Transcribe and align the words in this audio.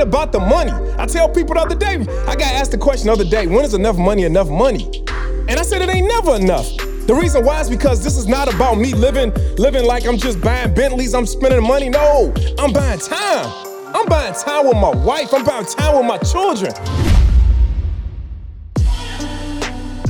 ain't 0.00 0.08
about 0.08 0.32
the 0.32 0.40
money. 0.40 0.72
I 0.98 1.06
tell 1.06 1.28
people 1.28 1.54
the 1.54 1.60
other 1.60 1.74
day, 1.74 1.96
I 2.26 2.34
got 2.34 2.52
asked 2.54 2.70
the 2.70 2.78
question 2.78 3.06
the 3.06 3.12
other 3.12 3.24
day, 3.24 3.46
when 3.46 3.64
is 3.64 3.74
enough 3.74 3.98
money 3.98 4.24
enough 4.24 4.48
money? 4.48 4.86
And 5.48 5.58
I 5.58 5.62
said 5.62 5.82
it 5.82 5.88
ain't 5.88 6.06
never 6.06 6.36
enough. 6.36 6.68
The 7.06 7.14
reason 7.14 7.44
why 7.44 7.60
is 7.60 7.68
because 7.68 8.04
this 8.04 8.16
is 8.16 8.26
not 8.26 8.52
about 8.52 8.78
me 8.78 8.94
living, 8.94 9.32
living 9.56 9.84
like 9.84 10.06
I'm 10.06 10.16
just 10.16 10.40
buying 10.40 10.74
Bentleys, 10.74 11.14
I'm 11.14 11.26
spending 11.26 11.62
money. 11.62 11.88
No, 11.88 12.32
I'm 12.58 12.72
buying 12.72 13.00
time. 13.00 13.66
I'm 13.92 14.06
buying 14.06 14.34
time 14.34 14.66
with 14.66 14.76
my 14.76 14.90
wife. 14.90 15.34
I'm 15.34 15.44
buying 15.44 15.66
time 15.66 15.96
with 15.96 16.06
my 16.06 16.18
children. 16.18 16.72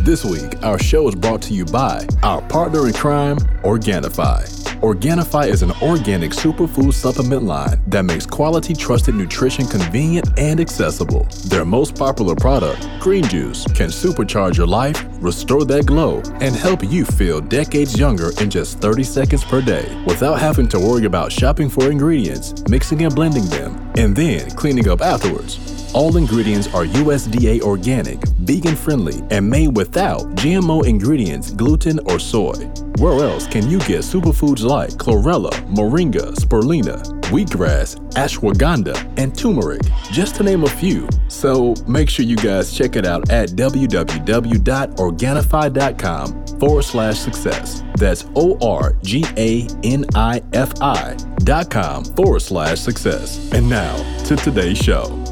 This 0.04 0.24
week, 0.24 0.62
our 0.62 0.78
show 0.78 1.08
is 1.08 1.14
brought 1.14 1.42
to 1.42 1.54
you 1.54 1.64
by 1.64 2.06
our 2.22 2.42
partner 2.42 2.86
in 2.86 2.92
crime, 2.92 3.36
Organifi. 3.62 4.59
Organifi 4.82 5.46
is 5.46 5.60
an 5.60 5.72
organic 5.82 6.30
superfood 6.30 6.94
supplement 6.94 7.42
line 7.42 7.82
that 7.88 8.06
makes 8.06 8.24
quality, 8.24 8.74
trusted 8.74 9.14
nutrition 9.14 9.66
convenient 9.66 10.26
and 10.38 10.58
accessible. 10.58 11.24
Their 11.48 11.66
most 11.66 11.94
popular 11.94 12.34
product, 12.34 12.88
Green 12.98 13.24
Juice, 13.24 13.66
can 13.74 13.90
supercharge 13.90 14.56
your 14.56 14.66
life, 14.66 15.04
restore 15.20 15.66
that 15.66 15.84
glow, 15.84 16.22
and 16.40 16.56
help 16.56 16.82
you 16.82 17.04
feel 17.04 17.42
decades 17.42 17.98
younger 17.98 18.30
in 18.40 18.48
just 18.48 18.78
30 18.78 19.02
seconds 19.02 19.44
per 19.44 19.60
day 19.60 20.02
without 20.06 20.40
having 20.40 20.66
to 20.68 20.80
worry 20.80 21.04
about 21.04 21.30
shopping 21.30 21.68
for 21.68 21.90
ingredients, 21.90 22.66
mixing 22.70 23.04
and 23.04 23.14
blending 23.14 23.44
them, 23.50 23.92
and 23.96 24.16
then 24.16 24.50
cleaning 24.52 24.88
up 24.88 25.02
afterwards. 25.02 25.79
All 25.92 26.16
ingredients 26.16 26.68
are 26.68 26.84
USDA 26.84 27.62
organic, 27.62 28.22
vegan 28.38 28.76
friendly, 28.76 29.24
and 29.30 29.50
made 29.50 29.76
without 29.76 30.20
GMO 30.36 30.86
ingredients, 30.86 31.50
gluten, 31.50 31.98
or 32.06 32.20
soy. 32.20 32.52
Where 32.98 33.24
else 33.24 33.48
can 33.48 33.68
you 33.68 33.80
get 33.80 34.02
superfoods 34.02 34.62
like 34.62 34.90
chlorella, 34.90 35.50
moringa, 35.66 36.32
spirulina, 36.36 37.02
wheatgrass, 37.30 37.96
ashwagandha, 38.12 39.12
and 39.18 39.36
turmeric, 39.36 39.82
just 40.12 40.36
to 40.36 40.44
name 40.44 40.62
a 40.62 40.68
few? 40.68 41.08
So 41.26 41.74
make 41.88 42.08
sure 42.08 42.24
you 42.24 42.36
guys 42.36 42.72
check 42.72 42.94
it 42.94 43.04
out 43.04 43.28
at 43.30 43.48
www.organifi.com 43.50 46.46
forward 46.60 46.82
slash 46.82 47.18
success. 47.18 47.82
That's 47.96 48.26
O 48.36 48.56
R 48.60 48.96
G 49.02 49.24
A 49.36 49.66
N 49.82 50.04
I 50.14 50.40
F 50.52 50.72
I 50.80 51.16
dot 51.38 51.68
com 51.70 52.04
forward 52.04 52.40
slash 52.40 52.78
success. 52.78 53.52
And 53.52 53.68
now 53.68 53.96
to 54.24 54.36
today's 54.36 54.78
show. 54.78 55.29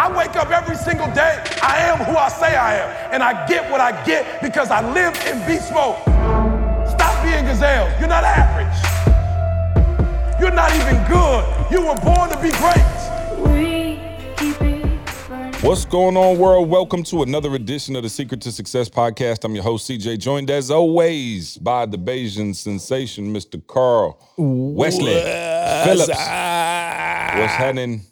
I 0.00 0.08
wake 0.16 0.34
up 0.34 0.48
every 0.50 0.76
single 0.76 1.08
day. 1.08 1.44
I 1.62 1.76
am 1.80 1.98
who 1.98 2.16
I 2.16 2.30
say 2.30 2.56
I 2.56 2.76
am. 2.76 3.12
And 3.12 3.22
I 3.22 3.46
get 3.46 3.70
what 3.70 3.82
I 3.82 4.02
get 4.06 4.40
because 4.40 4.70
I 4.70 4.80
live 4.94 5.14
in 5.26 5.46
beast 5.46 5.70
mode. 5.74 5.94
Stop 6.88 7.22
being 7.22 7.44
gazelles. 7.44 7.92
You're 8.00 8.08
not 8.08 8.24
average. 8.24 8.80
You're 10.40 10.52
not 10.52 10.74
even 10.74 10.96
good. 11.06 11.44
You 11.70 11.86
were 11.86 11.96
born 11.96 12.30
to 12.30 12.38
be 12.40 12.48
great. 12.52 12.80
What's 15.60 15.84
going 15.84 16.16
on, 16.16 16.38
world? 16.38 16.70
Welcome 16.70 17.02
to 17.02 17.22
another 17.22 17.54
edition 17.54 17.94
of 17.94 18.02
the 18.02 18.08
Secret 18.08 18.40
to 18.40 18.52
Success 18.52 18.88
podcast. 18.88 19.44
I'm 19.44 19.54
your 19.54 19.64
host, 19.64 19.90
CJ, 19.90 20.18
joined 20.18 20.50
as 20.50 20.70
always 20.70 21.58
by 21.58 21.84
the 21.84 21.98
Bayesian 21.98 22.56
sensation, 22.56 23.34
Mr. 23.34 23.60
Carl 23.66 24.18
Wesley 24.38 25.12
Phillips. 25.84 26.08
What's 26.08 27.52
happening? 27.52 28.06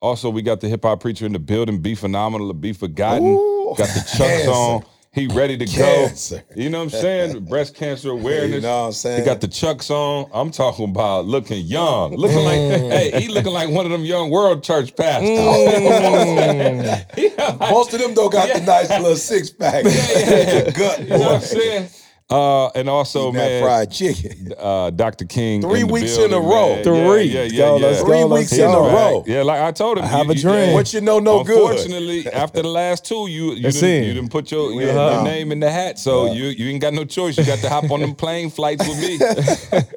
Also, 0.00 0.30
we 0.30 0.42
got 0.42 0.60
the 0.60 0.68
hip 0.68 0.84
hop 0.84 1.00
preacher 1.00 1.26
in 1.26 1.32
the 1.32 1.40
building, 1.40 1.80
Be 1.80 1.94
Phenomenal, 1.96 2.52
Be 2.52 2.72
Forgotten. 2.72 3.26
Ooh, 3.26 3.74
got 3.76 3.88
the 3.88 3.94
Chucks 4.00 4.16
cancer. 4.16 4.50
on. 4.50 4.84
He 5.10 5.26
ready 5.26 5.56
to 5.56 5.64
go. 5.64 6.08
You 6.54 6.68
know 6.70 6.78
what 6.78 6.84
I'm 6.84 6.90
saying? 6.90 7.46
Breast 7.46 7.74
cancer 7.74 8.10
awareness. 8.18 8.56
You 8.56 8.60
know 8.60 8.80
what 8.82 8.86
I'm 8.88 8.92
saying? 8.92 9.18
He 9.20 9.24
got 9.24 9.40
the 9.40 9.48
Chucks 9.48 9.90
on. 9.90 10.30
I'm 10.32 10.50
talking 10.52 10.90
about 10.90 11.24
looking 11.24 11.64
young. 11.64 12.14
Looking 12.14 12.44
like, 12.44 12.58
Mm. 12.58 12.90
hey, 12.92 13.20
he 13.22 13.28
looking 13.28 13.52
like 13.52 13.70
one 13.70 13.86
of 13.86 13.90
them 13.90 14.04
young 14.04 14.30
world 14.30 14.62
church 14.62 14.94
pastors. 14.94 15.30
Most 17.58 17.94
of 17.94 18.00
them 18.00 18.14
though 18.14 18.28
got 18.28 18.54
the 18.54 18.60
nice 18.64 18.90
little 18.90 19.16
six 19.16 19.50
pack. 19.50 19.84
yeah. 19.84 20.70
Gut 20.70 21.00
You 21.00 21.08
know 21.08 21.18
what 21.18 21.32
I'm 21.36 21.40
saying? 21.40 21.88
Uh, 22.30 22.68
and 22.74 22.90
also, 22.90 23.28
Eating 23.30 23.34
that 23.34 23.48
man, 23.48 23.62
fried 23.62 23.90
chicken. 23.90 24.52
uh, 24.58 24.90
Dr. 24.90 25.24
King. 25.24 25.62
Three 25.62 25.80
in 25.80 25.86
the 25.86 25.92
weeks 25.94 26.18
in 26.18 26.30
a 26.34 26.38
row. 26.38 26.74
man. 26.74 26.84
Three. 26.84 27.22
Yeah, 27.22 27.44
yeah, 27.44 27.44
Let's 27.44 27.52
yeah. 27.54 27.58
go, 27.64 27.76
yeah. 27.78 27.86
let's 27.86 28.00
Three 28.02 28.08
go, 28.10 28.26
weeks 28.34 28.52
let's 28.52 28.62
in 28.62 28.68
a 28.70 28.76
row. 28.78 29.24
Yeah, 29.26 29.42
like 29.44 29.60
I 29.62 29.72
told 29.72 29.96
him. 29.96 30.04
I 30.04 30.08
have 30.08 30.26
you- 30.26 30.32
a 30.32 30.34
you- 30.34 30.40
dream. 30.42 30.74
What 30.74 30.92
you 30.92 31.00
know 31.00 31.20
no 31.20 31.42
good. 31.42 31.56
Unfortunately, 31.58 32.26
after 32.30 32.60
the 32.60 32.68
last 32.68 33.06
two, 33.06 33.28
you 33.30 33.52
you 33.52 33.62
That's 33.62 33.80
didn't, 33.80 34.04
it. 34.04 34.06
you 34.08 34.14
didn't 34.14 34.30
put 34.30 34.50
your, 34.50 34.72
your, 34.72 34.82
Yeah, 34.92 35.14
your 35.14 35.24
name 35.24 35.52
in 35.52 35.60
the 35.60 35.70
hat, 35.70 35.98
so 35.98 36.30
you 36.32 36.44
you 36.48 36.68
ain't 36.68 36.82
got 36.82 36.92
no 36.92 37.06
choice. 37.06 37.38
You 37.38 37.46
got 37.46 37.60
to 37.60 37.68
hop 37.70 37.90
on 37.90 38.00
them 38.00 38.14
plane 38.22 38.50
flights 38.50 38.86
with 38.86 39.00
me. 39.00 39.18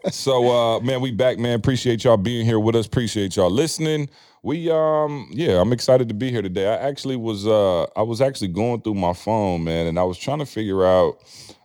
so 0.12 0.50
uh, 0.78 0.80
man, 0.80 1.02
we 1.02 1.12
back, 1.12 1.38
man. 1.38 1.56
Appreciate 1.56 2.06
y'all 2.06 2.16
being 2.16 2.46
here 2.46 2.59
with 2.62 2.75
us. 2.78 2.86
Appreciate 2.86 3.36
y'all 3.36 3.50
listening. 3.52 4.09
We 4.44 4.72
um 4.72 5.28
yeah, 5.31 5.59
I'm 5.59 5.74
excited 5.74 6.08
to 6.08 6.14
be 6.16 6.31
here 6.31 6.41
today. 6.41 6.68
I 6.68 6.78
actually 6.78 7.18
was 7.18 7.46
uh 7.46 7.84
I 7.96 8.03
was 8.03 8.22
actually 8.22 8.47
going 8.47 8.80
through 8.81 8.96
my 8.96 9.12
phone, 9.14 9.66
man, 9.66 9.86
and 9.88 10.00
I 10.00 10.03
was 10.03 10.18
trying 10.18 10.40
to 10.40 10.46
figure 10.46 10.86
out 10.86 11.20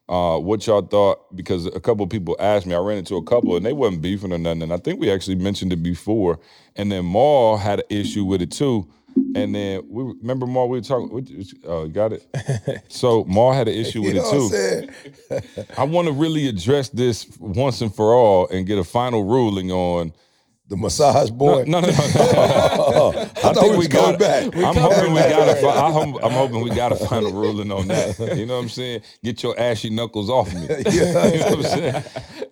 uh, 0.08 0.38
what 0.38 0.66
y'all 0.66 0.82
thought 0.82 1.34
because 1.34 1.66
a 1.66 1.80
couple 1.80 2.04
of 2.04 2.10
people 2.10 2.36
asked 2.38 2.66
me. 2.66 2.74
I 2.74 2.78
ran 2.78 2.98
into 2.98 3.16
a 3.16 3.22
couple 3.22 3.56
and 3.56 3.66
they 3.66 3.72
wasn't 3.72 4.02
beefing 4.02 4.32
or 4.32 4.38
nothing. 4.38 4.62
And 4.62 4.72
I 4.72 4.76
think 4.76 5.00
we 5.00 5.10
actually 5.10 5.36
mentioned 5.36 5.72
it 5.72 5.82
before. 5.82 6.38
And 6.76 6.92
then 6.92 7.04
Maul 7.04 7.56
had 7.56 7.80
an 7.80 7.86
issue 7.90 8.24
with 8.24 8.40
it 8.42 8.52
too. 8.52 8.88
And 9.34 9.54
then 9.54 9.82
we 9.88 10.04
remember 10.04 10.46
Maul. 10.46 10.68
We 10.68 10.78
were 10.78 10.84
talking. 10.84 11.46
Oh, 11.64 11.84
you 11.84 11.90
got 11.90 12.12
it. 12.12 12.26
So 12.88 13.24
Maul 13.24 13.52
had 13.52 13.66
an 13.68 13.74
issue 13.74 14.02
with 14.02 14.16
it 14.16 14.24
too. 14.30 15.64
I 15.76 15.84
want 15.84 16.06
to 16.06 16.12
really 16.12 16.48
address 16.48 16.88
this 16.90 17.26
once 17.38 17.80
and 17.80 17.94
for 17.94 18.14
all 18.14 18.48
and 18.48 18.66
get 18.66 18.78
a 18.78 18.84
final 18.84 19.24
ruling 19.24 19.70
on. 19.70 20.12
The 20.68 20.76
massage 20.76 21.30
boy. 21.30 21.64
No, 21.66 21.80
no, 21.80 21.86
no. 21.86 21.92
no. 21.92 23.12
I, 23.44 23.52
thought 23.52 23.70
we 23.70 23.76
was 23.76 23.88
got. 23.88 24.18
back. 24.18 24.46
I'm 24.56 24.74
hoping 24.74 25.12
we 25.12 25.20
got 25.20 25.48
a. 25.48 25.54
fi- 25.60 25.86
I 25.86 25.90
hope- 25.92 26.24
I'm 26.24 26.32
hoping 26.32 26.60
we 26.60 26.70
got 26.70 26.90
a 26.90 26.96
final 26.96 27.32
ruling 27.32 27.70
on 27.70 27.86
that. 27.86 28.18
You 28.36 28.46
know 28.46 28.56
what 28.56 28.64
I'm 28.64 28.68
saying? 28.68 29.02
Get 29.22 29.44
your 29.44 29.58
ashy 29.58 29.90
knuckles 29.90 30.28
off 30.28 30.52
me. 30.52 30.62
you 30.90 31.04
know 31.04 31.14
what 31.14 31.52
I'm 31.52 31.62
saying? 31.62 32.04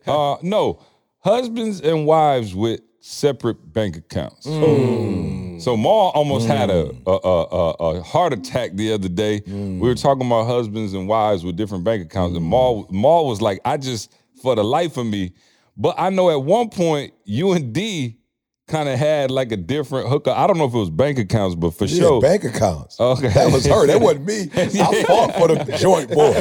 Uh, 0.06 0.36
no, 0.42 0.80
husbands 1.18 1.80
and 1.80 2.06
wives 2.06 2.54
with 2.54 2.82
separate 3.00 3.72
bank 3.72 3.96
accounts. 3.96 4.46
Mm. 4.46 5.60
So 5.60 5.76
Maul 5.76 6.10
almost 6.14 6.46
had 6.46 6.70
a 6.70 6.84
mm. 6.84 7.02
a, 7.06 7.28
a 7.28 7.94
a 7.94 7.98
a 7.98 8.02
heart 8.02 8.32
attack 8.32 8.74
the 8.74 8.92
other 8.92 9.08
day. 9.08 9.40
Mm. 9.40 9.80
We 9.80 9.88
were 9.88 9.94
talking 9.94 10.26
about 10.26 10.46
husbands 10.46 10.94
and 10.94 11.08
wives 11.08 11.44
with 11.44 11.56
different 11.56 11.82
bank 11.82 12.04
accounts, 12.04 12.36
and 12.36 12.46
Maul 12.46 12.86
Maul 12.90 13.26
was 13.26 13.42
like, 13.42 13.60
I 13.64 13.76
just 13.76 14.14
for 14.40 14.54
the 14.54 14.64
life 14.64 14.96
of 14.96 15.06
me. 15.06 15.32
But 15.76 15.96
I 15.98 16.10
know 16.10 16.30
at 16.30 16.42
one 16.42 16.68
point 16.70 17.14
you 17.24 17.52
and 17.52 17.72
D 17.72 18.18
kind 18.66 18.88
of 18.88 18.98
had 18.98 19.30
like 19.30 19.52
a 19.52 19.56
different 19.58 20.08
hookup. 20.08 20.38
I 20.38 20.46
don't 20.46 20.56
know 20.56 20.64
if 20.64 20.72
it 20.72 20.78
was 20.78 20.88
bank 20.88 21.18
accounts, 21.18 21.54
but 21.54 21.72
for 21.72 21.84
Yeah, 21.84 21.98
sure. 22.00 22.20
bank 22.22 22.44
accounts. 22.44 22.98
Okay. 22.98 23.28
That 23.28 23.52
was 23.52 23.66
her. 23.66 23.86
That 23.86 24.00
wasn't 24.00 24.24
me. 24.24 24.48
I 24.56 25.02
fought 25.04 25.34
for 25.34 25.48
the 25.48 25.76
joint 25.78 26.10
boy. 26.10 26.32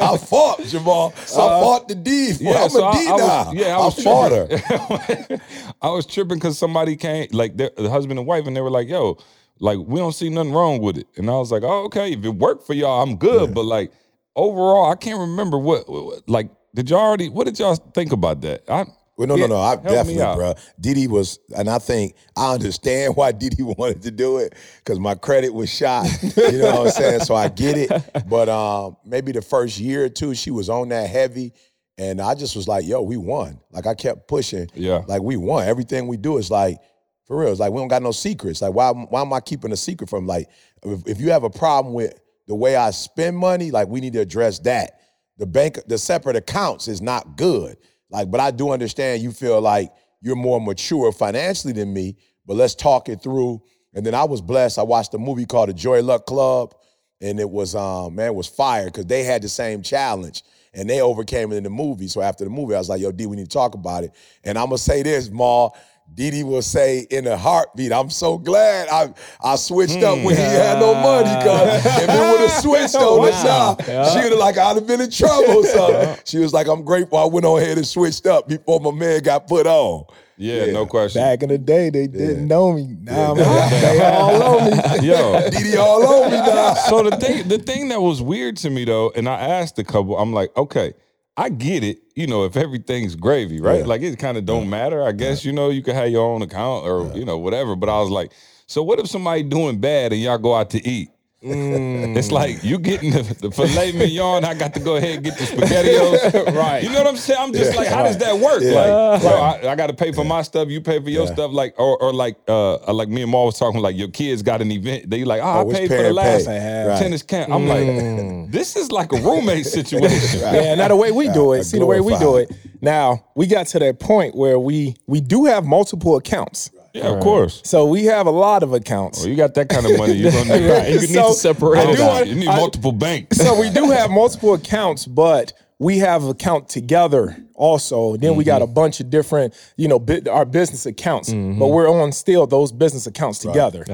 I 0.00 0.16
fought, 0.16 0.62
Jemal. 0.66 1.12
I 1.16 1.20
uh, 1.20 1.60
fought 1.60 1.88
the 1.88 1.96
D. 1.96 2.34
For, 2.34 2.42
yeah, 2.44 2.62
I'm 2.64 2.70
so 2.70 2.84
a 2.84 2.88
I- 2.88 2.92
D 2.92 3.06
I 3.08 3.12
was- 3.12 3.20
now. 3.46 3.52
yeah, 3.52 3.76
I 3.76 3.78
was 3.78 4.02
fought 4.02 4.30
her. 5.30 5.38
I 5.82 5.88
was 5.90 6.06
tripping 6.06 6.36
because 6.38 6.56
somebody 6.58 6.94
came, 6.94 7.26
like 7.32 7.56
the 7.56 7.72
husband 7.90 8.18
and 8.18 8.28
wife, 8.28 8.46
and 8.46 8.54
they 8.56 8.60
were 8.60 8.70
like, 8.70 8.88
"Yo, 8.88 9.18
like 9.58 9.78
we 9.78 9.98
don't 9.98 10.12
see 10.12 10.28
nothing 10.28 10.52
wrong 10.52 10.80
with 10.80 10.98
it." 10.98 11.08
And 11.16 11.28
I 11.28 11.34
was 11.34 11.50
like, 11.50 11.62
"Oh, 11.64 11.84
okay. 11.86 12.12
If 12.12 12.24
it 12.24 12.28
worked 12.36 12.64
for 12.66 12.74
y'all, 12.74 13.02
I'm 13.02 13.16
good." 13.16 13.54
But 13.54 13.64
like 13.64 13.90
overall, 14.36 14.90
I 14.90 14.94
can't 14.94 15.18
remember 15.18 15.58
what- 15.58 15.88
like. 16.28 16.50
Did 16.74 16.90
y'all 16.90 17.00
already? 17.00 17.28
What 17.28 17.44
did 17.44 17.58
y'all 17.58 17.74
think 17.76 18.12
about 18.12 18.40
that? 18.42 18.62
I, 18.68 18.84
Well, 19.16 19.28
no, 19.28 19.36
no, 19.36 19.46
no. 19.46 19.56
I 19.58 19.76
definitely, 19.76 20.14
bro. 20.16 20.54
Didi 20.80 21.06
was, 21.06 21.38
and 21.54 21.68
I 21.68 21.78
think 21.78 22.14
I 22.36 22.54
understand 22.54 23.14
why 23.14 23.32
Didi 23.32 23.62
wanted 23.78 24.02
to 24.02 24.10
do 24.10 24.38
it 24.38 24.54
because 24.78 24.98
my 24.98 25.14
credit 25.14 25.52
was 25.52 25.72
shot. 25.72 26.06
you 26.22 26.58
know 26.58 26.76
what 26.80 26.86
I'm 26.86 26.90
saying? 26.90 27.20
So 27.20 27.34
I 27.34 27.48
get 27.48 27.76
it. 27.76 27.90
But 28.28 28.48
um, 28.48 28.96
maybe 29.04 29.32
the 29.32 29.42
first 29.42 29.78
year 29.78 30.04
or 30.04 30.08
two, 30.08 30.34
she 30.34 30.50
was 30.50 30.70
on 30.70 30.88
that 30.88 31.10
heavy, 31.10 31.52
and 31.98 32.20
I 32.22 32.34
just 32.34 32.56
was 32.56 32.66
like, 32.66 32.86
"Yo, 32.86 33.02
we 33.02 33.18
won." 33.18 33.60
Like 33.70 33.86
I 33.86 33.94
kept 33.94 34.26
pushing. 34.26 34.68
Yeah. 34.74 35.02
Like 35.06 35.20
we 35.22 35.36
won. 35.36 35.68
Everything 35.68 36.06
we 36.06 36.16
do 36.16 36.38
is 36.38 36.50
like, 36.50 36.78
for 37.26 37.38
real. 37.38 37.50
It's 37.50 37.60
like 37.60 37.70
we 37.70 37.80
don't 37.80 37.88
got 37.88 38.02
no 38.02 38.12
secrets. 38.12 38.62
Like 38.62 38.72
why? 38.72 38.90
Why 38.92 39.20
am 39.20 39.32
I 39.34 39.40
keeping 39.40 39.72
a 39.72 39.76
secret 39.76 40.08
from? 40.08 40.26
Like, 40.26 40.48
if, 40.82 41.06
if 41.06 41.20
you 41.20 41.32
have 41.32 41.44
a 41.44 41.50
problem 41.50 41.92
with 41.92 42.18
the 42.48 42.54
way 42.54 42.76
I 42.76 42.92
spend 42.92 43.36
money, 43.36 43.70
like 43.70 43.88
we 43.88 44.00
need 44.00 44.14
to 44.14 44.20
address 44.20 44.58
that. 44.60 45.00
The 45.38 45.46
bank, 45.46 45.78
the 45.86 45.98
separate 45.98 46.36
accounts 46.36 46.88
is 46.88 47.00
not 47.00 47.36
good. 47.36 47.76
Like, 48.10 48.30
but 48.30 48.40
I 48.40 48.50
do 48.50 48.70
understand 48.70 49.22
you 49.22 49.32
feel 49.32 49.60
like 49.60 49.90
you're 50.20 50.36
more 50.36 50.60
mature 50.60 51.10
financially 51.12 51.72
than 51.72 51.92
me, 51.92 52.16
but 52.46 52.56
let's 52.56 52.74
talk 52.74 53.08
it 53.08 53.22
through. 53.22 53.62
And 53.94 54.04
then 54.06 54.14
I 54.14 54.24
was 54.24 54.40
blessed. 54.40 54.78
I 54.78 54.82
watched 54.82 55.14
a 55.14 55.18
movie 55.18 55.46
called 55.46 55.68
The 55.68 55.74
Joy 55.74 56.02
Luck 56.02 56.26
Club, 56.26 56.74
and 57.20 57.40
it 57.40 57.48
was 57.48 57.74
um, 57.74 58.14
man, 58.14 58.28
it 58.28 58.34
was 58.34 58.46
fire 58.46 58.86
because 58.86 59.06
they 59.06 59.24
had 59.24 59.42
the 59.42 59.48
same 59.48 59.82
challenge 59.82 60.42
and 60.74 60.88
they 60.88 61.00
overcame 61.00 61.52
it 61.52 61.56
in 61.56 61.64
the 61.64 61.70
movie. 61.70 62.08
So 62.08 62.22
after 62.22 62.44
the 62.44 62.50
movie, 62.50 62.74
I 62.74 62.78
was 62.78 62.88
like, 62.88 63.00
yo, 63.00 63.12
D, 63.12 63.26
we 63.26 63.36
need 63.36 63.50
to 63.50 63.50
talk 63.50 63.74
about 63.74 64.04
it. 64.04 64.12
And 64.44 64.58
I'm 64.58 64.66
gonna 64.66 64.78
say 64.78 65.02
this, 65.02 65.30
Ma. 65.30 65.70
Didi 66.14 66.42
will 66.42 66.62
say 66.62 67.06
in 67.10 67.26
a 67.26 67.36
heartbeat, 67.36 67.92
I'm 67.92 68.10
so 68.10 68.36
glad 68.38 68.88
I 68.88 69.12
I 69.42 69.56
switched 69.56 70.02
up 70.02 70.16
when 70.18 70.36
he 70.36 70.42
had 70.42 70.78
no 70.78 70.94
money, 70.94 71.30
cause 71.44 71.84
if 71.86 72.02
it 72.02 72.08
would 72.08 72.40
have 72.40 72.50
switched 72.62 72.94
on 72.96 73.28
us 73.28 73.44
now, 73.44 73.76
she 74.10 74.18
would 74.22 74.32
have 74.32 74.38
like 74.38 74.58
I'd 74.58 74.76
have 74.76 74.86
been 74.86 75.00
in 75.00 75.10
trouble. 75.10 75.64
So 75.64 76.16
she 76.24 76.38
was 76.38 76.52
like, 76.52 76.66
I'm 76.68 76.82
grateful 76.84 77.18
I 77.18 77.24
went 77.24 77.46
on 77.46 77.60
ahead 77.60 77.78
and 77.78 77.86
switched 77.86 78.26
up 78.26 78.48
before 78.48 78.80
my 78.80 78.90
man 78.90 79.22
got 79.22 79.46
put 79.46 79.66
on. 79.66 80.04
Yeah, 80.36 80.72
no 80.72 80.86
question. 80.86 81.22
Back 81.22 81.42
in 81.42 81.50
the 81.50 81.58
day, 81.58 81.90
they 81.90 82.06
didn't 82.08 82.48
know 82.48 82.72
me. 82.72 82.96
Now 83.00 83.32
I'm 83.32 83.36
they 83.36 84.04
all 84.04 84.42
on 84.42 84.70
me. 84.70 85.06
Yo, 85.06 85.50
Didi 85.50 85.76
all 85.76 86.02
over 86.02 86.30
me 86.30 86.36
now. 86.36 86.74
so 86.74 87.08
the 87.08 87.16
thing 87.16 87.46
the 87.48 87.58
thing 87.58 87.88
that 87.88 88.00
was 88.00 88.20
weird 88.20 88.56
to 88.58 88.70
me 88.70 88.84
though, 88.84 89.12
and 89.14 89.28
I 89.28 89.34
asked 89.40 89.78
a 89.78 89.84
couple, 89.84 90.18
I'm 90.18 90.32
like, 90.32 90.54
okay, 90.56 90.94
I 91.36 91.48
get 91.48 91.82
it, 91.82 92.02
you 92.14 92.26
know, 92.26 92.44
if 92.44 92.56
everything's 92.56 93.16
gravy, 93.16 93.60
right? 93.60 93.80
Yeah. 93.80 93.86
Like 93.86 94.02
it 94.02 94.18
kind 94.18 94.36
of 94.36 94.44
don't 94.44 94.68
matter. 94.68 95.02
I 95.02 95.12
guess, 95.12 95.44
you 95.44 95.52
know, 95.52 95.70
you 95.70 95.82
can 95.82 95.94
have 95.94 96.10
your 96.10 96.26
own 96.26 96.42
account 96.42 96.84
or, 96.86 97.10
you 97.16 97.24
know, 97.24 97.38
whatever. 97.38 97.74
But 97.74 97.88
I 97.88 98.00
was 98.00 98.10
like, 98.10 98.32
so 98.66 98.82
what 98.82 98.98
if 98.98 99.08
somebody 99.08 99.42
doing 99.42 99.80
bad 99.80 100.12
and 100.12 100.20
y'all 100.20 100.38
go 100.38 100.54
out 100.54 100.70
to 100.70 100.86
eat? 100.86 101.10
It's 101.44 102.30
like 102.30 102.62
you 102.62 102.78
getting 102.78 103.10
the, 103.10 103.22
the 103.40 103.50
filet 103.50 103.92
mignon. 103.92 104.44
I 104.44 104.54
got 104.54 104.74
to 104.74 104.80
go 104.80 104.96
ahead 104.96 105.16
and 105.16 105.24
get 105.24 105.36
the 105.38 105.44
spaghettios. 105.44 106.52
Right. 106.62 106.82
You 106.82 106.90
know 106.90 106.98
what 106.98 107.06
I'm 107.06 107.16
saying? 107.16 107.38
I'm 107.40 107.52
just 107.52 107.76
like, 107.76 107.88
how 107.88 108.02
does 108.02 108.18
that 108.18 108.36
work? 108.38 108.62
Like, 108.62 109.20
bro, 109.22 109.30
I, 109.30 109.72
I 109.72 109.74
got 109.74 109.86
to 109.88 109.94
pay 109.94 110.12
for 110.12 110.24
my 110.24 110.42
stuff. 110.42 110.68
You 110.68 110.80
pay 110.80 111.00
for 111.00 111.10
your 111.10 111.26
stuff. 111.26 111.50
Like, 111.52 111.74
or, 111.78 112.00
or 112.00 112.12
like, 112.12 112.36
uh, 112.46 112.92
like 112.92 113.08
me 113.08 113.22
and 113.22 113.30
Ma 113.30 113.44
was 113.44 113.58
talking. 113.58 113.80
Like, 113.80 113.96
your 113.96 114.08
kids 114.08 114.42
got 114.42 114.60
an 114.60 114.70
event. 114.70 115.08
They 115.10 115.24
like, 115.24 115.42
ah, 115.42 115.54
oh, 115.54 115.58
Oh, 115.58 115.60
I 115.60 115.64
which 115.64 115.76
paid 115.76 115.88
for 115.88 116.02
the 116.02 116.12
last 116.12 116.46
pay? 116.46 116.86
Right. 116.86 116.98
tennis 116.98 117.22
camp. 117.22 117.50
I'm 117.50 117.66
like, 117.66 118.50
this 118.52 118.76
is 118.76 118.92
like 118.92 119.12
a 119.12 119.16
roommate 119.16 119.66
situation. 119.66 120.40
Yeah, 120.52 120.74
now 120.74 120.88
the 120.88 120.96
way 120.96 121.10
we 121.12 121.28
do 121.28 121.52
it, 121.52 121.64
see 121.64 121.78
the 121.78 121.86
way 121.86 122.00
we 122.00 122.16
do 122.18 122.36
it. 122.36 122.50
Now 122.80 123.24
we 123.34 123.46
got 123.46 123.66
to 123.68 123.78
that 123.78 123.98
point 124.00 124.34
where 124.34 124.58
we 124.58 124.96
we 125.06 125.20
do 125.20 125.44
have 125.46 125.64
multiple 125.64 126.16
accounts. 126.16 126.70
Yeah, 126.92 127.08
of 127.08 127.20
course. 127.22 127.62
So 127.64 127.86
we 127.86 128.04
have 128.04 128.26
a 128.26 128.30
lot 128.30 128.62
of 128.62 128.72
accounts. 128.74 129.20
Well, 129.20 129.28
you 129.28 129.36
got 129.36 129.54
that 129.54 129.68
kind 129.68 129.86
of 129.86 129.96
money. 129.96 130.12
You're 130.14 130.30
gonna 130.32 130.58
need, 130.60 130.70
Right. 130.70 130.88
you 130.92 131.00
need 131.00 131.08
So, 131.10 131.28
to 131.28 131.34
separate 131.34 131.86
I 131.86 131.90
it 131.92 131.96
do 131.96 132.02
out. 132.02 132.08
want- 132.12 132.26
You 132.28 132.34
need 132.34 132.48
I- 132.48 132.56
multiple 132.56 132.92
banks. 132.92 133.38
so 133.38 133.58
we 133.58 133.70
do 133.70 133.90
have 133.90 134.10
multiple 134.10 134.54
accounts, 134.54 135.06
but 135.06 135.52
we 135.78 135.98
have 135.98 136.22
account 136.24 136.68
together 136.68 137.36
also. 137.54 138.16
Then 138.16 138.36
we 138.36 138.44
got 138.44 138.62
Mm-hmm. 138.62 138.70
a 138.70 138.74
bunch 138.74 139.00
of 139.00 139.10
different, 139.10 139.54
you 139.76 139.88
know, 139.88 139.98
bi- 139.98 140.20
our 140.30 140.44
business 140.44 140.86
accounts, 140.86 141.30
Mm-hmm. 141.30 141.58
but 141.58 141.68
we're 141.68 141.90
on 141.90 142.12
still 142.12 142.46
those 142.46 142.70
business 142.72 143.06
accounts 143.06 143.38
together. 143.38 143.84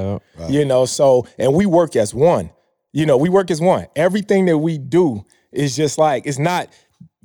You 0.49 0.65
know, 0.65 0.85
so 0.85 1.27
and 1.39 1.55
we 1.55 1.67
work 1.67 1.95
as 1.97 2.13
one. 2.13 2.51
You 2.93 3.07
know, 3.07 3.17
we 3.17 3.29
work 3.29 3.51
as 3.51 3.61
one. 3.61 3.87
Everything 3.97 4.47
that 4.47 4.59
we 4.59 4.77
do 4.79 5.25
is 5.53 5.77
just 5.77 5.99
like 5.99 6.27
it's 6.27 6.39
not 6.39 6.69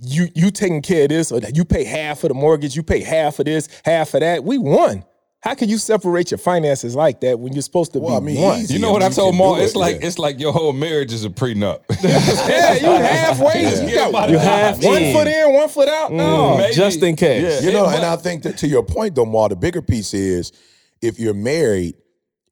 you 0.02 0.28
you 0.36 0.52
taking 0.52 0.81
care 0.81 1.04
of 1.04 1.10
this 1.10 1.31
or 1.31 1.40
that 1.40 1.56
you 1.58 1.66
pay 1.66 1.84
half 1.84 2.24
of 2.24 2.28
the 2.30 2.34
mortgage, 2.36 2.75
you 2.75 2.84
pay 2.84 3.00
half 3.02 3.40
of 3.40 3.46
this, 3.46 3.68
half 3.86 4.14
of 4.14 4.20
that. 4.22 4.44
We 4.44 4.58
won. 4.58 5.04
How 5.44 5.56
can 5.56 5.68
you 5.68 5.78
separate 5.78 6.31
your 6.31 6.38
finances 6.38 6.95
like 6.95 7.19
that 7.19 7.38
when 7.38 7.51
you're 7.51 7.62
supposed 7.63 7.92
to 7.94 8.00
Well, 8.00 8.16
I 8.16 8.19
be 8.22 8.28
mean, 8.28 8.42
one? 8.42 8.60
easy. 8.62 8.75
You 8.75 8.80
know 8.80 8.90
I 8.90 8.92
what 8.94 9.01
mean, 9.01 9.12
I 9.12 9.13
told 9.13 9.34
can 9.34 9.40
Ma? 9.40 9.56
it, 9.56 9.63
It's 9.63 9.75
like 9.75 10.00
yeah. 10.00 10.07
it's 10.07 10.18
like 10.18 10.40
your 10.40 10.54
whole 10.54 10.72
marriage 10.72 11.12
is 11.12 11.25
a 11.25 11.30
prenup. 11.30 11.81
Yeah, 12.50 12.74
you 12.75 12.86
halfway. 13.04 13.88
You 13.90 13.95
got 13.95 14.30
You 14.30 14.38
half 14.38 14.81
one 14.81 15.01
in. 15.04 15.13
foot 15.13 15.28
in, 15.28 15.54
one 15.54 15.68
foot 15.68 15.90
out. 15.90 16.12
Mm, 16.12 16.16
no, 16.16 16.57
Maybe. 16.57 16.74
Just 16.74 17.04
in 17.04 17.18
case. 17.18 17.62
Yeah, 17.62 17.68
You 17.68 17.74
know, 17.75 17.88
and 17.88 18.06
I 18.06 18.16
think 18.16 18.44
that 18.44 18.57
to 18.60 18.68
your 18.68 18.84
point, 18.84 19.16
though, 19.16 19.25
Ma, 19.25 19.50
the 19.50 19.57
bigger 19.57 19.81
piece 19.81 20.13
is 20.13 20.54
if 21.01 21.19
you're 21.19 21.34
married, 21.34 21.96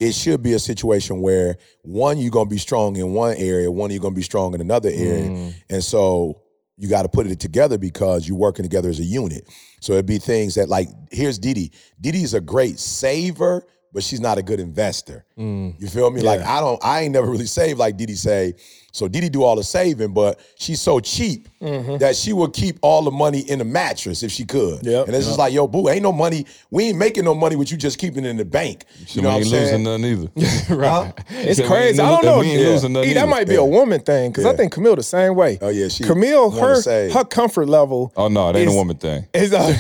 it 0.02 0.14
should 0.14 0.44
be 0.44 0.52
a 0.54 0.60
situation 0.60 1.22
where 1.22 1.56
one, 1.84 2.18
you're 2.18 2.32
gonna 2.32 2.50
be 2.50 2.58
strong 2.58 2.98
in 2.98 3.14
one 3.14 3.38
area, 3.38 3.72
one, 3.72 3.92
you're 3.92 4.02
gonna 4.02 4.16
be 4.16 4.22
strong 4.22 4.54
in 4.54 4.60
another 4.60 4.90
area. 4.90 5.30
Mm. 5.30 5.54
And 5.70 5.82
so 5.84 6.42
you 6.82 6.90
got 6.90 7.04
to 7.04 7.10
put 7.10 7.28
it 7.28 7.40
together 7.40 7.78
because 7.78 8.28
you're 8.28 8.38
working 8.38 8.64
together 8.64 8.90
as 8.90 9.00
a 9.00 9.04
unit. 9.04 9.48
So 9.82 9.94
it'd 9.94 10.08
be 10.08 10.18
things 10.18 10.56
that 10.56 10.68
like, 10.68 10.88
here's 11.12 11.38
Didi. 11.38 11.72
Didi's 12.02 12.34
a 12.34 12.42
great 12.42 12.80
saver, 12.80 13.64
but 13.94 14.02
she's 14.02 14.20
not 14.20 14.40
a 14.40 14.42
good 14.42 14.60
investor. 14.60 15.24
You 15.42 15.88
feel 15.88 16.10
me? 16.12 16.22
Like 16.22 16.42
I 16.42 16.60
don't, 16.60 16.84
I 16.84 17.02
ain't 17.02 17.14
never 17.14 17.30
really 17.30 17.46
saved 17.46 17.80
like 17.80 17.98
Didi 17.98 18.14
say. 18.16 18.54
So 18.94 19.08
Didi 19.08 19.30
do 19.30 19.44
all 19.44 19.56
the 19.56 19.64
saving, 19.64 20.14
but 20.14 20.38
she's 20.58 20.82
so 20.82 21.00
cheap 21.00 21.48
that 21.62 22.14
she 22.14 22.34
would 22.34 22.52
keep 22.52 22.78
all 22.82 23.02
the 23.04 23.12
money 23.12 23.40
in 23.40 23.60
the 23.60 23.64
mattress 23.64 24.22
if 24.22 24.34
she 24.34 24.44
could. 24.44 24.86
Yep. 24.86 25.08
And 25.08 25.16
it's 25.16 25.28
just 25.28 25.40
like, 25.40 25.54
yo, 25.54 25.66
boo, 25.66 25.88
ain't 25.88 26.04
no 26.04 26.12
money. 26.12 26.46
We 26.72 26.90
ain't 26.90 26.98
making 26.98 27.24
no 27.24 27.34
money 27.34 27.56
with 27.56 27.72
you 27.72 27.78
just 27.78 27.98
keeping 28.00 28.26
it 28.26 28.30
in 28.30 28.36
the 28.36 28.44
bank. 28.44 28.84
You 29.08 29.22
know 29.22 29.30
what 29.30 29.36
I'm 29.36 29.42
ain't 29.44 29.50
saying? 29.50 29.86
losing 29.86 30.02
none 30.02 30.04
either. 30.04 30.76
right. 30.76 31.14
It's 31.30 31.60
Said 31.60 31.70
we 31.70 31.76
ain't 31.78 31.84
crazy. 31.86 32.02
I 32.02 32.10
don't 32.10 32.26
know. 32.26 32.40
we 32.40 32.48
ain't 32.48 32.60
Yeah. 32.60 32.68
losing 32.68 32.92
nothing 32.92 33.10
E, 33.12 33.14
that 33.14 33.30
might 33.30 33.48
be 33.48 33.56
a 33.56 33.64
woman 33.64 34.02
thing 34.02 34.32
because 34.32 34.46
I 34.46 34.58
think 34.58 34.74
Camille 34.74 34.98
the 34.98 35.04
same 35.04 35.36
way. 35.36 35.58
Oh, 35.62 35.70
yeah, 35.70 35.88
she 35.88 36.04
Camille, 36.04 36.52
her 36.52 36.76
save. 36.82 37.14
her 37.14 37.24
comfort 37.24 37.70
level. 37.70 38.12
Oh 38.18 38.28
no, 38.28 38.50
it 38.50 38.58
ain't 38.58 38.68
is- 38.68 38.74
a 38.74 38.78
woman 38.78 38.98
thing. 38.98 39.26
Is 39.34 39.54
uh, 39.54 39.74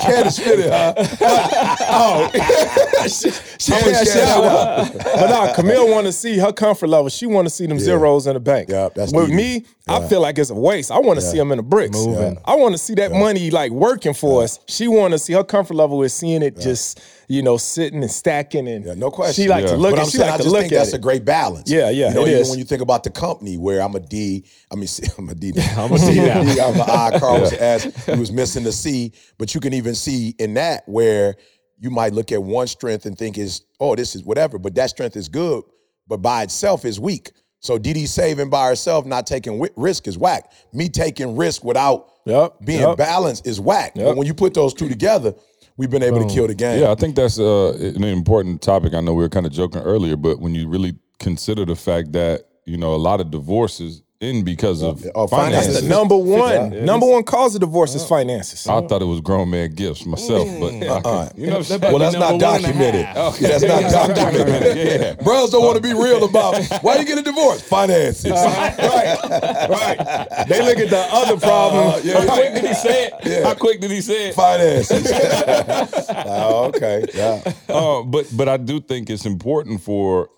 Can't 0.00 0.32
spit 0.32 0.60
it, 0.60 0.70
huh? 0.72 0.94
Oh, 1.90 2.30
she, 3.02 3.30
she 3.58 3.72
Always 3.74 3.98
But 4.40 5.30
nah, 5.30 5.52
Camille 5.54 5.88
want 5.90 6.06
to 6.06 6.12
see 6.12 6.38
her 6.38 6.52
comfort 6.52 6.88
level. 6.88 7.08
She 7.08 7.26
want 7.26 7.46
to 7.46 7.50
see 7.50 7.66
them 7.66 7.78
zeros 7.78 8.26
in 8.26 8.34
the 8.34 8.40
bank. 8.40 8.68
Yeah, 8.68 8.88
that's 8.94 9.12
With 9.12 9.28
needed. 9.30 9.62
me, 9.62 9.66
I 9.88 10.06
feel 10.08 10.20
like 10.20 10.38
it's 10.38 10.50
a 10.50 10.54
waste. 10.54 10.90
I 10.90 10.98
want 10.98 11.18
to 11.18 11.24
see 11.24 11.36
them 11.38 11.50
in 11.52 11.56
the 11.58 11.62
bricks. 11.62 11.96
Moving. 11.96 12.38
I 12.44 12.54
want 12.56 12.72
to 12.74 12.78
see 12.78 12.94
that 12.94 13.12
money 13.12 13.50
like 13.50 13.72
working 13.72 14.14
for 14.14 14.42
us. 14.42 14.58
She 14.68 14.88
want 14.88 15.12
to 15.12 15.18
see 15.18 15.32
her 15.34 15.44
comfort 15.44 15.74
level 15.74 16.02
is 16.02 16.12
seeing 16.14 16.42
it 16.42 16.58
just 16.58 17.00
you 17.28 17.42
know 17.42 17.56
sitting 17.56 18.02
and 18.02 18.10
stacking 18.10 18.68
and 18.68 18.84
Yeah, 18.84 18.94
no 18.94 19.10
question. 19.10 19.44
She 19.44 19.48
like 19.48 19.64
Yeah. 19.64 19.72
to 19.72 19.76
look 19.76 19.92
but 19.92 19.98
at. 20.00 20.04
I'm 20.04 20.10
She 20.10 20.18
saying 20.18 20.30
like 20.30 20.40
I 20.40 20.42
just 20.42 20.54
think 20.56 20.72
that's 20.72 20.90
it. 20.92 20.96
a 20.96 20.98
great 20.98 21.24
balance. 21.24 21.70
Yeah, 21.70 21.90
yeah, 21.90 22.08
You 22.10 22.14
know, 22.14 22.26
even 22.26 22.40
is. 22.40 22.50
when 22.50 22.58
you 22.58 22.64
think 22.64 22.82
about 22.82 23.04
the 23.04 23.10
company 23.10 23.56
where 23.58 23.80
I'm 23.80 23.94
a 23.94 24.00
D, 24.00 24.44
I 24.70 24.74
mean 24.76 24.88
I'm 25.18 25.28
a 25.28 25.34
D. 25.34 25.52
I'm 25.76 25.92
a 25.92 25.98
D. 25.98 26.20
I'm 26.60 26.74
an 26.74 26.80
I. 26.80 27.18
Carl 27.18 27.40
was 27.40 27.52
S. 27.52 27.84
He 28.06 28.12
was 28.18 28.30
missing 28.32 28.64
the 28.64 28.72
C, 28.72 29.12
but 29.38 29.54
you 29.54 29.60
can 29.60 29.72
even 29.74 29.94
see 29.94 30.34
in 30.38 30.54
that 30.54 30.82
where 30.88 31.36
you 31.82 31.90
might 31.90 32.12
look 32.12 32.30
at 32.30 32.40
one 32.42 32.68
strength 32.68 33.06
and 33.06 33.18
think 33.18 33.36
is 33.36 33.62
oh 33.80 33.96
this 33.96 34.14
is 34.14 34.22
whatever, 34.22 34.56
but 34.58 34.74
that 34.76 34.88
strength 34.88 35.16
is 35.16 35.28
good, 35.28 35.64
but 36.06 36.18
by 36.18 36.44
itself 36.44 36.84
is 36.84 37.00
weak. 37.00 37.32
So 37.58 37.76
Didi 37.76 38.06
saving 38.06 38.50
by 38.50 38.68
herself, 38.68 39.04
not 39.04 39.26
taking 39.26 39.64
risk 39.76 40.06
is 40.06 40.16
whack. 40.16 40.50
Me 40.72 40.88
taking 40.88 41.36
risk 41.36 41.62
without 41.64 42.08
Yep, 42.24 42.64
being 42.64 42.80
yep. 42.80 42.96
balanced 42.96 43.48
is 43.48 43.60
whack. 43.60 43.92
Yep. 43.96 44.06
But 44.06 44.16
when 44.16 44.28
you 44.28 44.34
put 44.34 44.54
those 44.54 44.72
two 44.74 44.88
together, 44.88 45.34
we've 45.76 45.90
been 45.90 46.04
able 46.04 46.24
to 46.26 46.32
kill 46.32 46.46
the 46.46 46.54
game. 46.54 46.80
Yeah, 46.80 46.92
I 46.92 46.94
think 46.94 47.16
that's 47.16 47.38
uh, 47.40 47.72
an 47.80 48.04
important 48.04 48.62
topic. 48.62 48.94
I 48.94 49.00
know 49.00 49.12
we 49.12 49.24
were 49.24 49.28
kind 49.28 49.44
of 49.44 49.50
joking 49.50 49.82
earlier, 49.82 50.16
but 50.16 50.38
when 50.38 50.54
you 50.54 50.68
really 50.68 50.94
consider 51.18 51.64
the 51.64 51.74
fact 51.74 52.12
that 52.12 52.44
you 52.64 52.76
know 52.76 52.94
a 52.94 52.96
lot 52.96 53.20
of 53.20 53.32
divorces 53.32 54.02
end 54.22 54.44
because 54.44 54.82
of 54.82 55.04
Oh, 55.14 55.26
finances. 55.26 55.66
finances. 55.66 55.82
The 55.82 55.88
number 55.88 56.16
one, 56.16 56.84
number 56.86 57.06
one 57.06 57.24
cause 57.24 57.54
of 57.54 57.60
divorce 57.60 57.94
is 57.94 58.04
finances. 58.06 58.66
I 58.66 58.80
thought 58.86 59.02
it 59.02 59.06
was 59.06 59.20
grown 59.20 59.50
man 59.50 59.74
gifts 59.74 60.06
myself, 60.06 60.48
but 60.60 60.72
Uh-uh. 60.74 61.28
you 61.36 61.48
know, 61.48 61.58
what 61.58 61.70
I'm? 61.70 61.80
Well, 61.80 61.98
that's 61.98 62.14
not 62.16 62.30
Number 62.30 62.46
one 62.46 62.54
and 62.54 62.64
a 62.64 62.68
documented. 62.68 63.04
half. 63.16 63.40
Yeah, 63.40 63.58
that's 63.58 63.92
not 63.92 64.16
documented. 64.16 64.76
yeah. 64.76 65.14
Bros 65.22 65.50
don't 65.50 65.64
want 65.64 65.76
to 65.76 65.82
be 65.82 65.92
real 65.92 66.24
about 66.30 66.62
why 66.82 66.96
you 66.96 67.04
get 67.04 67.18
a 67.18 67.22
divorce. 67.22 67.60
Finances. 67.62 68.30
right, 68.30 68.76
right. 69.68 70.46
They 70.48 70.62
look 70.64 70.78
at 70.78 70.90
the 70.90 71.04
other 71.12 71.36
problem. 71.38 71.88
Uh, 71.88 72.00
yeah, 72.04 72.20
How 72.26 72.34
quick 72.36 72.54
did 72.54 72.64
he 72.64 72.74
say 72.74 73.10
it? 73.22 73.44
How 73.44 73.54
quick 73.54 73.80
did 73.80 73.90
he 73.90 74.00
say 74.00 74.28
it? 74.28 74.34
Finances. 74.34 75.10
oh, 76.26 76.66
okay. 76.74 77.04
Yeah. 77.14 77.42
uh, 77.68 78.02
but 78.02 78.26
but 78.36 78.48
I 78.48 78.56
do 78.56 78.80
think 78.80 79.10
it's 79.10 79.26
important 79.26 79.80
for 79.80 80.28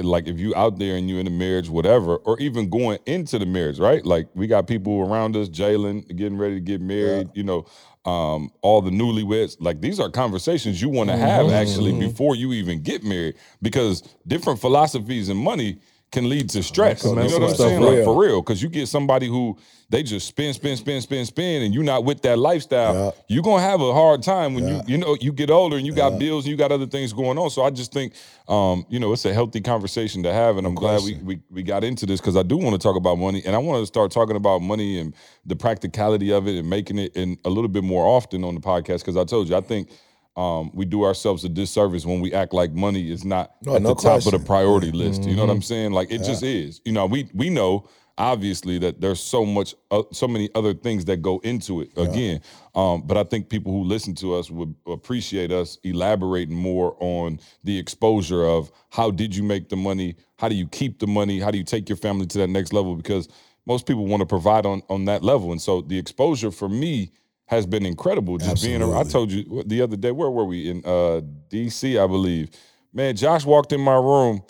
like 0.00 0.26
if 0.26 0.38
you 0.38 0.54
out 0.54 0.78
there 0.78 0.96
and 0.96 1.08
you 1.08 1.18
in 1.18 1.26
a 1.26 1.30
marriage, 1.30 1.68
whatever, 1.68 2.16
or 2.16 2.38
even 2.40 2.70
going 2.70 2.98
into 3.06 3.38
the 3.38 3.46
marriage, 3.46 3.78
right? 3.78 4.04
Like 4.04 4.28
we 4.34 4.46
got 4.46 4.66
people 4.66 5.00
around 5.00 5.36
us, 5.36 5.48
Jalen 5.48 6.16
getting 6.16 6.38
ready 6.38 6.54
to 6.54 6.60
get 6.60 6.80
married, 6.80 7.30
you 7.34 7.42
know, 7.42 7.66
um, 8.04 8.50
all 8.62 8.80
the 8.80 8.90
newlyweds. 8.90 9.56
Like 9.60 9.80
these 9.80 10.00
are 10.00 10.10
conversations 10.10 10.80
you 10.82 10.88
want 10.88 11.10
to 11.10 11.16
have 11.16 11.50
actually 11.50 11.98
before 11.98 12.34
you 12.34 12.52
even 12.52 12.82
get 12.82 13.04
married, 13.04 13.34
because 13.60 14.02
different 14.26 14.60
philosophies 14.60 15.28
and 15.28 15.38
money 15.38 15.78
can 16.12 16.28
lead 16.28 16.50
to 16.50 16.62
stress. 16.62 17.04
You 17.04 17.14
know 17.14 17.22
what 17.22 17.42
I'm 17.50 17.56
saying? 17.56 17.80
Like 17.80 18.04
for 18.04 18.20
real, 18.20 18.42
because 18.42 18.62
you 18.62 18.68
get 18.68 18.86
somebody 18.86 19.26
who 19.26 19.56
they 19.88 20.02
just 20.02 20.26
spin, 20.26 20.54
spin, 20.54 20.76
spin, 20.76 21.00
spin, 21.00 21.24
spin, 21.26 21.62
and 21.62 21.74
you're 21.74 21.82
not 21.82 22.04
with 22.04 22.22
that 22.22 22.38
lifestyle. 22.38 23.14
You're 23.28 23.42
gonna 23.42 23.62
have 23.62 23.80
a 23.80 23.92
hard 23.92 24.22
time 24.22 24.54
when 24.54 24.68
you 24.68 24.80
you 24.86 24.98
know 24.98 25.16
you 25.20 25.32
get 25.32 25.50
older 25.50 25.76
and 25.76 25.86
you 25.86 25.94
got 25.94 26.18
bills 26.18 26.44
and 26.44 26.50
you 26.50 26.56
got 26.56 26.70
other 26.70 26.86
things 26.86 27.12
going 27.12 27.38
on. 27.38 27.50
So 27.50 27.62
I 27.62 27.70
just 27.70 27.92
think 27.92 28.14
um, 28.46 28.86
you 28.88 29.00
know 29.00 29.12
it's 29.12 29.24
a 29.24 29.32
healthy 29.32 29.60
conversation 29.60 30.22
to 30.22 30.32
have, 30.32 30.58
and 30.58 30.66
I'm 30.66 30.74
glad 30.74 31.02
we, 31.02 31.14
we 31.22 31.40
we 31.50 31.62
got 31.62 31.82
into 31.82 32.06
this 32.06 32.20
because 32.20 32.36
I 32.36 32.42
do 32.42 32.56
want 32.58 32.74
to 32.74 32.78
talk 32.78 32.96
about 32.96 33.16
money, 33.18 33.42
and 33.44 33.56
I 33.56 33.58
want 33.58 33.82
to 33.82 33.86
start 33.86 34.12
talking 34.12 34.36
about 34.36 34.60
money 34.60 34.98
and 34.98 35.14
the 35.46 35.56
practicality 35.56 36.30
of 36.32 36.46
it 36.46 36.58
and 36.58 36.68
making 36.68 36.98
it 36.98 37.16
in 37.16 37.38
a 37.44 37.50
little 37.50 37.68
bit 37.68 37.84
more 37.84 38.06
often 38.06 38.44
on 38.44 38.54
the 38.54 38.60
podcast. 38.60 39.00
Because 39.00 39.16
I 39.16 39.24
told 39.24 39.48
you, 39.48 39.56
I 39.56 39.62
think. 39.62 39.88
Um, 40.36 40.70
we 40.72 40.84
do 40.84 41.04
ourselves 41.04 41.44
a 41.44 41.48
disservice 41.48 42.06
when 42.06 42.20
we 42.20 42.32
act 42.32 42.54
like 42.54 42.72
money 42.72 43.10
is 43.10 43.24
not 43.24 43.54
No, 43.62 43.76
at 43.76 43.82
no 43.82 43.90
the 43.90 44.00
top 44.00 44.24
of 44.24 44.32
the 44.32 44.38
priority 44.38 44.90
list. 44.90 45.24
You 45.24 45.36
know 45.36 45.44
what 45.44 45.52
I'm 45.52 45.62
saying? 45.62 45.92
Like 45.92 46.10
it 46.10 46.22
just 46.22 46.42
is. 46.42 46.80
You 46.84 46.92
know, 46.92 47.06
we 47.06 47.28
we 47.34 47.50
know 47.50 47.88
obviously 48.18 48.78
that 48.78 49.00
there's 49.00 49.20
so 49.20 49.44
much, 49.44 49.74
uh, 49.90 50.02
so 50.12 50.28
many 50.28 50.48
other 50.54 50.74
things 50.74 51.04
that 51.06 51.22
go 51.22 51.38
into 51.40 51.80
it. 51.80 51.90
Again, 51.96 52.40
um, 52.74 53.02
but 53.02 53.16
I 53.16 53.24
think 53.24 53.48
people 53.48 53.72
who 53.72 53.84
listen 53.84 54.14
to 54.16 54.34
us 54.34 54.50
would 54.50 54.74
appreciate 54.86 55.50
us 55.50 55.78
elaborating 55.82 56.54
more 56.56 56.96
on 57.00 57.40
the 57.64 57.78
exposure 57.78 58.44
of 58.44 58.70
how 58.90 59.10
did 59.10 59.34
you 59.34 59.42
make 59.42 59.68
the 59.68 59.76
money, 59.76 60.16
how 60.38 60.48
do 60.48 60.54
you 60.54 60.66
keep 60.68 60.98
the 60.98 61.06
money, 61.06 61.40
how 61.40 61.50
do 61.50 61.58
you 61.58 61.64
take 61.64 61.88
your 61.88 61.96
family 61.96 62.26
to 62.26 62.38
that 62.38 62.48
next 62.48 62.72
level 62.72 62.96
because 62.96 63.28
most 63.66 63.86
people 63.86 64.06
want 64.06 64.20
to 64.20 64.26
provide 64.26 64.66
on 64.66 64.82
on 64.88 65.04
that 65.06 65.22
level, 65.22 65.52
and 65.52 65.60
so 65.60 65.80
the 65.82 65.98
exposure 65.98 66.50
for 66.50 66.68
me 66.68 67.12
has 67.46 67.66
been 67.66 67.84
incredible. 67.86 68.38
Just 68.38 68.62
being 68.64 68.82
around. 68.82 69.06
I 69.06 69.10
told 69.10 69.30
you 69.30 69.62
the 69.66 69.82
other 69.82 69.96
day, 69.96 70.10
where 70.10 70.30
were 70.30 70.44
we 70.44 70.68
in 70.70 70.84
uh, 70.84 71.20
D.C. 71.48 71.98
I 71.98 72.06
believe. 72.06 72.50
Man, 72.92 73.16
Josh 73.16 73.44
walked 73.44 73.72
in 73.72 73.80
my 73.80 73.94
room 73.96 74.42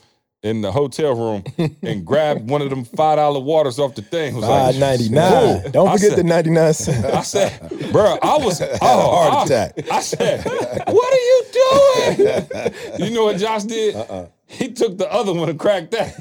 in 0.42 0.60
the 0.60 0.72
hotel 0.72 1.14
room 1.14 1.44
and 1.82 2.04
grabbed 2.04 2.50
one 2.50 2.60
of 2.62 2.68
them 2.70 2.84
five 2.84 3.16
dollar 3.16 3.38
waters 3.38 3.78
off 3.78 3.94
the 3.94 4.02
thing. 4.02 4.34
Was 4.34 4.44
Five 4.44 4.74
like, 4.74 4.80
ninety 4.80 5.08
nine. 5.08 5.70
Don't 5.70 5.88
forget 5.92 6.10
said- 6.10 6.18
the 6.18 6.24
ninety 6.24 6.50
nine 6.50 6.74
cents. 6.74 7.04
I 7.04 7.22
said, 7.22 7.92
bro, 7.92 8.18
I 8.22 8.36
was 8.38 8.60
oh, 8.62 8.76
heart 8.80 9.34
I- 9.34 9.44
attack. 9.44 9.90
I 9.92 10.00
said, 10.00 10.44
what 10.44 11.12
are 11.12 11.16
you 11.16 11.44
doing? 11.52 12.72
you 13.08 13.14
know 13.14 13.24
what 13.26 13.36
Josh 13.36 13.62
did? 13.64 13.94
Uh-uh. 13.94 14.26
He 14.52 14.70
took 14.72 14.98
the 14.98 15.10
other 15.10 15.32
one 15.32 15.48
and 15.48 15.58
cracked 15.58 15.92
that. 15.92 16.14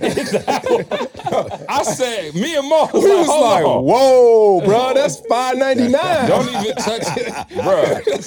I 1.69 1.83
said, 1.83 2.33
me 2.33 2.55
and 2.55 2.67
Mark 2.69 2.93
was 2.93 3.03
We 3.03 3.09
like, 3.13 3.27
was 3.27 3.41
like, 3.41 3.65
on. 3.65 3.83
whoa, 3.83 4.61
bro, 4.65 4.93
that's 4.93 5.19
five 5.27 5.57
ninety 5.57 5.87
nine. 5.89 6.29
Don't 6.29 6.47
even 6.47 6.75
touch 6.77 7.03
it, 7.17 7.47
bro. 7.61 8.17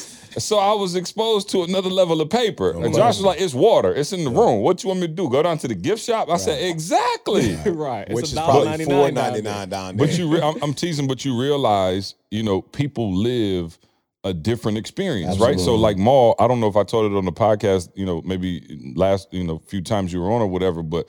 So 0.40 0.58
I 0.58 0.72
was 0.74 0.96
exposed 0.96 1.48
to 1.50 1.62
another 1.62 1.88
level 1.88 2.20
of 2.20 2.28
paper. 2.28 2.72
And 2.72 2.92
Josh 2.92 3.16
was 3.18 3.20
like, 3.22 3.40
it's 3.40 3.54
water. 3.54 3.94
It's 3.94 4.12
in 4.12 4.24
the 4.24 4.30
room. 4.30 4.62
What 4.62 4.82
you 4.82 4.88
want 4.88 5.00
me 5.00 5.06
to 5.06 5.12
do? 5.12 5.30
Go 5.30 5.40
down 5.44 5.58
to 5.58 5.68
the 5.68 5.76
gift 5.76 6.02
shop? 6.02 6.28
I 6.28 6.36
said, 6.38 6.60
exactly. 6.70 7.54
right. 7.66 8.08
Which 8.10 8.24
it's 8.24 8.32
is 8.32 8.38
a 8.38 8.42
probably 8.42 8.68
$1.99 8.68 8.84
four 8.84 9.04
down 9.06 9.14
ninety 9.14 9.40
there. 9.42 9.54
nine 9.54 9.68
down 9.68 9.96
there. 9.96 10.06
But 10.08 10.18
you, 10.18 10.32
re- 10.34 10.40
I'm, 10.42 10.60
I'm 10.60 10.74
teasing, 10.74 11.06
but 11.06 11.24
you 11.24 11.40
realize, 11.40 12.14
you 12.32 12.42
know, 12.42 12.62
people 12.62 13.14
live 13.14 13.78
a 14.24 14.32
different 14.34 14.78
experience, 14.78 15.38
right? 15.38 15.60
So, 15.60 15.74
like 15.74 15.96
Maul, 15.98 16.34
I 16.38 16.48
don't 16.48 16.58
know 16.60 16.66
if 16.68 16.76
I 16.76 16.82
told 16.84 17.10
it 17.12 17.14
on 17.16 17.24
the 17.24 17.32
podcast, 17.32 17.90
you 17.94 18.06
know, 18.06 18.22
maybe 18.24 18.92
last, 18.96 19.28
you 19.32 19.44
know, 19.44 19.58
few 19.66 19.82
times 19.82 20.12
you 20.12 20.20
were 20.20 20.32
on 20.32 20.40
or 20.40 20.46
whatever, 20.46 20.82
but 20.82 21.08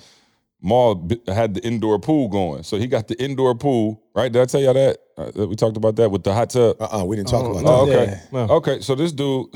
Maul 0.61 0.95
b- 0.95 1.21
had 1.27 1.53
the 1.53 1.63
indoor 1.65 1.97
pool 1.99 2.27
going. 2.27 2.63
So 2.63 2.77
he 2.77 2.87
got 2.87 3.07
the 3.07 3.21
indoor 3.21 3.55
pool, 3.55 4.03
right? 4.13 4.31
Did 4.31 4.41
I 4.41 4.45
tell 4.45 4.61
y'all 4.61 4.73
that? 4.73 4.97
Uh, 5.17 5.31
that 5.31 5.47
we 5.47 5.55
talked 5.55 5.77
about 5.77 5.95
that 5.95 6.09
with 6.11 6.23
the 6.23 6.33
hot 6.33 6.49
tub. 6.49 6.75
uh 6.81 7.01
uh 7.01 7.05
we 7.05 7.15
didn't 7.15 7.29
talk 7.29 7.45
about 7.49 7.63
Oh, 7.65 7.85
that. 7.85 7.99
okay. 8.09 8.21
Yeah. 8.33 8.47
Okay. 8.49 8.81
So 8.81 8.95
this 8.95 9.11
dude, 9.13 9.47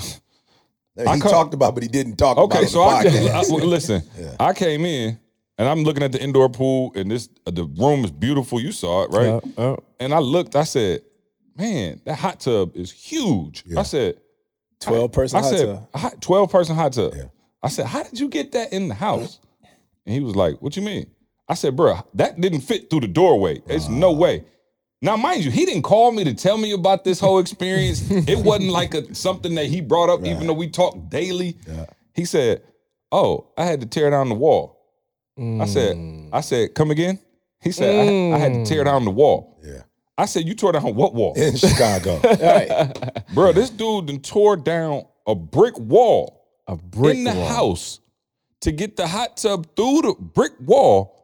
He 0.96 1.02
I 1.06 1.20
come- 1.20 1.32
talked 1.32 1.54
about, 1.54 1.74
but 1.74 1.84
he 1.84 1.90
didn't 1.90 2.16
talk 2.18 2.38
about 2.38 2.44
Okay, 2.56 2.64
it 2.66 2.70
so 2.70 2.82
on 2.82 2.94
I, 2.94 3.04
the 3.04 3.10
just, 3.10 3.30
I 3.30 3.42
podcast. 3.44 3.52
well, 3.58 3.66
listen. 3.66 4.04
I 4.40 4.54
came 4.54 4.86
in 4.86 5.20
and 5.58 5.68
I'm 5.68 5.84
looking 5.84 6.04
at 6.04 6.12
the 6.14 6.22
indoor 6.24 6.48
pool, 6.50 6.92
and 6.96 7.10
this 7.12 7.28
uh, 7.46 7.52
the 7.52 7.66
room 7.66 8.06
is 8.06 8.12
beautiful. 8.12 8.62
You 8.62 8.72
saw 8.72 9.04
it, 9.04 9.10
right? 9.12 9.42
Yeah, 9.58 9.70
yeah. 9.72 9.76
And 10.00 10.14
I 10.14 10.20
looked. 10.20 10.56
I 10.56 10.64
said, 10.64 11.02
"Man, 11.60 12.02
that 12.06 12.18
hot 12.18 12.40
tub 12.40 12.76
is 12.76 12.92
huge." 12.92 13.64
I 13.78 13.84
said, 13.84 14.16
Twelve 14.80 15.12
person 15.12 15.38
"I 15.38 15.42
hot 15.42 15.50
said, 15.50 15.88
tub. 15.92 16.22
twelve 16.22 16.52
person 16.52 16.76
hot 16.76 16.94
tub." 16.94 17.14
I 17.62 17.68
said, 17.68 17.86
"How 17.86 18.04
did 18.04 18.20
you 18.20 18.30
get 18.30 18.54
that 18.54 18.72
in 18.72 18.88
the 18.88 18.94
house?" 18.94 19.40
And 20.06 20.16
he 20.16 20.22
was 20.22 20.36
like, 20.36 20.62
"What 20.62 20.76
you 20.76 20.82
mean?" 20.82 21.08
I 21.48 21.56
said, 21.56 21.76
"Bro, 21.76 22.00
that 22.14 22.40
didn't 22.40 22.62
fit 22.62 22.90
through 22.90 23.02
the 23.02 23.08
doorway. 23.08 23.62
There's 23.66 23.90
no 23.90 24.10
ah. 24.10 24.18
way." 24.18 24.46
Now, 25.02 25.16
mind 25.16 25.46
you, 25.46 25.52
he 25.52 25.66
didn't 25.66 25.84
call 25.84 26.12
me 26.12 26.26
to 26.26 26.34
tell 26.34 26.58
me 26.58 26.74
about 26.74 27.06
this 27.06 27.20
whole 27.20 27.40
experience. 27.40 28.04
it 28.12 28.38
wasn't 28.40 28.72
like 28.72 28.94
a 28.94 29.14
something 29.14 29.56
that 29.56 29.66
he 29.66 29.82
brought 29.82 30.10
up, 30.10 30.26
even 30.26 30.48
though 30.48 30.54
we 30.54 30.70
talk 30.70 31.10
daily. 31.10 31.58
He 32.14 32.26
said, 32.26 32.64
"Oh, 33.12 33.48
I 33.58 33.66
had 33.66 33.82
to 33.82 33.86
tear 33.86 34.10
down 34.10 34.30
the 34.30 34.36
wall." 34.36 34.78
I 35.38 35.66
said, 35.66 35.96
mm. 35.96 36.30
"I 36.32 36.42
said, 36.42 36.74
come 36.74 36.92
again." 36.92 37.20
He 37.62 37.72
said, 37.74 38.08
I, 38.08 38.36
I 38.36 38.40
had 38.40 38.54
to 38.54 38.66
tear 38.66 38.84
mm. 38.84 38.86
down 38.86 39.04
the 39.04 39.12
wall." 39.12 39.49
Yeah. 40.20 40.24
I 40.24 40.26
said, 40.26 40.46
"You 40.48 40.54
tore 40.56 40.72
down 40.74 40.96
what 40.96 41.14
wall, 41.14 41.34
In 41.36 41.56
Chicago. 41.56 42.20
bro? 43.34 43.52
This 43.54 43.70
dude 43.70 44.08
then 44.08 44.20
tore 44.20 44.58
down 44.58 45.04
a 45.28 45.36
brick 45.36 45.78
wall 45.80 46.46
A 46.68 46.76
brick 46.76 47.18
in 47.18 47.24
the 47.24 47.34
wall. 47.34 47.48
house 47.48 48.00
to 48.62 48.72
get 48.72 48.98
the 48.98 49.08
hot 49.08 49.38
tub 49.38 49.68
through 49.76 50.02
the 50.02 50.16
brick 50.20 50.52
wall 50.60 51.16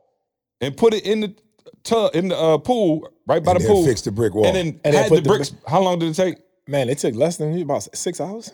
and 0.62 0.76
put 0.78 0.94
it 0.94 1.06
in 1.06 1.20
the 1.22 1.36
tub 1.84 2.16
in 2.16 2.30
the 2.30 2.38
uh, 2.38 2.58
pool 2.58 3.10
right 3.28 3.44
by 3.44 3.52
And 3.52 3.62
the 3.62 3.68
pool. 3.68 3.86
fix 3.86 4.02
the 4.02 4.12
brick 4.12 4.34
wall. 4.34 4.46
and 4.48 4.56
then 4.56 4.68
And 4.86 4.94
then 4.94 5.04
had 5.04 5.10
put 5.10 5.16
the 5.18 5.22
the 5.22 5.30
bricks. 5.30 5.54
how 5.68 5.82
long 5.82 6.00
did 6.00 6.10
it 6.10 6.14
take? 6.16 6.36
Man, 6.68 6.90
it 6.90 6.98
took 7.00 7.14
less 7.16 7.38
than 7.38 7.60
about 7.62 7.84
six 7.96 8.20
hours. 8.22 8.52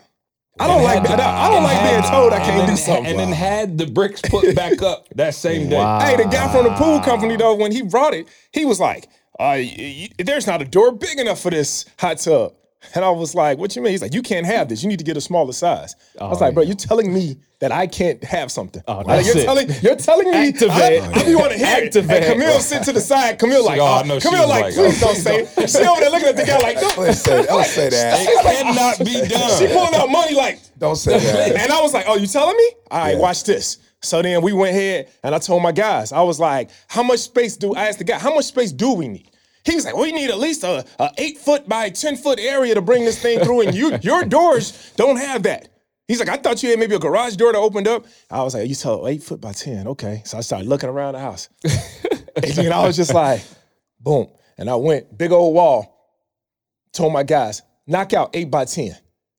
I 0.60 0.66
don't 0.66 0.82
like 0.82 1.02
that. 1.04 1.18
I 1.18 1.48
don't 1.48 1.62
like 1.62 1.80
being 1.90 2.02
told 2.10 2.32
I 2.34 2.38
can't 2.40 2.58
then, 2.66 2.68
do 2.68 2.76
something. 2.76 3.06
and 3.06 3.18
then 3.18 3.32
had 3.32 3.78
the 3.78 3.86
bricks 3.86 4.20
put 4.20 4.54
back 4.54 4.82
up 4.82 5.08
that 5.14 5.34
same 5.34 5.70
day. 5.70 5.76
Wow. 5.78 5.98
Hey, 6.04 6.16
the 6.16 6.24
guy 6.24 6.52
from 6.52 6.64
the 6.64 6.74
pool 6.74 7.00
company 7.00 7.36
though, 7.36 7.54
when 7.54 7.72
he 7.72 7.80
brought 7.82 8.12
it, 8.12 8.28
he 8.52 8.66
was 8.66 8.78
like, 8.78 9.08
uh, 9.38 9.56
y- 9.58 10.08
y- 10.18 10.24
"There's 10.24 10.46
not 10.46 10.62
a 10.62 10.64
door 10.64 10.92
big 10.92 11.18
enough 11.18 11.40
for 11.40 11.50
this 11.50 11.84
hot 11.98 12.18
tub." 12.18 12.54
And 12.96 13.04
I 13.04 13.10
was 13.10 13.32
like, 13.34 13.58
"What 13.58 13.76
you 13.76 13.82
mean?" 13.82 13.92
He's 13.92 14.02
like, 14.02 14.12
"You 14.14 14.22
can't 14.22 14.44
have 14.44 14.68
this. 14.68 14.82
You 14.82 14.88
need 14.88 14.98
to 14.98 15.04
get 15.04 15.16
a 15.16 15.20
smaller 15.20 15.52
size." 15.52 15.94
I 16.20 16.26
was 16.26 16.40
like, 16.40 16.52
"Bro, 16.54 16.64
you're 16.64 16.74
telling 16.74 17.14
me 17.14 17.36
that 17.60 17.70
I 17.70 17.86
can't 17.86 18.22
have 18.24 18.50
something? 18.50 18.82
Oh, 18.88 19.02
Like, 19.06 19.24
you're 19.24 19.38
it. 19.38 19.44
telling 19.44 19.68
you're 19.82 19.94
telling 19.94 20.28
me 20.28 20.48
Activate. 20.48 21.00
I, 21.02 21.12
I 21.20 21.24
be 21.24 21.34
want 21.36 21.52
to 21.52 21.58
hear 21.58 21.66
it." 21.68 21.94
And 21.94 22.10
Activate. 22.10 22.24
Camille 22.32 22.58
sit 22.58 22.82
to 22.82 22.92
the 22.92 23.00
side. 23.00 23.38
Camille 23.38 23.64
like, 23.64 23.78
oh, 23.80 23.84
I 23.84 24.00
oh, 24.00 24.04
know 24.04 24.18
she 24.18 24.28
Camille 24.28 24.48
like, 24.48 24.64
like, 24.64 24.74
please 24.74 25.00
oh, 25.00 25.06
don't 25.06 25.16
say 25.16 25.46
it. 25.56 25.70
She 25.70 25.78
over 25.78 26.00
there 26.00 26.10
looking 26.10 26.28
at 26.28 26.36
the 26.36 26.44
guy 26.44 26.58
like, 26.58 26.80
Don't 26.80 26.96
"No." 26.98 27.12
say, 27.12 27.46
don't 27.46 27.64
say 27.64 27.88
that. 27.90 28.18
It 28.20 28.42
cannot 28.42 28.98
be 28.98 29.28
done. 29.28 29.58
She 29.58 29.66
pulling 29.68 29.94
out 29.94 30.10
money 30.10 30.34
like, 30.34 30.58
Don't 30.78 30.96
say 30.96 31.18
that. 31.20 31.56
and 31.62 31.70
I 31.72 31.80
was 31.80 31.94
like, 31.94 32.06
"Oh, 32.08 32.16
you 32.16 32.26
telling 32.26 32.56
me? 32.56 32.68
All 32.90 32.98
right, 32.98 33.12
Yeah. 33.14 33.18
watch 33.20 33.44
this." 33.44 33.78
So 34.02 34.20
then 34.20 34.42
we 34.42 34.52
went 34.52 34.70
ahead, 34.76 35.10
and 35.22 35.34
I 35.34 35.38
told 35.38 35.62
my 35.62 35.72
guys, 35.72 36.12
I 36.12 36.22
was 36.22 36.40
like, 36.40 36.70
"How 36.88 37.02
much 37.02 37.20
space 37.20 37.56
do?" 37.56 37.74
I 37.74 37.88
asked 37.88 37.98
the 37.98 38.04
guy, 38.04 38.18
"How 38.18 38.34
much 38.34 38.46
space 38.46 38.72
do 38.72 38.92
we 38.94 39.08
need?" 39.08 39.30
He 39.64 39.76
was 39.76 39.84
like, 39.84 39.96
"We 39.96 40.10
need 40.12 40.28
at 40.30 40.38
least 40.38 40.64
a, 40.64 40.84
a 40.98 41.10
eight 41.18 41.38
foot 41.38 41.68
by 41.68 41.88
ten 41.90 42.16
foot 42.16 42.40
area 42.40 42.74
to 42.74 42.82
bring 42.82 43.04
this 43.04 43.20
thing 43.22 43.40
through, 43.40 43.60
and 43.62 43.74
you 43.74 43.96
your 44.02 44.24
doors 44.24 44.92
don't 44.96 45.16
have 45.18 45.44
that." 45.44 45.68
He's 46.08 46.18
like, 46.18 46.28
"I 46.28 46.36
thought 46.36 46.62
you 46.64 46.70
had 46.70 46.80
maybe 46.80 46.96
a 46.96 46.98
garage 46.98 47.36
door 47.36 47.52
that 47.52 47.58
opened 47.58 47.86
up." 47.86 48.04
I 48.28 48.42
was 48.42 48.54
like, 48.54 48.68
"You 48.68 48.74
tell 48.74 49.06
eight 49.06 49.22
foot 49.22 49.40
by 49.40 49.52
ten, 49.52 49.86
okay?" 49.88 50.22
So 50.24 50.36
I 50.36 50.40
started 50.40 50.68
looking 50.68 50.88
around 50.88 51.14
the 51.14 51.20
house, 51.20 51.48
and 51.64 52.52
then 52.54 52.72
I 52.72 52.84
was 52.84 52.96
just 52.96 53.14
like, 53.14 53.42
"Boom!" 54.00 54.26
And 54.58 54.68
I 54.68 54.74
went 54.74 55.16
big 55.16 55.30
old 55.30 55.54
wall. 55.54 55.90
Told 56.92 57.12
my 57.12 57.22
guys, 57.22 57.62
knock 57.86 58.12
out 58.12 58.30
eight 58.34 58.50
by 58.50 58.64
ten. 58.64 58.96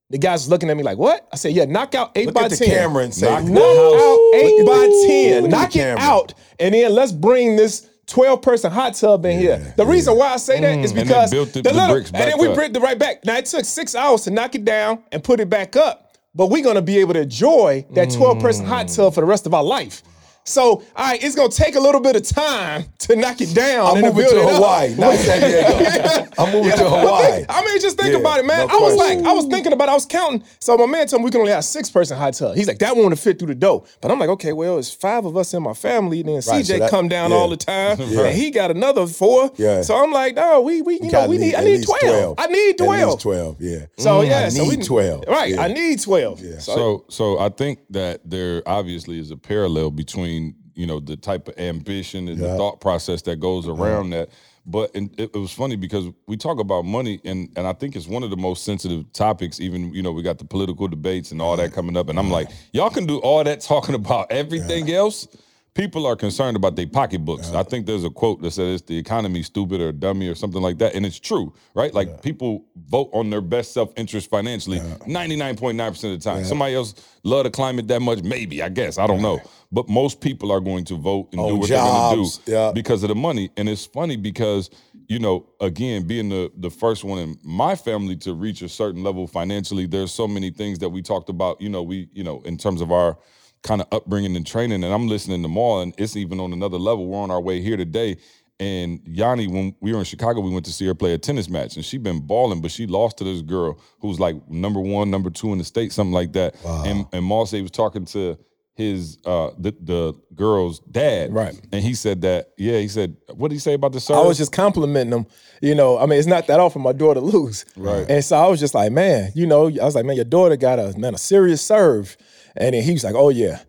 The 0.10 0.17
guys 0.20 0.48
looking 0.48 0.70
at 0.70 0.77
me 0.77 0.84
like, 0.84 0.98
what? 0.98 1.27
I 1.34 1.38
said, 1.38 1.53
yeah, 1.53 1.65
knock 1.65 1.96
out 1.96 2.12
eight 2.15 2.27
Look 2.27 2.36
by 2.36 2.43
at 2.43 2.51
the 2.51 2.58
10. 2.58 2.67
camera 2.67 3.03
and 3.03 3.13
say, 3.13 3.27
knock 3.27 3.43
"Knock 3.46 3.63
out 3.63 3.96
eight 4.34 4.63
Look 4.63 4.68
by 4.68 5.08
10. 5.08 5.50
knock 5.50 5.75
it 5.75 5.98
out. 6.00 6.34
And 6.60 6.74
then 6.74 6.94
let's 6.94 7.12
bring 7.12 7.56
this 7.56 7.90
12 8.08 8.42
person 8.42 8.72
hot 8.72 8.94
tub 8.96 9.25
in 9.25 9.40
here. 9.40 9.74
The 9.78 9.86
reason 9.86 10.18
why 10.18 10.34
I 10.34 10.38
say 10.38 10.60
that 10.60 10.80
is 10.80 10.92
Mm. 10.92 10.96
then 10.96 11.04
because 11.06 11.32
built 11.32 11.54
the- 11.54 11.62
the 11.62 11.88
bricks 11.90 12.12
and 12.13 12.32
then 12.32 12.38
we 12.38 12.48
up. 12.48 12.56
bricked 12.56 12.75
it 12.75 12.82
right 12.82 12.98
back. 13.00 13.24
Now 13.25 13.38
it 13.38 13.46
took 13.46 13.66
six 13.66 13.96
hours 13.96 14.24
to 14.24 14.32
knock 14.32 14.56
it 14.56 14.66
down 14.66 15.00
and 15.12 15.24
put 15.24 15.40
it 15.40 15.50
back 15.50 15.75
up, 15.75 16.12
but 16.36 16.48
we're 16.48 16.63
gonna 16.63 16.82
be 16.82 17.00
able 17.00 17.13
to 17.13 17.22
enjoy 17.22 17.86
that 17.94 18.10
12 18.12 18.40
person 18.40 18.66
hot 18.66 18.88
Mm. 18.88 18.96
tub 18.96 19.13
for 19.13 19.22
the 19.22 19.28
rest 19.28 19.46
of 19.46 19.54
our 19.54 19.63
life. 19.63 20.04
So, 20.45 20.63
all 20.71 20.83
right, 20.97 21.23
it's 21.23 21.35
gonna 21.35 21.50
take 21.50 21.75
a 21.75 21.79
little 21.79 22.01
bit 22.01 22.15
of 22.15 22.23
time 22.27 22.85
to 23.00 23.15
knock 23.15 23.39
it 23.41 23.53
down. 23.55 23.85
I'm 23.85 23.95
and 23.97 24.05
to 24.05 24.12
moving 24.12 24.23
build 24.23 24.33
to 24.33 24.39
it 24.39 24.45
up. 24.45 24.55
Hawaii, 24.55 24.95
not 24.95 25.15
San 25.19 25.39
Diego. 25.39 26.27
I'm 26.38 26.51
moving 26.53 26.71
to 26.71 26.89
Hawaii. 26.89 27.45
I 27.47 27.65
mean, 27.65 27.79
just 27.79 27.97
think 27.97 28.12
Yeah, 28.13 28.19
about 28.19 28.39
it, 28.39 28.45
man. 28.45 28.67
no 28.67 28.73
I 28.73 28.77
was 28.79 28.95
question. 28.95 29.19
like, 29.23 29.27
I 29.27 29.33
was 29.33 29.45
thinking 29.45 29.71
about, 29.73 29.88
it. 29.88 29.91
I 29.91 29.93
was 29.93 30.05
counting. 30.05 30.43
So 30.59 30.75
my 30.77 30.85
man 30.85 31.07
told 31.07 31.21
me 31.21 31.25
we 31.25 31.31
can 31.31 31.39
only 31.41 31.53
have 31.53 31.63
six 31.63 31.89
person 31.89 32.17
hot 32.17 32.33
tub. 32.33 32.55
He's 32.55 32.67
like, 32.67 32.79
that 32.79 32.95
won't 32.95 33.17
fit 33.17 33.39
through 33.39 33.47
the 33.50 33.55
door. 33.55 33.85
But 34.01 34.12
I'm 34.12 34.19
like, 34.19 34.29
okay, 34.29 34.51
well, 34.51 34.77
it's 34.79 34.93
five 34.93 35.23
of 35.25 35.38
us 35.38 35.53
in 35.53 35.63
my 35.63 35.73
family. 35.73 36.23
Then 36.23 36.35
CJ 36.39 36.65
so 36.65 36.79
that- 36.79 36.89
come 36.89 37.07
down 37.07 37.31
yeah. 37.31 37.38
all 37.38 37.47
the 37.50 37.57
time, 37.57 37.97
Yeah. 38.01 38.21
and 38.25 38.35
he 38.38 38.51
got 38.51 38.69
another 38.71 39.07
four. 39.07 39.51
Yeah. 39.55 39.81
So 39.81 39.95
I'm 39.95 40.12
like, 40.12 40.35
no, 40.35 40.59
we 40.62 40.81
we 40.81 41.00
you 41.00 41.09
know 41.12 41.27
we 41.27 41.38
need, 41.38 41.45
need 41.47 41.55
I 41.55 41.63
need 41.63 41.77
least 41.77 41.88
12. 42.01 42.35
I 42.38 42.47
need 42.47 42.69
At 42.71 42.77
12. 42.85 43.09
least 43.12 43.21
12, 43.21 43.62
yeah. 43.62 43.85
So 43.97 44.19
mm, 44.21 44.27
yeah, 44.27 44.39
I 44.39 44.50
so 44.50 44.63
we 44.67 44.75
need 44.75 44.85
12. 44.85 45.23
Right, 45.27 45.51
Yeah. 45.53 45.62
I 45.62 45.67
need 45.69 46.01
12. 46.01 46.41
Yeah. 46.41 46.57
So, 46.59 47.05
so 47.09 47.39
I 47.39 47.50
think 47.50 47.79
that 47.91 48.21
there 48.29 48.62
obviously 48.65 49.19
is 49.19 49.31
a 49.31 49.38
parallel 49.38 49.91
between 49.91 50.33
you 50.75 50.88
know 50.88 51.00
the 51.00 51.16
type 51.16 51.48
of 51.48 51.58
ambition 51.58 52.28
and 52.28 52.40
the 52.40 52.56
thought 52.58 52.82
process 52.82 53.22
that 53.24 53.40
goes 53.40 53.66
mm-hmm. 53.66 53.82
around 53.82 54.10
that. 54.12 54.30
But 54.66 54.96
and 54.96 55.12
it, 55.20 55.32
it 55.34 55.38
was 55.38 55.52
funny 55.52 55.75
because 55.75 56.06
we 56.25 56.38
talk 56.38 56.60
about 56.60 56.86
money, 56.86 57.20
and 57.25 57.50
and 57.56 57.68
I 57.68 57.74
think 57.74 57.96
it's 57.96 58.08
one 58.08 58.24
of 58.24 58.30
the 58.30 58.38
most 58.38 58.63
sensitive 58.63 59.12
topics. 59.12 59.60
Even 59.60 59.94
you 59.94 60.02
know 60.02 60.12
we 60.12 60.24
got 60.24 60.38
the 60.38 60.46
political 60.46 60.88
debates 60.88 61.32
and 61.32 61.42
all 61.42 61.58
that 61.58 61.74
coming 61.74 61.98
up, 61.98 62.10
and 62.10 62.18
I'm 62.18 62.32
like, 62.32 62.50
y'all 62.72 62.90
can 62.90 63.06
do 63.06 63.20
all 63.20 63.44
that 63.44 63.62
talking 63.62 63.96
about 63.96 64.32
everything 64.32 64.90
else. 64.92 65.28
People 65.75 66.06
are 66.06 66.15
concerned 66.15 66.56
about 66.56 66.75
their 66.75 66.86
pocketbooks. 66.86 67.51
I 67.51 67.63
think 67.63 67.88
there's 67.88 68.03
a 68.03 68.10
quote 68.12 68.44
that 68.44 68.51
says 68.51 68.82
it's 68.82 68.88
the 68.88 68.96
economy 68.96 69.42
stupid 69.42 69.82
or 69.82 69.92
dummy 69.92 70.27
or 70.27 70.36
something 70.36 70.62
like 70.62 70.77
that, 70.77 70.94
and 70.94 71.03
it's 71.03 71.20
true, 71.20 71.51
right? 71.74 71.92
Like 71.92 72.22
people 72.22 72.65
vote 72.86 73.10
on 73.12 73.32
their 73.32 73.42
best 73.42 73.74
self 73.74 73.92
interest 73.98 74.30
financially 74.30 74.80
99.9% 74.80 75.89
of 75.89 76.01
the 76.01 76.18
time. 76.20 76.46
Somebody 76.46 76.75
else 76.75 76.94
love 77.24 77.46
the 77.46 77.50
climate 77.50 77.88
that 77.88 78.01
much, 78.01 78.22
maybe, 78.22 78.62
I 78.62 78.70
guess, 78.70 79.00
I 79.00 79.08
don't 79.08 79.24
know. 79.24 79.42
But 79.72 79.89
most 79.89 80.22
people 80.22 80.51
are 80.51 80.60
going 80.60 80.86
to 80.86 80.96
vote 80.96 81.30
and 81.32 81.42
oh, 81.42 81.48
do 81.48 81.53
On 81.53 81.60
what 81.60 81.70
they're 81.70 81.80
going 81.80 82.24
to 82.24 82.46
do 82.46 82.51
yeah. 82.51 82.72
because 82.72 83.01
of 83.01 83.10
the 83.10 83.15
money. 83.15 83.50
And 83.58 83.68
it's 83.68 83.88
funny 83.88 84.15
because, 84.15 84.70
you 85.08 85.18
know, 85.18 85.48
again, 85.60 86.06
being 86.06 86.30
the 86.30 86.51
the 86.56 86.70
first 86.70 87.03
one 87.03 87.18
in 87.18 87.39
my 87.44 87.75
family 87.75 88.15
to 88.18 88.36
reach 88.36 88.62
a 88.62 88.70
certain 88.70 89.01
level 89.03 89.25
financially, 89.25 89.88
there's 89.88 90.12
so 90.12 90.27
many 90.27 90.51
things 90.51 90.77
that 90.80 90.89
we 90.89 91.01
talked 91.01 91.30
about, 91.30 91.60
you 91.60 91.70
know, 91.70 91.82
we, 91.82 92.10
you 92.13 92.24
know, 92.24 92.42
in 92.42 92.58
terms 92.58 92.80
of 92.80 92.92
our 92.92 93.18
kind 93.63 93.82
of 93.82 93.88
upbringing 93.91 94.36
and 94.36 94.46
training. 94.46 94.84
And 94.84 94.93
I'm 94.93 95.08
listening 95.08 95.41
to 95.41 95.48
Maul, 95.48 95.82
and 95.82 95.93
it's 95.98 96.15
even 96.15 96.39
on 96.39 96.53
another 96.53 96.77
level. 96.77 97.08
We're 97.08 97.22
on 97.22 97.32
our 97.32 97.41
way 97.41 97.62
here 97.62 97.77
today. 97.77 98.17
And 98.60 99.01
Yanni, 99.05 99.48
when 99.48 99.75
we 99.82 99.93
were 99.93 100.00
in 100.00 100.05
Chicago, 100.05 100.39
we 100.39 100.51
went 100.51 100.65
to 100.65 100.72
see 100.72 100.86
her 100.86 100.93
play 100.93 101.13
a 101.13 101.17
tennis 101.17 101.50
match, 101.50 101.75
and 101.75 101.84
she 101.84 101.98
been 101.98 102.20
balling, 102.20 102.62
but 102.62 102.72
she 102.72 102.86
lost 102.86 103.17
to 103.17 103.24
this 103.24 103.41
girl 103.41 103.79
who's 104.00 104.20
like 104.20 104.48
number 104.50 104.79
one, 104.79 105.10
number 105.10 105.29
two 105.29 105.51
in 105.51 105.58
the 105.58 105.63
state, 105.63 105.91
something 105.91 106.13
like 106.13 106.34
that. 106.34 106.55
And 106.65 107.05
and 107.12 107.25
Maul 107.25 107.46
said 107.46 107.58
he 107.58 107.62
was 107.63 107.72
talking 107.72 108.05
to 108.05 108.38
his 108.75 109.17
uh 109.25 109.51
the 109.58 109.75
the 109.82 110.13
girl's 110.36 110.79
dad, 110.79 111.34
Right. 111.34 111.60
And 111.72 111.84
he 111.84 111.93
said 111.93 112.22
that, 112.22 112.53
yeah, 112.58 112.79
he 112.79 112.88
said, 112.88 113.15
what 113.34 113.50
did 113.50 113.55
he 113.55 113.60
say 113.60 113.74
about 113.74 113.91
the 113.91 114.00
serve? 114.00 114.17
I 114.17 114.22
was 114.22 114.38
just 114.38 114.51
complimenting 114.51 115.13
him 115.13 115.25
You 115.62 115.75
know, 115.75 115.98
I 116.00 116.05
mean, 116.05 116.17
it's 116.17 116.27
not 116.27 116.48
that 116.48 116.60
often 116.60 116.82
my 116.82 116.93
daughter 116.93 117.20
lose. 117.20 117.65
Right. 117.75 118.05
And 118.10 118.24
so 118.24 118.38
I 118.38 118.48
was 118.48 118.60
just 118.60 118.74
like, 118.74 118.91
man, 118.91 119.32
you 119.36 119.46
know, 119.46 119.67
I 119.67 119.84
was 119.84 119.96
like, 119.96 120.05
man, 120.05 120.15
your 120.15 120.25
daughter 120.25 120.58
got 120.58 120.79
a 120.79 120.98
man 120.98 121.13
a 121.15 121.17
serious 121.17 121.62
serve. 121.62 122.17
And 122.55 122.74
then 122.74 122.83
he 122.83 122.93
was 122.93 123.03
like, 123.03 123.15
oh 123.15 123.29
yeah. 123.29 123.60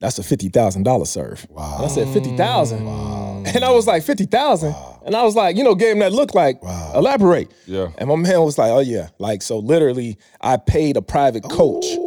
that's 0.00 0.18
a 0.18 0.22
fifty 0.22 0.48
thousand 0.48 0.82
dollar 0.82 1.06
serve. 1.06 1.46
Wow. 1.48 1.76
And 1.76 1.86
I 1.86 1.88
said 1.88 2.08
fifty 2.08 2.36
thousand. 2.36 2.84
Wow. 2.84 3.42
And 3.46 3.64
I 3.64 3.70
was 3.70 3.86
like 3.86 4.02
fifty 4.02 4.26
thousand. 4.26 4.72
Wow. 4.72 5.02
And 5.06 5.14
I 5.16 5.22
was 5.22 5.34
like, 5.34 5.56
you 5.56 5.64
know, 5.64 5.74
gave 5.74 5.92
him 5.92 5.98
that 6.00 6.12
look 6.12 6.34
like 6.34 6.62
wow. 6.62 6.92
elaborate. 6.94 7.52
Yeah. 7.66 7.88
And 7.98 8.08
my 8.08 8.16
man 8.16 8.42
was 8.42 8.58
like, 8.58 8.70
oh 8.70 8.80
yeah, 8.80 9.08
like 9.18 9.42
so. 9.42 9.58
Literally, 9.58 10.18
I 10.40 10.56
paid 10.56 10.96
a 10.96 11.02
private 11.02 11.44
coach. 11.44 11.84
Ooh 11.86 12.03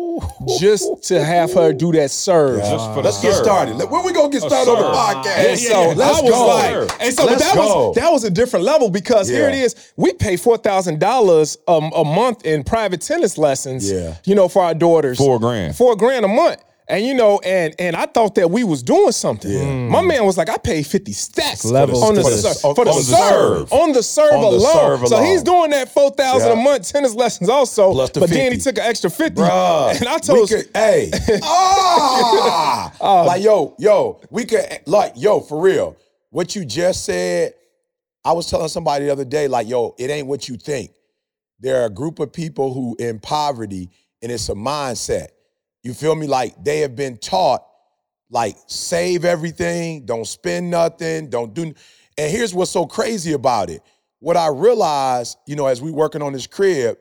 just 0.59 1.03
to 1.05 1.23
have 1.23 1.53
her 1.53 1.73
do 1.73 1.91
that 1.93 2.11
serve. 2.11 2.59
Just 2.59 2.93
for 2.93 3.01
Let's 3.01 3.17
serve. 3.17 3.31
get 3.33 3.43
started. 3.43 3.75
When 3.89 4.03
we 4.05 4.13
gonna 4.13 4.29
get 4.29 4.41
started 4.41 4.71
on 4.71 4.77
the 4.81 4.97
podcast? 4.97 5.37
And 5.37 5.59
so 5.59 5.89
let's 5.95 6.21
was 6.21 6.31
go. 6.31 6.47
like, 6.47 7.01
and 7.01 7.13
so 7.13 7.25
Let's 7.25 7.43
that 7.43 7.55
go. 7.55 7.87
was 7.89 7.95
that 7.95 8.11
was 8.11 8.23
a 8.23 8.29
different 8.29 8.65
level 8.65 8.89
because 8.89 9.27
here 9.29 9.47
it 9.49 9.55
is. 9.55 9.75
We 9.95 10.13
pay 10.13 10.37
four 10.37 10.57
thousand 10.57 10.99
dollars 10.99 11.57
um, 11.67 11.91
a 11.95 12.03
month 12.03 12.45
in 12.45 12.63
private 12.63 13.01
tennis 13.01 13.37
lessons. 13.37 13.89
Yeah. 13.91 14.15
you 14.25 14.35
know, 14.35 14.47
for 14.47 14.63
our 14.63 14.73
daughters, 14.73 15.17
Four 15.17 15.39
grand. 15.39 15.75
four 15.75 15.95
grand 15.95 16.25
a 16.25 16.27
month. 16.27 16.61
And 16.89 17.05
you 17.05 17.13
know, 17.15 17.39
and 17.43 17.75
and 17.79 17.97
I 17.97 18.05
thought 18.05 18.35
that 18.35 18.49
we 18.49 18.63
was 18.63 18.81
doing 18.81 19.11
something. 19.11 19.89
My 19.89 20.01
man 20.01 20.23
was 20.25 20.37
like, 20.37 20.47
I 20.49 20.55
paid 20.57 20.87
fifty 20.87 21.11
stacks 21.11 21.65
Levels 21.65 22.01
on 22.01 22.15
the, 22.15 22.23
to 22.23 22.29
the- 22.29 22.37
ser- 22.37 22.73
for 22.73 22.85
the 22.85 22.91
on 22.91 22.97
the 22.97 23.03
serve, 23.03 23.69
serve. 23.69 23.73
on 23.73 23.91
the 23.91 24.03
serve 24.03 24.33
On 24.33 24.41
the 24.41 24.47
alone. 24.57 24.61
serve 24.99 25.07
So 25.09 25.15
alone. 25.17 25.25
he's 25.25 25.43
doing 25.43 25.71
that 25.71 25.89
four 25.91 26.11
thousand 26.11 26.47
Yeah. 26.47 26.59
a 26.61 26.63
month 26.63 26.89
tennis 26.89 27.13
lessons 27.13 27.49
also. 27.49 27.91
Plus 27.91 28.09
the 28.11 28.21
but 28.21 28.29
then 28.29 28.53
he 28.53 28.57
took 28.57 28.77
an 28.77 28.85
extra 28.85 29.09
fifty. 29.09 29.41
Bruh, 29.41 29.99
and 29.99 30.07
I 30.07 30.17
told 30.19 30.47
could, 30.47 30.69
hey, 30.73 31.11
ah, 31.43 33.23
like 33.27 33.43
yo, 33.43 33.75
yo, 33.79 34.21
we 34.29 34.45
could, 34.45 34.65
like 34.85 35.13
yo, 35.15 35.39
for 35.41 35.59
real. 35.61 35.97
What 36.29 36.55
you 36.55 36.65
just 36.65 37.03
said, 37.05 37.53
I 38.23 38.33
was 38.33 38.49
telling 38.49 38.67
somebody 38.69 39.05
the 39.05 39.11
other 39.11 39.25
day, 39.25 39.47
like 39.47 39.67
yo, 39.67 39.95
it 39.97 40.09
ain't 40.09 40.27
what 40.27 40.47
you 40.47 40.55
think. 40.57 40.91
There 41.59 41.81
are 41.81 41.85
a 41.85 41.89
group 41.89 42.19
of 42.19 42.31
people 42.31 42.73
who 42.73 42.95
in 42.99 43.19
poverty, 43.19 43.89
and 44.21 44.31
it's 44.31 44.47
a 44.49 44.53
mindset. 44.53 45.29
You 45.83 45.93
feel 45.93 46.15
me? 46.15 46.27
Like 46.27 46.63
they 46.63 46.79
have 46.79 46.95
been 46.95 47.17
taught, 47.17 47.63
like 48.29 48.55
save 48.67 49.25
everything, 49.25 50.05
don't 50.05 50.27
spend 50.27 50.69
nothing, 50.69 51.29
don't 51.29 51.53
do. 51.53 51.73
And 52.17 52.31
here's 52.31 52.53
what's 52.53 52.71
so 52.71 52.85
crazy 52.85 53.33
about 53.33 53.69
it. 53.69 53.81
What 54.19 54.35
I 54.35 54.47
realized, 54.47 55.37
you 55.45 55.55
know, 55.55 55.67
as 55.67 55.81
we 55.81 55.91
working 55.91 56.21
on 56.21 56.33
this 56.33 56.47
crib, 56.47 56.97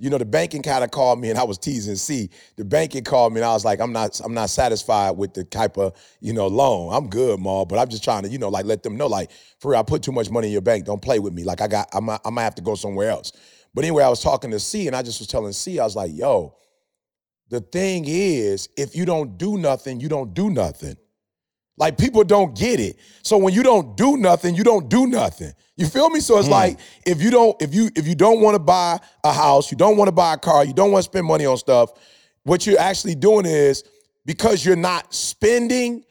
you 0.00 0.10
know, 0.10 0.18
the 0.18 0.24
banking 0.24 0.62
kind 0.62 0.84
of 0.84 0.92
called 0.92 1.20
me 1.20 1.30
and 1.30 1.38
I 1.38 1.42
was 1.42 1.58
teasing 1.58 1.96
C. 1.96 2.30
The 2.56 2.64
banking 2.64 3.02
called 3.02 3.32
me 3.32 3.40
and 3.40 3.46
I 3.46 3.52
was 3.52 3.64
like, 3.64 3.80
I'm 3.80 3.92
not, 3.92 4.20
I'm 4.24 4.32
not 4.32 4.48
satisfied 4.48 5.16
with 5.16 5.34
the 5.34 5.42
type 5.42 5.76
of, 5.76 5.94
you 6.20 6.32
know, 6.32 6.46
loan. 6.46 6.94
I'm 6.94 7.08
good, 7.08 7.40
Ma, 7.40 7.64
but 7.64 7.80
I'm 7.80 7.88
just 7.88 8.04
trying 8.04 8.22
to, 8.22 8.28
you 8.28 8.38
know, 8.38 8.48
like 8.48 8.64
let 8.64 8.84
them 8.84 8.96
know, 8.96 9.08
like, 9.08 9.32
for 9.58 9.72
real, 9.72 9.80
I 9.80 9.82
put 9.82 10.02
too 10.02 10.12
much 10.12 10.30
money 10.30 10.48
in 10.48 10.52
your 10.52 10.62
bank. 10.62 10.84
Don't 10.84 11.02
play 11.02 11.18
with 11.18 11.32
me. 11.32 11.42
Like 11.42 11.60
I 11.60 11.66
got, 11.66 11.88
I'm, 11.92 12.08
I 12.08 12.18
might 12.30 12.44
have 12.44 12.54
to 12.56 12.62
go 12.62 12.76
somewhere 12.76 13.10
else. 13.10 13.32
But 13.74 13.84
anyway, 13.84 14.04
I 14.04 14.08
was 14.08 14.22
talking 14.22 14.52
to 14.52 14.60
C 14.60 14.86
and 14.86 14.94
I 14.94 15.02
just 15.02 15.18
was 15.18 15.26
telling 15.26 15.52
C, 15.52 15.80
I 15.80 15.84
was 15.84 15.96
like, 15.96 16.12
yo, 16.14 16.54
the 17.50 17.60
thing 17.60 18.04
is, 18.06 18.68
if 18.76 18.94
you 18.94 19.04
don't 19.04 19.38
do 19.38 19.56
nothing, 19.56 20.00
you 20.00 20.08
don't 20.08 20.34
do 20.34 20.50
nothing. 20.50 20.96
Like 21.78 21.96
people 21.96 22.24
don't 22.24 22.56
get 22.56 22.80
it. 22.80 22.98
So 23.22 23.38
when 23.38 23.54
you 23.54 23.62
don't 23.62 23.96
do 23.96 24.16
nothing, 24.16 24.54
you 24.54 24.64
don't 24.64 24.88
do 24.88 25.06
nothing. 25.06 25.52
You 25.76 25.86
feel 25.86 26.10
me? 26.10 26.20
So 26.20 26.38
it's 26.38 26.46
hmm. 26.46 26.52
like 26.52 26.78
if 27.06 27.22
you 27.22 27.30
don't, 27.30 27.60
if 27.62 27.72
you 27.72 27.88
if 27.94 28.06
you 28.06 28.16
don't 28.16 28.40
want 28.40 28.56
to 28.56 28.58
buy 28.58 28.98
a 29.22 29.32
house, 29.32 29.70
you 29.70 29.76
don't 29.76 29.96
want 29.96 30.08
to 30.08 30.12
buy 30.12 30.34
a 30.34 30.36
car, 30.36 30.64
you 30.64 30.74
don't 30.74 30.90
want 30.90 31.04
to 31.04 31.10
spend 31.10 31.26
money 31.26 31.46
on 31.46 31.56
stuff, 31.56 31.90
what 32.42 32.66
you're 32.66 32.80
actually 32.80 33.14
doing 33.14 33.46
is 33.46 33.84
because 34.26 34.64
you're 34.64 34.76
not 34.76 35.14
spending, 35.14 36.04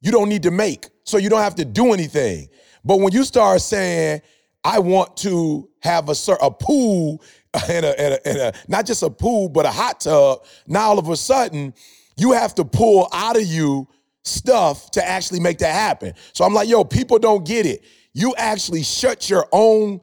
you 0.00 0.10
don't 0.10 0.28
need 0.28 0.42
to 0.44 0.50
make. 0.50 0.88
So 1.04 1.18
you 1.18 1.28
don't 1.28 1.42
have 1.42 1.56
to 1.56 1.64
do 1.64 1.92
anything. 1.92 2.48
But 2.84 3.00
when 3.00 3.12
you 3.12 3.24
start 3.24 3.60
saying, 3.60 4.22
I 4.64 4.78
want 4.78 5.16
to 5.18 5.68
have 5.82 6.08
a 6.08 6.14
a 6.40 6.50
pool 6.50 7.22
and 7.68 7.84
a, 7.84 8.00
and 8.00 8.14
a, 8.14 8.28
and 8.28 8.38
a 8.38 8.52
not 8.68 8.86
just 8.86 9.02
a 9.02 9.10
pool, 9.10 9.48
but 9.48 9.66
a 9.66 9.70
hot 9.70 10.00
tub, 10.00 10.44
now 10.66 10.88
all 10.88 10.98
of 10.98 11.08
a 11.08 11.16
sudden 11.16 11.74
you 12.16 12.32
have 12.32 12.54
to 12.54 12.64
pull 12.64 13.08
out 13.12 13.36
of 13.36 13.44
you 13.44 13.88
stuff 14.22 14.90
to 14.92 15.06
actually 15.06 15.40
make 15.40 15.58
that 15.58 15.74
happen. 15.74 16.12
So 16.32 16.44
I'm 16.44 16.54
like, 16.54 16.68
yo, 16.68 16.84
people 16.84 17.18
don't 17.18 17.46
get 17.46 17.66
it. 17.66 17.82
You 18.12 18.34
actually 18.36 18.82
shut 18.82 19.30
your 19.30 19.46
own 19.52 20.00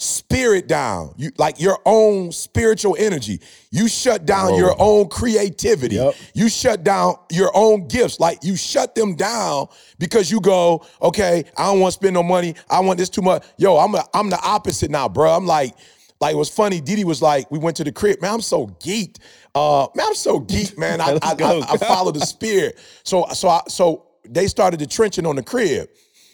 spirit 0.00 0.66
down. 0.66 1.12
You 1.18 1.30
like 1.36 1.60
your 1.60 1.78
own 1.84 2.32
spiritual 2.32 2.96
energy. 2.98 3.40
You 3.70 3.86
shut 3.86 4.24
down 4.24 4.54
your 4.54 4.74
own 4.78 5.08
creativity. 5.08 5.96
Yep. 5.96 6.14
You 6.32 6.48
shut 6.48 6.82
down 6.82 7.16
your 7.30 7.50
own 7.54 7.86
gifts. 7.86 8.18
Like 8.18 8.42
you 8.42 8.56
shut 8.56 8.94
them 8.94 9.14
down 9.14 9.66
because 9.98 10.30
you 10.30 10.40
go, 10.40 10.86
okay, 11.02 11.44
I 11.56 11.66
don't 11.66 11.80
want 11.80 11.92
to 11.92 11.96
spend 11.96 12.14
no 12.14 12.22
money. 12.22 12.54
I 12.70 12.80
want 12.80 12.98
this 12.98 13.10
too 13.10 13.20
much. 13.20 13.44
Yo, 13.58 13.76
I'm 13.76 13.94
a, 13.94 14.02
I'm 14.14 14.30
the 14.30 14.40
opposite 14.42 14.90
now, 14.90 15.06
bro. 15.08 15.30
I'm 15.30 15.46
like, 15.46 15.74
like 16.20 16.34
it 16.34 16.38
was 16.38 16.50
funny. 16.50 16.80
Didi 16.80 17.04
was 17.04 17.22
like, 17.22 17.50
we 17.50 17.58
went 17.58 17.76
to 17.78 17.84
the 17.84 17.92
crib. 17.92 18.20
Man, 18.20 18.32
I'm 18.34 18.40
so 18.42 18.66
geeked. 18.66 19.18
Uh, 19.54 19.88
man, 19.94 20.06
I'm 20.08 20.14
so 20.14 20.40
geeked, 20.40 20.76
man. 20.78 21.00
I, 21.00 21.12
I, 21.22 21.34
I, 21.38 21.66
I 21.72 21.76
follow 21.78 22.12
the 22.12 22.20
spirit. 22.20 22.78
So 23.04 23.26
so 23.32 23.48
I, 23.48 23.60
so 23.68 24.06
they 24.28 24.46
started 24.46 24.80
the 24.80 24.86
trenching 24.86 25.26
on 25.26 25.36
the 25.36 25.42
crib. 25.42 25.88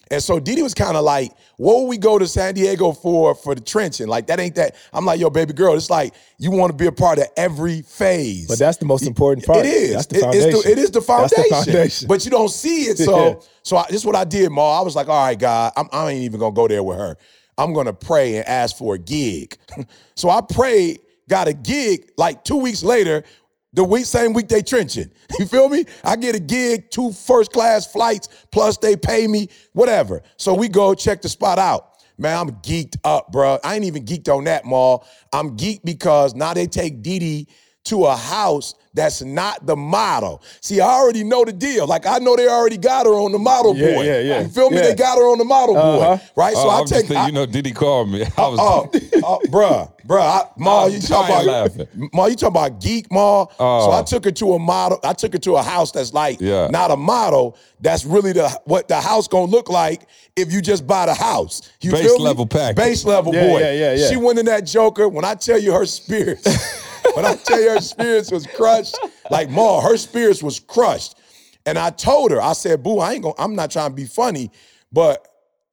And 0.09 0.23
so 0.23 0.39
Didi 0.39 0.63
was 0.63 0.73
kind 0.73 0.97
of 0.97 1.03
like, 1.05 1.33
what 1.57 1.81
would 1.81 1.89
we 1.89 1.99
go 1.99 2.17
to 2.17 2.29
San 2.29 2.55
Diego 2.55 2.93
for 2.93 3.35
for 3.35 3.57
the 3.57 3.61
trenching? 3.61 4.07
Like 4.07 4.29
that 4.29 4.39
ain't 4.39 4.55
that. 4.55 4.77
I'm 4.93 5.05
like, 5.05 5.19
yo, 5.19 5.31
baby 5.31 5.53
girl, 5.53 5.75
it's 5.75 5.91
like 5.91 6.15
you 6.39 6.53
want 6.53 6.71
to 6.71 6.77
be 6.77 6.87
a 6.87 6.93
part 6.93 7.19
of 7.19 7.27
every 7.37 7.83
phase. 7.83 8.47
But 8.47 8.59
that's 8.61 8.77
the 8.77 8.85
most 8.85 9.05
important 9.05 9.45
part. 9.47 9.67
It 9.67 9.73
is. 9.73 9.93
That's 9.95 10.07
the 10.07 10.17
It- 10.19 10.35
it's 10.35 10.45
foundation. 10.45 10.71
it 10.73 10.79
is 10.79 10.91
the 10.93 11.01
foundation. 11.01 11.45
the 11.49 11.55
foundation. 11.57 12.09
But 12.09 12.25
you 12.25 12.31
don't 12.31 12.51
see 12.51 12.83
it. 12.83 12.99
So 12.99 13.43
so 13.65 13.79
I, 13.79 13.87
this 13.89 13.97
is 13.97 14.07
what 14.07 14.15
I 14.15 14.23
did, 14.25 14.51
Ma. 14.53 14.79
I 14.79 14.83
was 14.83 14.95
like, 14.95 15.09
all 15.09 15.25
right, 15.27 15.37
God, 15.39 15.73
I'm, 15.77 15.89
I 15.93 16.11
ain't 16.13 16.23
even 16.23 16.39
gonna 16.39 16.55
go 16.55 16.69
there 16.69 16.85
with 16.85 16.99
her. 16.99 17.17
I'm 17.59 17.73
gonna 17.73 17.93
pray 17.93 18.37
and 18.37 18.47
ask 18.47 18.77
for 18.77 18.95
a 18.95 18.99
gig. 18.99 19.57
so 20.15 20.31
I 20.31 20.41
prayed, 20.41 21.01
got 21.29 21.49
a 21.49 21.53
gig. 21.53 22.11
Like 22.17 22.45
two 22.45 22.57
weeks 22.57 22.83
later, 22.83 23.25
the 23.73 23.85
week 23.85 24.07
same 24.07 24.33
week 24.33 24.49
they 24.49 24.63
trenching. 24.63 25.11
You 25.39 25.47
feel 25.47 25.69
me? 25.69 25.85
I 26.05 26.17
get 26.17 26.35
a 26.35 26.41
gig, 26.41 26.91
two 26.91 27.13
first 27.13 27.53
class 27.53 27.87
flights, 27.91 28.29
plus 28.53 28.79
they 28.79 28.97
pay 28.97 29.27
me, 29.27 29.49
whatever. 29.73 30.23
So 30.39 30.55
we 30.55 30.69
go 30.69 30.95
check 30.95 31.21
the 31.21 31.29
spot 31.29 31.59
out. 31.59 31.97
Man, 32.17 32.39
I'm 32.39 32.51
geeked 32.63 32.97
up, 33.05 33.31
bro. 33.31 33.59
I 33.63 33.75
ain't 33.75 33.85
even 33.85 34.05
geeked 34.05 34.35
on 34.35 34.45
that, 34.45 34.65
Ma. 34.65 34.99
I'm 35.33 35.57
geeked 35.59 35.85
because 35.85 36.35
now 36.35 36.55
they 36.55 36.67
take 36.67 37.03
Didi 37.03 37.49
to 37.87 38.05
a 38.07 38.17
house 38.17 38.75
that's 38.95 39.21
not 39.23 39.67
the 39.67 39.77
model. 39.77 40.43
See, 40.63 40.81
I 40.81 40.87
already 40.89 41.23
know 41.23 41.45
the 41.45 41.53
deal. 41.53 41.87
Like 41.87 42.07
I 42.07 42.19
know 42.19 42.35
they 42.35 42.49
already 42.49 42.79
got 42.79 43.05
her 43.05 43.13
on 43.13 43.31
the 43.31 43.39
model 43.39 43.77
Yeah, 43.77 43.95
boy. 43.95 44.03
yeah, 44.05 44.21
yeah. 44.21 44.41
You 44.43 44.49
feel 44.49 44.71
me? 44.71 44.77
Yeah. 44.77 44.83
They 44.85 44.95
got 44.95 45.19
her 45.19 45.25
on 45.25 45.37
the 45.37 45.45
model 45.45 45.77
Uh-huh. 45.77 46.17
boy, 46.17 46.23
right? 46.35 46.55
So 46.55 46.61
Oh, 46.67 46.69
I 46.71 46.79
I'm 46.79 46.81
just 46.87 46.93
take, 46.95 47.01
thinking, 47.09 47.17
I- 47.19 47.27
you 47.27 47.33
know, 47.33 47.45
Didi 47.45 47.73
called 47.73 48.09
me. 48.09 48.23
I 48.39 48.49
was, 48.49 48.59
oh, 48.59 48.91
oh, 49.23 49.39
bruh, 49.49 49.93
bruh, 50.07 50.21
I, 50.23 50.45
Ma, 50.57 50.85
I'm 50.87 50.93
you 50.93 51.01
talking 51.01 51.35
about 51.35 51.45
laughing. 51.45 52.11
Ma, 52.15 52.25
you 52.27 52.37
talking 52.37 52.49
about 52.57 52.81
geek, 52.81 53.13
Ma? 53.13 53.45
So 53.45 53.51
Oh. 53.61 53.93
I 53.93 54.03
took 54.03 54.25
her 54.25 54.31
to 54.33 54.55
a 54.55 54.59
model. 54.59 54.99
I 55.05 55.13
took 55.13 55.35
her 55.35 55.39
to 55.41 55.57
a 55.57 55.63
house 55.63 55.93
that's 55.93 56.15
like 56.15 56.41
Yeah. 56.41 56.69
not 56.69 56.91
a 56.91 56.97
model. 56.97 57.55
That's 57.83 58.07
really 58.07 58.33
the 58.33 58.49
what 58.65 58.89
the 58.89 58.99
house 58.99 59.29
gonna 59.29 59.45
look 59.53 59.69
like 59.69 60.07
if 60.37 60.51
you 60.51 60.63
just 60.63 60.87
buy 60.87 61.05
the 61.05 61.13
house. 61.15 61.61
You 61.83 61.93
Base 61.93 62.07
feel 62.07 62.17
me? 62.19 62.25
level 62.25 62.47
package. 62.47 62.77
Base 62.77 63.05
level 63.05 63.35
Yeah, 63.35 63.47
boy. 63.49 63.61
yeah, 63.61 63.73
yeah, 63.73 63.93
yeah. 63.95 64.09
She 64.09 64.17
went 64.17 64.39
in 64.39 64.47
that 64.47 64.63
Joker. 64.65 65.07
When 65.07 65.27
I 65.27 65.35
tell 65.35 65.59
you 65.59 65.75
her 65.75 65.85
spirits, 65.85 66.47
when 67.17 67.25
I 67.25 67.35
tell 67.35 67.61
you 67.61 67.71
her 67.71 67.81
spirits 67.81 68.31
was 68.31 68.47
crushed, 68.47 68.99
like 69.31 69.51
Ma, 69.51 69.81
her 69.81 69.97
spirits 69.97 70.43
was 70.43 70.61
crushed. 70.61 71.17
And 71.65 71.79
I 71.79 71.91
told 71.91 72.31
her, 72.31 72.41
I 72.41 72.53
said, 72.53 72.83
Boo, 72.83 72.99
I 72.99 73.15
ain't 73.15 73.23
gonna, 73.23 73.35
I'm 73.39 73.55
not 73.55 73.71
trying 73.71 73.91
to 73.91 73.97
be 73.97 74.05
funny, 74.05 74.51
but 74.93 75.27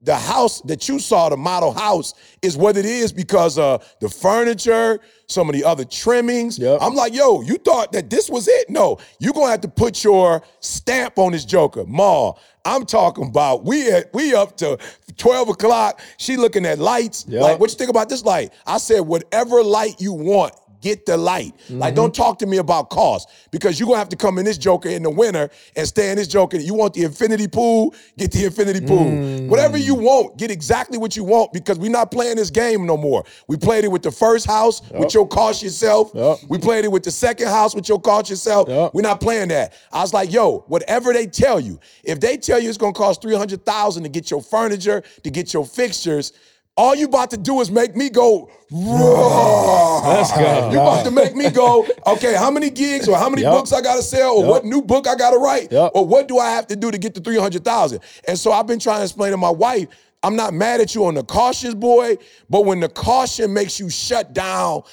the 0.03 0.15
house 0.15 0.61
that 0.61 0.89
you 0.89 0.99
saw, 0.99 1.29
the 1.29 1.37
model 1.37 1.71
house, 1.71 2.13
is 2.41 2.57
what 2.57 2.75
it 2.75 2.85
is 2.85 3.13
because 3.13 3.57
of 3.57 3.89
the 4.01 4.09
furniture, 4.09 4.99
some 5.27 5.47
of 5.47 5.55
the 5.55 5.63
other 5.63 5.85
trimmings. 5.85 6.59
Yep. 6.59 6.79
I'm 6.81 6.93
like, 6.93 7.13
yo, 7.13 7.41
you 7.41 7.55
thought 7.55 7.93
that 7.93 8.09
this 8.09 8.29
was 8.29 8.47
it? 8.47 8.69
No, 8.69 8.99
you're 9.19 9.33
gonna 9.33 9.51
have 9.51 9.61
to 9.61 9.69
put 9.69 10.03
your 10.03 10.43
stamp 10.59 11.17
on 11.17 11.31
this 11.31 11.45
joker. 11.45 11.85
Ma, 11.85 12.33
I'm 12.65 12.85
talking 12.85 13.27
about 13.27 13.63
we 13.63 13.89
at 13.91 14.13
we 14.13 14.33
up 14.35 14.57
to 14.57 14.77
12 15.17 15.49
o'clock. 15.49 16.01
She 16.17 16.37
looking 16.37 16.65
at 16.65 16.79
lights. 16.79 17.25
Yep. 17.27 17.41
Like, 17.41 17.59
what 17.59 17.71
you 17.71 17.77
think 17.77 17.89
about 17.89 18.09
this 18.09 18.25
light? 18.25 18.51
I 18.65 18.77
said, 18.79 19.01
whatever 19.01 19.63
light 19.63 19.99
you 19.99 20.13
want, 20.13 20.53
get 20.83 21.05
the 21.05 21.15
light. 21.17 21.53
Like, 21.69 21.95
don't 21.95 22.13
mm-hmm. 22.13 22.21
talk 22.21 22.39
to 22.39 22.45
me 22.45 22.57
about 22.57 22.89
cost 22.89 23.29
because 23.51 23.79
you're 23.79 23.87
gonna 23.87 23.97
have 23.97 24.09
to 24.09 24.17
come 24.17 24.37
in 24.37 24.45
this 24.45 24.57
joker 24.57 24.89
in 24.89 25.01
the 25.01 25.09
winter 25.09 25.49
and 25.75 25.87
stay 25.87 26.11
in 26.11 26.17
this 26.17 26.27
joker. 26.27 26.57
You 26.57 26.73
want 26.73 26.93
the 26.93 27.03
infinity 27.03 27.47
pool, 27.47 27.95
get 28.17 28.31
the 28.31 28.45
infinity 28.45 28.85
pool. 28.85 29.05
Mm. 29.05 29.47
Whatever 29.47 29.77
you 29.77 29.95
want, 29.95 30.37
get 30.37 30.51
exactly 30.51 30.97
what 30.97 31.15
you 31.15 31.23
want 31.23 31.53
because 31.53 31.79
we're 31.79 31.89
not 31.89 32.11
playing 32.11 32.35
this 32.35 32.49
game 32.49 32.85
no 32.85 32.97
more. 32.97 33.23
We 33.47 33.55
played 33.55 33.85
it 33.85 33.87
with 33.87 34.03
the 34.03 34.11
first 34.11 34.45
house 34.45 34.81
with 34.91 35.13
your 35.13 35.27
cost 35.27 35.63
yourself. 35.63 36.11
Yep. 36.13 36.39
We 36.49 36.57
played 36.57 36.83
it 36.83 36.91
with 36.91 37.03
the 37.03 37.11
second 37.11 37.47
house 37.47 37.73
with 37.73 37.87
your 37.87 38.01
cost 38.01 38.29
yourself. 38.29 38.67
Yep. 38.67 38.93
We're 38.93 39.01
not 39.01 39.21
playing 39.21 39.47
that. 39.49 39.73
I 39.91 40.01
was 40.01 40.13
like, 40.13 40.31
yo, 40.31 40.59
whatever 40.67 41.13
they 41.13 41.27
tell 41.27 41.59
you, 41.59 41.79
if 42.03 42.19
they 42.19 42.35
tell 42.35 42.59
you 42.59 42.67
it's 42.67 42.77
gonna 42.77 42.93
cost 42.93 43.21
300,000 43.21 44.03
to 44.03 44.09
get 44.09 44.29
your 44.29 44.41
furniture, 44.41 45.01
to 45.23 45.29
get 45.29 45.53
your 45.53 45.65
fixtures, 45.65 46.33
all 46.75 46.95
you 46.95 47.05
about 47.05 47.29
to 47.31 47.37
do 47.37 47.61
is 47.61 47.69
make 47.71 47.95
me 47.95 48.09
go, 48.09 48.49
Let's 48.71 50.31
go. 50.31 50.69
You 50.71 50.79
about 50.79 51.05
to 51.05 51.11
make 51.11 51.35
me 51.35 51.49
go, 51.51 51.87
okay, 52.07 52.33
how 52.35 52.49
many 52.49 52.69
gigs 52.71 53.07
or 53.07 53.15
how 53.17 53.29
many 53.29 53.43
Yep. 53.43 53.51
books 53.53 53.71
I 53.71 53.81
gotta 53.81 54.01
sell 54.01 54.33
or 54.37 54.41
Yep. 54.43 54.49
what 54.49 54.65
new 54.65 54.81
book 54.81 55.07
I 55.07 55.15
gotta 55.15 55.37
write 55.37 55.71
Yep. 55.71 55.91
or 55.93 56.05
what 56.05 56.27
do 56.27 56.39
I 56.39 56.49
have 56.51 56.65
to 56.67 56.75
do 56.75 56.89
to 56.89 56.97
get 56.97 57.13
to 57.15 57.21
300,000? 57.21 57.99
And 58.27 58.37
so 58.39 58.51
I've 58.51 58.65
been 58.67 58.79
trying 58.79 58.97
to 58.99 59.03
explain 59.03 59.31
to 59.31 59.37
my 59.37 59.51
wife, 59.51 59.87
I'm 60.23 60.35
not 60.35 60.53
mad 60.53 60.81
at 60.81 60.95
you 60.95 61.05
on 61.05 61.13
the 61.15 61.23
cautious 61.23 61.73
boy, 61.75 62.17
but 62.49 62.65
when 62.65 62.79
the 62.79 62.89
caution 62.89 63.53
makes 63.53 63.79
you 63.79 63.89
shut 63.89 64.33
down 64.33 64.83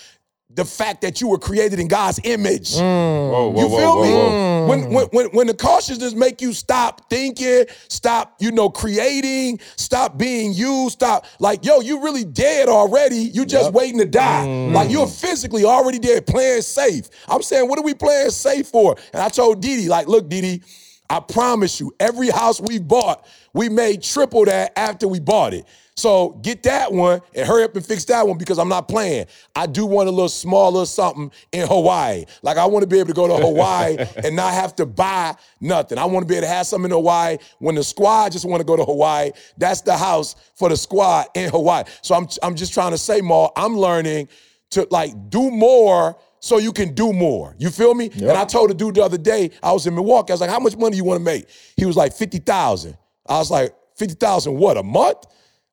the 0.55 0.65
fact 0.65 1.01
that 1.03 1.21
you 1.21 1.29
were 1.29 1.39
created 1.39 1.79
in 1.79 1.87
God's 1.89 2.19
image. 2.25 2.75
Mm. 2.75 2.81
whoa, 2.81 3.49
whoa, 3.51 3.63
You 3.63 3.69
feel 3.69 3.97
whoa, 3.97 4.03
me? 4.03 4.11
whoa. 4.13 4.67
when, 4.67 4.93
when 4.93 5.07
when 5.07 5.27
when 5.29 5.47
the 5.47 5.55
cautiousness 5.55 6.15
make 6.15 6.41
you 6.41 6.53
stop 6.53 7.09
thinking, 7.09 7.67
stop, 7.89 8.35
you 8.41 8.51
know, 8.51 8.69
creating, 8.69 9.61
stop 9.77 10.19
being 10.19 10.53
you, 10.53 10.91
stop 10.91 11.27
like, 11.39 11.65
yo, 11.65 11.81
you 11.81 12.03
really 12.03 12.25
dead 12.25 12.69
already. 12.69 13.17
You 13.17 13.47
just 13.47 13.73
waiting 13.73 13.99
to 13.99 14.07
die. 14.07 14.45
Mm. 14.47 14.73
Like 14.73 14.91
you're 14.91 15.07
physically 15.07 15.65
already 15.65 15.99
dead, 15.99 16.27
playing 16.27 16.63
safe. 16.63 17.09
I'm 17.29 17.43
saying, 17.43 17.69
what 17.69 17.79
are 17.79 17.85
we 17.85 17.95
playing 17.95 18.31
safe 18.31 18.67
for? 18.69 18.97
And 19.13 19.23
I 19.23 19.29
told 19.29 19.61
Didi, 19.63 19.89
like, 19.89 20.09
look, 20.09 20.29
Didi, 20.29 20.63
I 21.09 21.19
promise 21.19 21.81
you, 21.81 21.93
every 21.99 22.31
house 22.31 22.61
we 22.61 22.79
bought, 22.79 23.27
we 23.53 23.69
made 23.69 24.03
triple 24.03 24.45
that 24.45 24.79
after 24.79 25.09
we 25.09 25.21
bought 25.21 25.55
it. 25.55 25.67
So 25.97 26.31
get 26.43 26.63
that 26.63 26.93
one 26.93 27.21
and 27.35 27.47
hurry 27.47 27.63
up 27.63 27.77
and 27.77 27.85
fix 27.85 28.07
that 28.07 28.27
one 28.27 28.39
because 28.39 28.59
I'm 28.59 28.71
not 28.71 28.89
playing. 28.89 29.27
I 29.55 29.67
do 29.67 29.85
want 29.85 30.09
a 30.09 30.11
little 30.11 30.31
smaller 30.31 30.87
something 30.87 31.31
in 31.53 31.67
Hawaii. 31.67 32.25
Like 32.43 32.57
I 32.57 32.65
want 32.65 32.85
to 32.85 32.87
be 32.87 32.99
able 32.99 33.09
to 33.09 33.15
go 33.15 33.29
to 33.29 33.37
Hawaii 33.37 33.99
and 34.25 34.35
not 34.35 34.55
have 34.55 34.75
to 34.77 34.87
buy 34.87 35.37
nothing. 35.61 35.99
I 35.99 36.07
want 36.07 36.27
to 36.27 36.27
be 36.27 36.37
able 36.37 36.47
to 36.47 36.53
have 36.53 36.67
something 36.67 36.91
in 36.91 36.97
Hawaii. 36.97 37.37
When 37.59 37.75
the 37.75 37.85
squad 37.85 38.33
just 38.33 38.47
want 38.47 38.61
to 38.61 38.65
go 38.65 38.77
to 38.77 38.85
Hawaii, 38.85 39.33
that's 39.59 39.83
the 39.83 39.95
house 39.95 40.37
for 40.55 40.71
the 40.71 40.77
squad 40.77 41.27
in 41.35 41.51
Hawaii. 41.51 41.85
So 42.01 42.15
I'm 42.15 42.27
I'm 42.43 42.55
just 42.55 42.73
trying 42.73 42.93
to 42.93 42.99
say 42.99 43.21
more. 43.21 43.53
I'm 43.55 43.77
learning 43.77 44.29
to 44.71 44.87
like 44.91 45.29
do 45.29 45.51
more 45.51 46.17
so 46.39 46.57
you 46.57 46.73
can 46.73 46.95
do 46.95 47.13
more. 47.13 47.55
You 47.59 47.69
feel 47.69 47.95
me? 47.95 48.11
And 48.15 48.31
I 48.31 48.47
told 48.47 48.71
a 48.71 48.75
dude 48.75 48.95
the 48.95 49.03
other 49.03 49.19
day, 49.19 49.51
I 49.63 49.73
was 49.73 49.87
in 49.87 49.95
Milwaukee. 49.95 50.33
I 50.33 50.35
was 50.35 50.41
like, 50.41 50.51
how 50.51 50.61
much 50.61 50.77
money 50.77 50.97
you 50.97 51.05
want 51.05 51.19
to 51.19 51.25
make? 51.25 51.47
He 51.77 51.85
was 51.85 51.97
like, 51.97 52.15
50,000. 52.15 52.97
I 53.31 53.39
was 53.39 53.51
like, 53.51 53.75
50,000 53.97 54.55
what, 54.59 54.77
a 54.77 54.83
month? 54.83 55.19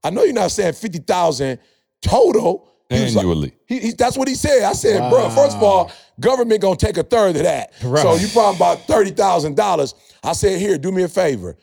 I 0.03 0.11
know 0.11 0.23
you're 0.23 0.33
not 0.33 0.51
saying 0.51 0.73
50,000 0.73 1.57
total. 2.01 2.71
He 2.89 3.01
was 3.03 3.15
like- 3.15 3.23
Annually. 3.23 3.53
he, 3.65 3.79
he- 3.79 3.91
that's 3.93 4.17
what 4.17 4.27
he 4.27 4.35
said. 4.35 4.63
I 4.63 4.73
said, 4.73 5.09
bro, 5.09 5.29
first 5.31 5.57
of 5.57 5.63
all, 5.63 5.91
government 6.19 6.61
gonna 6.61 6.75
take 6.77 6.97
a 6.97 7.03
third 7.03 7.35
of 7.35 7.43
that. 7.43 7.73
Right. 7.83 8.03
So 8.03 8.15
you 8.15 8.27
probably 8.29 8.55
about 8.57 8.87
$30,000. 8.87 9.93
I 10.23 10.33
said, 10.33 10.59
here, 10.59 10.77
do 10.77 10.91
me 10.91 11.03
a 11.03 11.07
favor. 11.09 11.57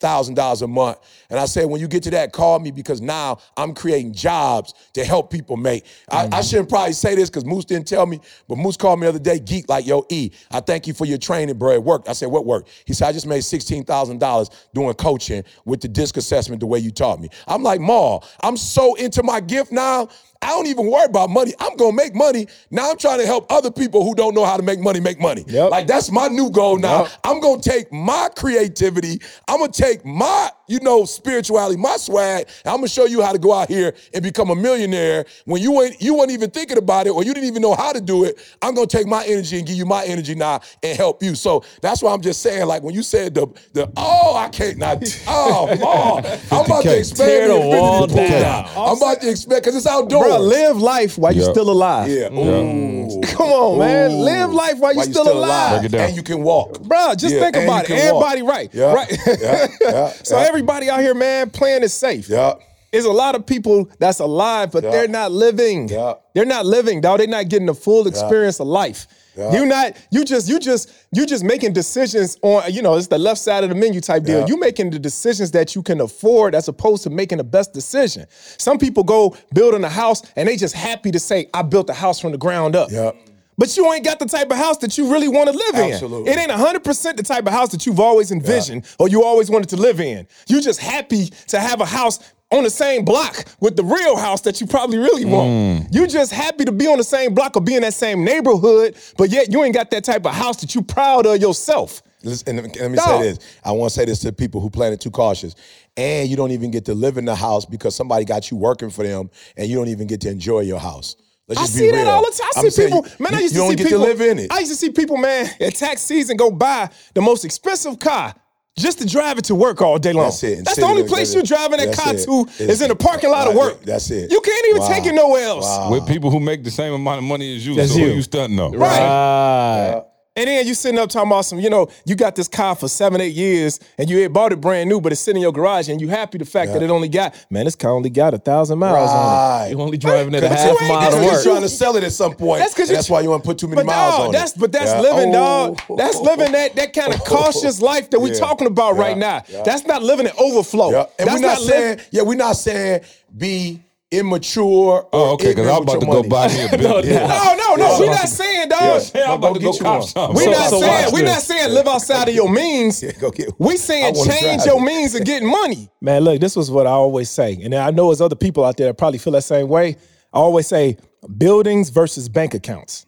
Save 0.00 0.06
$50,000 0.06 0.62
a 0.62 0.66
month. 0.66 0.98
And 1.30 1.38
I 1.38 1.46
said, 1.46 1.66
when 1.66 1.80
you 1.80 1.88
get 1.88 2.02
to 2.04 2.10
that, 2.10 2.32
call 2.32 2.58
me 2.58 2.70
because 2.70 3.00
now 3.00 3.38
I'm 3.56 3.74
creating 3.74 4.12
jobs 4.12 4.74
to 4.94 5.04
help 5.04 5.30
people 5.30 5.56
make. 5.56 5.84
I, 6.10 6.24
I 6.24 6.26
mm-hmm. 6.26 6.40
shouldn't 6.42 6.68
probably 6.68 6.92
say 6.92 7.14
this 7.14 7.30
because 7.30 7.44
Moose 7.44 7.64
didn't 7.64 7.88
tell 7.88 8.06
me, 8.06 8.20
but 8.48 8.58
Moose 8.58 8.76
called 8.76 9.00
me 9.00 9.04
the 9.04 9.10
other 9.10 9.18
day, 9.18 9.38
geek, 9.38 9.68
like, 9.68 9.86
yo, 9.86 10.04
E, 10.10 10.30
I 10.50 10.60
thank 10.60 10.86
you 10.86 10.94
for 10.94 11.04
your 11.04 11.18
training, 11.18 11.56
bro. 11.58 11.72
It 11.72 11.82
worked. 11.82 12.08
I 12.08 12.12
said, 12.12 12.28
what 12.28 12.44
worked? 12.46 12.70
He 12.84 12.92
said, 12.92 13.08
I 13.08 13.12
just 13.12 13.26
made 13.26 13.42
$16,000 13.42 14.50
doing 14.74 14.94
coaching 14.94 15.44
with 15.64 15.80
the 15.80 15.88
disc 15.88 16.16
assessment 16.16 16.60
the 16.60 16.66
way 16.66 16.78
you 16.78 16.90
taught 16.90 17.20
me. 17.20 17.28
I'm 17.46 17.62
like, 17.62 17.80
Ma, 17.80 18.20
I'm 18.42 18.56
so 18.56 18.94
into 18.94 19.22
my 19.22 19.40
gift 19.40 19.72
now. 19.72 20.08
I 20.42 20.48
don't 20.48 20.66
even 20.66 20.90
worry 20.90 21.06
about 21.06 21.30
money. 21.30 21.52
I'm 21.58 21.76
gonna 21.76 21.96
make 21.96 22.14
money. 22.14 22.46
Now 22.70 22.90
I'm 22.90 22.98
trying 22.98 23.18
to 23.20 23.26
help 23.26 23.50
other 23.50 23.70
people 23.70 24.04
who 24.04 24.14
don't 24.14 24.34
know 24.34 24.44
how 24.44 24.56
to 24.56 24.62
make 24.62 24.80
money 24.80 25.00
make 25.00 25.20
money. 25.20 25.44
Yep. 25.48 25.70
Like 25.70 25.86
that's 25.86 26.10
my 26.10 26.28
new 26.28 26.50
goal 26.50 26.78
now. 26.78 27.08
I'm 27.24 27.40
gonna 27.40 27.60
take 27.60 27.92
my 27.92 28.28
creativity, 28.36 29.20
I'm 29.48 29.58
gonna 29.60 29.72
take 29.72 30.04
my, 30.04 30.50
you 30.68 30.80
know, 30.80 31.04
spirituality, 31.04 31.76
my 31.80 31.96
swag, 31.96 32.48
and 32.64 32.72
I'm 32.72 32.76
gonna 32.78 32.88
show 32.88 33.06
you 33.06 33.22
how 33.22 33.32
to 33.32 33.38
go 33.38 33.52
out 33.52 33.68
here 33.68 33.94
and 34.14 34.22
become 34.22 34.50
a 34.50 34.54
millionaire 34.56 35.24
when 35.44 35.62
you 35.62 35.80
ain't 35.82 36.00
you 36.00 36.14
weren't 36.14 36.30
even 36.30 36.50
thinking 36.50 36.78
about 36.78 37.06
it 37.06 37.10
or 37.10 37.24
you 37.24 37.32
didn't 37.34 37.48
even 37.48 37.62
know 37.62 37.74
how 37.74 37.92
to 37.92 38.00
do 38.00 38.24
it. 38.24 38.38
I'm 38.62 38.74
gonna 38.74 38.86
take 38.86 39.06
my 39.06 39.24
energy 39.26 39.58
and 39.58 39.66
give 39.66 39.76
you 39.76 39.86
my 39.86 40.04
energy 40.04 40.34
now 40.34 40.60
and 40.82 40.96
help 40.96 41.22
you. 41.22 41.34
So 41.34 41.64
that's 41.82 42.02
why 42.02 42.12
I'm 42.12 42.20
just 42.20 42.42
saying, 42.42 42.66
like 42.66 42.82
when 42.82 42.94
you 42.94 43.02
said 43.02 43.34
the 43.34 43.46
the 43.72 43.90
oh 43.96 44.36
I 44.36 44.48
can't 44.48 44.78
not 44.78 45.02
oh 45.28 45.68
oh 45.82 46.16
I'm 46.52 46.66
about 46.66 46.82
to 46.82 46.88
50K. 46.88 46.98
expand 46.98 47.50
the 47.50 47.60
wall 47.60 48.06
down. 48.06 48.68
I'm 48.76 48.96
about 48.96 49.20
to 49.22 49.30
expand 49.30 49.62
because 49.62 49.76
it's 49.76 49.86
outdoors. 49.86 50.25
Bro, 50.28 50.38
live 50.40 50.76
life 50.78 51.18
while 51.18 51.32
you're 51.32 51.44
Yep. 51.44 51.54
still 51.54 51.70
alive. 51.70 52.08
Yeah. 52.10 52.32
Ooh. 52.32 53.20
Come 53.26 53.50
on, 53.50 53.78
man. 53.78 54.18
Live 54.18 54.52
life 54.52 54.78
while 54.78 54.92
you're 54.92 55.04
While 55.04 55.12
still, 55.12 55.32
alive. 55.32 55.80
Break 55.80 55.84
it 55.92 55.96
down. 55.96 56.08
And 56.08 56.16
you 56.16 56.22
can 56.22 56.42
walk. 56.42 56.80
Bro, 56.82 57.14
just 57.16 57.34
Yeah, 57.34 57.40
think 57.40 57.56
and 57.56 57.64
about 57.64 57.88
you 57.88 57.94
it. 57.94 57.98
can 58.00 58.14
walk. 58.14 58.24
Everybody 58.32 58.42
right. 58.42 58.70
Yeah, 58.72 58.92
Right. 58.92 59.18
yeah, 59.40 59.66
yeah, 59.80 60.12
so 60.22 60.38
yeah. 60.38 60.46
everybody 60.46 60.90
out 60.90 61.00
here, 61.00 61.14
man, 61.14 61.50
playing 61.50 61.82
it 61.82 61.90
safe. 61.90 62.28
Yeah. 62.28 62.54
There's 62.92 63.04
a 63.04 63.12
lot 63.12 63.34
of 63.34 63.44
people 63.44 63.88
that's 63.98 64.20
alive, 64.20 64.70
but 64.72 64.82
Yeah. 64.84 64.90
they're 64.90 65.08
not 65.08 65.32
living. 65.32 65.88
Yeah. 65.88 66.14
They're 66.34 66.44
not 66.46 66.64
living, 66.66 67.00
dog. 67.00 67.18
They're 67.18 67.26
not 67.26 67.48
getting 67.48 67.66
the 67.66 67.74
full 67.74 68.06
experience 68.06 68.58
of 68.60 68.66
life. 68.68 69.06
Yeah. 69.36 69.52
You 69.52 69.66
not, 69.66 69.96
you 70.10 70.24
just, 70.24 70.48
you 70.48 70.58
just, 70.58 70.92
you 71.12 71.26
just 71.26 71.44
making 71.44 71.72
decisions 71.72 72.38
on, 72.42 72.72
you 72.72 72.82
know, 72.82 72.96
it's 72.96 73.08
the 73.08 73.18
left 73.18 73.40
side 73.40 73.64
of 73.64 73.70
the 73.70 73.76
menu 73.76 74.00
type 74.00 74.24
deal. 74.24 74.40
Yeah. 74.40 74.46
You 74.46 74.58
making 74.58 74.90
the 74.90 74.98
decisions 74.98 75.50
that 75.50 75.74
you 75.74 75.82
can 75.82 76.00
afford 76.00 76.54
as 76.54 76.68
opposed 76.68 77.02
to 77.04 77.10
making 77.10 77.38
the 77.38 77.44
best 77.44 77.72
decision. 77.72 78.26
Some 78.58 78.78
people 78.78 79.04
go 79.04 79.36
building 79.54 79.84
a 79.84 79.88
house 79.88 80.22
and 80.36 80.48
they 80.48 80.56
just 80.56 80.74
happy 80.74 81.10
to 81.10 81.18
say, 81.18 81.48
I 81.52 81.62
built 81.62 81.90
a 81.90 81.94
house 81.94 82.20
from 82.20 82.32
the 82.32 82.38
ground 82.38 82.74
up. 82.74 82.90
Yeah. 82.90 83.12
But 83.58 83.74
you 83.76 83.90
ain't 83.90 84.04
got 84.04 84.18
the 84.18 84.26
type 84.26 84.50
of 84.50 84.58
house 84.58 84.76
that 84.78 84.98
you 84.98 85.10
really 85.10 85.28
want 85.28 85.50
to 85.50 85.56
live 85.56 85.74
Absolutely. 85.74 86.30
in. 86.30 86.38
It 86.38 86.50
ain't 86.50 86.50
100% 86.50 87.16
the 87.16 87.22
type 87.22 87.46
of 87.46 87.52
house 87.52 87.70
that 87.70 87.86
you've 87.86 88.00
always 88.00 88.30
envisioned 88.30 88.84
or 88.98 89.08
you 89.08 89.24
always 89.24 89.50
wanted 89.50 89.70
to 89.70 89.76
live 89.76 89.98
in. 89.98 90.26
You 90.46 90.60
just 90.60 90.78
happy 90.78 91.26
to 91.48 91.58
have 91.58 91.80
a 91.80 91.86
house 91.86 92.18
on 92.52 92.62
the 92.62 92.70
same 92.70 93.04
block 93.04 93.44
with 93.60 93.76
the 93.76 93.82
real 93.82 94.16
house 94.16 94.42
that 94.42 94.60
you 94.60 94.66
probably 94.66 94.98
really 94.98 95.24
want. 95.24 95.50
Mm. 95.50 95.94
You 95.94 96.06
just 96.06 96.32
happy 96.32 96.64
to 96.64 96.72
be 96.72 96.86
on 96.86 96.98
the 96.98 97.04
same 97.04 97.34
block 97.34 97.56
or 97.56 97.60
be 97.60 97.74
in 97.74 97.82
that 97.82 97.94
same 97.94 98.24
neighborhood, 98.24 98.96
but 99.18 99.30
yet 99.30 99.50
you 99.50 99.64
ain't 99.64 99.74
got 99.74 99.90
that 99.90 100.04
type 100.04 100.24
of 100.26 100.34
house 100.34 100.60
that 100.60 100.74
you 100.74 100.82
proud 100.82 101.26
of 101.26 101.40
yourself. 101.40 102.02
Listen, 102.22 102.58
and 102.58 102.76
let 102.76 102.90
me 102.90 102.98
say 102.98 103.22
this. 103.22 103.38
I 103.64 103.72
want 103.72 103.92
to 103.92 103.94
say 103.98 104.04
this 104.04 104.20
to 104.20 104.32
people 104.32 104.60
who 104.60 104.70
playing 104.70 104.92
it 104.94 105.00
too 105.00 105.10
cautious. 105.10 105.54
And 105.96 106.28
you 106.28 106.36
don't 106.36 106.50
even 106.50 106.70
get 106.70 106.84
to 106.86 106.94
live 106.94 107.18
in 107.18 107.24
the 107.24 107.34
house 107.34 107.64
because 107.64 107.94
somebody 107.94 108.24
got 108.24 108.50
you 108.50 108.56
working 108.56 108.90
for 108.90 109.02
them 109.04 109.30
and 109.56 109.68
you 109.68 109.76
don't 109.76 109.88
even 109.88 110.06
get 110.06 110.20
to 110.22 110.30
enjoy 110.30 110.60
your 110.60 110.80
house. 110.80 111.16
Let's 111.48 111.60
I 111.60 111.64
see 111.66 111.90
that 111.92 112.08
all 112.08 112.22
the 112.22 112.32
time. 112.32 112.50
I 112.56 112.60
I'm 112.60 112.70
see 112.70 112.84
people, 112.84 113.06
you- 113.06 113.24
man. 113.24 113.34
I 113.34 113.40
used 113.40 113.54
you 113.54 113.60
to 113.60 113.64
don't 113.64 113.70
see 113.70 113.76
get 113.76 113.86
people 113.86 114.00
to 114.00 114.08
live 114.08 114.20
in 114.20 114.38
it. 114.40 114.52
I 114.52 114.58
used 114.58 114.72
to 114.72 114.76
see 114.76 114.90
people, 114.90 115.16
man, 115.16 115.48
at 115.60 115.74
tax 115.76 116.02
season 116.02 116.36
go 116.36 116.50
buy 116.50 116.90
the 117.14 117.20
most 117.20 117.44
expensive 117.44 117.98
car 118.00 118.34
just 118.78 118.98
to 118.98 119.06
drive 119.06 119.38
it 119.38 119.44
to 119.46 119.54
work 119.54 119.80
all 119.80 119.98
day 119.98 120.12
long. 120.12 120.24
That's 120.24 120.42
it. 120.44 120.58
And 120.58 120.66
That's 120.66 120.76
the 120.78 120.84
only 120.84 121.02
there- 121.02 121.08
place 121.08 121.32
you're 121.34 121.42
driving 121.42 121.78
that 121.78 121.86
That's 121.88 121.98
car 121.98 122.14
it. 122.14 122.24
to 122.24 122.40
It's- 122.62 122.76
is 122.76 122.82
in 122.82 122.88
the 122.88 122.96
parking 122.96 123.30
lot 123.30 123.48
of 123.48 123.54
work. 123.54 123.82
that's 123.84 124.10
it. 124.10 124.30
You 124.30 124.40
can't 124.40 124.66
even 124.68 124.82
Wow. 124.82 124.88
take 124.88 125.06
it 125.06 125.14
nowhere 125.14 125.44
else. 125.44 125.90
With 125.90 126.06
people 126.06 126.30
who 126.30 126.40
make 126.40 126.62
the 126.62 126.70
same 126.70 126.92
amount 126.92 127.18
of 127.18 127.24
money 127.24 127.56
as 127.56 127.66
you. 127.66 127.78
As 127.78 127.92
so 127.92 127.98
you. 127.98 128.08
who 128.08 128.12
you 128.16 128.22
stunting 128.22 128.60
on? 128.60 128.72
Right. 128.72 129.00
Right. 129.00 130.02
And 130.36 130.46
then 130.48 130.66
you 130.66 130.74
sitting 130.74 130.98
up 130.98 131.08
talking 131.08 131.30
about 131.30 131.46
some, 131.46 131.58
you 131.58 131.70
know, 131.70 131.88
you 132.04 132.14
got 132.14 132.36
this 132.36 132.46
car 132.48 132.74
for 132.76 132.88
seven, 132.88 133.20
eight 133.22 133.34
years, 133.34 133.80
and 133.96 134.10
you 134.10 134.28
bought 134.28 134.52
it 134.52 134.60
brand 134.60 134.88
new, 134.88 135.00
but 135.00 135.10
it's 135.12 135.20
sitting 135.20 135.38
in 135.38 135.42
your 135.42 135.52
garage, 135.52 135.88
and 135.88 136.00
you 136.00 136.08
happy 136.08 136.36
the 136.38 136.44
fact 136.44 136.72
that 136.74 136.82
it 136.82 136.90
only 136.90 137.08
got, 137.08 137.34
man, 137.50 137.64
this 137.64 137.74
car 137.74 137.92
only 137.92 138.10
got 138.10 138.34
a 138.34 138.38
thousand 138.38 138.78
miles 138.78 139.10
on 139.10 139.16
it. 139.16 139.18
Right. 139.64 139.68
You 139.70 139.80
only 139.80 139.96
driving 139.96 140.34
it 140.34 140.44
a 140.44 140.48
half 140.48 140.78
mile 140.82 141.10
to 141.10 141.16
work. 141.16 141.32
you're 141.32 141.42
trying 141.42 141.62
to 141.62 141.68
sell 141.68 141.96
it 141.96 142.04
at 142.04 142.12
some 142.12 142.34
point. 142.34 142.60
That's 142.60 142.74
because 142.74 142.90
and 142.90 142.96
that's 142.98 143.08
why 143.08 143.20
you 143.22 143.30
want 143.30 143.44
to 143.44 143.48
put 143.48 143.58
too 143.58 143.66
many 143.68 143.82
miles 143.82 144.16
dog, 144.16 144.26
on 144.26 144.32
that's 144.32 144.52
it. 144.54 144.60
but 144.60 144.72
that's 144.72 144.90
Yeah. 144.92 145.00
living, 145.00 145.32
dog. 145.32 145.80
Oh. 145.88 145.96
That's 145.96 146.20
living 146.20 146.52
that 146.52 146.76
that 146.76 146.92
kind 146.92 147.14
of 147.14 147.20
cautious 147.24 147.80
life 147.90 148.10
that 148.10 148.20
we're 148.20 148.34
Yeah. 148.34 148.38
talking 148.40 148.66
about 148.66 148.96
right 148.96 149.16
now. 149.16 149.42
Yeah. 149.48 149.62
That's 149.62 149.86
not 149.86 150.02
living 150.02 150.26
in 150.26 150.32
overflow. 150.38 150.90
Yeah. 150.90 151.06
And 151.18 151.28
that's 151.28 151.40
we're 151.40 151.46
not, 151.48 151.60
li- 151.60 151.66
saying, 151.66 152.00
yeah, 152.10 152.22
we're 152.22 152.34
not 152.36 152.56
saying 152.56 153.00
be 153.36 153.80
immature. 154.10 155.08
Oh, 155.12 155.32
okay. 155.34 155.48
Because 155.48 155.66
I'm 155.68 155.82
about 155.82 156.00
to 156.00 156.06
with 156.06 156.14
your 156.14 156.22
go 156.22 156.28
buy 156.28 156.48
me 156.48 156.64
a 156.64 156.78
building. 156.78 157.10
Yeah. 157.12 157.26
No, 157.26 157.54
no, 157.56 157.74
no. 157.76 157.92
Yeah. 157.92 157.98
We're 158.00 158.06
not 158.06 158.28
saying, 158.28 158.68
dog. 158.68 158.80
Yeah. 158.80 159.00
Yeah, 159.14 159.22
I'm 159.22 159.28
Now 159.28 159.34
about 159.48 159.54
to 159.54 159.60
go 159.60 159.66
go 159.66 159.72
get 159.72 159.78
you 159.78 159.84
cop 159.84 159.98
one. 159.98 160.06
something. 160.08 160.36
We're 160.36 160.44
So- 160.44 160.50
not 160.60 160.70
so 160.70 160.80
saying 160.80 161.08
we're 161.12 161.20
this. 161.22 161.30
not 161.30 161.42
saying 161.42 161.74
live 161.74 161.86
outside 161.86 162.28
of 162.28 162.34
your 162.34 162.48
means. 162.52 163.04
Go 163.20 163.30
get 163.30 163.48
We 163.58 163.72
I 163.74 163.76
saying 163.76 164.14
change 164.14 164.64
your 164.64 164.78
it. 164.80 164.84
means 164.84 165.14
of 165.14 165.24
getting 165.24 165.48
money. 165.50 165.88
Man, 166.00 166.22
look, 166.22 166.40
this 166.40 166.56
was 166.56 166.70
what 166.70 166.86
I 166.86 166.90
always 166.90 167.30
say. 167.30 167.58
And 167.62 167.74
I 167.74 167.90
know 167.90 168.08
there's 168.08 168.20
other 168.20 168.36
people 168.36 168.64
out 168.64 168.76
there 168.76 168.86
that 168.88 168.94
probably 168.98 169.18
feel 169.18 169.32
that 169.34 169.42
same 169.42 169.68
way. 169.68 169.96
I 170.32 170.38
always 170.38 170.66
say 170.66 170.96
buildings 171.38 171.88
versus 171.90 172.28
bank 172.28 172.54
accounts. 172.54 173.06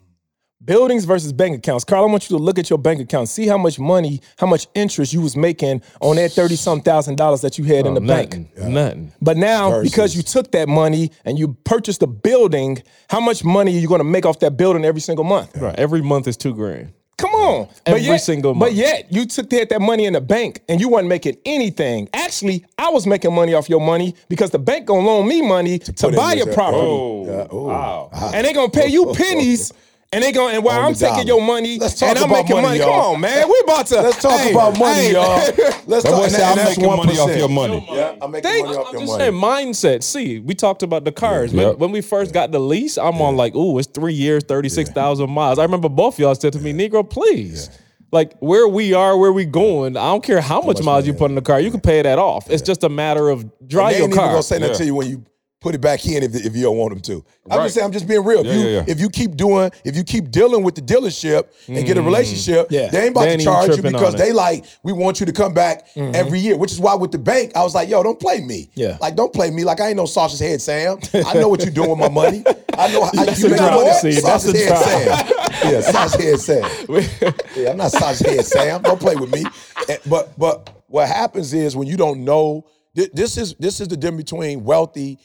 Buildings 0.69 1.07
versus 1.07 1.33
bank 1.33 1.57
accounts. 1.57 1.83
Carl, 1.83 2.05
I 2.05 2.11
want 2.11 2.29
you 2.29 2.37
to 2.37 2.43
look 2.43 2.59
at 2.59 2.69
your 2.69 2.79
bank 2.79 3.01
account. 3.01 3.31
See 3.31 3.47
how 3.47 3.57
much 3.57 3.79
money, 3.79 4.21
how 4.37 4.47
much 4.47 4.67
interest 4.75 5.15
you 5.15 5.23
was 5.23 5.35
making 5.35 5.81
on 6.03 6.17
that 6.17 6.31
30 6.33 6.57
some 6.57 6.83
thousand 6.83 7.17
dollars 7.17 7.41
that 7.41 7.57
you 7.57 7.65
had 7.65 7.87
in 7.87 7.95
the 7.95 8.03
oh, 8.03 8.07
bank. 8.07 8.35
Nothing. 8.55 8.75
Nothing. 8.75 9.13
But 9.23 9.39
now, 9.39 9.71
Versus- 9.71 9.91
because 9.91 10.15
you 10.15 10.23
took 10.23 10.53
that 10.53 10.69
money 10.69 11.11
and 11.25 11.39
you 11.39 11.55
purchased 11.65 12.03
a 12.03 12.07
building, 12.07 12.83
how 13.09 13.19
much 13.19 13.43
money 13.45 13.75
are 13.79 13.81
you 13.81 13.89
going 13.89 14.01
to 14.01 14.05
make 14.05 14.27
off 14.27 14.41
that 14.41 14.59
building 14.59 14.85
every 14.85 15.01
single 15.01 15.25
month? 15.25 15.57
Right. 15.57 15.75
Every 15.77 16.03
month 16.03 16.29
is 16.29 16.37
two 16.37 16.53
grand. 16.53 16.93
Come 17.17 17.31
on. 17.31 17.69
Every 17.87 18.01
but 18.03 18.07
yet, 18.07 18.19
single 18.19 18.55
month. 18.55 18.71
But 18.71 18.75
yet, 18.77 19.11
you 19.11 19.25
took 19.25 19.49
that, 19.49 19.71
that 19.71 19.81
money 19.81 20.05
in 20.05 20.13
the 20.13 20.21
bank 20.21 20.61
and 20.69 20.83
you 20.83 20.91
weren't 20.91 21.09
making 21.09 21.39
anything. 21.47 22.11
Actually, 22.13 22.67
I 22.77 22.91
was 22.91 23.07
making 23.07 23.35
money 23.35 23.55
off 23.55 23.71
your 23.71 23.81
money 23.81 24.15
because 24.29 24.51
the 24.51 24.59
bank 24.59 24.85
gonna 24.85 25.07
loan 25.07 25.27
me 25.27 25.41
money 25.41 25.79
to, 25.79 25.93
put 25.95 26.11
in 26.11 26.15
buy 26.15 26.35
your- 26.35 26.45
your 26.47 26.55
property. 26.55 26.83
Oh, 26.83 27.25
oh, 27.27 27.27
Yeah, 27.27 27.57
ooh. 27.57 27.65
wow. 27.65 28.11
Ah. 28.13 28.33
And 28.35 28.47
they 28.47 28.53
gonna 28.53 28.69
pay 28.69 28.89
you 28.89 29.15
pennies. 29.15 29.73
And 30.11 30.25
they 30.25 30.33
going 30.33 30.55
and 30.55 30.65
while 30.65 30.81
I'm 30.87 30.95
taking 30.95 31.17
dollar. 31.17 31.27
your 31.27 31.43
money 31.43 31.79
Let's 31.79 32.01
talk 32.01 32.09
and 32.09 32.19
I'm 32.19 32.31
making 32.31 32.57
money, 32.57 32.67
money. 32.67 32.79
Come 32.81 32.89
on, 32.89 33.21
man. 33.21 33.47
We 33.47 33.61
about 33.65 33.87
to 33.89 34.01
Let's 34.01 34.23
talk 34.23 34.41
hey, 34.41 34.53
about 34.53 34.79
money, 34.79 35.01
hey. 35.01 35.13
y'all. 35.13 35.25
Let's 35.87 36.05
That 36.05 36.05
boy 36.05 36.21
talk. 36.23 36.31
said 36.31 36.41
and 36.41 36.43
I'm 36.45 36.57
that's 36.57 36.79
making 36.79 36.97
money 36.97 37.19
off 37.19 37.37
your 37.37 37.49
money. 37.51 37.87
Yeah, 37.93 38.15
I'm 38.23 38.31
making 38.31 38.51
Think- 38.51 38.67
money 38.69 38.79
off 38.79 38.87
I'm 38.87 38.93
your 38.95 39.03
just 39.03 39.13
money. 39.13 39.25
saying 39.25 39.35
mindset. 39.75 40.03
See, 40.03 40.39
we 40.41 40.55
talked 40.55 40.83
about 40.83 41.05
the 41.05 41.13
cars. 41.13 41.53
When, 41.53 41.67
Yeah. 41.67 41.73
when 41.75 41.91
we 41.93 42.01
first 42.01 42.33
got 42.33 42.53
the 42.53 42.59
lease, 42.59 42.97
I'm 42.97 43.21
on 43.21 43.37
like, 43.37 43.55
ooh, 43.55 43.79
it's 43.79 43.87
three 43.89 44.15
years, 44.15 44.45
36,000 44.45 45.29
miles. 45.29 45.59
I 45.59 45.63
remember 45.65 45.91
both 45.91 46.15
of 46.15 46.21
y'all 46.21 46.35
said 46.35 46.55
to 46.55 46.59
me, 46.59 46.73
Negro, 46.73 47.09
please. 47.09 47.69
Like 48.11 48.33
where 48.39 48.67
we 48.67 48.95
are, 48.95 49.15
where 49.19 49.35
we 49.35 49.45
going, 49.45 49.99
I 49.99 50.07
don't 50.07 50.25
care 50.25 50.41
how 50.41 50.63
much, 50.63 50.79
much 50.79 50.85
miles 50.87 51.07
you 51.07 51.13
put 51.13 51.31
in 51.31 51.35
the 51.35 51.43
car, 51.43 51.61
you 51.61 51.71
can 51.71 51.81
pay 51.83 52.01
that 52.01 52.19
off. 52.19 52.51
It's 52.51 52.63
just 52.63 52.83
a 52.83 52.89
matter 52.89 53.29
of 53.29 53.43
And 53.43 53.51
drive 53.69 53.93
they 53.93 53.99
your 53.99 54.05
ain't 54.07 54.15
even 54.15 54.25
gonna 54.31 54.43
say 54.43 54.59
nothing 54.59 54.73
Yeah. 54.73 54.79
to 54.79 54.85
you 54.87 54.95
when 54.95 55.11
you 55.11 55.25
put 55.61 55.75
it 55.75 55.81
back 55.81 56.07
in 56.07 56.23
if, 56.23 56.35
if 56.35 56.55
you 56.55 56.63
don't 56.63 56.77
want 56.77 56.93
them 56.93 57.01
to. 57.01 57.25
I'm 57.51 57.59
Right. 57.59 57.65
just 57.65 57.75
saying, 57.75 57.85
I'm 57.87 57.93
just 57.93 58.07
being 58.07 58.25
real. 58.25 58.41
If, 58.41 58.47
Yeah, 58.47 58.53
you, 58.53 58.61
yeah, 58.61 58.77
yeah. 58.77 58.85
if 58.87 59.01
you 59.01 59.09
keep 59.11 59.37
doing, 59.37 59.71
if 59.85 59.97
you 59.97 60.05
keep 60.05 60.31
dealing 60.31 60.63
with 60.63 60.77
the 60.77 60.83
dealership 60.83 61.49
and 61.67 61.85
get 61.85 61.97
a 61.97 62.01
mm. 62.01 62.05
relationship, 62.07 62.69
Yeah. 62.71 62.89
they 62.91 63.01
ain't 63.07 63.11
about 63.11 63.23
They 63.23 63.27
to 63.27 63.33
ain't 63.33 63.43
even 63.43 63.53
charge 63.53 63.77
you 63.77 63.83
because 63.83 64.15
they 64.15 64.33
like, 64.33 64.65
we 64.85 64.93
want 64.93 65.19
you 65.19 65.27
to 65.27 65.33
come 65.33 65.55
back 65.55 65.89
mm-hmm. 65.95 66.15
every 66.15 66.39
year, 66.39 66.57
which 66.57 66.71
is 66.71 66.79
why 66.79 66.95
with 66.95 67.11
the 67.11 67.19
bank, 67.19 67.53
I 67.57 67.63
was 67.65 67.75
like, 67.75 67.89
yo, 67.89 68.03
don't 68.05 68.21
play 68.21 68.41
me. 68.41 68.71
Yeah. 68.75 68.99
Like, 69.01 69.17
don't 69.17 69.33
play 69.33 69.51
me. 69.51 69.65
Like, 69.65 69.81
I 69.81 69.89
ain't 69.89 69.97
no 69.97 70.07
sausage 70.07 70.39
head 70.39 70.61
Sam. 70.63 70.99
I 71.13 71.35
know 71.35 71.49
what 71.49 71.65
you're 71.65 71.73
doing 71.75 71.91
with 71.91 71.99
my 71.99 72.09
money. 72.09 72.45
I 72.79 72.93
know 72.93 73.05
how 73.07 73.11
That's 73.25 73.41
you 73.41 73.47
a 73.47 73.51
make 73.51 73.59
try. 73.59 73.75
money. 73.75 73.93
See, 73.95 74.11
that's 74.21 74.45
Sausage 74.45 74.57
head 74.63 74.79
Sam. 74.79 75.73
Yeah, 75.73 75.81
sausage 75.81 76.23
head 76.25 76.41
Sam. 76.41 77.35
Yeah, 77.57 77.71
I'm 77.71 77.77
not 77.77 77.91
sausage 77.91 78.27
head 78.29 78.47
Sam. 78.47 78.83
Don't 78.83 79.01
play 79.01 79.17
with 79.17 79.33
me. 79.33 79.45
And- 79.89 79.99
but 80.07 80.39
but 80.39 80.71
what 80.87 81.09
happens 81.09 81.53
is 81.53 81.75
when 81.75 81.89
you 81.89 81.97
don't 81.97 82.25
know, 82.25 82.65
thi- 82.95 83.11
this 83.13 83.37
is 83.37 83.55
this 83.59 83.81
is 83.81 83.89
the 83.89 83.97
difference 83.97 84.23
between 84.31 84.63
wealthy 84.63 85.19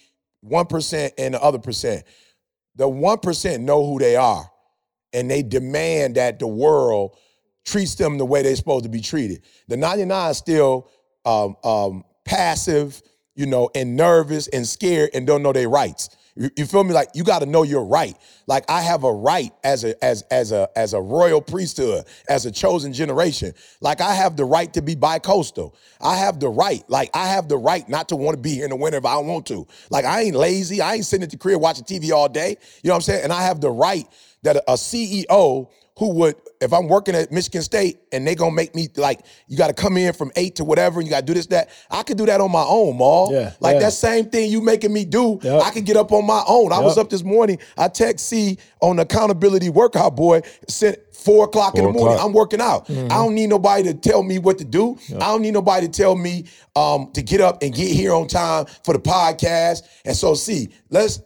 one 0.44 0.66
percent 0.66 1.14
and 1.18 1.34
the 1.34 1.42
other 1.42 1.60
percent. 1.60 2.04
The 2.76 2.88
one 2.88 3.20
percent 3.20 3.64
know 3.64 3.86
who 3.86 4.00
they 4.00 4.16
are, 4.16 4.50
and 5.14 5.30
they 5.30 5.42
demand 5.42 6.16
that 6.16 6.40
the 6.40 6.48
world 6.48 7.18
treats 7.66 7.96
them 7.96 8.18
the 8.18 8.26
way 8.26 8.42
they're 8.42 8.56
supposed 8.56 8.84
to 8.84 8.90
be 8.90 9.00
treated. 9.02 9.42
The 9.68 9.78
99 9.78 10.32
is 10.32 10.38
still 10.38 10.90
um, 11.26 11.56
um, 11.64 12.04
passive, 12.26 13.02
you 13.36 13.46
know, 13.46 13.70
and 13.74 13.96
nervous 13.96 14.48
and 14.48 14.68
scared 14.68 15.12
and 15.14 15.26
don't 15.26 15.44
know 15.44 15.54
their 15.54 15.70
rights. 15.70 16.10
You, 16.36 16.66
feel 16.66 16.84
me? 16.84 16.94
Like 16.94 17.10
you 17.14 17.24
got 17.24 17.40
to 17.40 17.46
know 17.46 17.62
your 17.62 17.84
right. 17.84 18.18
Like 18.48 18.66
I 18.68 18.82
have 18.82 19.04
a 19.04 19.14
right 19.14 19.52
as 19.64 19.84
a 19.84 20.04
as 20.04 20.24
as 20.32 20.52
a 20.52 20.68
as 20.76 20.94
a 20.94 21.02
royal 21.02 21.42
priesthood, 21.42 22.06
as 22.28 22.48
a 22.48 22.52
chosen 22.52 22.92
generation. 22.92 23.54
Like 23.82 24.02
I 24.02 24.16
have 24.16 24.36
the 24.36 24.46
right 24.46 24.74
to 24.74 24.82
be 24.82 24.96
bi-coastal. 24.96 25.76
I 26.02 26.18
have 26.18 26.40
the 26.40 26.50
right. 26.50 26.84
Like 26.90 27.12
I 27.14 27.28
have 27.28 27.50
the 27.50 27.58
right 27.58 27.88
not 27.88 28.10
to 28.10 28.16
want 28.16 28.36
to 28.36 28.42
be 28.42 28.56
here 28.56 28.64
in 28.64 28.72
the 28.72 28.76
winter 28.76 28.98
if 28.98 29.06
I 29.06 29.18
want 29.18 29.46
to. 29.48 29.68
Like 29.92 30.06
I 30.06 30.22
ain't 30.22 30.36
lazy. 30.36 30.82
I 30.82 30.96
ain't 30.96 31.06
sitting 31.06 31.24
at 31.24 31.30
the 31.30 31.38
crib 31.38 31.62
watching 31.62 31.86
TV 31.86 32.12
all 32.12 32.28
day. 32.28 32.58
You 32.82 32.88
know 32.88 32.94
what 32.94 32.96
I'm 32.96 33.02
saying? 33.02 33.24
And 33.26 33.32
I 33.32 33.44
have 33.44 33.62
the 33.62 33.72
right 33.72 34.08
that 34.42 34.58
a 34.68 34.74
CEO 34.74 35.70
who 36.04 36.14
would, 36.16 36.36
if 36.60 36.74
I'm 36.74 36.90
working 36.90 37.16
at 37.16 37.32
Michigan 37.32 37.62
State 37.62 38.00
and 38.12 38.28
they 38.28 38.36
gonna 38.36 38.52
make 38.54 38.76
me 38.76 38.90
like, 38.98 39.22
you 39.48 39.58
gotta 39.58 39.74
come 39.74 39.96
in 39.96 40.12
from 40.12 40.32
eight 40.36 40.56
to 40.58 40.66
whatever, 40.66 41.00
and 41.00 41.08
you 41.08 41.12
gotta 41.12 41.26
do 41.26 41.34
this, 41.34 41.46
that. 41.48 41.70
I 41.90 42.04
could 42.04 42.18
do 42.18 42.26
that 42.26 42.42
on 42.42 42.52
my 42.52 42.64
own, 42.68 42.98
Maul. 42.98 43.32
Yeah, 43.32 43.54
Like 43.62 43.76
yeah. 43.76 43.80
that 43.82 43.94
same 43.94 44.26
thing 44.26 44.52
you 44.52 44.60
making 44.62 44.92
me 44.92 45.06
do, 45.06 45.40
Yep. 45.42 45.64
I 45.64 45.72
could 45.72 45.86
get 45.86 45.96
up 45.96 46.12
on 46.12 46.26
my 46.26 46.44
own. 46.46 46.74
I 46.74 46.80
was 46.80 46.98
up 46.98 47.10
this 47.10 47.24
morning. 47.24 47.58
I 47.78 47.88
text 47.88 48.28
C 48.28 48.58
on 48.82 48.98
the 48.98 49.04
accountability 49.04 49.70
workout 49.70 50.16
boy, 50.18 50.42
sent 50.68 50.98
four 51.14 51.46
o'clock 51.46 51.76
in 51.78 51.86
the 51.86 51.92
morning. 51.92 52.16
o'clock. 52.16 52.26
I'm 52.28 52.34
working 52.34 52.60
out. 52.60 52.86
Mm-hmm. 52.88 53.06
I 53.06 53.16
don't 53.16 53.34
need 53.34 53.48
nobody 53.48 53.84
to 53.84 53.94
tell 53.94 54.24
me 54.24 54.40
what 54.40 54.58
to 54.58 54.66
do. 54.66 54.98
I 55.16 55.20
don't 55.20 55.42
need 55.42 55.54
nobody 55.54 55.88
to 55.88 55.92
tell 55.92 56.16
me 56.18 56.46
um, 56.76 57.12
to 57.14 57.22
get 57.22 57.40
up 57.40 57.64
and 57.64 57.74
get 57.74 57.88
here 57.88 58.14
on 58.14 58.28
time 58.28 58.66
for 58.84 58.94
the 58.94 59.00
podcast. 59.00 59.84
And 60.04 60.16
so, 60.18 60.34
see, 60.34 60.70
let's 60.90 61.22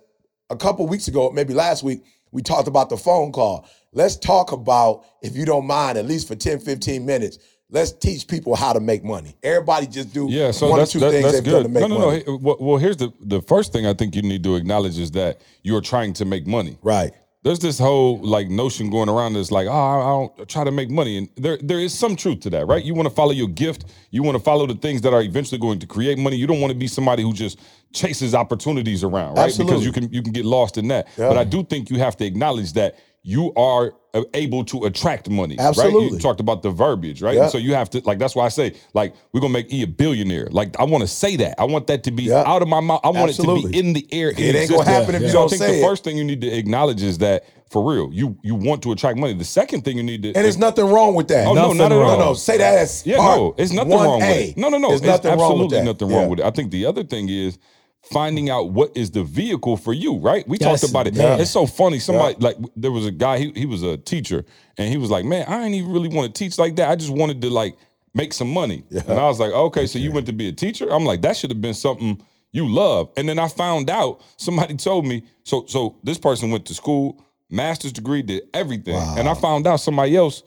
a 0.52 0.56
couple 0.56 0.86
weeks 0.88 1.08
ago, 1.08 1.32
maybe 1.32 1.54
last 1.56 1.84
week, 1.84 2.04
we 2.32 2.42
talked 2.42 2.68
about 2.68 2.90
the 2.90 2.98
phone 2.98 3.32
call. 3.32 3.66
Let's 3.98 4.16
talk 4.16 4.52
about, 4.52 5.06
if 5.24 5.36
you 5.36 5.44
don't 5.44 5.66
mind, 5.66 5.98
at 5.98 6.06
least 6.06 6.28
for 6.28 6.36
10, 6.36 6.60
15 6.60 7.04
minutes, 7.04 7.40
let's 7.72 7.92
teach 7.92 8.28
people 8.28 8.56
how 8.56 8.72
to 8.72 8.80
make 8.80 9.04
money. 9.04 9.36
Everybody 9.42 9.88
just 9.88 10.14
do 10.14 10.28
Yeah, 10.30 10.52
so 10.52 10.70
one 10.70 10.78
that's 10.78 10.92
or 10.96 11.00
two 11.00 11.06
that- 11.06 11.12
things 11.14 11.24
that's 11.24 11.36
they've 11.38 11.44
done 11.46 11.64
good. 11.64 11.64
to 11.64 11.70
make 11.70 11.82
No, 11.82 11.88
no, 11.98 12.06
money. 12.06 12.24
no. 12.28 12.58
Well, 12.60 12.78
here's 12.78 12.98
the 12.98 13.12
the 13.20 13.42
first 13.42 13.74
thing 13.74 13.88
I 13.88 13.96
think 13.96 14.16
you 14.16 14.22
need 14.22 14.44
to 14.44 14.56
acknowledge 14.56 15.00
is 15.00 15.10
that 15.12 15.42
you're 15.64 15.82
trying 15.82 16.14
to 16.14 16.26
make 16.26 16.46
money. 16.46 16.78
Right. 16.84 17.12
There's 17.44 17.60
this 17.60 17.80
whole 17.80 18.20
like 18.20 18.50
notion 18.50 18.90
going 18.92 19.10
around 19.10 19.34
that's 19.34 19.52
like, 19.52 19.68
oh, 19.68 19.72
I 19.72 19.96
I 20.00 20.10
don't 20.38 20.50
try 20.50 20.64
to 20.64 20.72
make 20.72 20.90
money, 20.92 21.18
and 21.18 21.30
there 21.38 21.58
there 21.64 21.80
is 21.80 21.92
some 21.94 22.16
truth 22.16 22.42
to 22.42 22.50
that, 22.52 22.68
right? 22.68 22.84
You 22.84 22.94
want 22.94 23.08
to 23.10 23.16
follow 23.16 23.32
your 23.32 23.48
gift, 23.48 23.86
you 24.12 24.22
want 24.22 24.38
to 24.38 24.44
follow 24.44 24.68
the 24.68 24.76
things 24.76 25.02
that 25.02 25.14
are 25.14 25.22
eventually 25.24 25.58
going 25.60 25.80
to 25.80 25.88
create 25.88 26.18
money. 26.20 26.36
You 26.36 26.46
don't 26.46 26.60
want 26.62 26.72
to 26.74 26.78
be 26.78 26.88
somebody 26.88 27.24
who 27.24 27.34
just 27.34 27.58
chases 27.94 28.36
opportunities 28.36 29.04
around, 29.04 29.36
right? 29.36 29.46
Absolutely. 29.46 29.74
Because 29.76 29.86
you 29.86 29.92
can 29.94 30.14
you 30.14 30.22
can 30.22 30.34
get 30.34 30.46
lost 30.46 30.78
in 30.78 30.88
that. 30.90 31.08
But 31.18 31.38
I 31.38 31.44
do 31.46 31.64
think 31.64 31.90
you 31.90 31.98
have 32.00 32.16
to 32.18 32.26
acknowledge 32.26 32.74
that 32.74 32.96
you 33.24 33.54
are 33.56 33.94
uh, 34.14 34.24
able 34.34 34.64
to 34.66 34.86
attract 34.86 35.30
money. 35.30 35.56
Right? 35.58 35.66
Absolutely. 35.68 36.18
You 36.18 36.20
talked 36.20 36.40
about 36.40 36.62
the 36.64 36.70
verbiage, 36.72 37.22
right? 37.22 37.36
Yeah. 37.36 37.48
So 37.50 37.58
you 37.58 37.74
have 37.74 37.90
to 37.92 38.02
like 38.06 38.20
that's 38.20 38.36
why 38.36 38.46
I 38.46 38.50
say 38.50 38.76
like 38.94 39.14
we're 39.34 39.42
gonna 39.42 39.54
make 39.54 39.72
E 39.74 39.84
a 39.84 39.88
billionaire. 39.88 40.48
Like 40.50 40.80
I 40.80 40.84
want 40.86 41.02
to 41.02 41.08
say 41.08 41.36
that. 41.38 41.60
I 41.60 41.66
want 41.66 41.88
that 41.88 42.04
to 42.06 42.12
be 42.12 42.24
Yeah. 42.24 42.44
out 42.46 42.62
of 42.62 42.68
my 42.68 42.80
mouth. 42.80 43.02
I 43.04 43.10
want 43.10 43.32
it 43.32 43.34
to 43.36 43.56
be 43.68 43.78
in 43.78 43.94
the 43.94 44.08
air. 44.12 44.30
It 44.30 44.40
ain't 44.40 44.54
gonna 44.54 44.60
existence. 44.82 44.88
happen 44.88 45.16
if 45.16 45.22
you 45.24 45.28
so 45.30 45.34
don't 45.34 45.50
say 45.50 45.58
that. 45.58 45.64
I 45.64 45.68
think 45.68 45.74
say 45.76 45.80
the 45.82 45.86
it. 45.86 45.90
first 45.90 46.04
thing 46.04 46.18
you 46.18 46.24
need 46.24 46.42
to 46.42 46.48
acknowledge 46.48 47.04
is 47.04 47.18
that 47.18 47.44
for 47.70 47.84
real, 47.92 48.10
you 48.14 48.38
you 48.44 48.56
want 48.56 48.82
to 48.84 48.94
attract 48.94 49.18
money. 49.18 49.34
The 49.34 49.44
second 49.44 49.82
thing 49.84 49.98
you 49.98 50.04
need 50.04 50.24
to 50.24 50.30
And 50.30 50.46
there's 50.46 50.58
nothing 50.58 50.86
wrong 50.86 51.14
with 51.16 51.28
that. 51.28 51.48
Oh, 51.48 51.54
no, 51.54 51.74
Nothing 51.74 51.78
not 51.80 51.92
at 51.92 51.98
all. 51.98 52.18
No, 52.18 52.26
no, 52.28 52.34
say 52.34 52.58
that 52.60 52.78
as 52.78 53.06
yeah, 53.06 53.18
part 53.18 53.38
no, 53.38 53.56
it's 53.58 53.74
nothing 53.74 53.92
wrong 53.92 54.20
with 54.20 54.30
it. 54.30 54.58
No, 54.58 54.70
no, 54.70 54.78
no. 54.78 54.88
There's 54.90 55.02
it's 55.02 55.08
nothing 55.08 55.32
wrong 55.32 55.60
with 55.60 55.74
absolutely 55.74 55.78
that. 55.80 55.84
nothing 55.84 56.10
Yeah. 56.10 56.18
wrong 56.18 56.30
with 56.30 56.40
it. 56.40 56.46
I 56.46 56.52
think 56.52 56.72
the 56.72 56.86
other 56.86 57.04
thing 57.04 57.28
is 57.28 57.58
finding 58.04 58.50
out 58.50 58.72
what 58.72 58.96
is 58.96 59.12
the 59.12 59.24
vehicle 59.24 59.76
for 59.78 59.94
you, 59.94 60.18
right? 60.18 60.48
We 60.48 60.58
Yes, 60.60 60.82
talked 60.82 60.92
about 60.92 61.08
it. 61.08 61.16
man. 61.16 61.40
It's 61.40 61.52
so 61.52 61.66
funny. 61.66 62.00
Somebody 62.00 62.36
like 62.40 62.58
there 62.76 62.92
was 62.92 63.06
a 63.06 63.12
guy, 63.12 63.38
he, 63.40 63.52
he 63.56 63.66
was 63.66 63.84
a 63.84 63.98
teacher, 63.98 64.46
and 64.78 64.90
he 64.90 64.98
was 64.98 65.10
like, 65.10 65.26
Man, 65.26 65.46
I 65.48 65.64
ain't 65.66 65.76
even 65.76 65.92
really 65.92 66.10
want 66.10 66.34
to 66.34 66.38
teach 66.40 66.58
like 66.58 66.76
that. 66.78 66.90
I 66.90 66.96
just 66.96 67.12
wanted 67.12 67.42
to 67.42 67.50
like 67.50 67.76
make 68.14 68.34
some 68.34 68.52
money. 68.52 68.84
And 68.92 69.20
I 69.20 69.28
was 69.28 69.40
like, 69.40 69.52
Okay, 69.52 69.88
so 69.88 70.00
you 70.00 70.12
went 70.12 70.26
to 70.28 70.34
be 70.34 70.48
a 70.48 70.54
teacher? 70.54 70.88
I'm 70.92 71.06
like, 71.06 71.22
that 71.24 71.36
should 71.38 71.50
have 71.52 71.62
been 71.62 71.74
something 71.74 72.22
you 72.54 72.68
love. 72.68 73.10
And 73.18 73.28
then 73.28 73.40
I 73.40 73.48
found 73.50 73.90
out 73.90 74.22
somebody 74.38 74.76
told 74.78 75.06
me, 75.06 75.24
so 75.44 75.66
so 75.68 75.98
this 76.04 76.18
person 76.18 76.50
went 76.50 76.66
to 76.68 76.74
school, 76.74 77.22
master's 77.50 77.92
degree, 77.92 78.22
did 78.22 78.44
everything. 78.54 78.96
And 78.96 79.28
I 79.28 79.34
found 79.34 79.68
out 79.68 79.78
somebody 79.82 80.16
else 80.16 80.44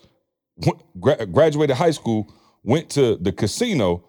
went- 0.56 0.80
gra- 1.00 1.26
graduated 1.26 1.76
high 1.76 1.90
school, 1.90 2.32
went 2.64 2.88
to 2.90 3.16
the 3.16 3.32
casino, 3.32 4.04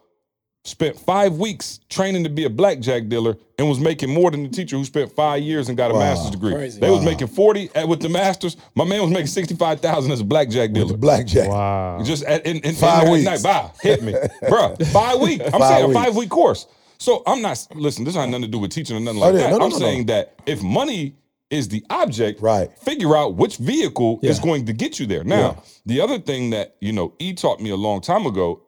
spent 0.64 0.98
five 1.00 1.34
weeks 1.34 1.80
training 1.90 2.24
to 2.24 2.30
be 2.30 2.44
a 2.46 2.50
blackjack 2.50 3.08
dealer, 3.08 3.36
and 3.58 3.68
was 3.68 3.80
making 3.80 4.14
more 4.14 4.30
than 4.32 4.44
the 4.44 4.50
teacher 4.50 4.76
who 4.78 4.86
spent 4.86 5.12
five 5.12 5.42
years 5.42 5.70
and 5.70 5.78
got 5.78 5.92
a 5.92 5.94
master's 5.94 6.32
degree. 6.32 6.54
Crazy. 6.54 6.80
They 6.80 6.90
was 6.90 7.04
making 7.04 7.28
forty 7.28 7.70
at, 7.76 7.88
with 7.88 8.00
the 8.02 8.10
masters. 8.10 8.58
My 8.76 8.86
man 8.86 9.02
was 9.02 9.12
making 9.12 9.28
sixty 9.28 9.56
five 9.56 9.80
thousand 9.80 10.12
as 10.12 10.20
a 10.22 10.24
blackjack 10.24 10.72
dealer. 10.74 10.96
Blackjack. 10.98 11.50
Wow. 11.50 12.02
Just 12.04 12.24
at, 12.26 12.46
in, 12.46 12.58
in, 12.60 12.76
Five 12.76 13.06
in, 13.08 13.12
weeks. 13.14 13.26
Night, 13.26 13.44
bye, 13.44 13.72
hit 13.82 14.04
me, 14.04 14.14
bruh. 14.44 14.86
Five 14.92 15.20
week. 15.20 15.42
I'm 15.46 15.52
Five 15.52 15.62
saying 15.64 15.92
a 15.92 15.94
five 15.94 16.16
week 16.16 16.30
course. 16.30 16.68
So 17.00 17.24
I'm 17.26 17.42
not 17.42 17.66
listen. 17.74 18.04
This 18.06 18.16
has 18.16 18.28
nothing 18.28 18.44
to 18.44 18.48
do 18.48 18.60
with 18.60 18.72
teaching 18.72 18.96
or 18.96 19.00
nothing 19.00 19.20
Oh, 19.22 19.26
like 19.26 19.34
yeah. 19.36 19.42
that. 19.42 19.52
No, 19.52 19.58
no, 19.58 19.66
I'm 19.66 19.72
no, 19.72 19.78
no. 19.80 19.86
saying 19.86 20.06
that 20.08 20.36
if 20.46 20.62
money 20.62 21.16
is 21.50 21.68
the 21.68 21.84
object, 21.90 22.40
Right. 22.42 22.70
Figure 22.80 23.18
out 23.18 23.36
which 23.36 23.58
vehicle 23.58 24.20
is 24.24 24.40
going 24.40 24.66
to 24.68 24.74
get 24.74 25.00
you 25.00 25.06
there. 25.06 25.24
Now, 25.24 25.38
Yeah. 25.38 25.60
the 25.86 26.02
other 26.02 26.18
thing 26.20 26.52
that 26.52 26.78
you 26.80 26.94
know, 26.94 27.14
E 27.20 27.34
taught 27.34 27.60
me 27.60 27.72
a 27.72 27.76
long 27.76 28.00
time 28.02 28.26
ago. 28.26 28.62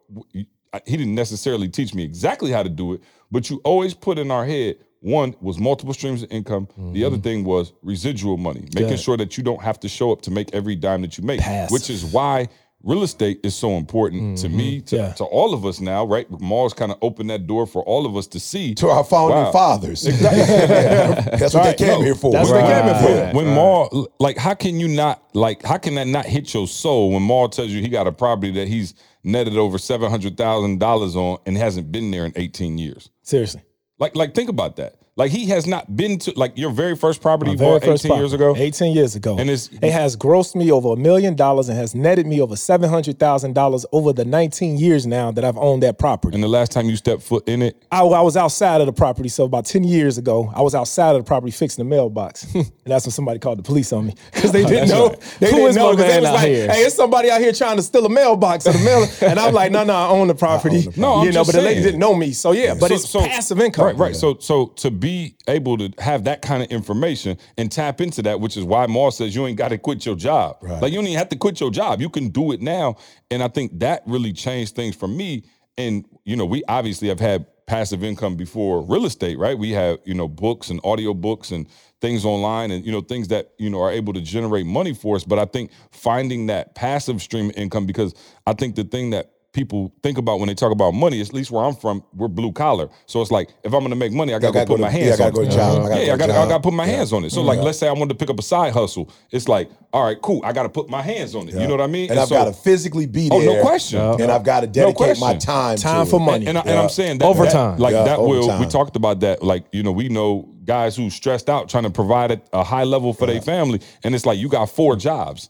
W- 0.73 0.81
I- 0.85 0.89
He 0.89 0.97
didn't 0.97 1.15
necessarily 1.15 1.69
teach 1.69 1.93
me 1.93 2.03
exactly 2.03 2.51
how 2.51 2.63
to 2.63 2.69
do 2.69 2.93
it, 2.93 3.01
but 3.31 3.49
you 3.49 3.61
always 3.63 3.93
put 3.93 4.17
in 4.19 4.31
our 4.31 4.45
head. 4.45 4.77
One 5.01 5.35
was 5.41 5.59
multiple 5.59 5.93
streams 5.93 6.23
of 6.23 6.31
income. 6.31 6.67
The 6.93 7.03
other 7.03 7.17
mm-hmm. 7.17 7.23
thing 7.23 7.43
was 7.43 7.73
residual 7.81 8.37
money, 8.37 8.67
making 8.73 8.89
Yeah. 8.91 8.95
sure 8.95 9.17
that 9.17 9.37
you 9.37 9.43
don't 9.43 9.61
have 9.61 9.79
to 9.81 9.89
show 9.89 10.11
up 10.13 10.21
to 10.23 10.31
make 10.31 10.53
every 10.53 10.75
dime 10.75 11.01
that 11.01 11.17
you 11.17 11.25
make, 11.25 11.41
Passive. 11.41 11.71
which 11.71 11.89
is 11.89 12.05
why 12.05 12.47
real 12.83 13.03
estate 13.03 13.39
is 13.43 13.53
so 13.55 13.71
important 13.71 14.37
to 14.37 14.47
me, 14.49 14.77
mm-hmm. 14.77 14.85
to, 14.85 14.95
Yeah. 14.95 15.11
to 15.13 15.23
all 15.25 15.53
of 15.53 15.65
us 15.65 15.79
now, 15.81 16.05
right? 16.05 16.25
Mars 16.39 16.73
kind 16.73 16.91
of 16.91 16.97
opened 17.01 17.29
that 17.31 17.47
door 17.47 17.65
for 17.65 17.81
all 17.83 18.05
of 18.05 18.15
us 18.15 18.27
to 18.27 18.39
see. 18.39 18.75
To 18.75 18.89
our 18.89 19.03
founding 19.03 19.37
Wow. 19.37 19.51
fathers. 19.51 20.03
That's 20.21 21.53
what 21.53 21.63
they 21.63 21.73
came 21.73 21.87
No, 21.87 22.01
here 22.01 22.15
for. 22.15 22.31
that's 22.31 22.49
what 22.49 22.61
they 22.61 22.73
came 22.73 22.83
here 22.85 22.95
for. 23.31 23.35
When, 23.37 23.45
when 23.47 23.55
Maul, 23.55 24.07
like, 24.19 24.37
how 24.37 24.53
can 24.53 24.79
you 24.79 24.87
not, 24.87 25.21
like, 25.33 25.63
how 25.63 25.77
can 25.77 25.95
that 25.95 26.07
not 26.07 26.25
hit 26.25 26.53
your 26.53 26.67
soul 26.67 27.11
when 27.11 27.23
Maul 27.23 27.49
tells 27.49 27.69
you 27.71 27.81
he 27.81 27.89
got 27.89 28.07
a 28.07 28.11
property 28.11 28.51
that 28.53 28.67
he's 28.67 28.93
netted 29.23 29.57
over 29.57 29.77
seven 29.77 30.09
hundred 30.09 30.37
thousand 30.37 30.79
dollars 30.79 31.15
on 31.15 31.39
and 31.45 31.57
hasn't 31.57 31.91
been 31.91 32.11
there 32.11 32.25
in 32.25 32.33
eighteen 32.35 32.77
years? 32.77 33.09
Seriously. 33.21 33.61
Like, 33.99 34.15
like, 34.15 34.33
think 34.33 34.49
about 34.49 34.75
that. 34.77 34.95
Like, 35.15 35.29
he 35.29 35.45
has 35.49 35.67
not 35.67 35.95
been 35.95 36.17
to 36.19 36.33
like 36.35 36.57
your 36.57 36.71
very 36.71 36.95
first 36.95 37.21
property 37.21 37.51
you 37.51 37.57
very 37.57 37.79
bought 37.79 37.87
eighteen 37.87 38.15
years 38.17 38.33
ago. 38.33 38.55
18 38.57 38.95
years 38.95 39.15
ago. 39.15 39.37
And 39.37 39.47
it's- 39.47 39.69
it 39.79 39.91
has 39.91 40.15
grossed 40.17 40.55
me 40.55 40.71
over 40.71 40.93
a 40.93 40.95
million 40.95 41.35
dollars 41.35 41.69
and 41.69 41.77
has 41.77 41.93
netted 41.93 42.25
me 42.25 42.41
over 42.41 42.55
$700,000 42.55 43.85
over 43.91 44.11
the 44.11 44.25
19 44.25 44.75
years 44.79 45.05
now 45.05 45.29
that 45.31 45.45
I've 45.45 45.57
owned 45.57 45.83
that 45.83 45.99
property. 45.99 46.33
And 46.33 46.43
the 46.43 46.47
last 46.47 46.71
time 46.71 46.89
you 46.89 46.95
stepped 46.95 47.21
foot 47.21 47.47
in 47.47 47.61
it, 47.61 47.77
I, 47.91 47.99
I 48.01 48.21
was 48.21 48.35
outside 48.35 48.81
of 48.81 48.87
the 48.87 48.93
property. 48.93 49.29
So 49.29 49.43
about 49.43 49.65
10 49.65 49.83
years 49.83 50.17
ago, 50.17 50.51
I 50.55 50.63
was 50.63 50.73
outside 50.73 51.15
of 51.15 51.23
the 51.23 51.27
property 51.27 51.51
fixing 51.51 51.83
the 51.85 51.89
mailbox. 51.89 52.51
and 52.55 52.65
that's 52.85 53.05
when 53.05 53.11
somebody 53.11 53.37
called 53.37 53.59
the 53.59 53.63
police 53.63 53.93
on 53.93 54.07
me 54.07 54.15
because 54.33 54.51
they 54.51 54.63
oh, 54.65 54.67
didn't 54.67 54.89
know. 54.89 55.09
right. 55.09 55.19
They 55.39 55.51
Who 55.51 55.57
didn't 55.57 55.75
know 55.75 55.91
my 55.91 55.95
'cause 56.01 56.11
they 56.11 56.21
was 56.21 56.29
like, 56.31 56.47
here? 56.47 56.67
hey, 56.71 56.81
it's 56.85 56.95
somebody 56.95 57.29
out 57.29 57.39
here 57.39 57.51
trying 57.53 57.77
to 57.77 57.83
steal 57.83 58.03
a 58.07 58.09
mailbox 58.09 58.65
or 58.65 58.71
the 58.73 58.79
mail. 58.79 59.07
and 59.29 59.39
I'm 59.39 59.53
like, 59.53 59.71
no, 59.71 59.83
no, 59.83 59.93
I 59.93 60.07
own 60.07 60.27
the 60.27 60.33
property. 60.35 60.87
No, 60.97 61.17
I'm 61.17 61.27
you 61.27 61.33
know, 61.33 61.45
but 61.45 61.53
the 61.53 61.61
lady 61.61 61.83
didn't 61.83 61.99
know 61.99 62.15
me. 62.15 62.31
So 62.31 62.51
yeah, 62.51 62.73
but 62.73 62.87
So- 62.87 62.95
it's 62.95 63.09
so- 63.11 63.19
passive 63.27 63.59
income. 63.59 63.85
Right, 63.85 63.95
right. 63.95 64.15
So 64.15 64.37
so 64.39 64.67
to 64.77 64.89
be 65.03 65.35
able 65.49 65.77
to 65.77 65.91
have 65.99 66.23
that 66.23 66.41
kind 66.41 66.63
of 66.63 66.69
information 66.71 67.37
and 67.57 67.69
tap 67.69 67.99
into 67.99 68.21
that, 68.21 68.39
which 68.39 68.55
is 68.55 68.63
why 68.63 68.87
Moore 68.87 69.11
says 69.11 69.35
you 69.35 69.45
ain't 69.45 69.57
got 69.57 69.67
to 69.67 69.77
quit 69.77 70.05
your 70.05 70.15
job. 70.15 70.55
Like 70.61 70.93
you 70.93 70.97
don't 70.97 71.07
even 71.07 71.17
have 71.17 71.27
to 71.29 71.35
quit 71.35 71.59
your 71.59 71.71
job. 71.71 71.99
You 71.99 72.09
can 72.09 72.29
do 72.29 72.53
it 72.53 72.61
now. 72.61 72.95
And 73.29 73.43
I 73.43 73.49
think 73.49 73.79
that 73.79 74.03
really 74.07 74.31
changed 74.31 74.77
things 74.77 74.95
for 74.95 75.09
me. 75.09 75.43
And 75.77 76.05
you 76.23 76.37
know, 76.37 76.45
we 76.45 76.63
obviously 76.69 77.09
have 77.09 77.19
had 77.19 77.45
passive 77.65 78.01
income 78.01 78.37
before 78.37 78.81
real 78.81 79.05
estate, 79.05 79.37
right? 79.37 79.57
We 79.57 79.71
have, 79.71 79.97
you 80.05 80.13
know, 80.13 80.29
books 80.29 80.69
and 80.69 80.79
audio 80.85 81.13
books 81.13 81.51
and 81.51 81.67
things 81.99 82.23
online 82.25 82.71
and 82.71 82.85
you 82.85 82.91
know 82.91 82.99
things 82.99 83.29
that 83.29 83.53
you 83.57 83.69
know 83.69 83.81
are 83.81 83.89
able 83.89 84.11
to 84.11 84.19
generate 84.19 84.65
money 84.65 84.93
for 84.93 85.15
us 85.15 85.23
but 85.23 85.39
i 85.39 85.45
think 85.45 85.71
finding 85.93 86.47
that 86.47 86.75
passive 86.75 87.21
stream 87.21 87.49
of 87.49 87.55
income 87.55 87.85
because 87.85 88.13
i 88.45 88.51
think 88.51 88.75
the 88.75 88.83
thing 88.83 89.11
that 89.11 89.32
people 89.53 89.93
think 90.03 90.17
about 90.17 90.39
when 90.39 90.47
they 90.47 90.55
talk 90.55 90.71
about 90.71 90.91
money. 90.93 91.21
At 91.21 91.31
least 91.33 91.51
where 91.51 91.63
I'm 91.63 91.75
from, 91.75 92.03
we're 92.13 92.27
blue 92.27 92.51
collar. 92.51 92.89
So 93.05 93.21
it's 93.21 93.31
like 93.31 93.49
if 93.63 93.71
I'm 93.73 93.79
going 93.79 93.91
to 93.91 93.95
make 93.95 94.11
money, 94.11 94.33
I 94.33 94.39
got 94.39 94.47
to 94.47 94.53
gotta 94.53 94.65
go 94.65 94.73
put 94.73 94.77
go 94.79 94.83
my 94.85 94.89
hands 94.89 95.19
yeah, 95.19 95.25
I 95.25 95.27
on 95.27 95.33
gotta 95.33 95.41
it. 95.41 95.45
go 95.45 95.49
to 95.51 95.55
job. 95.55 95.85
I 95.85 95.89
gotta 95.89 96.01
yeah, 96.01 96.07
go 96.07 96.13
I 96.13 96.17
to 96.17 96.17
got 96.17 96.29
I 96.29 96.33
job. 96.33 96.49
got 96.49 96.57
to 96.57 96.63
put 96.63 96.73
my 96.73 96.85
Yeah. 96.85 96.91
hands 96.97 97.13
on 97.13 97.23
it. 97.23 97.29
So 97.31 97.41
like, 97.41 97.57
mm-hmm. 97.57 97.65
let's 97.65 97.77
say 97.77 97.87
I 97.87 97.91
wanted 97.93 98.09
to 98.09 98.15
pick 98.15 98.29
up 98.29 98.39
a 98.39 98.43
side 98.43 98.73
hustle. 98.73 99.09
It's 99.31 99.47
like, 99.47 99.69
all 99.93 100.03
right, 100.03 100.19
cool. 100.21 100.41
I 100.43 100.51
got 100.51 100.63
to 100.63 100.69
put 100.69 100.89
my 100.89 101.01
hands 101.01 101.35
on 101.35 101.47
it. 101.47 101.53
You 101.53 101.61
know 101.67 101.75
what 101.75 101.81
I 101.81 101.87
mean? 101.87 102.09
And, 102.09 102.19
I've 102.19 102.27
so- 102.27 102.35
got 102.35 102.45
to 102.45 102.53
physically 102.53 103.05
be 103.05 103.29
there. 103.29 103.39
Oh, 103.39 103.53
no 103.55 103.61
question. 103.61 103.99
And 103.99 104.31
I've 104.31 104.43
got 104.43 104.61
to 104.61 104.67
No 104.67 104.71
dedicate 104.73 105.19
my 105.19 105.35
time. 105.35 105.77
Time 105.77 106.05
to 106.05 106.09
for 106.11 106.19
it. 106.19 106.23
money. 106.25 106.47
And, 106.47 106.57
I, 106.57 106.61
and 106.61 106.69
Yeah. 106.71 106.81
I'm 106.81 106.89
saying 106.89 107.19
that 107.19 107.25
Overtime. 107.25 107.77
that- 107.77 107.79
like 107.79 107.93
Yeah, 107.93 108.03
that 108.03 108.19
will 108.19 108.59
we 108.59 108.65
talked 108.65 108.95
about 108.95 109.19
that. 109.21 109.43
Like 109.43 109.65
you 109.71 109.83
know, 109.83 109.91
we 109.91 110.09
know 110.09 110.49
guys 110.65 110.95
who 110.95 111.09
stressed 111.09 111.49
out 111.49 111.69
trying 111.69 111.83
to 111.83 111.89
provide 111.91 112.31
a, 112.31 112.41
a 112.53 112.63
high 112.63 112.85
level 112.85 113.13
for 113.13 113.27
their 113.27 113.41
family, 113.41 113.81
and 114.03 114.15
it's 114.15 114.25
like 114.25 114.39
you 114.39 114.49
got 114.49 114.65
four 114.69 114.95
jobs. 114.95 115.49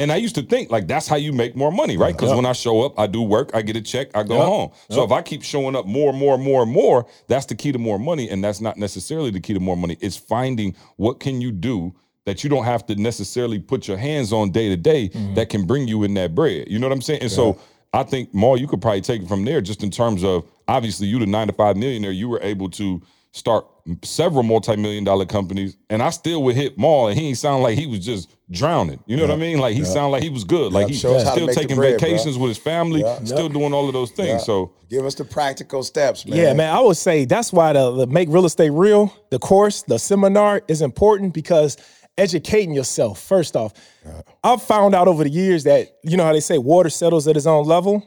And 0.00 0.10
I 0.10 0.16
used 0.16 0.34
to 0.36 0.42
think 0.42 0.70
like 0.70 0.88
that's 0.88 1.06
how 1.06 1.16
you 1.16 1.32
make 1.32 1.54
more 1.54 1.70
money, 1.70 1.96
right? 1.96 2.16
Because 2.16 2.34
when 2.34 2.46
I 2.46 2.52
show 2.52 2.82
up, 2.82 2.98
I 2.98 3.06
do 3.06 3.20
work, 3.22 3.50
I 3.54 3.62
get 3.62 3.76
a 3.76 3.82
check, 3.82 4.08
I 4.16 4.22
go 4.22 4.38
Yep. 4.38 4.46
home. 4.46 4.70
So 4.90 5.04
if 5.04 5.12
I 5.12 5.22
keep 5.22 5.42
showing 5.42 5.76
up 5.76 5.86
more, 5.86 6.10
and 6.10 6.18
more, 6.18 6.34
and 6.34 6.42
more, 6.42 6.62
and 6.62 6.72
more, 6.72 7.06
that's 7.28 7.46
the 7.46 7.54
key 7.54 7.70
to 7.70 7.78
more 7.78 7.98
money. 7.98 8.28
And 8.28 8.42
that's 8.42 8.60
not 8.60 8.78
necessarily 8.78 9.30
the 9.30 9.40
key 9.40 9.54
to 9.54 9.60
more 9.60 9.76
money. 9.76 9.96
It's 10.00 10.16
finding 10.16 10.74
what 10.96 11.20
can 11.20 11.40
you 11.40 11.52
do 11.52 11.94
that 12.24 12.42
you 12.42 12.50
don't 12.50 12.64
have 12.64 12.86
to 12.86 12.96
necessarily 12.96 13.58
put 13.58 13.88
your 13.88 13.96
hands 13.96 14.32
on 14.32 14.50
day 14.50 14.68
to 14.68 14.76
day 14.76 15.10
mm-hmm. 15.10 15.34
that 15.34 15.50
can 15.50 15.66
bring 15.66 15.86
you 15.86 16.02
in 16.02 16.14
that 16.14 16.34
bread. 16.34 16.68
You 16.68 16.78
know 16.78 16.86
what 16.88 16.94
I'm 16.94 17.02
saying? 17.02 17.22
And 17.22 17.30
so 17.30 17.58
I 17.92 18.02
think 18.02 18.32
Maul, 18.32 18.58
you 18.58 18.66
could 18.66 18.80
probably 18.80 19.00
take 19.00 19.22
it 19.22 19.28
from 19.28 19.44
there, 19.44 19.60
just 19.60 19.82
in 19.82 19.90
terms 19.90 20.24
of 20.24 20.48
obviously 20.68 21.08
you 21.08 21.18
the 21.18 21.26
nine 21.26 21.48
to 21.48 21.52
five 21.52 21.76
millionaire, 21.76 22.12
you 22.12 22.28
were 22.28 22.40
able 22.42 22.70
to 22.70 23.02
start 23.32 23.66
several 24.02 24.42
multi-million 24.42 25.04
dollar 25.04 25.24
companies, 25.26 25.76
and 25.88 26.02
I 26.02 26.10
still 26.10 26.42
would 26.44 26.56
hit 26.56 26.78
Maul, 26.78 27.08
and 27.08 27.18
he 27.18 27.28
ain't 27.28 27.38
sound 27.38 27.62
like 27.62 27.78
he 27.78 27.86
was 27.86 28.04
just 28.04 28.28
drowning. 28.50 29.02
You 29.06 29.16
know 29.16 29.22
what 29.22 29.32
I 29.32 29.36
mean? 29.36 29.58
Like 29.58 29.76
he 29.76 29.84
sounded 29.84 30.08
like 30.08 30.22
he 30.22 30.30
was 30.30 30.44
good. 30.44 30.72
Like 30.72 30.88
he 30.88 30.94
show 30.94 31.14
us 31.14 31.24
how 31.24 31.34
to 31.34 31.40
still 31.40 31.48
taking 31.48 31.76
bread, 31.76 31.98
bro. 31.98 32.08
vacations 32.08 32.36
with 32.36 32.48
his 32.48 32.58
family, 32.58 33.04
still 33.24 33.48
doing 33.48 33.72
all 33.72 33.86
of 33.86 33.92
those 33.92 34.10
things. 34.10 34.28
Yeah. 34.28 34.38
So 34.38 34.72
Give 34.88 35.06
us 35.06 35.14
the 35.14 35.24
practical 35.24 35.82
steps, 35.84 36.26
man. 36.26 36.36
Yeah, 36.36 36.52
man. 36.52 36.74
I 36.74 36.80
would 36.80 36.96
say 36.96 37.24
that's 37.24 37.52
why 37.52 37.72
the, 37.72 37.92
the 37.92 38.06
Make 38.08 38.28
Real 38.28 38.44
Estate 38.44 38.70
Real, 38.70 39.14
the 39.30 39.38
course, 39.38 39.82
the 39.82 39.98
seminar 39.98 40.62
is 40.66 40.82
important 40.82 41.32
because 41.32 41.76
educating 42.18 42.74
yourself, 42.74 43.20
first 43.20 43.56
off. 43.56 43.72
I've 44.42 44.62
found 44.62 44.94
out 44.94 45.08
over 45.08 45.24
the 45.24 45.30
years 45.30 45.64
that, 45.64 45.88
you 46.02 46.16
know 46.16 46.24
how 46.24 46.32
they 46.32 46.40
say 46.40 46.58
water 46.58 46.90
settles 46.90 47.26
at 47.28 47.36
its 47.36 47.46
own 47.46 47.66
level? 47.66 48.06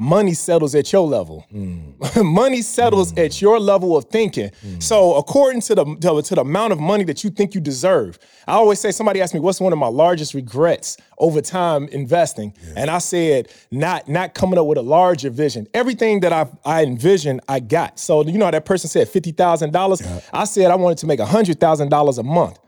Money 0.00 0.32
settles 0.32 0.74
at 0.74 0.90
your 0.94 1.06
level. 1.06 1.46
Mm. 1.52 2.24
money 2.32 2.62
settles 2.62 3.12
mm. 3.12 3.22
at 3.22 3.42
your 3.42 3.60
level 3.60 3.98
of 3.98 4.06
thinking. 4.06 4.50
Mm. 4.64 4.82
So, 4.82 5.14
according 5.16 5.60
to 5.60 5.74
the 5.74 5.84
to, 5.84 6.22
to 6.22 6.34
the 6.36 6.40
amount 6.40 6.72
of 6.72 6.80
money 6.80 7.04
that 7.04 7.22
you 7.22 7.28
think 7.28 7.54
you 7.54 7.60
deserve, 7.60 8.18
I 8.48 8.52
always 8.52 8.80
say 8.80 8.92
somebody 8.92 9.20
asked 9.20 9.34
me 9.34 9.40
what's 9.40 9.60
one 9.60 9.74
of 9.74 9.78
my 9.78 9.88
largest 9.88 10.32
regrets 10.32 10.96
over 11.18 11.42
time 11.42 11.86
investing, 11.88 12.54
and 12.76 12.88
I 12.88 12.96
said 12.96 13.52
not 13.70 14.08
not 14.08 14.32
coming 14.32 14.58
up 14.58 14.64
with 14.64 14.78
a 14.78 14.82
larger 14.82 15.28
vision. 15.28 15.66
Everything 15.74 16.20
that 16.20 16.32
I 16.32 16.48
I 16.64 16.82
envisioned, 16.82 17.42
I 17.46 17.60
got. 17.60 17.98
So 17.98 18.24
you 18.24 18.38
know 18.38 18.50
that 18.50 18.64
person 18.64 18.88
said 18.88 19.06
fifty 19.06 19.32
thousand 19.32 19.74
dollars. 19.74 20.00
I 20.32 20.44
said 20.44 20.70
I 20.70 20.76
wanted 20.76 20.96
to 20.98 21.06
make 21.06 21.20
hundred 21.20 21.60
thousand 21.60 21.90
dollars 21.90 22.16
a 22.16 22.22
month. 22.22 22.58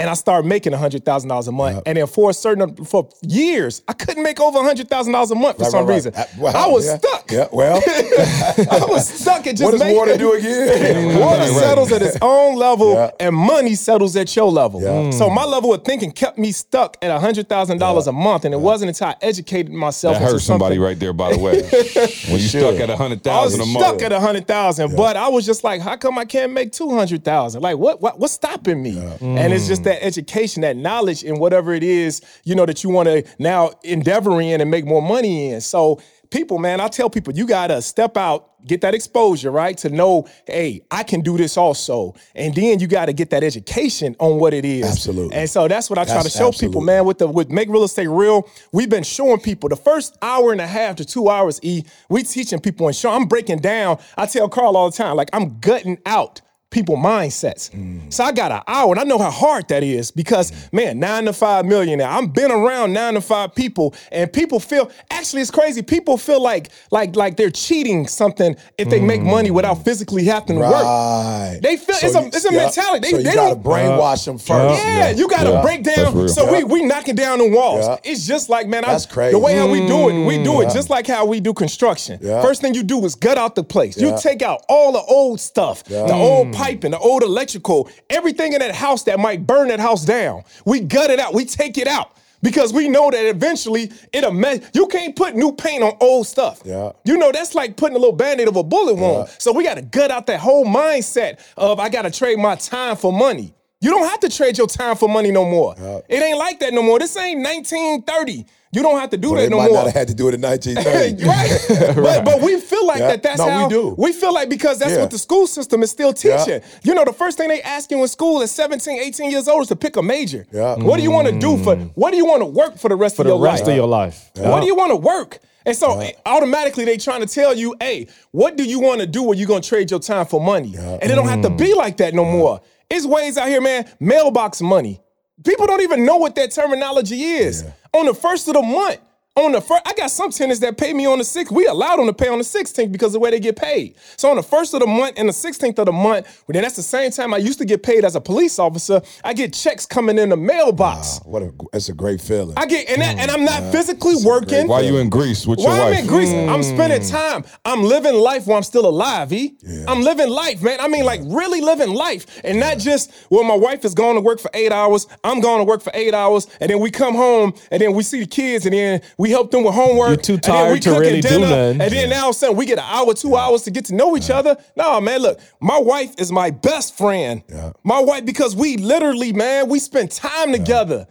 And 0.00 0.08
I 0.08 0.14
started 0.14 0.48
making 0.48 0.72
hundred 0.72 1.04
thousand 1.04 1.28
dollars 1.28 1.46
a 1.46 1.52
month, 1.52 1.82
and 1.84 1.98
then 1.98 2.06
for 2.06 2.30
a 2.30 2.34
certain 2.34 2.74
for 2.86 3.08
years, 3.22 3.82
I 3.86 3.92
couldn't 3.92 4.22
make 4.22 4.40
over 4.40 4.58
hundred 4.62 4.88
thousand 4.88 5.12
dollars 5.12 5.30
a 5.30 5.34
month 5.34 5.58
for 5.58 5.64
Right, 5.64 5.70
some 5.70 5.80
right, 5.86 5.88
right. 5.88 5.94
reason. 5.94 6.14
Uh, 6.16 6.24
wow, 6.38 6.52
I 6.54 6.66
was 6.68 6.86
yeah. 6.86 6.96
stuck. 6.98 7.30
Yeah, 7.30 7.48
well, 7.52 7.76
I 7.86 8.86
was 8.88 9.06
stuck 9.08 9.46
at 9.46 9.56
just 9.56 9.62
what 9.62 9.72
does 9.72 9.80
making- 9.80 9.96
water 9.98 10.16
do 10.16 10.32
again? 10.32 11.18
Water 11.20 11.40
Right, 11.42 11.50
right. 11.50 11.60
settles 11.60 11.92
at 11.92 12.00
its 12.02 12.16
own 12.22 12.56
level, 12.56 12.94
Yeah. 12.94 13.10
and 13.20 13.36
money 13.36 13.74
settles 13.74 14.16
at 14.16 14.34
your 14.34 14.50
level. 14.50 14.80
Yeah. 14.82 15.10
So 15.10 15.28
my 15.28 15.44
level 15.44 15.74
of 15.74 15.84
thinking 15.84 16.12
kept 16.12 16.38
me 16.38 16.50
stuck 16.52 16.96
at 17.02 17.10
hundred 17.20 17.48
thousand 17.50 17.76
dollars 17.78 18.06
a 18.06 18.12
month, 18.12 18.46
and 18.46 18.54
it 18.54 18.60
wasn't 18.60 18.88
until 18.88 19.08
I 19.08 19.16
educated 19.20 19.70
myself. 19.72 20.14
that 20.14 20.22
into 20.22 20.32
hurt 20.34 20.40
somebody 20.42 20.78
right 20.78 20.98
there, 20.98 21.12
by 21.12 21.32
the 21.32 21.38
way. 21.38 21.60
when 22.32 22.40
you 22.40 22.48
stuck 22.48 22.76
at 22.80 22.88
a 22.88 22.96
hundred 22.96 23.26
I 23.28 23.44
was 23.44 23.54
a 23.58 23.62
stuck 23.64 23.72
month. 23.92 24.02
at 24.02 24.12
a 24.12 24.20
hundred 24.20 24.46
thousand, 24.46 24.96
but 24.96 25.16
I 25.18 25.28
was 25.28 25.44
just 25.44 25.62
like, 25.62 25.82
how 25.82 25.96
come 25.96 26.16
I 26.18 26.24
can't 26.24 26.52
make 26.52 26.72
two 26.72 26.90
hundred 26.94 27.22
thousand? 27.24 27.60
Like, 27.62 27.76
what, 27.76 28.00
what, 28.00 28.18
what's 28.18 28.32
stopping 28.32 28.82
me? 28.82 28.98
And 29.20 29.52
it's 29.52 29.66
just 29.68 29.84
that 29.84 29.89
education, 30.02 30.62
that 30.62 30.76
knowledge 30.76 31.22
in 31.22 31.38
whatever 31.38 31.74
it 31.74 31.82
is, 31.82 32.22
you 32.44 32.54
know, 32.54 32.66
that 32.66 32.84
you 32.84 32.90
want 32.90 33.08
to 33.08 33.24
now 33.38 33.70
endeavor 33.82 34.40
in 34.40 34.60
and 34.60 34.70
make 34.70 34.84
more 34.86 35.02
money 35.02 35.50
in. 35.50 35.60
So, 35.60 36.00
people, 36.30 36.58
man, 36.58 36.80
I 36.80 36.88
tell 36.88 37.10
people, 37.10 37.34
you 37.34 37.46
gotta 37.46 37.82
step 37.82 38.16
out, 38.16 38.50
get 38.66 38.80
that 38.82 38.94
exposure, 38.94 39.50
right, 39.50 39.76
to 39.78 39.90
know, 39.90 40.28
hey, 40.46 40.82
I 40.90 41.02
can 41.02 41.20
do 41.20 41.36
this 41.36 41.56
also, 41.56 42.14
and 42.34 42.54
then 42.54 42.80
you 42.80 42.86
got 42.86 43.06
to 43.06 43.12
get 43.12 43.30
that 43.30 43.42
education 43.42 44.16
on 44.18 44.38
what 44.38 44.54
it 44.54 44.64
is. 44.64 44.84
Absolutely. 44.86 45.36
And 45.36 45.48
so 45.48 45.68
that's 45.68 45.90
what 45.90 45.98
I 45.98 46.04
try 46.04 46.14
That's 46.14 46.32
to 46.32 46.38
show 46.38 46.52
people, 46.52 46.80
man. 46.80 47.04
With 47.04 47.18
the 47.18 47.26
with 47.26 47.50
make 47.50 47.68
real 47.68 47.84
estate 47.84 48.08
real, 48.08 48.48
we've 48.72 48.90
been 48.90 49.02
showing 49.02 49.40
people 49.40 49.68
the 49.68 49.76
first 49.76 50.16
hour 50.22 50.52
and 50.52 50.60
a 50.60 50.66
half 50.66 50.96
to 50.96 51.04
two 51.04 51.28
hours. 51.28 51.58
E, 51.62 51.82
we 52.08 52.22
teaching 52.22 52.60
people 52.60 52.86
and 52.86 52.94
show. 52.94 53.10
I'm 53.10 53.26
breaking 53.26 53.58
down. 53.58 53.98
I 54.16 54.26
tell 54.26 54.48
Carl 54.48 54.76
all 54.76 54.90
the 54.90 54.96
time, 54.96 55.16
like 55.16 55.30
I'm 55.32 55.58
gutting 55.60 55.98
out 56.06 56.40
people 56.70 56.96
mindsets. 56.96 57.70
Mm. 57.70 58.12
So 58.12 58.24
I 58.24 58.32
got 58.32 58.52
an 58.52 58.62
hour, 58.68 58.92
and 58.92 59.00
I 59.00 59.04
know 59.04 59.18
how 59.18 59.30
hard 59.30 59.68
that 59.68 59.82
is 59.82 60.10
because 60.10 60.52
man, 60.72 60.98
nine 61.00 61.24
to 61.24 61.32
five 61.32 61.66
millionaire. 61.66 62.06
I'm 62.08 62.28
been 62.28 62.50
around 62.50 62.92
nine 62.92 63.14
to 63.14 63.20
five 63.20 63.54
people, 63.54 63.94
and 64.12 64.32
people 64.32 64.60
feel 64.60 64.90
actually 65.10 65.42
it's 65.42 65.50
crazy. 65.50 65.82
People 65.82 66.16
feel 66.16 66.40
like 66.42 66.70
like 66.90 67.16
like 67.16 67.36
they're 67.36 67.50
cheating 67.50 68.06
something 68.06 68.54
if 68.78 68.88
they 68.88 69.00
make 69.00 69.20
money 69.22 69.50
without 69.50 69.84
physically 69.84 70.24
having 70.24 70.56
to 70.56 70.62
work. 70.62 71.60
They 71.62 71.76
feel 71.76 71.96
So 71.96 72.06
it's 72.06 72.14
a 72.16 72.26
it's 72.28 72.44
a 72.50 72.52
yeah. 72.54 72.58
mentality. 72.64 73.00
They, 73.00 73.10
so 73.10 73.16
you 73.18 73.22
they 73.24 73.34
gotta 73.34 73.54
don't 73.54 73.64
brainwash 73.64 74.24
them 74.24 74.38
first. 74.38 74.82
yeah, 74.84 75.10
you 75.10 75.28
got 75.28 75.44
to 75.44 75.50
Yeah. 75.50 75.62
break 75.62 75.82
down. 75.82 76.28
So 76.28 76.50
we 76.52 76.58
Yeah. 76.58 76.64
we 76.64 76.84
knocking 76.84 77.14
down 77.16 77.38
the 77.38 77.48
walls. 77.50 77.86
Yeah. 77.86 77.96
It's 78.12 78.26
just 78.26 78.48
like 78.48 78.68
man, 78.68 78.84
I, 78.84 78.92
That's 78.92 79.06
crazy. 79.06 79.32
the 79.32 79.38
way 79.38 79.54
how 79.56 79.68
we 79.68 79.86
do 79.86 80.08
it. 80.08 80.26
We 80.26 80.42
do 80.42 80.60
it 80.60 80.70
just 80.72 80.90
like 80.90 81.06
how 81.06 81.24
we 81.26 81.40
do 81.40 81.52
construction. 81.52 82.18
Yeah. 82.22 82.42
First 82.42 82.60
thing 82.60 82.74
you 82.74 82.82
do 82.82 83.04
is 83.04 83.14
gut 83.14 83.38
out 83.38 83.54
the 83.54 83.64
place. 83.64 83.96
Yeah. 83.96 84.08
You 84.14 84.18
take 84.20 84.42
out 84.42 84.62
all 84.68 84.92
the 84.92 85.00
old 85.02 85.40
stuff, 85.40 85.82
Yeah. 85.88 86.06
the 86.06 86.14
old 86.14 86.52
piping, 86.60 86.90
the 86.92 86.98
old 86.98 87.22
electrical, 87.22 87.90
everything 88.08 88.52
in 88.52 88.60
that 88.60 88.74
house 88.74 89.02
that 89.04 89.18
might 89.18 89.46
burn 89.46 89.68
that 89.68 89.80
house 89.80 90.04
down. 90.04 90.44
We 90.64 90.80
gut 90.80 91.10
it 91.10 91.18
out. 91.18 91.34
We 91.34 91.44
take 91.44 91.78
it 91.78 91.86
out. 91.86 92.16
Because 92.42 92.72
we 92.72 92.88
know 92.88 93.10
that 93.10 93.26
eventually 93.26 93.92
it'll 94.14 94.32
mess. 94.32 94.70
You 94.72 94.86
can't 94.86 95.14
put 95.14 95.36
new 95.36 95.52
paint 95.52 95.82
on 95.82 95.92
old 96.00 96.26
stuff. 96.26 96.62
Yeah. 96.64 96.92
You 97.04 97.18
know, 97.18 97.30
that's 97.32 97.54
like 97.54 97.76
putting 97.76 97.96
a 97.96 97.98
little 97.98 98.16
band-aid 98.16 98.48
of 98.48 98.56
a 98.56 98.62
bullet 98.62 98.94
wound. 98.94 99.28
So 99.38 99.52
we 99.52 99.62
gotta 99.62 99.82
gut 99.82 100.10
out 100.10 100.26
that 100.28 100.40
whole 100.40 100.64
mindset 100.64 101.38
of 101.58 101.78
I 101.78 101.90
gotta 101.90 102.10
trade 102.10 102.38
my 102.38 102.54
time 102.54 102.96
for 102.96 103.12
money. 103.12 103.52
You 103.82 103.90
don't 103.90 104.06
have 104.06 104.20
to 104.20 104.28
trade 104.28 104.58
your 104.58 104.66
time 104.66 104.94
for 104.94 105.08
money 105.08 105.30
no 105.30 105.44
more. 105.44 105.74
It 106.08 106.22
ain't 106.22 106.36
like 106.38 106.60
that 106.60 106.74
no 106.74 106.82
more. 106.82 106.98
This 106.98 107.16
ain't 107.16 107.42
1930. 107.42 108.44
You 108.72 108.82
don't 108.82 109.00
have 109.00 109.10
to 109.10 109.16
do 109.16 109.30
Well, 109.32 109.36
that 109.36 109.42
they 109.44 109.48
no 109.48 109.56
might 109.56 109.68
more. 109.70 109.76
not 109.78 109.86
have 109.86 109.94
had 109.94 110.08
to 110.08 110.14
do 110.14 110.28
it 110.28 110.34
in 110.34 110.40
1930. 110.42 111.24
right. 111.24 111.96
But, 111.96 112.24
but 112.24 112.42
we 112.42 112.60
feel 112.60 112.86
like 112.86 113.00
Yeah. 113.00 113.08
that 113.08 113.22
that's 113.22 113.38
No, 113.38 113.46
we 113.46 113.50
how 113.52 113.68
do. 113.68 113.94
we 113.98 114.12
feel 114.12 114.32
like 114.34 114.48
because 114.50 114.78
that's 114.78 114.92
Yeah. 114.92 115.00
what 115.00 115.10
the 115.10 115.18
school 115.18 115.46
system 115.46 115.82
is 115.82 115.90
still 115.90 116.14
Yeah. 116.22 116.36
teaching. 116.44 116.60
You 116.84 116.94
know, 116.94 117.04
the 117.06 117.12
first 117.14 117.38
thing 117.38 117.48
they 117.48 117.62
ask 117.62 117.90
you 117.90 118.00
in 118.02 118.06
school 118.08 118.42
at 118.42 118.50
17, 118.50 119.00
18 119.00 119.30
years 119.30 119.48
old 119.48 119.62
is 119.62 119.68
to 119.68 119.76
pick 119.76 119.96
a 119.96 120.02
major. 120.02 120.46
Yeah. 120.52 120.76
What 120.76 120.98
do 120.98 121.02
you 121.02 121.10
want 121.10 121.28
to 121.28 121.36
do 121.38 121.56
for 121.56 121.74
mm. 121.74 121.90
what 121.94 122.10
do 122.10 122.18
you 122.18 122.26
want 122.26 122.42
to 122.42 122.46
work 122.46 122.76
for 122.78 122.88
the 122.90 122.96
rest 122.96 123.16
for 123.16 123.22
of 123.22 123.28
the 123.28 123.34
your 123.34 123.42
rest 123.42 123.62
life? 123.64 123.70
of 123.70 123.76
your 123.76 123.88
life. 123.88 124.30
What 124.36 124.60
do 124.60 124.66
you 124.66 124.76
want 124.76 124.90
to 124.90 124.96
work? 124.96 125.38
And 125.66 125.74
so 125.76 125.98
eh, 126.00 126.12
automatically 126.26 126.84
they 126.84 126.96
trying 126.98 127.20
to 127.20 127.26
tell 127.26 127.54
you, 127.54 127.74
hey, 127.80 128.06
what 128.30 128.56
do 128.56 128.62
you 128.64 128.78
want 128.78 129.00
to 129.00 129.06
do 129.06 129.22
where 129.24 129.36
you're 129.36 129.48
gonna 129.48 129.62
trade 129.62 129.90
your 129.90 130.00
time 130.00 130.26
for 130.26 130.40
money? 130.40 130.76
And 130.76 131.10
it 131.10 131.14
don't 131.16 131.28
have 131.28 131.42
to 131.42 131.50
be 131.50 131.72
mm. 131.72 131.76
like 131.76 131.96
that 131.96 132.12
no 132.14 132.24
more. 132.24 132.60
It's 132.90 133.06
ways 133.06 133.38
out 133.38 133.48
here, 133.48 133.60
man. 133.60 133.88
Mailbox 134.00 134.60
money. 134.60 135.00
People 135.44 135.66
don't 135.66 135.80
even 135.80 136.04
know 136.04 136.16
what 136.16 136.34
that 136.34 136.50
terminology 136.50 137.22
is. 137.22 137.64
On 137.92 138.04
the 138.06 138.14
first 138.14 138.48
of 138.48 138.54
the 138.54 138.62
month, 138.62 138.98
on 139.36 139.52
the 139.52 139.60
first, 139.60 139.82
I 139.86 139.94
got 139.94 140.10
some 140.10 140.30
tenants 140.30 140.60
that 140.60 140.76
pay 140.76 140.92
me 140.92 141.06
on 141.06 141.18
the 141.18 141.24
sixth. 141.24 141.52
We 141.52 141.66
allowed 141.66 141.98
them 141.98 142.06
to 142.06 142.12
pay 142.12 142.26
on 142.26 142.38
the 142.38 142.44
16th 142.44 142.90
because 142.90 143.08
of 143.08 143.12
the 143.14 143.18
way 143.20 143.30
they 143.30 143.38
get 143.38 143.54
paid. 143.54 143.94
So 144.16 144.28
on 144.28 144.36
the 144.36 144.42
first 144.42 144.74
of 144.74 144.80
the 144.80 144.88
month 144.88 145.14
and 145.16 145.28
the 145.28 145.32
16th 145.32 145.78
of 145.78 145.86
the 145.86 145.92
month, 145.92 146.42
well, 146.46 146.54
then 146.54 146.62
that's 146.62 146.74
the 146.74 146.82
same 146.82 147.12
time 147.12 147.32
I 147.32 147.36
used 147.36 147.58
to 147.60 147.64
get 147.64 147.82
paid 147.84 148.04
as 148.04 148.16
a 148.16 148.20
police 148.20 148.58
officer. 148.58 149.00
I 149.22 149.32
get 149.32 149.52
checks 149.52 149.86
coming 149.86 150.18
in 150.18 150.30
the 150.30 150.36
mailbox. 150.36 151.20
what 151.24 151.42
a, 151.42 151.52
that's 151.72 151.88
a 151.88 151.92
great 151.92 152.20
feeling. 152.20 152.54
I 152.56 152.66
get 152.66 152.88
and, 152.90 153.00
that, 153.02 153.18
and 153.18 153.30
I'm 153.30 153.44
not 153.44 153.70
physically 153.70 154.16
working. 154.24 154.66
Why 154.66 154.80
you 154.80 154.98
in 154.98 155.08
Greece 155.08 155.46
with 155.46 155.60
your 155.60 155.68
Why 155.68 155.76
your 155.76 155.86
I'm 155.86 155.92
in 155.94 156.06
Greece? 156.06 156.32
I'm 156.32 156.56
hmm. 156.56 156.62
spending 156.62 157.08
time. 157.08 157.44
I'm 157.64 157.84
living 157.84 158.14
life 158.14 158.48
while 158.48 158.56
I'm 158.56 158.64
still 158.64 158.86
alive, 158.86 159.32
E. 159.32 159.56
am 159.86 160.02
living 160.02 160.28
life, 160.28 160.60
man. 160.60 160.80
I 160.80 160.88
mean, 160.88 161.04
like 161.04 161.20
really 161.24 161.60
living 161.60 161.94
life. 161.94 162.40
And 162.42 162.58
not 162.58 162.78
just, 162.78 163.12
well, 163.30 163.44
my 163.44 163.56
wife 163.56 163.84
is 163.84 163.94
going 163.94 164.16
to 164.16 164.20
work 164.20 164.40
for 164.40 164.50
eight 164.54 164.72
hours. 164.72 165.06
I'm 165.22 165.40
going 165.40 165.58
to 165.58 165.64
work 165.64 165.82
for 165.82 165.92
eight 165.94 166.14
hours. 166.14 166.48
And 166.60 166.68
then 166.68 166.80
we 166.80 166.90
come 166.90 167.14
home 167.14 167.54
and 167.70 167.80
then 167.80 167.94
we 167.94 168.02
see 168.02 168.20
the 168.20 168.26
kids 168.26 168.66
and 168.66 168.74
then 168.74 169.00
we 169.20 169.29
help 169.30 169.50
them 169.50 169.64
with 169.64 169.74
homework. 169.74 170.08
You're 170.08 170.16
too 170.16 170.32
we 170.34 170.40
tired 170.40 170.82
to 170.82 170.90
cooking 170.90 171.00
really 171.00 171.20
do 171.20 171.28
dinner, 171.28 171.46
nothing. 171.46 171.80
And 171.80 171.92
then 171.92 172.10
now 172.10 172.26
all 172.26 172.32
sudden 172.32 172.56
we 172.56 172.66
get 172.66 172.78
an 172.78 172.84
hour, 172.86 173.14
two 173.14 173.36
hours 173.36 173.62
to 173.62 173.70
get 173.70 173.86
to 173.86 173.94
know 173.94 174.16
each 174.16 174.30
other. 174.30 174.56
No, 174.76 175.00
man, 175.00 175.20
look, 175.22 175.40
my 175.60 175.78
wife 175.78 176.14
is 176.18 176.30
my 176.30 176.50
best 176.50 176.96
friend. 176.96 177.42
My 177.82 178.00
wife, 178.00 178.24
because 178.24 178.54
we 178.56 178.76
literally, 178.76 179.32
man, 179.32 179.68
we 179.68 179.78
spend 179.78 180.10
time 180.10 180.52
together. 180.52 181.06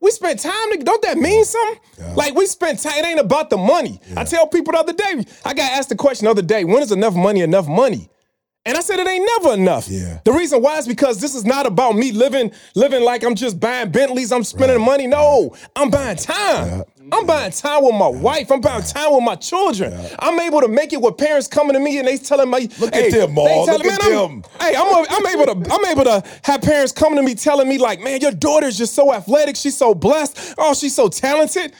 We 0.00 0.10
spend 0.10 0.38
time 0.38 0.70
together. 0.70 0.84
Don't 0.84 1.02
that 1.02 1.18
mean 1.18 1.44
something? 1.44 1.80
Like 2.14 2.34
we 2.34 2.46
spend 2.46 2.78
time, 2.78 2.94
it 2.96 3.06
ain't 3.06 3.20
about 3.20 3.50
the 3.50 3.56
money. 3.56 4.00
I 4.16 4.24
tell 4.24 4.46
people 4.46 4.72
the 4.72 4.78
other 4.78 4.92
day, 4.92 5.24
I 5.44 5.54
got 5.54 5.72
asked 5.72 5.88
the 5.88 5.96
question 5.96 6.24
the 6.26 6.30
other 6.30 6.42
day, 6.42 6.64
when 6.64 6.82
is 6.82 6.92
enough 6.92 7.14
money 7.14 7.40
enough 7.40 7.66
money? 7.68 8.08
And 8.64 8.76
I 8.76 8.80
said 8.80 9.00
it 9.00 9.08
ain't 9.08 9.28
never 9.42 9.54
enough. 9.54 9.88
Yeah. 9.88 10.20
The 10.24 10.32
reason 10.32 10.62
why 10.62 10.78
is 10.78 10.86
because 10.86 11.20
this 11.20 11.34
is 11.34 11.44
not 11.44 11.66
about 11.66 11.96
me 11.96 12.12
living 12.12 12.52
living 12.76 13.02
like 13.02 13.24
I'm 13.24 13.34
just 13.34 13.58
buying 13.58 13.90
Bentleys, 13.90 14.30
I'm 14.30 14.44
spending 14.44 14.80
money. 14.80 15.08
No, 15.08 15.56
I'm 15.74 15.90
buying 15.90 16.16
time. 16.16 16.84
I'm 17.10 17.26
buying 17.26 17.50
time 17.50 17.84
with 17.84 17.94
my 17.94 18.06
wife. 18.06 18.52
I'm 18.52 18.60
buying 18.60 18.84
time 18.84 19.12
with 19.14 19.24
my 19.24 19.34
children. 19.34 19.92
I'm 20.20 20.38
able 20.38 20.60
to 20.60 20.68
make 20.68 20.92
it 20.92 21.02
with 21.02 21.16
parents 21.18 21.48
coming 21.48 21.74
to 21.74 21.80
me 21.80 21.98
and 21.98 22.06
they 22.06 22.16
telling 22.16 22.48
me, 22.50 22.68
Look 22.78 22.94
hey, 22.94 23.08
at 23.08 23.12
them, 23.12 23.34
telling 23.34 23.66
Look 23.66 23.84
at 23.84 24.00
me, 24.04 24.14
I'm- 24.16 24.40
them. 24.40 24.44
Hey, 24.60 24.76
I'm, 24.76 24.86
a, 24.86 25.06
I'm 25.10 25.26
able 25.26 25.46
to 25.64 25.72
I'm 25.74 25.84
able 25.86 26.04
to 26.04 26.22
have 26.44 26.62
parents 26.62 26.92
coming 26.92 27.16
to 27.16 27.22
me 27.24 27.34
telling 27.34 27.68
me 27.68 27.78
like, 27.78 28.00
man, 28.00 28.20
your 28.20 28.30
daughter's 28.32 28.78
just 28.78 28.94
so 28.94 29.12
athletic. 29.12 29.56
She's 29.56 29.76
so 29.76 29.92
blessed. 29.92 30.54
Oh, 30.56 30.72
she's 30.72 30.94
so 30.94 31.08
talented. 31.08 31.72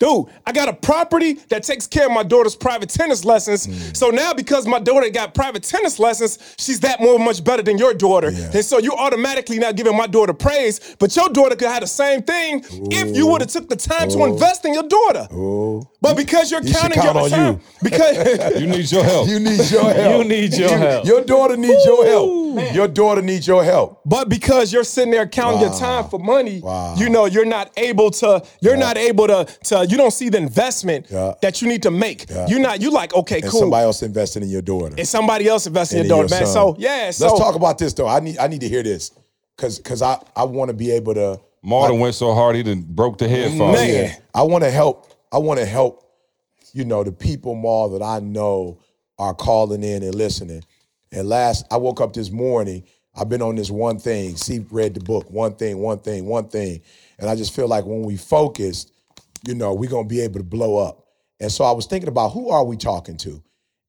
Dude, 0.00 0.26
I 0.46 0.52
got 0.52 0.68
a 0.68 0.72
property 0.72 1.34
that 1.50 1.62
takes 1.62 1.86
care 1.86 2.06
of 2.06 2.12
my 2.12 2.22
daughter's 2.22 2.56
private 2.56 2.88
tennis 2.88 3.22
lessons. 3.24 3.66
Mm. 3.66 3.96
So 3.96 4.08
now, 4.08 4.32
because 4.32 4.66
my 4.66 4.78
daughter 4.78 5.10
got 5.10 5.34
private 5.34 5.62
tennis 5.62 5.98
lessons, 5.98 6.38
she's 6.58 6.80
that 6.80 7.00
more 7.00 7.18
much 7.18 7.44
better 7.44 7.62
than 7.62 7.76
your 7.76 7.92
daughter. 7.92 8.28
And 8.28 8.64
so 8.64 8.78
you 8.78 8.94
automatically 8.94 9.58
now 9.58 9.72
giving 9.72 9.94
my 9.96 10.06
daughter 10.06 10.32
praise. 10.32 10.96
But 10.98 11.14
your 11.14 11.28
daughter 11.28 11.54
could 11.54 11.68
have 11.68 11.82
the 11.82 11.86
same 11.86 12.22
thing 12.22 12.64
if 12.90 13.14
you 13.14 13.26
would 13.26 13.42
have 13.42 13.50
took 13.50 13.68
the 13.68 13.76
time 13.76 14.08
to 14.08 14.24
invest 14.24 14.64
in 14.64 14.72
your 14.72 14.88
daughter. 14.88 15.28
But 16.02 16.16
because 16.16 16.50
you're 16.50 16.62
You 16.62 16.72
counting 16.72 17.00
count 17.02 17.14
your 17.14 17.24
on 17.24 17.30
time, 17.30 17.54
you. 17.54 17.60
because 17.82 18.60
You 18.60 18.66
need 18.66 18.90
your 18.90 19.04
help. 19.04 19.28
You 19.28 19.38
need 19.38 19.70
your 19.70 19.92
help. 19.92 20.22
You 20.22 20.24
need 20.28 20.54
your 20.54 20.76
help. 20.78 21.04
Your 21.04 21.22
daughter 21.24 21.56
needs 21.58 21.84
your 21.84 22.06
help. 22.06 22.74
Your 22.74 22.88
daughter 22.88 23.20
needs 23.20 23.46
your 23.46 23.62
help. 23.62 24.00
But 24.06 24.28
because 24.30 24.72
you're 24.72 24.82
sitting 24.84 25.10
there 25.10 25.26
counting 25.28 25.60
your 25.60 25.78
time 25.78 26.08
for 26.08 26.18
money, 26.18 26.62
you 26.96 27.10
know 27.10 27.26
you're 27.26 27.44
not 27.44 27.70
able 27.76 28.10
to. 28.12 28.42
You're 28.62 28.78
not 28.78 28.96
able 28.96 29.26
to. 29.26 29.46
To 29.64 29.86
you 29.86 29.96
don't 29.98 30.10
see 30.10 30.30
the 30.30 30.38
investment 30.38 31.06
Yeah. 31.10 31.34
that 31.42 31.60
you 31.60 31.68
need 31.68 31.82
to 31.82 31.90
make. 31.90 32.26
You're 32.48 32.60
not. 32.60 32.80
You 32.80 32.90
like 32.92 33.12
okay, 33.14 33.40
And 33.42 33.50
cool. 33.50 33.60
somebody 33.60 33.84
else 33.84 34.02
investing 34.02 34.42
in 34.42 34.48
your 34.48 34.62
daughter. 34.62 34.94
and 34.96 35.06
somebody 35.06 35.48
else 35.48 35.66
investing 35.66 36.00
in 36.00 36.06
your 36.06 36.22
in 36.22 36.28
daughter, 36.28 36.34
man. 36.34 36.46
son. 36.46 36.54
So 36.54 36.76
yeah. 36.78 37.10
So 37.10 37.26
let's 37.26 37.38
talk 37.38 37.54
about 37.56 37.76
this 37.78 37.92
though. 37.92 38.08
I 38.08 38.20
need 38.20 38.38
I 38.38 38.46
need 38.46 38.62
to 38.62 38.68
hear 38.68 38.82
this 38.82 39.10
because 39.56 39.78
because 39.78 40.00
I 40.00 40.18
I 40.34 40.44
want 40.44 40.70
to 40.70 40.74
be 40.74 40.90
able 40.92 41.12
to 41.14 41.38
Martin 41.62 41.98
went 42.00 42.14
so 42.14 42.32
hard 42.32 42.56
he 42.56 42.62
done 42.62 42.84
broke 42.88 43.18
the 43.18 43.28
headphones. 43.28 43.74
Man. 43.78 44.16
I 44.34 44.42
want 44.44 44.64
to 44.64 44.70
help. 44.70 45.06
I 45.32 45.38
want 45.38 45.60
to 45.60 45.66
help. 45.66 46.06
You 46.72 46.84
know 46.84 47.02
the 47.02 47.10
people 47.10 47.56
more 47.56 47.88
that 47.90 48.02
I 48.02 48.20
know 48.20 48.78
are 49.18 49.34
calling 49.34 49.82
in 49.82 50.04
and 50.04 50.14
listening. 50.14 50.62
And 51.10 51.28
last, 51.28 51.66
I 51.70 51.76
woke 51.78 52.00
up 52.00 52.12
this 52.12 52.30
morning. 52.30 52.84
I've 53.16 53.28
been 53.28 53.42
on 53.42 53.56
this 53.56 53.70
one 53.70 53.98
thing. 53.98 54.36
See, 54.36 54.64
read 54.70 54.94
the 54.94 55.00
book. 55.00 55.28
One 55.30 55.56
thing, 55.56 55.78
one 55.78 55.98
thing, 55.98 56.26
one 56.26 56.48
thing. 56.48 56.80
And 57.18 57.28
I 57.28 57.34
just 57.34 57.54
feel 57.56 57.66
like 57.66 57.84
when 57.86 58.02
we 58.02 58.16
focus, 58.16 58.86
you 59.48 59.56
know, 59.56 59.74
we're 59.74 59.90
gonna 59.90 60.06
be 60.06 60.20
able 60.20 60.38
to 60.38 60.44
blow 60.44 60.76
up. 60.76 61.06
And 61.40 61.50
so 61.50 61.64
I 61.64 61.72
was 61.72 61.86
thinking 61.86 62.08
about 62.08 62.28
who 62.30 62.50
are 62.50 62.64
we 62.64 62.76
talking 62.76 63.16
to? 63.16 63.42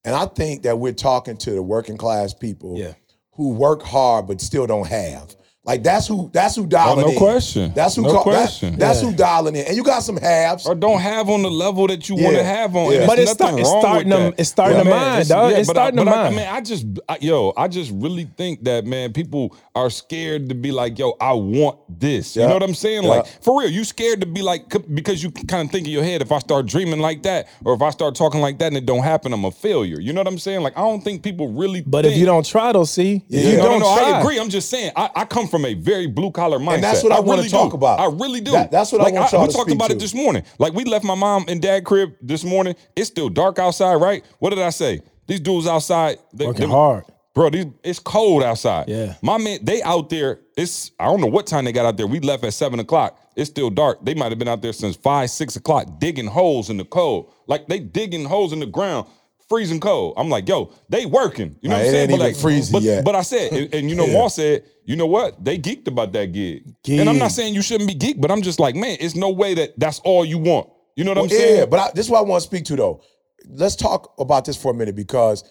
And 0.03 0.15
I 0.15 0.25
think 0.25 0.63
that 0.63 0.79
we're 0.79 0.93
talking 0.93 1.37
to 1.37 1.51
the 1.51 1.61
working 1.61 1.97
class 1.97 2.33
people 2.33 2.79
Yeah. 2.79 2.93
who 3.33 3.49
work 3.49 3.83
hard 3.83 4.25
but 4.25 4.41
still 4.41 4.65
don't 4.65 4.87
have. 4.87 5.35
Like 5.71 5.83
that's 5.83 6.05
who 6.05 6.29
that's 6.33 6.57
who 6.57 6.65
dialing 6.67 7.05
Oh, 7.05 7.07
no 7.07 7.13
in. 7.13 7.17
question. 7.17 7.71
That's 7.73 7.95
who 7.95 8.01
No 8.01 8.11
call, 8.11 8.25
that- 8.25 8.39
question. 8.41 8.77
that's 8.77 8.99
who 8.99 9.13
dialing 9.13 9.55
in. 9.55 9.67
And 9.67 9.77
you 9.77 9.83
got 9.83 10.03
some 10.03 10.17
halves. 10.17 10.67
Or 10.67 10.75
don't 10.75 10.99
have 10.99 11.29
on 11.29 11.43
the 11.43 11.49
level 11.49 11.87
that 11.87 12.09
you 12.09 12.15
want 12.15 12.35
to 12.35 12.43
have 12.43 12.75
on. 12.75 12.91
Yeah. 12.91 13.07
But 13.07 13.19
it's 13.19 13.31
start- 13.31 13.51
nothing 13.51 13.59
it's 13.61 13.69
wrong 13.69 13.81
starting 13.81 14.09
with 14.09 14.17
to- 14.17 14.23
that. 14.31 14.39
it's 14.41 14.49
starting 14.49 14.77
to 14.79 14.83
mind, 14.89 15.29
dog. 15.29 15.51
It's 15.53 15.69
starting 15.69 15.99
I, 15.99 16.03
to 16.03 16.09
but 16.09 16.13
I- 16.17 16.23
mind. 16.23 16.35
I 16.35 16.37
mean, 16.37 16.47
I 16.49 16.59
just, 16.59 16.85
I, 17.07 17.17
yo, 17.21 17.53
I 17.55 17.69
just 17.69 17.91
really 17.93 18.27
think 18.35 18.65
that, 18.65 18.85
man, 18.85 19.13
people 19.13 19.55
are 19.73 19.89
scared 19.89 20.49
to 20.49 20.55
be 20.55 20.73
like, 20.73 20.99
yo, 20.99 21.15
I 21.21 21.31
want 21.31 21.77
this. 22.01 22.35
You 22.35 22.41
know 22.45 22.53
what 22.55 22.63
I'm 22.63 22.75
saying? 22.75 23.03
Yeah. 23.03 23.09
Like, 23.09 23.27
for 23.41 23.61
real, 23.61 23.69
you 23.71 23.85
scared 23.85 24.19
to 24.19 24.27
be 24.27 24.41
like, 24.41 24.63
because 24.93 25.23
you 25.23 25.31
kind 25.31 25.67
of 25.67 25.71
think 25.71 25.87
in 25.87 25.93
your 25.93 26.03
head, 26.03 26.21
if 26.21 26.33
I 26.33 26.39
start 26.39 26.65
dreaming 26.65 26.99
like 26.99 27.23
that, 27.23 27.47
or 27.63 27.73
if 27.75 27.81
I 27.81 27.91
start 27.91 28.15
talking 28.15 28.41
like 28.41 28.59
that 28.59 28.67
and 28.67 28.75
it 28.77 28.85
don't 28.85 29.03
happen, 29.03 29.31
I'm 29.31 29.45
a 29.45 29.51
failure. 29.51 30.01
You 30.01 30.11
know 30.11 30.19
what 30.19 30.27
I'm 30.27 30.37
saying? 30.37 30.63
Like, 30.63 30.77
I 30.77 30.81
don't 30.81 31.01
think 31.01 31.23
people 31.23 31.47
really. 31.47 31.79
but 31.79 32.05
if 32.05 32.17
you 32.17 32.25
don't 32.25 32.45
try, 32.45 32.73
though, 32.73 32.83
see, 32.83 33.23
if 33.29 33.45
you 33.45 33.57
no, 33.57 33.63
don't 33.63 33.79
no, 33.79 33.95
no, 33.95 33.97
try. 33.97 34.11
I 34.11 34.19
agree. 34.19 34.37
I'm 34.37 34.49
just 34.49 34.69
saying. 34.69 34.91
I, 34.97 35.09
I 35.15 35.25
come 35.25 35.47
from 35.47 35.60
a 35.65 35.73
very 35.73 36.07
blue 36.07 36.31
collar 36.31 36.59
mindset. 36.59 36.73
And 36.75 36.83
that's 36.83 37.03
what 37.03 37.11
I 37.11 37.19
wanna 37.19 37.41
really 37.43 37.49
talk 37.49 37.71
do. 37.71 37.77
about. 37.77 37.99
I 37.99 38.05
really 38.07 38.41
do. 38.41 38.51
That- 38.51 38.71
that's 38.71 38.91
what 38.91 39.01
I 39.01 39.05
like, 39.05 39.13
want 39.13 39.31
y'all 39.31 39.41
We 39.41 39.47
to 39.47 39.53
talked 39.53 39.71
about 39.71 39.89
to. 39.89 39.95
it 39.95 39.99
this 39.99 40.13
morning. 40.13 40.43
Like 40.59 40.73
we 40.73 40.83
left 40.83 41.03
my 41.05 41.15
mom 41.15 41.45
and 41.47 41.61
dad 41.61 41.83
crib 41.85 42.13
this 42.21 42.43
morning. 42.43 42.75
It's 42.95 43.07
still 43.09 43.29
dark 43.29 43.59
outside, 43.59 43.95
right? 43.95 44.23
What 44.39 44.49
did 44.51 44.59
I 44.59 44.69
say? 44.69 45.01
These 45.27 45.39
dudes 45.41 45.67
outside 45.67 46.17
they, 46.33 46.45
Working 46.47 46.67
they- 46.69 46.73
hard. 46.73 47.05
Bro, 47.33 47.51
these, 47.51 47.65
it's 47.81 47.97
cold 47.99 48.43
outside. 48.43 48.89
Yeah. 48.89 49.13
My 49.21 49.37
man, 49.37 49.59
they 49.63 49.81
out 49.83 50.09
there. 50.09 50.41
It's 50.57 50.91
I 50.99 51.05
don't 51.05 51.21
know 51.21 51.27
what 51.27 51.47
time 51.47 51.63
they 51.63 51.71
got 51.71 51.85
out 51.85 51.95
there. 51.95 52.05
We 52.05 52.19
left 52.19 52.43
at 52.43 52.53
seven 52.53 52.79
o'clock. 52.81 53.17
It's 53.37 53.49
still 53.49 53.69
dark. 53.69 54.03
They 54.03 54.13
might 54.13 54.33
have 54.33 54.37
been 54.39 54.49
out 54.49 54.61
there 54.61 54.73
since 54.73 54.97
five, 54.97 55.29
six 55.29 55.55
o'clock, 55.55 55.97
digging 55.97 56.27
holes 56.27 56.69
in 56.69 56.75
the 56.75 56.83
cold. 56.83 57.31
Like 57.47 57.67
they 57.67 57.79
digging 57.79 58.25
holes 58.25 58.51
in 58.51 58.59
the 58.59 58.65
ground, 58.65 59.07
freezing 59.51 59.81
cold. 59.81 60.13
I'm 60.15 60.29
like, 60.29 60.47
yo, 60.47 60.73
they 60.87 61.05
working. 61.05 61.57
You 61.61 61.67
know 61.67 61.75
Nah, 61.75 61.81
what 61.81 61.85
I'm 61.87 61.91
saying? 61.91 62.09
But 62.11 62.19
like, 62.21 62.35
freezing 62.37 62.71
but, 62.71 62.81
yet. 62.83 63.03
but 63.03 63.15
I 63.15 63.21
said, 63.21 63.51
and, 63.51 63.73
and 63.73 63.89
you 63.89 63.97
know, 63.97 64.05
Yeah. 64.07 64.13
Maul 64.13 64.29
said, 64.29 64.63
you 64.85 64.95
know 64.95 65.05
what? 65.05 65.43
They 65.43 65.57
geeked 65.57 65.87
about 65.87 66.13
that 66.13 66.27
gig. 66.31 66.73
And 66.87 67.09
I'm 67.09 67.17
not 67.17 67.31
saying 67.31 67.53
you 67.53 67.61
shouldn't 67.61 67.89
be 67.89 67.95
geeked, 67.95 68.21
but 68.21 68.31
I'm 68.31 68.41
just 68.41 68.61
like, 68.61 68.75
man, 68.75 68.95
it's 69.01 69.13
no 69.15 69.29
way 69.29 69.53
that 69.55 69.77
that's 69.77 69.99
all 69.99 70.23
you 70.23 70.37
want. 70.37 70.69
You 70.95 71.03
know 71.03 71.11
what 71.11 71.17
I'm 71.23 71.29
saying? 71.29 71.57
Yeah, 71.59 71.65
but 71.65 71.79
I, 71.79 71.91
this 71.93 72.05
is 72.05 72.09
what 72.09 72.19
I 72.19 72.21
want 72.21 72.41
to 72.41 72.47
speak 72.47 72.63
to 72.65 72.77
though. 72.77 73.03
Let's 73.49 73.75
talk 73.75 74.13
about 74.17 74.45
this 74.45 74.55
for 74.55 74.71
a 74.71 74.73
minute 74.73 74.95
because 74.95 75.43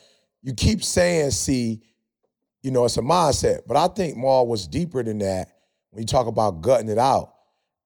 you 0.42 0.54
keep 0.54 0.82
saying, 0.82 1.32
see, 1.32 1.82
you 2.62 2.70
know, 2.70 2.86
it's 2.86 2.96
a 2.96 3.02
mindset. 3.02 3.60
But 3.66 3.76
I 3.76 3.88
think 3.88 4.16
more 4.16 4.46
was 4.46 4.66
deeper 4.66 5.02
than 5.02 5.18
that 5.18 5.48
when 5.90 6.02
you 6.02 6.06
talk 6.06 6.26
about 6.26 6.62
gutting 6.62 6.88
it 6.88 6.98
out. 6.98 7.34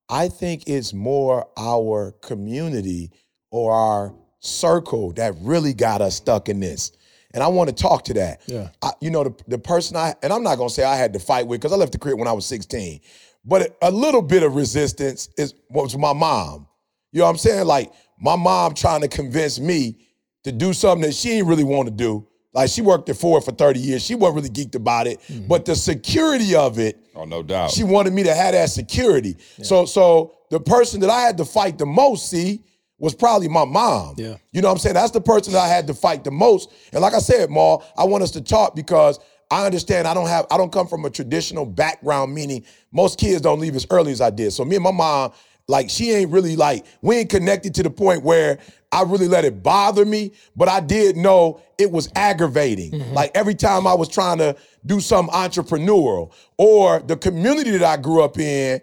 I 0.08 0.28
think 0.28 0.64
it's 0.68 0.92
more 0.92 1.48
our 1.56 2.12
community 2.22 3.10
or 3.50 3.72
our 3.72 4.14
circle 4.44 5.12
that 5.12 5.34
really 5.40 5.74
got 5.74 6.00
us 6.00 6.16
stuck 6.16 6.48
in 6.48 6.60
this. 6.60 6.92
And 7.32 7.42
I 7.42 7.48
want 7.48 7.68
to 7.68 7.74
talk 7.74 8.04
to 8.04 8.14
that. 8.14 8.42
Yeah. 8.46 8.68
I, 8.80 8.90
you 9.00 9.10
know, 9.10 9.24
the, 9.24 9.34
the 9.48 9.58
person 9.58 9.96
I, 9.96 10.14
and 10.22 10.32
I'm 10.32 10.42
not 10.42 10.56
going 10.56 10.68
to 10.68 10.74
say 10.74 10.84
I 10.84 10.96
had 10.96 11.12
to 11.14 11.18
fight 11.18 11.46
with 11.46 11.60
because 11.60 11.72
I 11.72 11.76
left 11.76 11.92
the 11.92 11.98
crib 11.98 12.18
when 12.18 12.28
I 12.28 12.32
was 12.32 12.46
16, 12.46 13.00
but 13.44 13.76
a 13.82 13.90
little 13.90 14.22
bit 14.22 14.42
of 14.42 14.54
resistance 14.54 15.28
is 15.36 15.54
was 15.68 15.96
my 15.96 16.12
mom. 16.12 16.68
You 17.10 17.20
know 17.20 17.24
what 17.24 17.30
I'm 17.30 17.38
saying? 17.38 17.66
Like 17.66 17.92
my 18.20 18.36
mom 18.36 18.74
trying 18.74 19.00
to 19.00 19.08
convince 19.08 19.58
me 19.58 19.98
to 20.44 20.52
do 20.52 20.72
something 20.72 21.02
that 21.02 21.14
she 21.14 21.30
didn't 21.30 21.48
really 21.48 21.64
want 21.64 21.88
to 21.88 21.94
do. 21.94 22.26
Like 22.52 22.70
she 22.70 22.82
worked 22.82 23.08
at 23.08 23.16
Ford 23.16 23.42
for 23.42 23.50
30 23.50 23.80
years. 23.80 24.04
She 24.04 24.14
wasn't 24.14 24.36
really 24.36 24.50
geeked 24.50 24.76
about 24.76 25.08
it. 25.08 25.20
Hmm. 25.26 25.48
But 25.48 25.64
the 25.64 25.74
security 25.74 26.54
of 26.54 26.78
it, 26.78 27.04
oh, 27.16 27.24
no 27.24 27.42
doubt. 27.42 27.72
she 27.72 27.82
wanted 27.82 28.12
me 28.12 28.22
to 28.22 28.34
have 28.34 28.52
that 28.52 28.70
security. 28.70 29.36
So 29.62 29.86
so 29.86 30.36
the 30.50 30.60
person 30.60 31.00
that 31.00 31.10
I 31.10 31.22
had 31.22 31.36
to 31.38 31.44
fight 31.44 31.78
the 31.78 31.86
most, 31.86 32.30
see, 32.30 32.62
was 32.98 33.14
probably 33.14 33.48
my 33.48 33.64
mom. 33.64 34.14
Yeah. 34.16 34.36
You 34.52 34.62
know 34.62 34.68
what 34.68 34.74
I'm 34.74 34.78
saying? 34.78 34.94
That's 34.94 35.10
the 35.10 35.20
person 35.20 35.52
that 35.52 35.60
I 35.60 35.68
had 35.68 35.86
to 35.88 35.94
fight 35.94 36.24
the 36.24 36.30
most. 36.30 36.72
And 36.92 37.02
like 37.02 37.14
I 37.14 37.18
said, 37.18 37.50
Ma, 37.50 37.78
I 37.96 38.04
want 38.04 38.22
us 38.22 38.30
to 38.32 38.40
talk 38.40 38.74
because 38.74 39.18
I 39.50 39.66
understand 39.66 40.06
I 40.06 40.14
don't 40.14 40.28
have 40.28 40.46
I 40.50 40.56
don't 40.56 40.72
come 40.72 40.86
from 40.86 41.04
a 41.04 41.10
traditional 41.10 41.66
background, 41.66 42.34
meaning 42.34 42.64
most 42.92 43.18
kids 43.18 43.40
don't 43.40 43.60
leave 43.60 43.76
as 43.76 43.86
early 43.90 44.12
as 44.12 44.20
I 44.20 44.30
did. 44.30 44.52
So 44.52 44.64
me 44.64 44.76
and 44.76 44.84
my 44.84 44.92
mom, 44.92 45.32
like 45.68 45.90
she 45.90 46.12
ain't 46.12 46.30
really 46.30 46.56
like, 46.56 46.86
we 47.02 47.16
ain't 47.16 47.30
connected 47.30 47.74
to 47.76 47.82
the 47.82 47.90
point 47.90 48.22
where 48.22 48.58
I 48.92 49.02
really 49.02 49.28
let 49.28 49.44
it 49.44 49.62
bother 49.62 50.04
me, 50.04 50.32
but 50.54 50.68
I 50.68 50.80
did 50.80 51.16
know 51.16 51.60
it 51.78 51.90
was 51.90 52.08
aggravating. 52.14 52.92
Mm-hmm. 52.92 53.12
Like 53.12 53.32
every 53.34 53.54
time 53.54 53.86
I 53.86 53.94
was 53.94 54.08
trying 54.08 54.38
to 54.38 54.56
do 54.86 55.00
something 55.00 55.34
entrepreneurial 55.34 56.32
or 56.58 57.00
the 57.00 57.16
community 57.16 57.70
that 57.72 57.82
I 57.82 58.00
grew 58.00 58.22
up 58.22 58.38
in, 58.38 58.80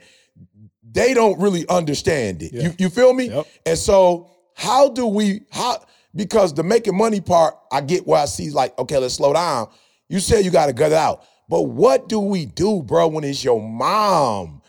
they 0.91 1.13
don't 1.13 1.39
really 1.39 1.67
understand 1.67 2.41
it. 2.41 2.53
You, 2.53 2.73
you 2.77 2.89
feel 2.89 3.13
me? 3.13 3.43
And 3.65 3.77
so 3.77 4.29
how 4.55 4.89
do 4.89 5.07
we 5.07 5.41
how 5.51 5.83
because 6.15 6.53
the 6.53 6.63
making 6.63 6.97
money 6.97 7.21
part, 7.21 7.55
I 7.71 7.81
get 7.81 8.05
where 8.05 8.21
I 8.21 8.25
see 8.25 8.49
like, 8.49 8.77
okay, 8.77 8.97
let's 8.97 9.13
slow 9.13 9.33
down. 9.33 9.69
You 10.09 10.19
said 10.19 10.43
you 10.43 10.51
gotta 10.51 10.73
gut 10.73 10.91
it 10.91 10.97
out. 10.97 11.23
But 11.47 11.63
what 11.63 12.09
do 12.09 12.19
we 12.19 12.45
do, 12.45 12.81
bro, 12.81 13.07
when 13.07 13.23
it's 13.23 13.43
your 13.43 13.61
mom 13.61 14.61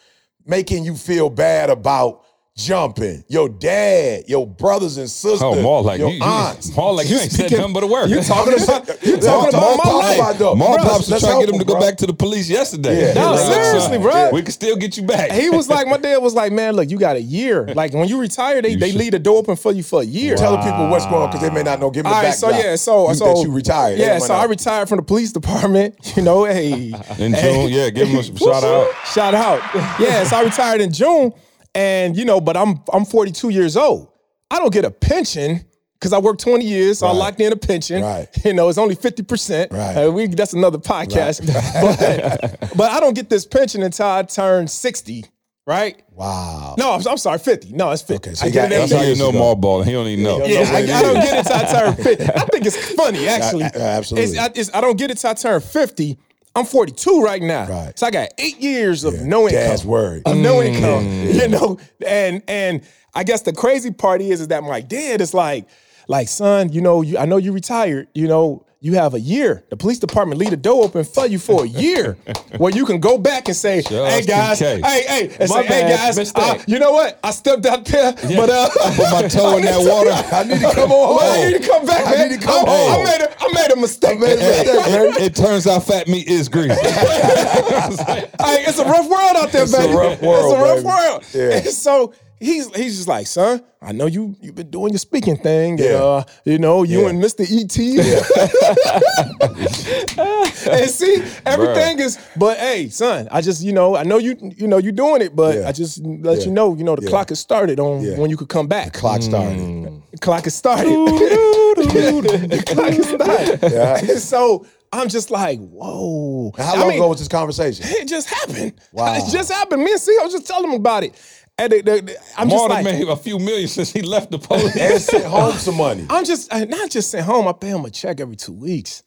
making 0.47 0.85
you 0.85 0.97
feel 0.97 1.31
bad 1.31 1.71
about 1.71 2.25
jumping? 2.57 3.25
Your 3.29 3.49
dad, 3.49 4.25
your 4.29 4.47
brothers 4.47 4.97
and 4.99 5.09
sisters, 5.09 5.43
Oh, 5.43 5.61
more 5.61 5.83
like 5.83 5.99
your 5.99 6.11
you, 6.11 6.17
you, 6.17 6.23
aunts. 6.23 6.75
more 6.77 6.93
like 6.95 7.09
you 7.09 7.19
ain't 7.19 7.33
said 7.33 7.51
nothing 7.53 7.73
but 7.73 7.83
a 7.83 7.87
word. 7.87 8.11
You 8.11 8.21
talking 8.23 8.55
about 8.63 8.89
you 9.05 9.17
talking 9.19 9.49
about 9.55 9.79
my 9.85 9.93
life. 9.93 10.39
though. 10.39 10.55
Maul 10.55 10.75
Bro, 10.77 10.85
pops 10.85 10.99
was 10.99 11.11
let's 11.11 11.25
trying 11.25 11.41
to 11.41 11.47
get 11.47 11.55
him 11.55 11.59
to 11.61 11.65
go 11.65 11.75
bro. 11.75 11.81
back 11.81 11.97
to 11.99 12.07
the 12.07 12.13
police 12.15 12.49
yesterday. 12.51 13.09
Yeah. 13.09 13.15
No, 13.15 13.33
Like, 13.33 13.41
seriously, 13.41 13.93
son, 13.95 14.03
bro. 14.03 14.31
We 14.33 14.43
can 14.43 14.53
still 14.53 14.77
get 14.77 14.97
you 14.97 15.03
back. 15.05 15.31
He 15.33 15.51
was 15.51 15.69
like, 15.69 15.87
my 15.89 15.97
dad 15.97 16.19
was 16.19 16.35
like, 16.35 16.53
man, 16.53 16.75
look, 16.75 16.91
you 16.91 16.99
got 16.99 17.17
a 17.17 17.23
year. 17.23 17.67
Like 17.83 17.95
when 17.95 18.07
you 18.09 18.21
retire, 18.21 18.61
they, 18.63 18.71
You 18.71 18.77
they 18.79 18.91
should- 18.91 18.99
leave 19.01 19.13
the 19.13 19.19
door 19.19 19.39
open 19.39 19.57
for 19.57 19.73
you 19.73 19.83
for 19.83 20.03
a 20.03 20.05
year. 20.05 20.37
Telling 20.37 20.63
people 20.63 20.89
what's 20.89 21.07
going 21.07 21.23
on 21.23 21.29
because 21.31 21.41
they 21.41 21.51
may 21.51 21.63
not 21.63 21.81
know. 21.81 21.91
Give 21.91 22.05
them 22.05 22.13
All 22.13 22.21
the 22.21 22.29
right, 22.29 22.35
so 22.35 22.51
yeah, 22.51 22.77
so 22.77 23.09
you, 23.09 23.15
so 23.15 23.25
that 23.35 23.43
you 23.43 23.51
retired. 23.51 23.99
Yeah, 23.99 24.19
so 24.19 24.35
I 24.35 24.45
retired 24.45 24.89
from 24.89 24.99
the 24.99 25.03
police 25.03 25.33
department. 25.33 25.95
You 26.17 26.23
know, 26.23 26.45
hey, 26.45 26.93
In. 27.19 27.35
June, 27.35 27.69
yeah, 27.71 27.89
give 27.89 28.07
him 28.09 28.19
a 28.19 28.23
shout 28.23 28.63
out. 28.63 28.89
Shout 29.07 29.35
out. 29.35 29.61
Yeah, 29.99 30.25
so 30.25 30.37
I 30.37 30.43
retired 30.43 30.81
in 30.83 30.93
June, 30.93 31.33
and 31.75 32.17
you 32.17 32.25
know, 32.25 32.41
but 32.41 32.57
I'm 32.57 32.81
I'm 32.93 33.05
42 33.05 33.51
years 33.51 33.77
old. 33.77 34.09
I 34.51 34.59
don't 34.59 34.73
get 34.73 34.85
a 34.85 34.91
pension 34.91 35.65
because 35.95 36.13
I 36.13 36.19
worked 36.19 36.41
20 36.41 36.65
years, 36.65 36.99
so 36.99 37.07
I 37.07 37.13
locked 37.13 37.41
in 37.41 37.53
a 37.53 37.57
pension. 37.57 38.03
Right. 38.03 38.29
You 38.45 38.53
know, 38.53 38.69
it's 38.69 38.77
only 38.77 38.97
50%. 38.97 39.73
Right. 39.73 39.95
Uh, 39.97 40.11
we 40.11 40.27
that's 40.27 40.53
another 40.53 40.79
podcast. 40.79 41.47
but, 42.61 42.77
but 42.77 42.91
I 42.91 42.99
don't 43.01 43.15
get 43.15 43.31
this 43.31 43.47
pension 43.47 43.83
until 43.85 44.07
I 44.07 44.23
turn 44.25 44.67
60. 44.67 45.25
right? 45.65 46.03
Wow. 46.11 46.75
No, 46.77 46.93
I'm, 46.93 47.07
I'm 47.07 47.17
sorry, 47.19 47.39
50. 47.39 47.73
No, 47.73 47.93
it's 47.93 48.03
50. 48.03 48.15
Okay, 48.31 48.35
so 48.35 48.45
I 48.45 48.47
you 48.49 48.53
get 48.53 48.63
got 48.69 48.73
it 48.73 48.79
That's 48.81 48.93
how 48.93 49.03
you 49.03 49.33
know 49.33 49.55
ball. 49.55 49.83
He 49.83 49.93
don't 49.93 50.09
even 50.09 50.25
know. 50.25 50.45
Yeah, 50.45 50.61
I, 50.69 50.79
I 50.79 51.03
don't 51.03 51.15
get 51.15 51.39
it 51.39 51.47
till 51.47 51.57
I 51.57 51.65
turn 51.73 51.95
50. 51.95 52.25
I 52.25 52.45
think 52.47 52.67
it's 52.67 52.95
funny, 52.95 53.29
actually. 53.37 53.63
Yeah, 53.63 53.71
absolutely. 53.77 54.31
It's, 54.31 54.39
I, 54.39 54.51
it's, 54.55 54.75
I 54.75 54.81
don't 54.81 54.99
get 54.99 55.11
it 55.13 55.19
till 55.19 55.31
I 55.31 55.35
turn 55.35 55.61
50. 55.61 56.19
I'm 56.55 56.65
42 56.67 57.23
right 57.23 57.43
now. 57.43 57.67
Right. 57.67 57.99
So 57.99 58.07
I 58.07 58.11
got 58.11 58.29
eight 58.39 58.59
years 58.59 59.05
of 59.05 59.21
no 59.23 59.49
income. 59.49 59.61
Dad's 59.63 59.85
word. 59.85 60.23
Of 60.27 60.37
no 60.37 60.57
mm. 60.57 60.67
income. 60.67 61.23
You 61.33 61.49
know, 61.49 61.79
and 62.07 62.43
and 62.47 62.83
I 63.15 63.25
guess 63.25 63.43
the 63.43 63.53
crazy 63.53 63.91
part 63.91 64.21
is 64.21 64.41
is 64.41 64.49
that 64.49 64.63
my 64.63 64.81
dad 64.81 65.21
is 65.21 65.33
like, 65.33 65.67
like, 66.09 66.29
son, 66.29 66.73
you 66.73 66.81
know, 66.81 67.03
you, 67.03 67.17
I 67.17 67.25
know 67.25 67.37
you 67.37 67.53
retired, 67.53 68.09
you 68.15 68.29
know, 68.29 68.67
you 68.83 68.95
have 68.95 69.15
a 69.15 69.21
year. 69.21 69.63
The 69.71 69.77
police 69.77 70.01
department 70.01 70.41
leave 70.41 70.51
the 70.51 70.57
door 70.57 70.83
open 70.85 71.05
for 71.05 71.25
you 71.27 71.39
for 71.39 71.65
a 71.65 71.69
year 71.69 72.15
where 72.59 72.73
you 72.75 72.85
can 72.85 72.99
go 73.01 73.17
back 73.17 73.47
and 73.47 73.57
say, 73.57 73.81
hey 73.83 74.23
guys, 74.27 74.59
hey, 74.59 74.81
hey, 74.83 75.31
and 75.39 75.49
My 75.49 75.63
say, 75.63 75.67
hey 75.69 75.89
guys, 75.97 76.17
mistake. 76.19 76.43
uh, 76.43 76.59
you 76.67 76.81
know 76.81 76.91
what? 76.91 77.19
I 77.23 77.31
stepped 77.31 77.65
out 77.65 77.85
there, 77.85 78.13
but 78.37 78.51
uh 78.51 78.69
Put 78.97 79.11
my 79.13 79.29
toe 79.29 79.57
in 79.59 79.65
that 79.65 79.79
water. 79.79 80.11
I 80.37 80.43
need 80.43 80.59
to 80.61 80.75
come 80.75 80.91
on 80.91 81.09
home. 81.09 81.19
I 81.23 81.49
need 81.51 81.63
to 81.63 81.69
come 81.69 81.87
back, 81.87 82.07
I 82.07 82.11
man. 82.11 82.29
need 82.31 82.41
to 82.41 82.47
come 82.47 82.67
I, 82.67 82.71
home. 82.71 83.01
I 83.01 83.05
made 83.05 83.21
a, 83.23 83.37
I 83.41 83.53
made 83.55 83.71
a 83.73 83.77
mistake. 83.81 84.17
I 84.17 84.21
made 84.21 84.33
a 84.33 84.37
mistake, 84.37 84.87
Harry. 84.87 85.09
It 85.25 85.35
turns 85.37 85.67
out 85.69 85.85
fat 85.85 86.09
meat 86.09 86.27
is 86.27 86.49
greasy. 86.49 86.75
Hey, 86.75 88.65
it's 88.67 88.79
a 88.79 88.85
rough 88.85 89.09
world 89.09 89.37
out 89.37 89.53
there, 89.53 89.63
It's 89.63 89.75
a 89.75 89.79
baby. 89.79 89.95
rough 89.95 90.21
world, 90.21 90.45
It's 90.45 90.55
a 90.55 90.63
rough 90.63 90.77
baby. 90.77 90.87
world. 90.87 91.25
Yeah. 91.35 91.57
And 91.59 91.67
so 91.69 92.13
he's 92.43 92.75
he's 92.77 92.97
just 92.97 93.09
like, 93.09 93.27
son, 93.27 93.63
I 93.81 93.93
know 93.93 94.07
you 94.07 94.37
you've 94.41 94.55
been 94.55 94.71
doing 94.71 94.93
your 94.93 94.99
speaking 94.99 95.37
thing. 95.37 95.79
Yeah. 95.79 95.87
And, 95.87 95.95
uh, 95.97 96.25
you 96.45 96.59
know, 96.59 96.83
you 96.83 97.03
Yeah. 97.03 97.09
and 97.11 97.23
Mr. 97.23 97.45
ET. 97.49 97.79
and 100.73 100.91
see, 100.91 101.23
everything 101.47 101.99
is. 102.01 102.19
But 102.37 102.59
hey, 102.59 102.89
son, 102.89 103.29
I 103.31 103.41
just 103.41 103.63
you 103.63 103.73
know 103.73 103.97
I 103.97 104.03
know 104.05 104.19
you 104.19 104.37
you 104.57 104.67
know 104.67 104.79
you 104.79 104.93
doing 104.93 105.23
it, 105.23 105.35
but 105.35 105.57
Yeah. 105.57 105.69
I 105.69 105.73
just 105.73 106.05
let 106.05 106.39
Yeah. 106.39 106.45
you 106.47 106.51
know 106.53 106.75
you 106.77 106.85
know 106.85 106.97
the 106.97 107.03
Yeah. 107.03 107.11
clock 107.11 107.29
has 107.31 107.41
started 107.41 107.81
on 107.81 108.03
Yeah. 108.03 108.19
when 108.19 108.31
you 108.31 108.37
could 108.37 108.49
come 108.49 108.67
back. 108.67 108.93
Clock 108.93 109.23
started. 109.23 110.03
The 110.13 110.19
clock 110.19 110.45
has 110.45 110.55
started. 110.55 110.87
the 111.77 112.63
clock 112.67 112.93
has 112.93 113.09
started. 113.09 113.73
Yeah. 113.73 113.99
And 113.99 114.19
so 114.21 114.67
I'm 114.93 115.09
just 115.09 115.31
like, 115.31 115.59
whoa. 115.59 116.53
How 116.59 116.75
I 116.75 116.79
long 116.81 116.89
mean, 116.89 116.99
ago 116.99 117.09
was 117.09 117.19
this 117.19 117.29
conversation? 117.29 117.87
it 117.89 118.07
just 118.07 118.29
happened. 118.29 118.75
Wow. 118.93 119.15
It 119.17 119.31
just 119.33 119.51
happened. 119.51 119.83
Me 119.83 119.91
and 119.93 120.01
C, 120.01 120.15
I 120.21 120.25
was 120.25 120.33
just 120.35 120.47
telling 120.47 120.71
him 120.71 120.77
about 120.77 121.05
it. 121.05 121.15
And 121.59 121.71
they, 121.73 121.81
they- 121.83 122.01
they- 122.01 122.17
I'm 122.37 122.49
just 122.49 122.59
More 122.61 122.69
like, 122.69 122.85
made 122.85 123.07
a 123.09 123.17
few 123.17 123.39
million 123.39 123.69
since 123.69 123.93
he 123.93 124.03
left 124.03 124.31
the 124.31 124.39
police. 124.39 124.77
And 124.77 125.01
sent 125.01 125.25
home 125.25 125.53
some 125.55 125.77
money. 125.77 126.07
I'm 126.09 126.25
just 126.25 126.53
not 126.53 126.91
just 126.91 127.11
sent 127.11 127.25
home. 127.27 127.47
I 127.47 127.53
pay 127.53 127.69
him 127.69 127.85
a 127.85 127.91
check 127.91 128.21
every 128.21 128.37
two 128.37 128.53
weeks. 128.55 129.03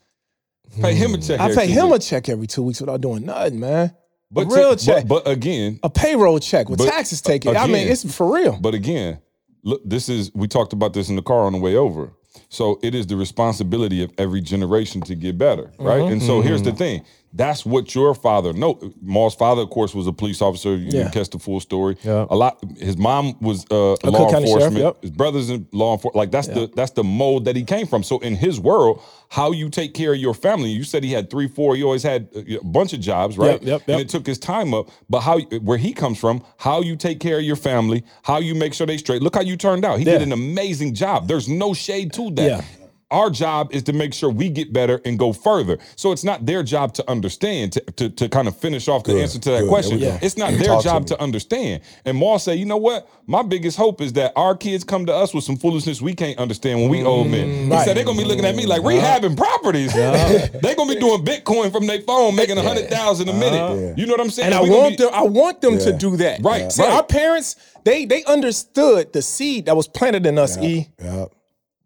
Pay 0.81 0.93
him 0.93 1.13
a 1.13 1.17
check. 1.17 1.39
I 1.39 1.45
every 1.45 1.55
pay 1.55 1.67
two 1.73 1.73
him 1.85 1.91
a 1.91 1.99
check 1.99 2.29
every 2.29 2.47
two 2.47 2.63
weeks 2.63 2.81
without 2.81 3.01
doing 3.01 3.25
nothing, 3.25 3.59
man. 3.59 3.95
but 4.31 4.47
a 4.47 4.55
real 4.55 4.75
to- 4.75 4.85
check, 4.85 5.07
But, 5.07 5.25
but 5.25 5.31
again, 5.31 5.79
a 5.83 5.89
payroll 5.89 6.39
check 6.39 6.69
with 6.69 6.79
but, 6.79 6.89
taxes 6.89 7.21
taken. 7.21 7.55
I 7.55 7.67
mean, 7.67 7.87
it's 7.87 8.11
for 8.15 8.33
real. 8.33 8.57
But 8.59 8.73
again, 8.73 9.19
look, 9.63 9.81
this 9.85 10.07
is 10.09 10.31
we 10.33 10.47
talked 10.47 10.73
about 10.73 10.93
this 10.93 11.09
in 11.09 11.15
the 11.15 11.21
car 11.21 11.41
on 11.41 11.53
the 11.53 11.59
way 11.59 11.75
over. 11.75 12.11
So 12.49 12.79
it 12.83 12.93
is 12.93 13.07
the 13.07 13.15
responsibility 13.15 14.03
of 14.03 14.11
every 14.17 14.41
generation 14.41 15.01
to 15.01 15.15
get 15.15 15.37
better, 15.37 15.71
right? 15.79 16.01
Mm-hmm. 16.01 16.11
And 16.13 16.21
so 16.23 16.41
here's 16.41 16.61
the 16.63 16.73
thing: 16.73 17.03
that's 17.35 17.65
what 17.65 17.93
your 17.93 18.15
father. 18.15 18.53
No, 18.53 18.79
Maul's 19.01 19.35
father, 19.35 19.61
of 19.63 19.69
course, 19.69 19.93
was 19.93 20.07
a 20.07 20.13
police 20.13 20.41
officer. 20.41 20.75
You 20.75 20.89
Yeah. 20.99 21.09
catch 21.09 21.29
the 21.29 21.39
full 21.39 21.59
story. 21.59 21.97
Yeah. 22.03 22.25
A 22.29 22.35
lot. 22.35 22.57
His 22.79 22.97
mom 22.97 23.35
was 23.41 23.65
uh, 23.69 23.95
A 24.03 24.09
law 24.09 24.31
County 24.31 24.47
sheriff, 24.47 24.63
enforcement. 24.63 24.77
yep. 24.85 25.01
His 25.01 25.11
brothers 25.11 25.49
in 25.49 25.67
law 25.73 25.93
enforcement. 25.93 26.15
Like 26.15 26.31
that's 26.31 26.47
the 26.47 26.71
that's 26.75 26.91
the 26.91 27.03
mold 27.03 27.45
that 27.45 27.55
he 27.55 27.63
came 27.63 27.87
from. 27.87 28.03
So 28.03 28.19
in 28.19 28.35
his 28.35 28.59
world, 28.59 29.01
how 29.29 29.51
you 29.51 29.69
take 29.69 29.93
care 29.93 30.13
of 30.13 30.19
your 30.19 30.33
family. 30.33 30.69
You 30.69 30.83
said 30.85 31.03
he 31.03 31.11
had 31.11 31.29
three, 31.29 31.47
four. 31.47 31.75
He 31.75 31.83
always 31.83 32.03
had 32.03 32.29
a 32.35 32.63
bunch 32.63 32.93
of 32.93 33.01
jobs, 33.01 33.37
right? 33.37 33.61
Yep, 33.61 33.81
yep, 33.81 33.81
And 33.89 33.99
it 33.99 34.07
took 34.09 34.25
his 34.25 34.37
time 34.39 34.73
up. 34.73 34.89
But 35.09 35.21
how 35.21 35.39
where 35.61 35.77
he 35.77 35.93
comes 35.93 36.17
from, 36.17 36.41
how 36.57 36.81
you 36.81 36.95
take 36.95 37.19
care 37.19 37.37
of 37.39 37.43
your 37.43 37.55
family, 37.57 38.03
how 38.23 38.37
you 38.37 38.55
make 38.55 38.73
sure 38.73 38.87
they 38.87 38.97
straight. 38.97 39.21
Look 39.21 39.35
how 39.35 39.41
you 39.41 39.57
turned 39.57 39.83
out. 39.83 39.99
He 39.99 40.05
Yeah. 40.05 40.13
did 40.19 40.21
an 40.21 40.31
amazing 40.31 40.93
job. 40.93 41.27
There's 41.27 41.49
no 41.49 41.73
shade 41.73 42.13
to 42.13 42.31
that. 42.31 42.47
Yeah. 42.49 42.61
Our 43.11 43.29
job 43.29 43.69
is 43.71 43.83
to 43.83 43.93
make 43.93 44.13
sure 44.15 44.31
we 44.31 44.49
get 44.49 44.73
better 44.73 44.99
and 45.05 45.17
go 45.19 45.31
further. 45.31 45.77
So 45.95 46.11
it's 46.11 46.23
not 46.23 46.45
their 46.47 46.63
job 46.63 46.93
to 46.95 47.09
understand, 47.09 47.73
to, 47.73 47.81
to, 47.81 48.09
to 48.09 48.27
kind 48.29 48.47
of 48.47 48.57
finish 48.57 48.87
off 48.87 49.03
the 49.03 49.13
Good, 49.13 49.21
answer 49.21 49.39
to 49.39 49.51
that 49.51 49.59
good. 49.61 49.69
question. 49.69 49.99
It's 50.01 50.37
not 50.37 50.51
their 50.53 50.69
Talk 50.69 50.81
to 50.81 50.83
job 50.89 51.01
me. 51.03 51.07
to 51.09 51.21
understand. 51.21 51.83
And 52.03 52.17
Maul 52.17 52.39
say, 52.39 52.55
you 52.55 52.65
know 52.65 52.77
what? 52.77 53.07
My 53.27 53.43
biggest 53.43 53.77
hope 53.77 54.01
is 54.01 54.13
that 54.13 54.33
our 54.35 54.55
kids 54.55 54.83
come 54.83 55.05
to 55.05 55.13
us 55.13 55.35
with 55.35 55.43
some 55.43 55.55
foolishness 55.55 56.01
we 56.01 56.15
can't 56.15 56.37
understand 56.39 56.79
when 56.81 56.89
we 56.89 56.99
mm, 57.01 57.05
old 57.05 57.27
men. 57.29 57.47
He 57.47 57.69
right. 57.69 57.85
said 57.85 57.95
they're 57.95 58.05
gonna 58.05 58.17
be 58.17 58.25
looking 58.25 58.45
at 58.45 58.55
me 58.55 58.65
like 58.65 58.81
rehabbing 58.81 59.37
properties. 59.37 59.93
they're 59.93 60.75
gonna 60.75 60.93
be 60.93 60.99
doing 60.99 61.23
Bitcoin 61.23 61.71
from 61.71 61.85
their 61.85 62.01
phone, 62.01 62.35
making 62.35 62.57
a 62.57 62.63
hundred 62.63 62.89
thousand 62.89 63.29
a 63.29 63.33
minute. 63.33 63.97
You 63.97 64.07
know 64.07 64.13
what 64.13 64.21
I'm 64.21 64.29
saying? 64.31 64.47
and 64.47 64.55
I 64.55 64.61
want 64.61 64.97
be- 64.97 65.03
them. 65.03 65.13
I 65.13 65.21
want 65.23 65.61
them 65.61 65.77
to 65.77 65.93
do 65.93 66.17
that. 66.17 66.41
Right, 66.41 66.71
See, 66.71 66.81
right. 66.81 66.91
our 66.91 67.03
parents, 67.03 67.55
they 67.83 68.05
they 68.05 68.23
understood 68.25 69.13
the 69.13 69.21
seed 69.21 69.67
that 69.67 69.75
was 69.75 69.87
planted 69.87 70.25
in 70.25 70.37
us. 70.39 70.57
E. 70.57 70.87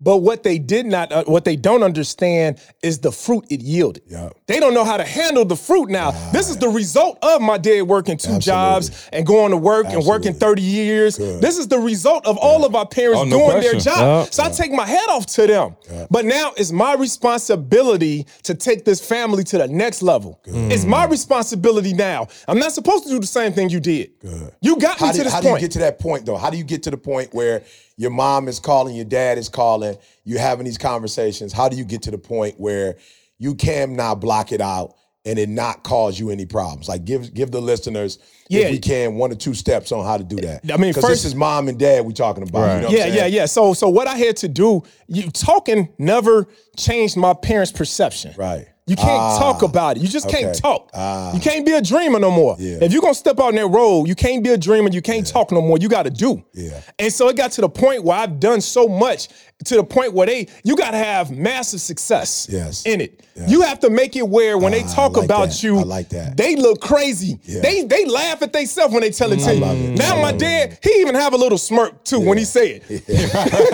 But 0.01 0.17
what 0.17 0.43
they 0.43 0.59
did 0.59 0.85
not, 0.85 1.11
uh, 1.11 1.23
what 1.25 1.43
they 1.45 1.55
don't 1.55 1.83
understand 1.83 2.59
is 2.81 2.99
the 2.99 3.11
fruit 3.11 3.45
it 3.49 3.61
yielded. 3.61 4.03
They 4.49 4.59
don't 4.59 4.73
know 4.73 4.83
how 4.83 4.97
to 4.97 5.03
handle 5.05 5.45
the 5.45 5.55
fruit 5.55 5.89
now. 5.89 6.09
This 6.31 6.49
is 6.49 6.57
the 6.57 6.69
result 6.69 7.19
of 7.21 7.39
my 7.39 7.59
dad 7.59 7.83
working 7.83 8.17
two 8.17 8.39
jobs 8.39 9.07
and 9.13 9.23
going 9.23 9.51
to 9.51 9.57
work 9.57 9.85
and 9.89 10.03
working 10.03 10.33
30 10.33 10.63
years. 10.63 11.17
This 11.17 11.59
is 11.59 11.67
the 11.67 11.77
result 11.77 12.25
of 12.25 12.35
all 12.39 12.65
of 12.65 12.73
our 12.73 12.87
parents 12.87 13.21
Oh, 13.21 13.25
no 13.25 13.37
doing 13.37 13.61
their 13.61 13.73
question. 13.73 13.93
job. 13.93 14.33
So 14.33 14.41
I 14.41 14.49
take 14.49 14.71
my 14.71 14.87
head 14.87 15.07
off 15.09 15.27
to 15.27 15.45
them. 15.45 15.75
But 16.09 16.25
now 16.25 16.53
it's 16.57 16.71
my 16.71 16.95
responsibility 16.95 18.25
to 18.41 18.55
take 18.55 18.85
this 18.85 18.99
family 19.05 19.43
to 19.43 19.59
the 19.59 19.67
next 19.67 20.01
level. 20.01 20.41
It's 20.45 20.83
my 20.83 21.05
responsibility 21.05 21.93
now. 21.93 22.27
I'm 22.47 22.57
not 22.57 22.71
supposed 22.71 23.03
to 23.03 23.11
do 23.11 23.19
the 23.19 23.27
same 23.27 23.53
thing 23.53 23.69
you 23.69 23.79
did. 23.79 24.13
You 24.61 24.77
got 24.79 24.99
me 24.99 25.07
How, 25.07 25.13
to 25.13 25.23
this 25.25 25.31
how 25.31 25.41
do 25.41 25.49
you 25.49 25.59
get 25.59 25.71
to 25.73 25.79
that 25.79 25.99
point 25.99 26.25
though? 26.25 26.37
How 26.37 26.49
do 26.49 26.57
you 26.57 26.63
get 26.63 26.81
to 26.83 26.89
the 26.89 26.97
point 26.97 27.35
where 27.35 27.61
your 27.97 28.09
mom 28.09 28.47
is 28.47 28.59
calling, 28.59 28.95
your 28.95 29.05
dad 29.05 29.37
is 29.37 29.47
calling, 29.47 29.95
you're 30.23 30.39
having 30.39 30.65
these 30.65 30.79
conversations? 30.79 31.53
How 31.53 31.69
do 31.69 31.77
you 31.77 31.85
get 31.85 32.01
to 32.03 32.11
the 32.11 32.17
point 32.17 32.59
where 32.59 32.95
you 33.39 33.55
can 33.55 33.95
now 33.95 34.13
block 34.13 34.51
it 34.51 34.61
out 34.61 34.93
and 35.25 35.37
it 35.39 35.49
not 35.49 35.83
cause 35.83 36.19
you 36.19 36.29
any 36.29 36.45
problems? 36.45 36.87
Like 36.87 37.05
give 37.05 37.33
give 37.33 37.51
the 37.51 37.61
listeners, 37.61 38.19
Yeah. 38.49 38.65
if 38.65 38.71
we 38.71 38.79
can, 38.79 39.15
one 39.15 39.31
or 39.31 39.35
two 39.35 39.53
steps 39.53 39.91
on 39.91 40.05
how 40.05 40.17
to 40.17 40.23
do 40.23 40.35
that. 40.37 40.61
I 40.71 40.77
mean, 40.77 40.93
first- 40.93 41.07
this 41.07 41.25
is 41.25 41.35
mom 41.35 41.67
and 41.67 41.77
dad 41.79 42.05
we 42.05 42.13
talking 42.13 42.43
about. 42.47 42.81
You 42.83 42.87
know 42.87 42.89
yeah, 42.89 43.05
yeah, 43.07 43.25
yeah. 43.25 43.45
So, 43.45 43.73
so 43.73 43.89
what 43.89 44.07
I 44.07 44.15
had 44.17 44.37
to 44.37 44.47
do, 44.47 44.83
you 45.07 45.29
talking 45.31 45.89
never 45.97 46.47
changed 46.77 47.17
my 47.17 47.33
parents' 47.33 47.71
perception. 47.71 48.33
Right. 48.37 48.67
You 48.87 48.95
can't 48.95 49.09
Ah, 49.21 49.37
talk 49.37 49.61
about 49.61 49.97
it. 49.97 50.01
You 50.01 50.09
just 50.09 50.27
can't 50.29 50.55
talk. 50.55 50.89
Ah. 50.95 51.31
You 51.35 51.39
can't 51.39 51.63
be 51.63 51.73
a 51.73 51.81
dreamer 51.81 52.17
no 52.17 52.31
more. 52.31 52.55
Yeah. 52.57 52.79
If 52.81 52.91
you're 52.91 53.03
gonna 53.03 53.13
step 53.13 53.37
out 53.39 53.49
on 53.49 53.55
that 53.55 53.67
road, 53.67 54.07
you 54.07 54.15
can't 54.15 54.43
be 54.43 54.49
a 54.49 54.57
dreamer. 54.57 54.89
You 54.89 55.03
can't 55.03 55.27
talk 55.27 55.51
no 55.51 55.61
more. 55.61 55.77
You 55.77 55.87
got 55.89 56.03
to 56.03 56.09
do. 56.09 56.43
Yeah. 56.55 56.81
And 56.97 57.13
so 57.13 57.27
it 57.29 57.35
got 57.37 57.51
to 57.51 57.61
the 57.61 57.69
point 57.69 58.03
where 58.03 58.17
I've 58.17 58.39
done 58.39 58.61
so 58.61 58.87
much 58.87 59.27
to 59.65 59.75
the 59.75 59.83
point 59.83 60.13
where 60.13 60.25
they, 60.25 60.47
you 60.63 60.75
got 60.75 60.91
to 60.91 60.97
have 60.97 61.29
massive 61.29 61.81
success. 61.81 62.47
Yes. 62.49 62.83
In 62.87 62.99
it, 63.01 63.21
you 63.47 63.61
have 63.61 63.79
to 63.79 63.89
make 63.89 64.15
it 64.15 64.27
where 64.27 64.57
when 64.57 64.71
they 64.71 64.83
Ah, 64.83 64.93
talk 64.93 65.15
like 65.17 65.25
about 65.25 65.49
that. 65.49 65.63
you, 65.63 65.77
I 65.79 65.83
like 65.83 66.09
that. 66.09 66.35
they 66.37 66.55
look 66.55 66.81
crazy. 66.81 67.39
Yeah. 67.43 67.61
They 67.61 67.83
they 67.83 68.05
laugh 68.05 68.41
at 68.41 68.51
themselves 68.53 68.93
when 68.93 69.01
they 69.01 69.11
tell 69.11 69.31
it 69.31 69.39
to 69.39 69.45
mm, 69.45 69.53
you. 69.55 69.59
love 69.61 69.77
it. 69.77 69.97
Now 69.97 70.17
I 70.17 70.21
my 70.21 70.33
mm. 70.33 70.39
dad, 70.39 70.79
he 70.83 70.89
even 71.01 71.15
have 71.15 71.33
a 71.33 71.37
little 71.37 71.57
smirk 71.57 72.03
too 72.03 72.19
when 72.19 72.37
he 72.37 72.45
say 72.45 72.81
it. 72.87 73.03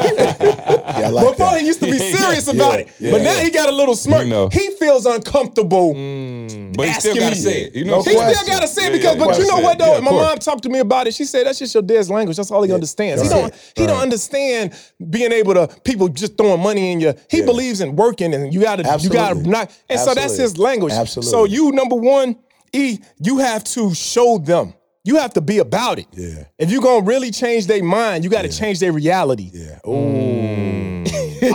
Yeah, 0.95 1.07
I 1.07 1.09
like 1.09 1.26
Before 1.32 1.51
that. 1.51 1.59
he 1.61 1.68
used 1.68 1.80
to 1.82 1.88
be 1.91 1.97
serious 2.18 2.47
about 2.47 2.80
it, 2.80 2.89
yeah, 2.99 3.11
but 3.11 3.22
now 3.22 3.36
he 3.39 3.49
got 3.49 3.68
a 3.70 3.72
little 3.72 3.95
smirk. 3.95 4.24
You 4.24 4.30
know. 4.30 4.49
He 4.49 4.70
feels 4.80 5.05
uncomfortable. 5.05 5.93
Mm, 5.93 6.76
but 6.76 6.88
he 6.88 6.93
still 6.93 7.11
asking 7.11 7.20
gotta 7.22 7.36
me. 7.36 7.41
say 7.41 7.61
it. 7.63 7.76
You 7.76 7.86
know 7.86 7.91
No 7.91 7.97
I'm 7.99 8.03
He 8.05 8.13
question. 8.16 8.36
still 8.36 8.53
gotta 8.55 8.68
say 8.68 8.88
it 8.88 8.91
because, 8.93 9.16
yeah, 9.18 9.26
but 9.26 9.38
you 9.39 9.47
know 9.47 9.59
what 9.59 9.78
though? 9.78 9.93
Yeah, 9.95 9.99
My 10.01 10.09
course. 10.11 10.28
mom 10.30 10.38
talked 10.39 10.63
to 10.63 10.70
me 10.70 10.80
about 10.80 11.07
it. 11.07 11.13
She 11.13 11.26
said 11.26 11.45
that's 11.45 11.59
just 11.59 11.74
your 11.74 11.84
dad's 11.84 12.09
language. 12.09 12.38
That's 12.38 12.51
all 12.51 12.63
he 12.63 12.72
understands. 12.72 13.22
He 13.22 13.30
don't. 13.30 13.53
He 13.76 13.86
don't 13.86 13.99
understand 14.01 14.74
being 15.09 15.32
able 15.32 15.53
to 15.55 15.68
people 15.84 16.07
just 16.09 16.38
throwing 16.38 16.61
money 16.61 16.91
in 16.91 16.99
you. 16.99 17.13
He 17.30 17.41
believes 17.41 17.82
in 17.82 17.95
working, 17.95 18.34
and 18.34 18.53
you 18.53 18.61
gotta 18.61 18.84
you 18.99 19.09
gotta 19.09 19.32
Absolutely. 19.36 19.51
Not. 19.60 19.80
And 19.89 19.99
so 19.99 20.14
that's 20.14 20.38
his 20.38 20.58
language. 20.58 20.93
Absolutely. 20.93 21.32
So 21.32 21.45
you 21.45 21.72
number 21.72 21.95
one, 21.95 22.38
E, 22.74 22.99
you 23.22 23.38
have 23.39 23.64
to 23.64 23.93
show 23.93 24.38
them. 24.38 24.74
You 25.03 25.18
have 25.18 25.34
to 25.34 25.41
be 25.41 25.60
about 25.60 25.99
it. 25.99 26.08
Yeah. 26.14 26.45
If 26.58 26.72
you're 26.72 26.82
gonna 26.82 27.06
really 27.06 27.32
change 27.32 27.68
their 27.68 27.84
mind, 27.84 28.24
you 28.24 28.30
got 28.30 28.41
to 28.41 28.49
change 28.49 28.80
their 28.80 28.91
reality. 28.91 29.51
Yeah. 29.53 29.80
Mm. 29.86 30.95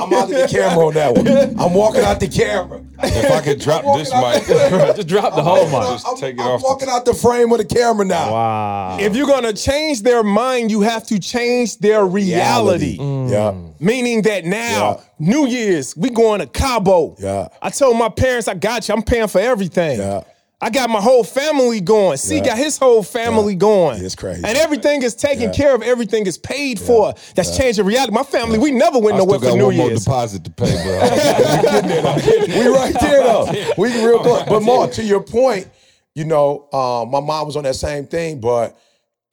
I'm 0.02 0.12
out 0.12 0.24
of 0.24 0.28
the 0.30 0.48
camera 0.50 0.86
on 0.86 0.94
that 0.94 1.14
one. 1.16 1.28
I'm 1.60 1.74
walking 1.74 2.02
out 2.02 2.20
the 2.20 2.28
camera. 2.28 2.80
If 3.02 3.30
I 3.30 3.40
could 3.40 3.60
drop 3.60 3.82
this 3.96 4.12
mic, 4.12 4.44
Just 4.96 5.08
drop 5.08 5.34
the 5.34 5.42
whole 5.42 5.64
mic. 5.64 5.88
Just 5.88 6.06
I'm, 6.06 6.16
take 6.16 6.34
it 6.36 6.40
I'm 6.40 6.48
off 6.48 6.60
the- 6.60 6.66
walking 6.66 6.88
out 6.88 7.04
the 7.04 7.14
frame 7.14 7.50
of 7.52 7.58
the 7.58 7.64
camera 7.64 8.04
now. 8.04 8.30
Wow. 8.32 8.98
If 9.00 9.16
you're 9.16 9.26
gonna 9.26 9.52
change 9.54 10.02
their 10.02 10.22
mind, 10.22 10.70
you 10.70 10.82
have 10.82 11.06
to 11.06 11.18
change 11.18 11.78
their 11.78 12.04
reality. 12.04 12.98
Mm. 12.98 13.30
Yeah. 13.30 13.54
Meaning 13.78 14.22
that 14.22 14.44
now, 14.44 15.00
Yeah. 15.00 15.00
New 15.18 15.46
Year's, 15.46 15.96
we 15.96 16.10
going 16.10 16.40
to 16.40 16.46
Cabo. 16.46 17.16
Yeah. 17.18 17.48
I 17.62 17.70
told 17.70 17.96
my 17.96 18.08
parents, 18.10 18.48
I 18.48 18.54
got 18.54 18.86
you. 18.88 18.94
I'm 18.94 19.02
paying 19.02 19.28
for 19.28 19.40
everything. 19.40 19.98
Yeah. 19.98 20.22
I 20.62 20.68
got 20.68 20.90
my 20.90 21.00
whole 21.00 21.24
family 21.24 21.80
going. 21.80 22.18
See, 22.18 22.36
Yeah. 22.36 22.44
got 22.44 22.58
his 22.58 22.76
whole 22.76 23.02
family 23.02 23.54
going. 23.54 24.04
It's 24.04 24.14
crazy. 24.14 24.42
And 24.44 24.58
everything 24.58 25.02
is 25.02 25.14
taken 25.14 25.44
Yeah. 25.44 25.52
care 25.52 25.74
of. 25.74 25.82
Everything 25.82 26.26
is 26.26 26.36
paid 26.36 26.78
for. 26.78 27.14
That's 27.34 27.56
changing 27.56 27.86
reality. 27.86 28.12
My 28.12 28.24
family, 28.24 28.58
we 28.58 28.70
never 28.70 28.98
went 28.98 29.14
I 29.14 29.18
nowhere 29.20 29.38
for 29.38 29.56
New 29.56 29.66
one 29.66 29.76
more 29.76 29.90
deposit 29.90 30.44
to 30.44 30.50
pay, 30.50 30.70
bro. 30.82 31.00
we 32.60 32.66
right 32.68 32.94
there 33.00 33.22
though. 33.22 33.46
We 33.78 33.88
real 34.04 34.18
close. 34.18 34.42
But 34.48 34.60
more 34.62 34.86
to 34.88 35.02
your 35.02 35.22
point, 35.22 35.68
you 36.14 36.24
know, 36.24 36.68
um, 36.72 37.10
my 37.10 37.20
mom 37.20 37.46
was 37.46 37.56
on 37.56 37.64
that 37.64 37.76
same 37.76 38.06
thing, 38.06 38.40
but 38.40 38.76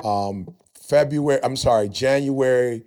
um, 0.04 0.48
February. 0.88 1.42
I'm 1.44 1.58
sorry, 1.58 1.90
January 1.90 2.84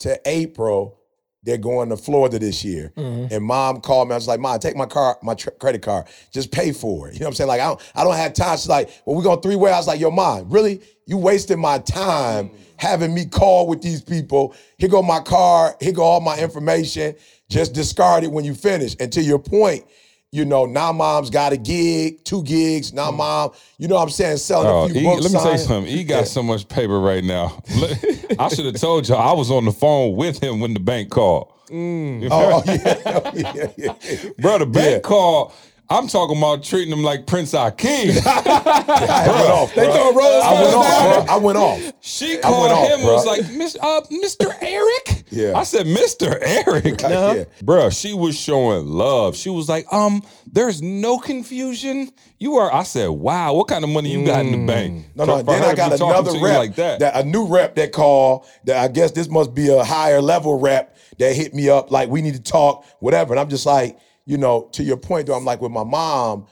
to 0.00 0.20
April. 0.26 0.97
They're 1.44 1.56
going 1.56 1.88
to 1.90 1.96
Florida 1.96 2.38
this 2.38 2.64
year, 2.64 2.92
mm-hmm. 2.96 3.32
and 3.32 3.44
mom 3.44 3.80
called 3.80 4.08
me. 4.08 4.14
I 4.14 4.16
was 4.16 4.26
like, 4.26 4.40
"Mom, 4.40 4.58
take 4.58 4.76
my 4.76 4.86
car, 4.86 5.18
my 5.22 5.34
tr- 5.34 5.50
credit 5.50 5.82
card, 5.82 6.06
just 6.32 6.50
pay 6.50 6.72
for 6.72 7.08
it." 7.08 7.14
You 7.14 7.20
know 7.20 7.26
what 7.26 7.30
I'm 7.30 7.34
saying? 7.34 7.48
Like, 7.48 7.60
I 7.60 7.68
don't, 7.68 7.92
I 7.94 8.04
don't 8.04 8.16
have 8.16 8.32
time. 8.32 8.56
She's 8.56 8.68
like, 8.68 8.90
"Well, 9.06 9.16
we're 9.16 9.22
going 9.22 9.40
three 9.40 9.54
way." 9.56 9.70
I 9.70 9.76
was 9.76 9.86
like, 9.86 10.00
"Yo, 10.00 10.10
mom, 10.10 10.50
really? 10.50 10.80
You 11.06 11.16
wasting 11.16 11.60
my 11.60 11.78
time 11.78 12.48
mm-hmm. 12.48 12.56
having 12.76 13.14
me 13.14 13.24
call 13.24 13.68
with 13.68 13.82
these 13.82 14.02
people? 14.02 14.54
Here 14.78 14.88
go 14.88 15.00
my 15.00 15.20
car. 15.20 15.76
Here 15.80 15.92
go 15.92 16.02
all 16.02 16.20
my 16.20 16.38
information. 16.38 17.14
Just 17.48 17.72
discard 17.72 18.24
it 18.24 18.32
when 18.32 18.44
you 18.44 18.54
finish." 18.54 18.96
And 18.98 19.12
to 19.12 19.22
your 19.22 19.38
point, 19.38 19.84
you 20.30 20.44
know, 20.44 20.66
now 20.66 20.92
mom's 20.92 21.30
got 21.30 21.52
a 21.52 21.56
gig, 21.56 22.22
two 22.24 22.42
gigs. 22.42 22.92
Now 22.92 23.10
mm. 23.10 23.16
mom, 23.16 23.50
you 23.78 23.88
know 23.88 23.94
what 23.96 24.02
I'm 24.02 24.10
saying, 24.10 24.36
selling 24.38 24.66
Oh, 24.68 24.84
a 24.84 24.88
few 24.88 25.00
E, 25.00 25.04
books. 25.04 25.22
let 25.22 25.32
me 25.32 25.38
say 25.38 25.56
something. 25.64 25.90
He 25.90 26.04
got 26.04 26.26
so 26.28 26.42
much 26.42 26.68
paper 26.68 27.00
right 27.00 27.24
now. 27.24 27.62
I 28.38 28.48
should 28.48 28.66
have 28.66 28.76
told 28.76 29.08
y'all 29.08 29.18
I 29.18 29.32
was 29.32 29.50
on 29.50 29.64
the 29.64 29.72
phone 29.72 30.16
with 30.16 30.42
him 30.42 30.60
when 30.60 30.74
the 30.74 30.80
bank 30.80 31.10
called. 31.10 31.52
You 31.70 31.76
mm. 31.76 32.28
Oh, 32.30 32.60
heard? 32.60 32.80
yeah, 32.80 33.02
oh, 33.24 33.32
yeah, 33.34 33.52
yeah, 33.76 33.94
yeah. 34.02 34.30
Bro, 34.38 34.58
the 34.58 34.66
bank 34.66 34.90
Yeah. 34.90 34.98
called. 35.00 35.52
I'm 35.90 36.06
talking 36.06 36.36
about 36.36 36.62
treating 36.62 36.90
them 36.90 37.02
like 37.02 37.26
Prince 37.26 37.52
Akeem. 37.52 38.20
I 38.26 39.26
went 39.26 39.50
off. 39.50 39.74
They 39.74 39.84
bro. 39.84 39.94
throw 39.94 40.12
rose 40.12 40.42
I 40.44 40.62
went 40.62 40.76
off, 40.76 41.26
bro. 41.26 41.34
I 41.34 41.36
went 41.38 41.58
off. 41.58 41.92
She 42.00 42.36
called 42.38 42.70
off, 42.70 42.88
him 42.88 43.00
and 43.00 43.08
was 43.08 43.26
like, 43.26 43.50
Miss, 43.50 43.74
uh, 43.80 44.02
Mr. 44.10 44.54
Eric? 44.60 45.24
Yeah. 45.30 45.56
I 45.56 45.62
said, 45.62 45.86
Mr. 45.86 46.38
Eric. 46.40 47.00
Yeah. 47.08 47.44
Bruh, 47.62 47.90
she 47.98 48.12
was 48.12 48.38
showing 48.38 48.86
love. 48.86 49.34
She 49.34 49.48
was 49.48 49.68
like, 49.68 49.90
um, 49.92 50.22
there's 50.46 50.82
no 50.82 51.18
confusion. 51.18 52.10
You 52.38 52.56
are, 52.56 52.72
I 52.72 52.82
said, 52.82 53.08
wow, 53.08 53.54
what 53.54 53.66
kind 53.66 53.82
of 53.82 53.88
money 53.90 54.10
you 54.10 54.26
got 54.26 54.44
in 54.44 54.52
the 54.52 54.66
bank? 54.66 55.06
No, 55.14 55.24
no. 55.24 55.38
for 55.38 55.44
Then 55.44 55.62
I 55.62 55.74
got 55.74 55.92
another 55.92 56.38
rep, 56.38 56.58
like 56.58 56.74
that. 56.74 57.00
a 57.14 57.24
new 57.24 57.46
rep 57.46 57.76
that 57.76 57.92
called. 57.92 58.46
That 58.64 58.76
I 58.76 58.88
guess 58.88 59.12
this 59.12 59.28
must 59.28 59.54
be 59.54 59.68
a 59.68 59.82
higher 59.82 60.20
level 60.20 60.60
rep 60.60 60.96
that 61.18 61.34
hit 61.34 61.54
me 61.54 61.70
up. 61.70 61.90
Like 61.90 62.10
we 62.10 62.20
need 62.20 62.34
to 62.34 62.42
talk, 62.42 62.84
whatever. 63.00 63.32
And 63.32 63.40
I'm 63.40 63.48
just 63.48 63.64
like, 63.66 63.98
you 64.28 64.36
know, 64.36 64.68
to 64.72 64.82
your 64.84 64.98
point 64.98 65.26
though, 65.26 65.34
I'm 65.34 65.46
like 65.46 65.62
with 65.62 65.72
my 65.72 65.84
mom. 65.84 66.46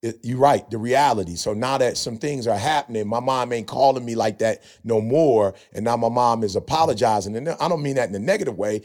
It, 0.00 0.20
you're 0.22 0.38
right, 0.38 0.68
the 0.70 0.78
reality. 0.78 1.34
So 1.34 1.52
now 1.52 1.76
that 1.76 1.98
some 1.98 2.16
things 2.16 2.46
are 2.46 2.56
happening, 2.56 3.06
my 3.06 3.20
mom 3.20 3.52
ain't 3.52 3.66
calling 3.66 4.04
me 4.04 4.14
like 4.14 4.38
that 4.38 4.62
no 4.82 5.00
more. 5.02 5.54
And 5.74 5.84
now 5.84 5.96
my 5.96 6.08
mom 6.08 6.42
is 6.42 6.56
apologizing. 6.56 7.36
And 7.36 7.50
I 7.50 7.68
don't 7.68 7.82
mean 7.82 7.96
that 7.96 8.08
in 8.08 8.14
a 8.14 8.18
negative 8.18 8.56
way. 8.56 8.82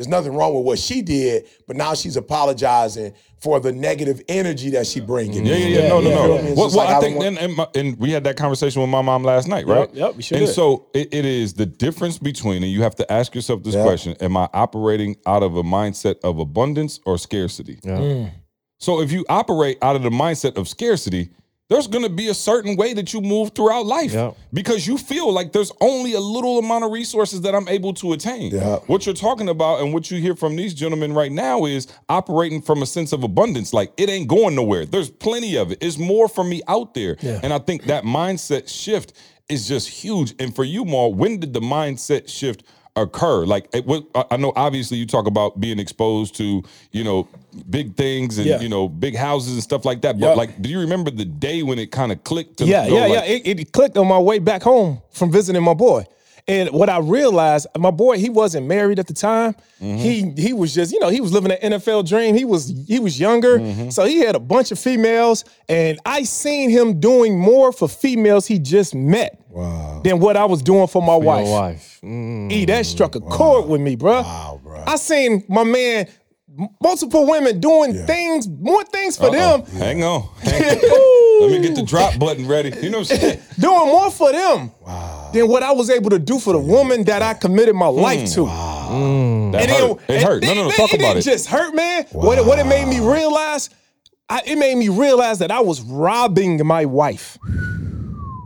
There's 0.00 0.08
nothing 0.08 0.32
wrong 0.32 0.54
with 0.54 0.64
what 0.64 0.78
she 0.78 1.02
did, 1.02 1.46
but 1.66 1.76
now 1.76 1.92
she's 1.92 2.16
apologizing 2.16 3.12
for 3.42 3.60
the 3.60 3.70
negative 3.70 4.22
energy 4.30 4.70
that 4.70 4.86
she 4.86 4.98
bringing. 4.98 5.44
Yeah, 5.44 5.56
yeah, 5.56 5.66
yeah. 5.82 5.88
No, 5.88 6.00
no, 6.00 6.08
no. 6.08 6.22
feel 6.22 6.42
me? 6.42 6.52
Well, 6.54 6.68
well, 6.68 6.70
like 6.70 6.88
I 6.88 6.96
I 6.96 7.00
think, 7.00 7.16
don't 7.18 7.26
and, 7.26 7.38
and, 7.38 7.54
my, 7.54 7.68
and 7.74 7.98
we 7.98 8.10
had 8.10 8.24
that 8.24 8.38
conversation 8.38 8.80
with 8.80 8.88
my 8.88 9.02
mom 9.02 9.24
last 9.24 9.46
night, 9.46 9.66
right? 9.66 9.92
yep, 9.92 10.14
we 10.16 10.22
sure 10.22 10.38
And 10.38 10.46
did. 10.46 10.54
so 10.54 10.86
it, 10.94 11.12
it 11.12 11.26
is 11.26 11.52
the 11.52 11.66
difference 11.66 12.16
between, 12.16 12.62
and 12.62 12.72
you 12.72 12.82
have 12.82 12.94
to 12.96 13.12
ask 13.12 13.34
yourself 13.34 13.62
this 13.62 13.74
Yeah. 13.74 13.82
question: 13.82 14.16
Am 14.22 14.38
I 14.38 14.48
operating 14.54 15.16
out 15.26 15.42
of 15.42 15.54
a 15.56 15.62
mindset 15.62 16.14
of 16.24 16.38
abundance 16.38 16.98
or 17.04 17.18
scarcity? 17.18 17.76
Mm. 17.84 18.30
So 18.78 19.02
if 19.02 19.12
you 19.12 19.26
operate 19.28 19.76
out 19.82 19.96
of 19.96 20.02
the 20.02 20.08
mindset 20.08 20.56
of 20.56 20.66
scarcity, 20.66 21.28
there's 21.70 21.86
going 21.86 22.04
to 22.04 22.10
be 22.10 22.28
a 22.28 22.34
certain 22.34 22.76
way 22.76 22.92
that 22.92 23.14
you 23.14 23.20
move 23.22 23.52
throughout 23.54 23.86
life 23.86 24.12
Yeah. 24.12 24.32
because 24.52 24.86
you 24.86 24.98
feel 24.98 25.32
like 25.32 25.52
there's 25.52 25.72
only 25.80 26.12
a 26.12 26.20
little 26.20 26.58
amount 26.58 26.84
of 26.84 26.90
resources 26.92 27.40
that 27.42 27.54
I'm 27.54 27.68
able 27.68 27.94
to 27.94 28.12
attain. 28.12 28.52
Yeah. 28.52 28.76
What 28.86 29.06
you're 29.06 29.14
talking 29.14 29.48
about 29.48 29.80
and 29.80 29.94
what 29.94 30.10
you 30.10 30.20
hear 30.20 30.34
from 30.36 30.56
these 30.56 30.74
gentlemen 30.74 31.14
right 31.14 31.32
now 31.32 31.64
is 31.64 31.86
operating 32.08 32.60
from 32.60 32.82
a 32.82 32.86
sense 32.86 33.12
of 33.12 33.22
abundance. 33.22 33.72
Like 33.72 33.92
it 33.96 34.10
ain't 34.10 34.28
going 34.28 34.54
nowhere. 34.56 34.84
There's 34.84 35.08
plenty 35.08 35.56
of 35.56 35.70
it. 35.72 35.78
It's 35.80 35.96
more 35.96 36.28
for 36.28 36.44
me 36.44 36.60
out 36.68 36.92
there. 36.94 37.16
And 37.22 37.52
I 37.52 37.58
think 37.58 37.84
that 37.84 38.04
mindset 38.04 38.68
shift 38.68 39.12
is 39.48 39.66
just 39.66 39.88
huge. 39.88 40.34
And 40.38 40.54
for 40.54 40.64
you, 40.64 40.84
Maul, 40.84 41.14
when 41.14 41.38
did 41.40 41.52
the 41.54 41.60
mindset 41.60 42.28
shift 42.28 42.64
occur? 42.96 43.44
Like 43.46 43.68
it, 43.74 43.86
was- 43.86 44.02
I 44.14 44.24
I 44.32 44.36
know 44.36 44.52
obviously 44.56 44.98
you 44.98 45.06
talk 45.06 45.26
about 45.26 45.60
being 45.60 45.78
exposed 45.78 46.34
to, 46.36 46.62
you 46.92 47.04
know, 47.04 47.28
big 47.68 47.96
things 47.96 48.38
and 48.38 48.46
Yeah. 48.46 48.60
you 48.60 48.68
know, 48.68 48.88
big 48.88 49.16
houses 49.16 49.54
and 49.54 49.62
stuff 49.62 49.84
like 49.84 50.02
that. 50.02 50.18
But 50.20 50.28
Yep. 50.28 50.36
like, 50.36 50.62
do 50.62 50.68
you 50.68 50.80
remember 50.80 51.10
the 51.10 51.24
day 51.24 51.62
when 51.62 51.78
it 51.78 51.90
kind 51.90 52.12
of 52.12 52.22
clicked 52.24 52.58
to 52.58 52.64
Yeah, 52.66 52.86
yeah, 52.86 53.00
like, 53.00 53.12
yeah. 53.12 53.22
It, 53.24 53.60
it 53.60 53.72
clicked 53.72 53.96
on 53.96 54.06
my 54.08 54.18
way 54.18 54.38
back 54.38 54.62
home 54.62 55.00
from 55.10 55.30
visiting 55.32 55.62
my 55.62 55.74
boy. 55.74 56.04
And 56.48 56.70
what 56.70 56.88
I 56.88 56.98
realized, 56.98 57.66
my 57.78 57.90
boy, 57.90 58.18
he 58.18 58.28
wasn't 58.30 58.66
married 58.66 58.98
at 58.98 59.06
the 59.06 59.14
time. 59.14 59.54
Mm-hmm. 59.80 59.96
He 59.96 60.32
he 60.42 60.52
was 60.52 60.74
just, 60.74 60.92
you 60.92 61.00
know, 61.00 61.08
he 61.08 61.20
was 61.20 61.32
living 61.32 61.52
an 61.52 61.72
NFL 61.72 62.08
dream. 62.08 62.34
He 62.34 62.44
was 62.44 62.72
he 62.88 62.98
was 62.98 63.18
younger, 63.18 63.58
Mm-hmm. 63.58 63.90
so 63.90 64.04
he 64.04 64.18
had 64.18 64.34
a 64.34 64.40
bunch 64.40 64.70
of 64.72 64.78
females, 64.78 65.44
and 65.68 65.98
I 66.04 66.22
seen 66.24 66.70
him 66.70 67.00
doing 67.00 67.38
more 67.38 67.72
for 67.72 67.88
females 67.88 68.46
he 68.46 68.58
just 68.58 68.94
met 68.94 69.38
than 70.04 70.20
what 70.20 70.36
I 70.36 70.44
was 70.44 70.62
doing 70.62 70.86
for 70.86 71.02
my 71.02 71.16
wife. 71.16 71.48
Wife. 71.48 71.98
Mm. 72.02 72.50
E, 72.52 72.64
that 72.66 72.86
struck 72.86 73.14
a 73.16 73.20
chord 73.20 73.68
with 73.68 73.80
me, 73.80 73.96
bro. 73.96 74.22
Wow, 74.22 74.60
bro. 74.62 74.84
I 74.86 74.96
seen 74.96 75.44
my 75.48 75.64
man, 75.64 76.06
multiple 76.82 77.26
women 77.26 77.60
doing 77.60 77.94
things, 78.06 78.48
more 78.48 78.84
things 78.84 79.16
for 79.16 79.30
them, 79.30 79.64
Hang 79.66 80.02
on. 80.04 80.22
Hang 80.42 80.78
on. 80.78 81.40
Let 81.50 81.50
me 81.60 81.66
get 81.66 81.74
the 81.74 81.82
drop 81.82 82.18
button 82.18 82.46
ready. 82.46 82.70
You 82.82 82.90
know 82.90 82.98
what 82.98 83.10
I'm 83.12 83.18
saying? 83.18 83.40
doing 83.58 83.86
more 83.86 84.10
for 84.10 84.30
them 84.32 84.70
than 85.32 85.48
what 85.48 85.62
I 85.62 85.72
was 85.72 85.90
able 85.90 86.10
to 86.10 86.18
do 86.18 86.38
for 86.38 86.52
the 86.52 86.58
woman 86.58 87.04
that 87.04 87.22
I 87.22 87.34
committed 87.34 87.74
my 87.74 87.86
life 87.86 88.32
to. 88.34 88.44
That 88.46 89.62
And 89.62 89.70
hurt. 89.70 89.78
then- 89.78 89.90
it 89.90 89.98
and 90.08 90.22
hurt. 90.24 90.42
No, 90.42 90.54
no, 90.54 90.62
no. 90.64 90.68
then 90.68 90.76
Talk 90.76 90.90
about 90.94 90.98
didn't 91.14 91.18
it. 91.18 91.22
just 91.22 91.46
hurt, 91.46 91.74
man. 91.74 92.04
What, 92.12 92.38
it, 92.38 92.44
what 92.44 92.58
it 92.58 92.66
made 92.66 92.86
me 92.88 93.00
realize, 93.00 93.70
I, 94.28 94.42
it 94.46 94.56
made 94.56 94.76
me 94.76 94.88
realize 94.88 95.38
that 95.40 95.50
I 95.50 95.60
was 95.60 95.80
robbing 95.82 96.64
my 96.66 96.84
wife. 96.84 97.38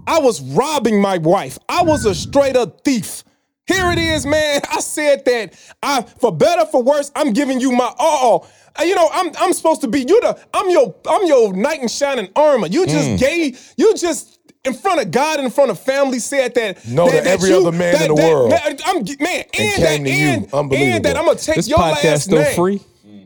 I 0.06 0.18
was 0.20 0.40
robbing 0.40 1.00
my 1.00 1.18
wife. 1.18 1.58
I 1.68 1.82
was 1.82 2.04
a 2.04 2.14
straight 2.14 2.56
up 2.56 2.84
thief. 2.84 3.24
Here 3.66 3.90
it 3.92 3.98
is, 3.98 4.26
man. 4.26 4.60
I 4.70 4.80
said 4.80 5.24
that 5.24 5.54
I, 5.82 6.02
for 6.02 6.30
better 6.30 6.66
for 6.66 6.82
worse, 6.82 7.10
I'm 7.16 7.32
giving 7.32 7.60
you 7.60 7.72
my 7.72 7.92
all. 7.98 8.46
You 8.84 8.94
know, 8.96 9.08
I'm 9.12 9.30
I'm 9.38 9.52
supposed 9.52 9.80
to 9.82 9.88
be 9.88 10.00
you 10.00 10.20
the 10.20 10.38
I'm 10.52 10.68
your 10.68 10.94
I'm 11.08 11.24
your 11.26 11.54
knight 11.54 11.80
in 11.80 11.86
shining 11.88 12.28
armor. 12.34 12.66
You 12.66 12.86
just 12.86 13.08
Mm. 13.08 13.18
gave 13.18 13.72
you 13.76 13.94
just 13.94 14.33
in 14.64 14.74
front 14.74 15.00
of 15.00 15.10
God 15.10 15.40
in 15.40 15.50
front 15.50 15.70
of 15.70 15.78
family 15.78 16.18
said 16.18 16.54
that 16.54 16.86
Know 16.88 17.08
that 17.10 17.26
every 17.26 17.50
you- 17.50 17.56
other 17.58 17.72
man 17.72 17.94
in 18.02 18.08
the 18.08 18.14
that- 18.14 18.28
world 18.30 18.50
that- 18.52 18.80
I'm 18.86 18.96
man 19.20 19.44
and, 19.44 19.52
came 19.52 19.80
that 19.80 19.96
to 19.98 20.10
you. 20.10 20.28
and, 20.28 20.54
Unbelievable. 20.54 20.96
and 20.96 21.04
that 21.04 21.16
I'm 21.16 21.26
gonna 21.26 21.38
take 21.38 21.56
This 21.56 21.68
your 21.68 21.78
last 21.78 22.22
still 22.24 22.38
name. 22.38 22.54
free? 22.54 22.80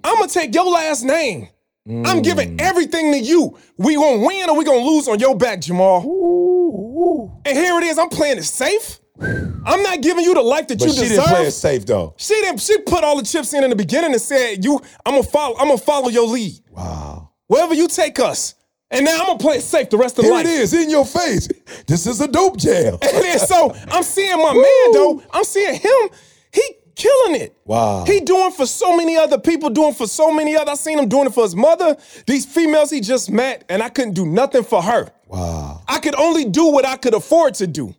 I'm 0.05 0.17
gonna 0.17 0.29
take 0.29 0.55
your 0.55 0.71
last 0.71 1.05
name. 1.05 1.49
Mm. 1.89 2.07
I'm 2.07 2.23
giving 2.23 2.61
everything 2.61 3.13
to 3.13 3.19
you. 3.19 3.57
We 3.79 3.95
gonna 3.95 4.19
win 4.27 4.51
or 4.51 4.57
we 4.57 4.65
gonna 4.65 4.85
lose 4.85 5.09
on 5.09 5.19
your 5.19 5.35
back, 5.37 5.61
Jemal. 5.61 7.41
And 7.45 7.57
here 7.57 7.79
it 7.79 7.85
is. 7.85 7.99
I'm 7.99 8.09
playing 8.11 8.39
it 8.39 8.45
safe. 8.45 9.01
I'm 9.21 9.83
not 9.83 10.01
giving 10.01 10.23
you 10.25 10.35
the 10.35 10.43
life 10.43 10.69
that 10.69 10.79
But 10.79 10.89
you 10.89 10.95
she 10.95 11.01
deserve. 11.01 11.17
didn't 11.25 11.29
play 11.37 11.47
it 11.47 11.51
safe 11.53 11.87
though. 11.87 12.15
She 12.17 12.35
didn't. 12.35 12.61
She 12.61 12.79
put 12.79 13.03
all 13.05 13.17
the 13.17 13.23
chips 13.25 13.53
in 13.55 13.65
in 13.65 13.71
the 13.71 13.77
beginning 13.77 14.13
and 14.13 14.21
said, 14.21 14.65
"You, 14.65 14.81
I'm 15.05 15.15
gonna 15.15 15.23
follow. 15.27 15.57
I'm 15.59 15.67
gonna 15.69 15.79
follow 15.79 16.09
your 16.09 16.27
lead. 16.27 16.61
Wow. 16.77 17.31
Wherever 17.49 17.75
you 17.75 17.89
take 17.89 18.21
us." 18.21 18.55
And 18.91 19.05
now 19.05 19.21
I'm 19.21 19.27
gonna 19.27 19.39
play 19.39 19.57
it 19.57 19.63
safe 19.63 19.91
the 19.91 19.99
rest 19.99 20.19
of 20.19 20.25
Here 20.25 20.33
life. 20.33 20.47
it 20.47 20.51
is 20.51 20.73
in 20.73 20.89
your 20.89 21.05
face. 21.05 21.49
This 21.87 22.07
is 22.07 22.21
a 22.21 22.29
dope 22.29 22.57
jam. 22.57 22.95
And 23.03 23.25
then 23.25 23.39
so 23.39 23.75
I'm 23.89 24.03
seeing 24.03 24.39
my 24.39 24.55
man 24.55 24.93
though. 24.93 25.23
I'm 25.31 25.45
seeing 25.45 25.75
him. 25.75 26.09
He 26.53 26.63
killing 26.95 27.41
it. 27.41 27.57
Wow. 27.65 28.05
He 28.07 28.21
doing 28.21 28.51
for 28.51 28.67
so 28.67 28.97
many 28.97 29.17
other 29.17 29.39
people, 29.39 29.71
doing 29.71 29.95
for 29.95 30.07
so 30.07 30.33
many 30.33 30.57
other. 30.57 30.73
I 30.73 30.75
seen 30.75 30.99
him 30.99 31.09
doing 31.09 31.27
it 31.27 31.35
for 31.35 31.45
his 31.45 31.55
mother. 31.55 31.97
These 32.27 32.47
females 32.47 32.91
he 32.91 33.01
just 33.01 33.31
met, 33.31 33.65
and 33.69 33.83
I 33.83 33.89
couldn't 33.89 34.15
do 34.15 34.27
nothing 34.27 34.65
for 34.65 34.83
her. 34.83 35.11
Wow. 35.29 35.83
I 35.87 36.01
could 36.01 36.15
only 36.17 36.45
do 36.45 36.67
what 36.73 36.85
I 36.87 36.97
could 36.97 37.15
afford 37.15 37.55
to 37.55 37.67
do. 37.67 37.95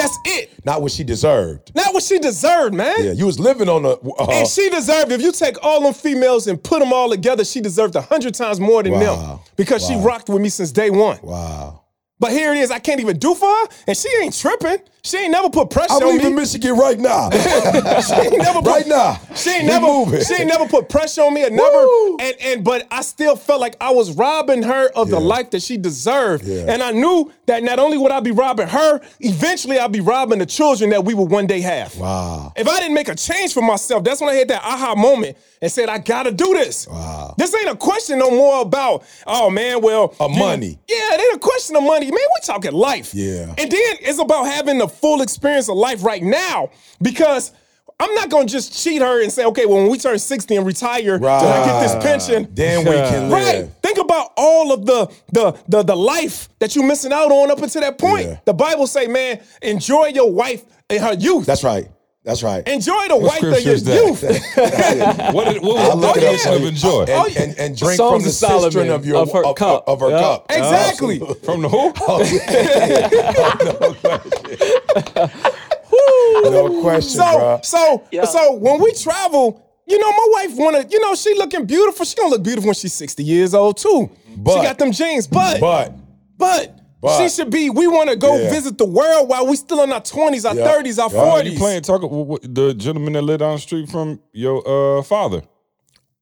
That's 0.00 0.18
it. 0.24 0.64
Not 0.64 0.82
what 0.82 0.92
she 0.92 1.04
deserved. 1.04 1.72
Not 1.74 1.92
what 1.94 2.02
she 2.02 2.18
deserved, 2.18 2.74
man. 2.74 2.96
Yeah, 3.04 3.12
you 3.12 3.26
was 3.26 3.38
living 3.38 3.68
on 3.68 3.84
a. 3.84 3.90
Uh, 3.90 4.26
And 4.30 4.48
she 4.48 4.68
deserved, 4.70 5.12
if 5.12 5.20
you 5.20 5.32
take 5.32 5.56
all 5.62 5.80
them 5.82 5.92
females 5.94 6.46
and 6.46 6.62
put 6.62 6.80
them 6.80 6.92
all 6.92 7.10
together, 7.10 7.44
she 7.44 7.60
deserved 7.60 7.94
a 7.96 8.00
hundred 8.02 8.34
times 8.34 8.60
more 8.60 8.82
than 8.82 8.92
them. 8.94 9.02
Wow. 9.02 9.42
Because 9.56 9.86
she 9.86 9.96
rocked 9.96 10.28
with 10.28 10.40
me 10.42 10.48
since 10.48 10.72
day 10.72 10.90
one. 10.90 11.18
wow. 11.22 11.76
But 12.18 12.32
here 12.32 12.52
it 12.52 12.58
is, 12.58 12.70
I 12.70 12.78
can't 12.80 13.00
even 13.00 13.18
do 13.18 13.34
for 13.34 13.48
her, 13.48 13.66
and 13.88 13.96
she 13.96 14.10
ain't 14.20 14.36
tripping. 14.36 14.76
She 15.02 15.16
ain't 15.16 15.32
never 15.32 15.48
put 15.50 15.70
pressure 15.70 15.92
on 15.94 16.00
me. 16.00 16.04
I 16.04 16.08
on 16.10 16.16
believe 16.18 16.22
me. 16.24 16.30
in 16.30 16.36
Michigan 16.36 16.76
right 16.76 16.98
now. 16.98 17.30
she 18.00 18.14
ain't 18.14 18.38
never 18.38 18.58
put, 18.62 18.66
right 18.66 18.86
now. 18.86 19.18
She 19.34 19.50
ain't 19.50 19.66
never 19.66 19.86
moving. 19.86 20.22
she 20.22 20.34
ain't 20.34 20.46
never 20.48 20.66
put 20.66 20.88
pressure 20.88 21.22
on 21.22 21.34
me 21.34 21.44
or 21.44 21.50
never 21.50 21.86
and 22.20 22.34
and 22.42 22.64
but 22.64 22.86
I 22.90 23.00
still 23.02 23.36
felt 23.36 23.60
like 23.60 23.76
I 23.80 23.90
was 23.90 24.12
robbing 24.12 24.62
her 24.62 24.88
of 24.94 25.08
the 25.08 25.20
life 25.20 25.50
that 25.50 25.62
she 25.62 25.76
deserved. 25.76 26.44
Yeah. 26.44 26.66
And 26.68 26.82
I 26.82 26.90
knew 26.90 27.32
that 27.46 27.62
not 27.62 27.78
only 27.78 27.96
would 27.98 28.12
I 28.12 28.20
be 28.20 28.30
robbing 28.30 28.68
her, 28.68 29.00
eventually 29.20 29.78
I'd 29.78 29.92
be 29.92 30.00
robbing 30.00 30.38
the 30.38 30.46
children 30.46 30.90
that 30.90 31.04
we 31.04 31.14
would 31.14 31.30
one 31.30 31.46
day 31.46 31.60
have. 31.60 31.96
Wow. 31.96 32.52
If 32.56 32.68
I 32.68 32.78
didn't 32.80 32.94
make 32.94 33.08
a 33.08 33.14
change 33.14 33.54
for 33.54 33.62
myself, 33.62 34.04
that's 34.04 34.20
when 34.20 34.30
I 34.30 34.34
had 34.34 34.48
that 34.48 34.62
aha 34.62 34.94
moment 34.94 35.36
and 35.62 35.70
said, 35.70 35.88
I 35.88 35.98
gotta 35.98 36.30
do 36.32 36.52
this. 36.54 36.86
Wow. 36.88 37.34
This 37.36 37.54
ain't 37.54 37.68
a 37.68 37.76
question 37.76 38.18
no 38.18 38.30
more 38.30 38.62
about, 38.62 39.04
oh 39.26 39.50
man, 39.50 39.80
well, 39.82 40.14
you- 40.20 40.28
money. 40.28 40.78
Yeah, 40.88 41.14
it 41.14 41.20
ain't 41.20 41.36
a 41.36 41.38
question 41.38 41.76
of 41.76 41.82
money. 41.82 42.06
Man, 42.06 42.12
we're 42.18 42.46
talking 42.46 42.72
life. 42.72 43.14
Yeah. 43.14 43.54
And 43.58 43.70
then 43.70 43.96
it's 44.00 44.18
about 44.18 44.44
having 44.44 44.78
the 44.78 44.88
full 44.90 45.22
experience 45.22 45.68
of 45.68 45.76
life 45.76 46.04
right 46.04 46.22
now 46.22 46.70
because 47.00 47.52
I'm 48.00 48.14
not 48.14 48.30
gonna 48.30 48.46
just 48.46 48.72
cheat 48.82 49.02
her 49.02 49.22
and 49.22 49.30
say, 49.30 49.44
okay, 49.44 49.66
well, 49.66 49.76
when 49.76 49.90
we 49.90 49.98
turn 49.98 50.18
60 50.18 50.56
and 50.56 50.66
retire, 50.66 51.18
then 51.18 51.28
I 51.28 51.66
get 51.66 51.80
this 51.82 52.02
pension. 52.02 52.48
Then 52.54 52.80
we 52.80 52.92
can 52.92 53.28
live. 53.28 53.32
Right. 53.64 53.70
Think 53.82 53.98
about 53.98 54.32
all 54.38 54.72
of 54.72 54.86
the 54.86 55.12
the 55.32 55.52
the, 55.68 55.82
the 55.82 55.96
life 55.96 56.48
that 56.60 56.74
you're 56.74 56.86
missing 56.86 57.12
out 57.12 57.30
on 57.30 57.50
up 57.50 57.60
until 57.60 57.82
that 57.82 57.98
point. 57.98 58.26
Yeah. 58.26 58.38
The 58.46 58.54
Bible 58.54 58.86
say, 58.86 59.06
man, 59.06 59.42
enjoy 59.60 60.06
your 60.06 60.32
wife 60.32 60.64
in 60.88 61.02
her 61.02 61.12
youth. 61.12 61.44
That's 61.44 61.62
right. 61.62 61.88
That's 62.22 62.42
right. 62.42 62.66
enjoy 62.68 63.08
the 63.08 63.16
wife 63.16 63.42
of 63.42 63.56
scripture 63.56 63.60
your 63.62 63.74
is 63.74 63.84
that? 63.84 63.94
youth. 63.94 64.22
What, 65.34 65.48
did, 65.48 65.62
what 65.62 65.76
I 65.78 65.94
was 65.94 65.96
look 65.96 66.14
the 66.16 66.20
it 66.20 66.24
definition 66.32 66.62
of 66.62 66.68
enjoy? 66.68 67.00
And, 67.02 67.10
Oh, 67.10 67.26
and, 67.42 67.58
and 67.58 67.76
drink 67.78 67.96
Songs 67.96 68.12
from 68.12 68.22
the 68.22 68.28
of 68.28 68.34
cistern 68.72 68.90
of 68.90 69.06
your 69.06 69.16
of 69.18 69.32
her 69.32 69.44
of, 69.46 69.56
cup. 69.56 69.84
Of, 69.88 70.00
her 70.00 70.10
Yeah. 70.10 70.20
cup. 70.20 70.46
exactly. 70.50 71.18
From 71.44 71.62
the 71.62 71.68
who? 71.70 71.92
Oh, 75.92 76.50
no 76.72 76.80
question, 76.82 77.20
So 77.20 77.38
bro. 77.38 77.60
so 77.62 78.04
so 78.24 78.52
when 78.54 78.80
we 78.80 78.92
travel, 78.94 79.64
you 79.86 79.98
know, 79.98 80.10
my 80.10 80.26
wife 80.32 80.56
wanna, 80.56 80.84
you 80.88 81.00
know, 81.00 81.14
she 81.14 81.34
looking 81.34 81.66
beautiful. 81.66 82.04
She 82.04 82.16
gonna 82.16 82.30
look 82.30 82.42
beautiful 82.42 82.68
when 82.68 82.74
she's 82.74 82.92
60 82.92 83.24
years 83.24 83.54
old 83.54 83.76
too. 83.76 84.10
But- 84.36 84.56
she 84.58 84.62
got 84.62 84.78
them 84.78 84.92
jeans, 84.92 85.26
but 85.26 85.60
But 85.60 85.94
but, 86.38 86.79
But- 87.00 87.18
she 87.18 87.28
should 87.28 87.50
be. 87.50 87.70
We 87.70 87.86
want 87.86 88.10
to 88.10 88.16
go 88.16 88.36
Yeah. 88.36 88.50
visit 88.50 88.76
the 88.78 88.84
world 88.84 89.28
while 89.28 89.46
we 89.46 89.56
still 89.56 89.82
in 89.82 89.92
our 89.92 90.00
20s, 90.02 90.44
our 90.44 90.54
30s, 90.54 90.98
our 90.98 91.10
Yeah. 91.10 91.20
Oh, 91.22 91.30
40s. 91.40 91.52
you 91.52 91.58
playing 91.58 91.82
talk 91.82 92.02
with, 92.02 92.26
with 92.26 92.54
the 92.54 92.74
gentleman 92.74 93.14
that 93.14 93.22
lived 93.22 93.40
down 93.40 93.54
the 93.54 93.60
street 93.60 93.88
from 93.88 94.20
your 94.32 94.98
uh, 94.98 95.02
father? 95.02 95.42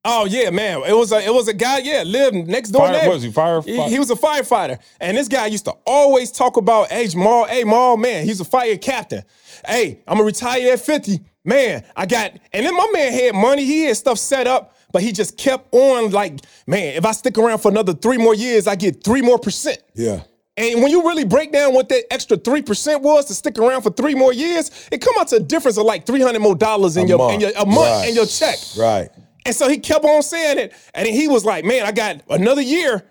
Oh 0.05 0.23
yeah, 0.25 0.49
man. 0.49 0.81
It 0.87 0.93
was 0.95 1.11
a 1.11 1.19
it 1.23 1.33
was 1.33 1.49
a 1.49 1.53
guy, 1.53 1.79
yeah, 1.79 2.03
lived 2.03 2.33
next 2.47 2.69
door. 2.69 2.87
Fire- 2.87 3.09
was 3.09 3.21
he 3.21 3.31
fire- 3.31 3.61
He, 3.61 3.81
he 3.89 3.99
was 3.99 4.09
a 4.09 4.15
firefighter. 4.15 4.79
And 5.01 5.17
this 5.17 5.27
guy 5.27 5.47
used 5.47 5.65
to 5.65 5.73
always 5.85 6.31
talk 6.31 6.55
about, 6.55 6.89
hey, 6.89 7.07
Jemal, 7.07 7.43
hey, 7.45 7.65
Maul, 7.65 7.97
man, 7.97 8.25
he's 8.25 8.39
a 8.39 8.45
fire 8.45 8.77
captain. 8.77 9.23
Hey, 9.67 9.99
I'm 10.07 10.15
gonna 10.15 10.23
retire 10.25 10.71
at 10.71 10.79
50. 10.79 11.19
Man, 11.43 11.83
I 11.97 12.05
got, 12.05 12.31
and 12.53 12.65
then 12.65 12.75
my 12.75 12.87
man 12.93 13.11
had 13.11 13.35
money, 13.35 13.65
he 13.65 13.83
had 13.85 13.97
stuff 13.97 14.17
set 14.19 14.47
up, 14.47 14.73
but 14.93 15.01
he 15.01 15.11
just 15.11 15.37
kept 15.37 15.73
on 15.73 16.11
like, 16.11 16.39
man, 16.65 16.95
if 16.95 17.05
I 17.05 17.11
stick 17.11 17.37
around 17.37 17.57
for 17.59 17.69
another 17.69 17.93
three 17.93 18.17
more 18.17 18.33
years, 18.35 18.67
I 18.67 18.75
get 18.75 19.03
three 19.03 19.21
more 19.21 19.37
percent. 19.39 19.79
yeah. 19.95 20.21
And 20.59 20.83
when 20.83 20.91
you 20.91 21.01
really 21.07 21.23
break 21.23 21.51
down 21.53 21.73
what 21.73 21.87
that 21.89 22.03
extra 22.13 22.35
three 22.37 22.61
percent 22.61 23.01
was 23.01 23.25
to 23.25 23.33
stick 23.33 23.57
around 23.57 23.81
for 23.81 23.91
three 23.91 24.13
more 24.13 24.33
years, 24.33 24.69
it 24.91 24.99
come 24.99 25.15
out 25.17 25.29
to 25.29 25.37
a 25.37 25.39
difference 25.39 25.77
of 25.77 25.85
like 25.85 26.05
three 26.05 26.21
hundred 26.21 26.41
more 26.41 26.55
dollars 26.55 26.97
in 26.97 27.05
A 27.05 27.07
your 27.07 27.17
month. 27.17 27.33
in 27.35 27.39
your 27.39 27.51
a 27.57 27.65
month 27.65 27.77
Right. 27.77 28.09
in 28.09 28.15
your 28.15 28.25
check. 28.25 28.57
Right. 28.77 29.09
And 29.45 29.55
so 29.55 29.69
he 29.69 29.77
kept 29.77 30.03
on 30.05 30.21
saying 30.21 30.59
it. 30.59 30.73
And 30.93 31.07
then 31.07 31.13
he 31.13 31.27
was 31.29 31.45
like, 31.45 31.63
man, 31.65 31.85
I 31.85 31.91
got 31.93 32.21
another 32.29 32.61
year. 32.61 33.03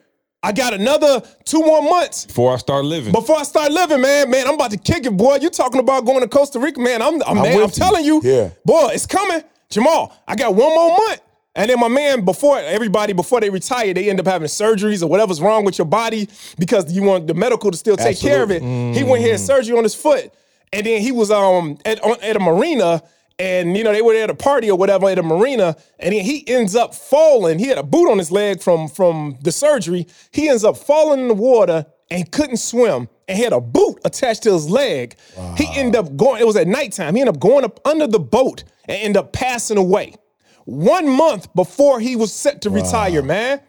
I 0.43 0.53
got 0.53 0.73
another 0.73 1.21
two 1.45 1.61
more 1.61 1.83
months 1.83 2.27
Before 2.27 2.53
I 2.55 2.59
start 2.59 2.85
living. 2.85 3.13
before 3.13 3.37
I 3.39 3.43
start 3.43 3.73
living, 3.73 4.01
man. 4.01 4.31
Man, 4.31 4.47
I'm 4.47 4.55
about 4.55 4.71
to 4.71 4.77
kick 4.77 5.05
it, 5.05 5.17
boy. 5.17 5.39
You 5.41 5.51
talking 5.51 5.81
about 5.81 6.05
going 6.05 6.21
to 6.21 6.29
Costa 6.29 6.61
Rica, 6.61 6.81
man. 6.81 7.03
I'm, 7.03 7.21
I'm, 7.27 7.43
man, 7.43 7.61
I'm 7.61 7.71
telling 7.71 8.05
you, 8.05 8.21
Yeah. 8.23 8.51
boy, 8.65 8.91
it's 8.93 9.05
coming. 9.07 9.43
Jemal, 9.69 10.13
I 10.29 10.37
got 10.37 10.55
one 10.55 10.69
more 10.75 10.91
month. 10.97 11.21
And 11.55 11.69
then 11.71 11.81
my 11.81 11.89
man, 11.89 12.25
before 12.25 12.59
everybody, 12.59 13.13
before 13.13 13.41
they 13.41 13.51
retire, 13.51 13.93
they 13.93 14.09
end 14.09 14.21
up 14.21 14.27
having 14.27 14.47
surgeries 14.47 15.03
or 15.03 15.09
whatever's 15.09 15.41
wrong 15.41 15.65
with 15.65 15.77
your 15.79 15.87
body 15.87 16.29
because 16.59 16.93
you 16.93 17.03
want 17.03 17.27
the 17.27 17.35
medical 17.35 17.71
to 17.71 17.77
still 17.77 17.97
take 17.97 18.19
care 18.21 18.43
of 18.45 18.51
it. 18.53 18.63
He 18.63 19.03
went 19.03 19.23
here 19.23 19.33
had 19.33 19.41
surgery 19.41 19.77
on 19.77 19.83
his 19.83 19.95
foot, 19.95 20.33
and 20.73 20.87
then 20.87 21.01
he 21.03 21.11
was 21.11 21.31
um 21.31 21.77
at 21.85 22.01
on, 22.05 22.21
at 22.23 22.37
a 22.37 22.39
marina, 22.39 23.03
and 23.41 23.77
you 23.77 23.83
know 23.83 23.93
they 23.93 24.03
were 24.03 24.15
at 24.15 24.31
a 24.31 24.35
party 24.35 24.71
or 24.71 24.79
whatever 24.79 25.09
at 25.09 25.19
a 25.19 25.23
marina, 25.23 25.77
and 25.99 26.15
then 26.15 26.25
he 26.25 26.47
ends 26.47 26.77
up 26.77 26.95
falling. 26.95 27.59
He 27.59 27.67
had 27.67 27.79
a 27.79 27.83
boot 27.83 28.09
on 28.09 28.19
his 28.19 28.31
leg 28.31 28.61
from 28.61 28.87
from 28.87 29.39
the 29.43 29.51
surgery. 29.51 30.07
He 30.31 30.49
ends 30.49 30.63
up 30.65 30.77
falling 30.77 31.21
in 31.21 31.29
the 31.29 31.35
water 31.35 31.87
and 32.11 32.31
couldn't 32.31 32.59
swim 32.59 33.09
and 33.27 33.37
had 33.37 33.53
a 33.53 33.61
boot 33.61 33.99
attached 34.05 34.45
to 34.45 34.53
his 34.53 34.71
leg. 34.71 35.17
He 35.57 35.67
ended 35.75 35.97
up 35.97 36.17
going. 36.17 36.41
It 36.41 36.47
was 36.47 36.57
at 36.57 36.69
nighttime. 36.69 37.17
He 37.17 37.21
ended 37.21 37.35
up 37.35 37.41
going 37.41 37.65
up 37.65 37.81
under 37.85 38.07
the 38.07 38.21
boat 38.21 38.63
and 38.85 38.97
ended 38.97 39.17
up 39.17 39.33
passing 39.33 39.77
away 39.77 40.15
one 40.69 41.09
month 41.09 41.53
before 41.55 41.99
he 41.99 42.15
was 42.15 42.31
set 42.31 42.61
to 42.63 42.71
retire, 42.71 43.23
man. 43.23 43.61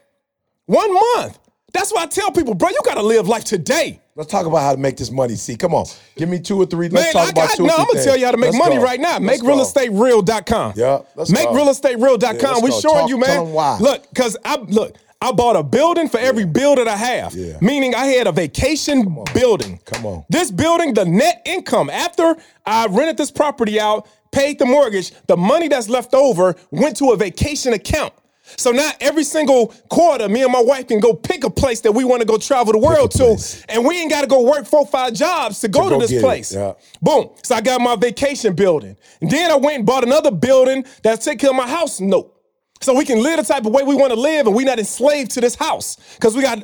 One 0.65 0.93
month. 0.93 1.39
That's 1.71 1.93
why 1.93 2.03
I 2.03 2.05
tell 2.07 2.31
people, 2.31 2.55
bro, 2.55 2.69
you 2.69 2.79
gotta 2.83 3.01
live 3.01 3.27
life 3.29 3.45
today. 3.45 4.01
Let's 4.15 4.29
talk 4.29 4.45
about 4.45 4.57
how 4.59 4.71
to 4.73 4.77
make 4.77 4.97
this 4.97 5.09
money. 5.11 5.35
See, 5.35 5.55
come 5.55 5.73
on. 5.73 5.85
Give 6.17 6.27
me 6.27 6.39
two 6.39 6.57
or 6.61 6.65
three. 6.65 6.89
Let's 6.89 7.13
Man, 7.13 7.13
talk 7.13 7.27
I 7.27 7.29
about 7.29 7.47
got, 7.49 7.57
two 7.57 7.63
no, 7.67 7.69
or 7.69 7.75
three 7.75 7.81
I'm 7.83 7.87
gonna 7.93 8.03
tell 8.03 8.17
you 8.17 8.25
how 8.25 8.31
to 8.31 8.37
make 8.37 8.51
Let's 8.53 8.65
money 8.65 8.75
go. 8.77 8.83
right 8.83 8.99
now. 8.99 9.17
Make 9.19 9.41
realestatereal.com. 9.41 10.73
Yeah, 10.75 10.99
let's 11.15 11.31
Make 11.31 11.45
go. 11.47 11.53
realestatereal.com. 11.53 12.35
Yeah, 12.35 12.49
let's 12.49 12.61
we 12.63 12.69
go. 12.69 12.79
showing 12.81 12.99
Talk- 13.01 13.09
you, 13.09 13.17
man. 13.17 13.51
why. 13.53 13.77
Look, 13.79 14.03
cause 14.13 14.35
I 14.43 14.57
look, 14.57 14.95
I 15.21 15.31
bought 15.31 15.55
a 15.55 15.63
building 15.63 16.09
for 16.09 16.17
every 16.19 16.45
bill 16.45 16.75
that 16.75 16.87
I 16.87 16.95
have. 16.97 17.33
Yeah. 17.35 17.57
Meaning 17.61 17.93
I 17.95 18.05
had 18.07 18.27
a 18.27 18.31
vacation 18.31 19.23
building. 19.33 19.79
Come 19.85 20.05
on. 20.05 20.25
This 20.29 20.49
building, 20.51 20.93
the 20.95 21.05
net 21.05 21.43
income 21.45 21.89
after 21.89 22.35
I 22.65 22.87
rented 22.87 23.17
this 23.17 23.29
property 23.31 23.79
out, 23.79 24.07
paid 24.31 24.59
the 24.59 24.65
mortgage, 24.65 25.11
the 25.27 25.37
money 25.37 25.67
that's 25.67 25.89
left 25.89 26.13
over 26.13 26.55
went 26.71 26.97
to 26.97 27.11
a 27.11 27.17
vacation 27.17 27.73
account. 27.73 28.13
So 28.57 28.71
now 28.71 28.91
every 28.99 29.23
single 29.23 29.67
quarter, 29.89 30.27
me 30.27 30.43
and 30.43 30.51
my 30.51 30.61
wife 30.61 30.87
can 30.87 30.99
go 30.99 31.13
pick 31.13 31.43
a 31.43 31.49
place 31.49 31.81
that 31.81 31.91
we 31.91 32.03
want 32.03 32.21
to 32.21 32.27
go 32.27 32.37
travel 32.37 32.73
the 32.73 32.79
world 32.79 33.11
to, 33.11 33.17
place. 33.17 33.63
and 33.69 33.85
we 33.85 33.99
ain't 33.99 34.09
got 34.09 34.21
to 34.21 34.27
go 34.27 34.41
work 34.41 34.65
four, 34.65 34.87
five 34.87 35.13
jobs 35.13 35.59
to 35.61 35.67
go 35.67 35.83
to, 35.83 35.95
go 35.95 35.99
this 35.99 36.19
place. 36.21 36.53
yeah. 36.53 36.73
Boom. 37.01 37.29
So 37.43 37.55
I 37.55 37.61
got 37.61 37.81
my 37.81 37.95
vacation 37.95 38.55
building. 38.55 38.97
And 39.21 39.29
then 39.29 39.51
I 39.51 39.55
went 39.55 39.77
and 39.77 39.85
bought 39.85 40.03
another 40.03 40.31
building 40.31 40.85
that 41.03 41.21
take 41.21 41.39
care 41.39 41.51
of 41.51 41.55
my 41.55 41.67
house 41.67 41.99
note. 41.99 42.35
So 42.81 42.93
we 42.93 43.03
can 43.03 43.21
live 43.21 43.37
the 43.37 43.43
type 43.43 43.65
of 43.65 43.73
way 43.73 43.83
we 43.83 43.93
want 43.93 44.13
to 44.13 44.19
live 44.19 44.47
and 44.47 44.55
we 44.55 44.63
not 44.63 44.79
enslaved 44.79 45.31
to 45.31 45.41
this 45.41 45.53
house. 45.55 45.97
Because 46.15 46.35
we 46.35 46.41
got 46.41 46.63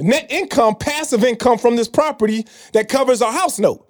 net 0.00 0.26
income, 0.30 0.74
passive 0.74 1.22
income 1.22 1.56
from 1.56 1.76
this 1.76 1.88
property 1.88 2.46
that 2.72 2.88
covers 2.88 3.22
our 3.22 3.32
house 3.32 3.58
note. 3.58 3.86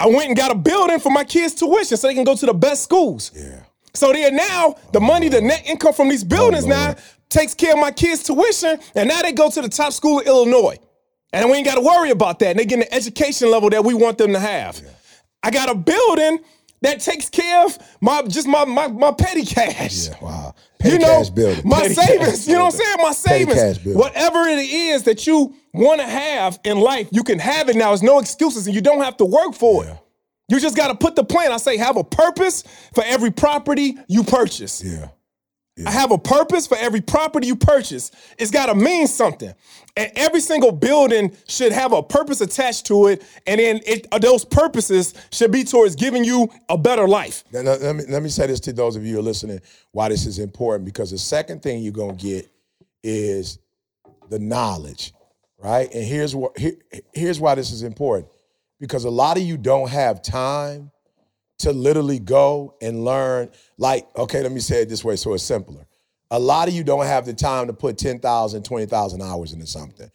I 0.00 0.06
went 0.06 0.28
and 0.28 0.36
got 0.36 0.50
a 0.50 0.54
building 0.54 0.98
for 0.98 1.10
my 1.10 1.24
kids' 1.24 1.54
tuition 1.54 1.96
so 1.96 2.08
they 2.08 2.14
can 2.14 2.24
go 2.24 2.34
to 2.34 2.46
the 2.46 2.54
best 2.54 2.82
schools. 2.82 3.30
Yeah. 3.34 3.60
So 3.94 4.12
then 4.12 4.36
now 4.36 4.76
the 4.92 4.98
oh, 4.98 5.02
money, 5.02 5.28
the 5.28 5.40
net 5.40 5.62
income 5.66 5.94
from 5.94 6.08
these 6.08 6.24
oh, 6.24 6.28
buildings 6.28 6.66
now 6.66 6.96
takes 7.28 7.54
care 7.54 7.72
of 7.74 7.78
my 7.78 7.90
kids' 7.90 8.24
tuition, 8.24 8.78
and 8.94 9.08
now 9.08 9.22
they 9.22 9.32
go 9.32 9.50
to 9.50 9.62
the 9.62 9.68
top 9.68 9.92
school 9.92 10.20
in 10.20 10.26
Illinois. 10.26 10.78
And 11.32 11.50
we 11.50 11.56
ain't 11.56 11.66
got 11.66 11.74
to 11.74 11.80
worry 11.80 12.10
about 12.10 12.38
that. 12.40 12.50
And 12.50 12.58
they 12.58 12.64
get 12.64 12.78
the 12.78 12.94
education 12.94 13.50
level 13.50 13.68
that 13.70 13.84
we 13.84 13.92
want 13.92 14.18
them 14.18 14.32
to 14.32 14.38
have. 14.38 14.80
I 15.42 15.50
got 15.50 15.68
a 15.68 15.74
building 15.74 16.38
that 16.82 17.00
takes 17.00 17.28
care 17.28 17.64
of 17.64 17.76
my 18.00 18.22
just 18.22 18.46
my 18.46 18.64
my, 18.64 18.88
my 18.88 19.12
petty 19.12 19.44
cash. 19.44 20.08
Yeah, 20.08 20.14
wow. 20.20 20.54
You 20.92 20.98
know, 20.98 21.18
my 21.64 21.82
savings, 21.94 22.46
you 22.48 22.54
know 22.54 22.64
what 22.66 22.74
I'm 22.74 22.80
saying? 22.80 22.96
My 22.98 23.12
savings. 23.12 23.78
Whatever 23.96 24.38
it 24.48 24.58
is 24.58 25.02
that 25.04 25.26
you 25.26 25.54
want 25.72 26.00
to 26.00 26.06
have 26.06 26.58
in 26.64 26.78
life, 26.80 27.08
you 27.10 27.22
can 27.24 27.38
have 27.38 27.68
it 27.68 27.76
now. 27.76 27.88
There's 27.88 28.02
no 28.02 28.18
excuses 28.18 28.66
and 28.66 28.74
you 28.74 28.80
don't 28.82 29.02
have 29.02 29.16
to 29.18 29.24
work 29.24 29.54
for 29.54 29.84
it. 29.86 29.96
You 30.48 30.60
just 30.60 30.76
got 30.76 30.88
to 30.88 30.94
put 30.94 31.16
the 31.16 31.24
plan. 31.24 31.52
I 31.52 31.56
say 31.56 31.76
have 31.78 31.96
a 31.96 32.04
purpose 32.04 32.64
for 32.94 33.02
every 33.04 33.30
property 33.30 33.96
you 34.08 34.24
purchase. 34.24 34.82
Yeah. 34.84 35.08
I 35.84 35.90
have 35.90 36.12
a 36.12 36.18
purpose 36.18 36.68
for 36.68 36.76
every 36.76 37.00
property 37.00 37.48
you 37.48 37.56
purchase. 37.56 38.12
It's 38.38 38.52
got 38.52 38.66
to 38.66 38.76
mean 38.76 39.08
something. 39.08 39.52
And 39.96 40.12
every 40.14 40.40
single 40.40 40.70
building 40.70 41.36
should 41.48 41.72
have 41.72 41.92
a 41.92 42.00
purpose 42.00 42.40
attached 42.40 42.86
to 42.86 43.08
it. 43.08 43.22
And 43.46 43.58
then 43.58 43.80
it, 43.84 44.06
uh, 44.12 44.18
those 44.20 44.44
purposes 44.44 45.14
should 45.32 45.50
be 45.50 45.64
towards 45.64 45.96
giving 45.96 46.22
you 46.22 46.48
a 46.68 46.78
better 46.78 47.08
life. 47.08 47.42
Now, 47.52 47.62
let, 47.62 47.96
me, 47.96 48.04
let 48.08 48.22
me 48.22 48.28
say 48.28 48.46
this 48.46 48.60
to 48.60 48.72
those 48.72 48.94
of 48.94 49.04
you 49.04 49.14
who 49.14 49.18
are 49.18 49.22
listening 49.22 49.60
why 49.90 50.08
this 50.08 50.26
is 50.26 50.38
important 50.38 50.84
because 50.84 51.10
the 51.10 51.18
second 51.18 51.62
thing 51.62 51.82
you're 51.82 51.92
going 51.92 52.16
to 52.16 52.22
get 52.22 52.48
is 53.02 53.58
the 54.30 54.38
knowledge, 54.38 55.12
right? 55.58 55.92
And 55.92 56.04
here's 56.04 56.36
what 56.36 56.56
here, 56.56 56.74
here's 57.12 57.40
why 57.40 57.56
this 57.56 57.72
is 57.72 57.82
important 57.82 58.30
because 58.78 59.04
a 59.04 59.10
lot 59.10 59.36
of 59.36 59.42
you 59.42 59.56
don't 59.56 59.90
have 59.90 60.22
time 60.22 60.90
to 61.58 61.72
literally 61.72 62.18
go 62.18 62.74
and 62.82 63.04
learn 63.04 63.50
like 63.78 64.06
okay, 64.16 64.42
let 64.42 64.52
me 64.52 64.60
say 64.60 64.82
it 64.82 64.88
this 64.88 65.04
way 65.04 65.16
so 65.16 65.34
it's 65.34 65.42
simpler. 65.44 65.86
A 66.30 66.38
lot 66.38 66.68
of 66.68 66.74
you 66.74 66.82
don't 66.84 67.06
have 67.06 67.26
the 67.26 67.34
time 67.34 67.68
to 67.68 67.72
put 67.72 67.96
10,000, 67.98 68.64
20,000 68.64 69.22
hours 69.22 69.52
into 69.52 69.66
something. 69.66 70.10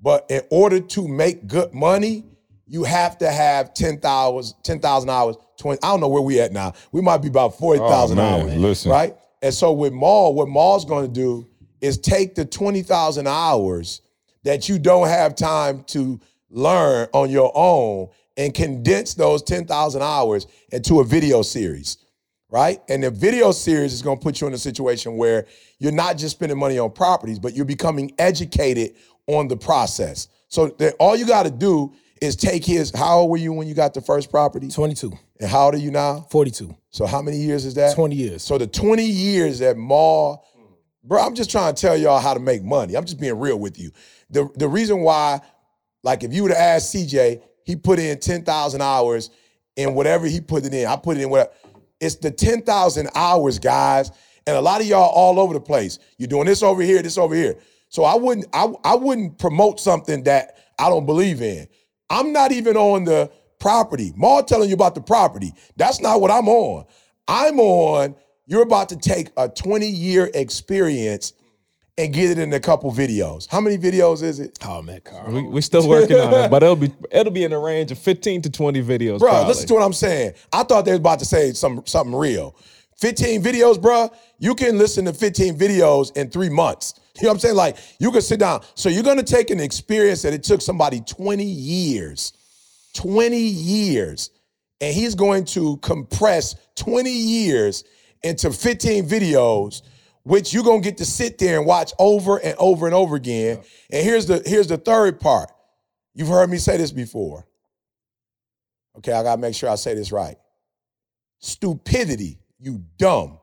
But 0.00 0.26
in 0.30 0.42
order 0.50 0.78
to 0.80 1.08
make 1.08 1.46
good 1.48 1.72
money, 1.74 2.24
you 2.68 2.84
have 2.84 3.18
to 3.18 3.30
have 3.30 3.74
10,000 3.74 4.54
10,000 4.62 5.10
hours, 5.10 5.36
20 5.58 5.78
I 5.82 5.88
don't 5.88 6.00
know 6.00 6.08
where 6.08 6.22
we 6.22 6.40
at 6.40 6.52
now. 6.52 6.74
We 6.92 7.00
might 7.00 7.18
be 7.18 7.28
about 7.28 7.58
40,000 7.58 8.18
Oh, 8.18 8.22
hours, 8.22 8.54
listen. 8.56 8.90
right? 8.92 9.16
And 9.42 9.52
so 9.52 9.72
with 9.72 9.92
Maul, 9.92 10.34
what 10.34 10.48
Maul's 10.48 10.84
going 10.84 11.06
to 11.06 11.12
do 11.12 11.46
is 11.80 11.98
take 11.98 12.34
the 12.34 12.44
20,000 12.44 13.26
hours 13.26 14.02
that 14.44 14.68
you 14.68 14.78
don't 14.78 15.08
have 15.08 15.34
time 15.34 15.84
to 15.88 16.20
learn 16.50 17.08
on 17.12 17.30
your 17.30 17.50
own 17.54 18.08
and 18.36 18.52
condense 18.54 19.14
those 19.14 19.42
10,000 19.42 20.02
hours 20.02 20.46
into 20.72 21.00
a 21.00 21.04
video 21.04 21.42
series, 21.42 21.98
right? 22.50 22.80
And 22.88 23.02
the 23.02 23.10
video 23.10 23.50
series 23.52 23.92
is 23.92 24.02
going 24.02 24.18
to 24.18 24.22
put 24.22 24.40
you 24.40 24.46
in 24.46 24.54
a 24.54 24.58
situation 24.58 25.16
where 25.16 25.46
you're 25.78 25.92
not 25.92 26.18
just 26.18 26.36
spending 26.36 26.58
money 26.58 26.78
on 26.78 26.92
properties, 26.92 27.38
but 27.38 27.54
you're 27.54 27.64
becoming 27.64 28.12
educated 28.18 28.94
on 29.26 29.48
the 29.48 29.56
process. 29.56 30.28
So 30.48 30.68
that 30.78 30.94
all 31.00 31.16
you 31.16 31.26
got 31.26 31.44
to 31.44 31.50
do 31.50 31.92
is 32.20 32.36
take 32.36 32.64
his. 32.64 32.92
How 32.94 33.18
old 33.20 33.30
were 33.30 33.36
you 33.36 33.52
when 33.52 33.66
you 33.66 33.74
got 33.74 33.94
the 33.94 34.00
first 34.00 34.30
property? 34.30 34.68
22, 34.68 35.12
And 35.40 35.50
how 35.50 35.66
old 35.66 35.74
are 35.74 35.78
you 35.78 35.90
now? 35.90 36.26
42, 36.30 36.74
So 36.90 37.06
how 37.06 37.20
many 37.20 37.38
years 37.38 37.64
is 37.64 37.74
that? 37.74 37.94
20 37.94 38.14
years. 38.14 38.42
So 38.42 38.58
the 38.58 38.66
20 38.66 39.04
years 39.04 39.58
that 39.58 39.76
Maul, 39.76 40.46
bro, 41.04 41.20
I'm 41.20 41.34
just 41.34 41.50
trying 41.50 41.74
to 41.74 41.80
tell 41.80 41.96
y'all 41.96 42.20
how 42.20 42.34
to 42.34 42.40
make 42.40 42.62
money. 42.62 42.96
I'm 42.96 43.04
just 43.04 43.20
being 43.20 43.38
real 43.38 43.58
with 43.58 43.78
you. 43.78 43.90
The 44.30 44.48
the 44.56 44.68
reason 44.68 45.00
why, 45.00 45.40
like 46.02 46.22
if 46.24 46.32
you 46.32 46.42
would 46.42 46.52
have 46.52 46.60
asked 46.60 46.94
CJ, 46.94 47.42
he 47.66 47.76
put 47.76 47.98
in 47.98 48.18
10,000 48.18 48.80
hours 48.80 49.30
and 49.76 49.94
whatever 49.94 50.26
he 50.26 50.40
put 50.40 50.64
it 50.64 50.72
in. 50.72 50.86
I 50.86 50.96
put 50.96 51.18
it 51.18 51.22
in 51.22 51.30
whatever. 51.30 51.50
It's 52.00 52.14
the 52.14 52.30
10,000 52.30 53.10
hours, 53.14 53.58
guys. 53.58 54.10
And 54.46 54.56
a 54.56 54.60
lot 54.60 54.80
of 54.80 54.86
y'all 54.86 55.10
all 55.10 55.40
over 55.40 55.52
the 55.52 55.60
place. 55.60 55.98
You're 56.16 56.28
doing 56.28 56.46
this 56.46 56.62
over 56.62 56.80
here, 56.80 57.02
this 57.02 57.18
over 57.18 57.34
here. 57.34 57.56
So 57.88 58.04
I 58.04 58.14
wouldn't 58.14 58.46
I, 58.52 58.72
I 58.84 58.94
wouldn't 58.94 59.38
promote 59.38 59.80
something 59.80 60.22
that 60.24 60.58
I 60.78 60.88
don't 60.88 61.06
believe 61.06 61.42
in. 61.42 61.66
I'm 62.08 62.32
not 62.32 62.52
even 62.52 62.76
on 62.76 63.04
the 63.04 63.30
property. 63.58 64.12
Maul 64.14 64.44
telling 64.44 64.68
you 64.68 64.74
about 64.74 64.94
the 64.94 65.00
property. 65.00 65.52
That's 65.76 66.00
not 66.00 66.20
what 66.20 66.30
I'm 66.30 66.48
on. 66.48 66.84
I'm 67.26 67.58
on, 67.58 68.14
you're 68.46 68.62
about 68.62 68.88
to 68.90 68.96
take 68.96 69.30
a 69.36 69.48
20 69.48 69.86
year 69.86 70.30
experience 70.34 71.32
and 71.98 72.12
get 72.12 72.30
it 72.30 72.38
in 72.38 72.52
a 72.52 72.60
couple 72.60 72.92
videos. 72.92 73.48
How 73.50 73.60
many 73.60 73.78
videos 73.78 74.22
is 74.22 74.38
it? 74.38 74.58
Oh 74.64 74.82
man, 74.82 75.00
Carl. 75.02 75.32
We, 75.32 75.42
we're 75.42 75.60
still 75.62 75.88
working 75.88 76.18
on 76.18 76.32
it, 76.32 76.50
but 76.50 76.62
it'll 76.62 76.76
be 76.76 76.92
it'll 77.10 77.32
be 77.32 77.44
in 77.44 77.52
the 77.52 77.58
range 77.58 77.90
of 77.90 77.98
15 77.98 78.42
to 78.42 78.50
20 78.50 78.82
videos. 78.82 79.18
Bro, 79.18 79.30
probably. 79.30 79.48
listen 79.48 79.68
to 79.68 79.74
what 79.74 79.82
I'm 79.82 79.92
saying. 79.92 80.34
I 80.52 80.62
thought 80.62 80.84
they 80.84 80.92
was 80.92 81.00
about 81.00 81.18
to 81.20 81.24
say 81.24 81.52
some, 81.52 81.82
something 81.86 82.14
real. 82.14 82.56
15 82.98 83.42
videos, 83.42 83.80
bro. 83.80 84.10
You 84.38 84.54
can 84.54 84.78
listen 84.78 85.04
to 85.04 85.12
15 85.12 85.58
videos 85.58 86.16
in 86.16 86.30
three 86.30 86.50
months. 86.50 86.94
You 87.16 87.22
know 87.22 87.28
what 87.30 87.34
I'm 87.36 87.40
saying? 87.40 87.54
Like 87.54 87.78
you 87.98 88.12
can 88.12 88.20
sit 88.20 88.40
down. 88.40 88.60
So 88.74 88.90
you're 88.90 89.02
gonna 89.02 89.22
take 89.22 89.48
an 89.48 89.58
experience 89.58 90.20
that 90.20 90.34
it 90.34 90.42
took 90.42 90.60
somebody 90.60 91.00
20 91.00 91.42
years, 91.42 92.34
20 92.92 93.38
years, 93.38 94.32
and 94.82 94.94
he's 94.94 95.14
going 95.14 95.46
to 95.46 95.78
compress 95.78 96.56
20 96.74 97.10
years 97.10 97.84
into 98.22 98.50
15 98.50 99.08
videos, 99.08 99.80
which 100.26 100.52
you're 100.52 100.64
gonna 100.64 100.80
get 100.80 100.96
to 100.96 101.04
sit 101.04 101.38
there 101.38 101.56
and 101.56 101.64
watch 101.64 101.92
over 102.00 102.38
and 102.38 102.56
over 102.58 102.86
and 102.86 102.94
over 102.96 103.14
again. 103.14 103.60
And 103.90 104.04
here's 104.04 104.26
the 104.26 104.42
here's 104.44 104.66
the 104.66 104.76
third 104.76 105.20
part. 105.20 105.52
You've 106.14 106.26
heard 106.26 106.50
me 106.50 106.56
say 106.58 106.76
this 106.76 106.90
before. 106.90 107.46
Okay, 108.98 109.12
I 109.12 109.22
gotta 109.22 109.40
make 109.40 109.54
sure 109.54 109.70
I 109.70 109.76
say 109.76 109.94
this 109.94 110.10
right. 110.10 110.36
Stupidity, 111.38 112.40
you 112.58 112.82
dumb, 112.98 113.38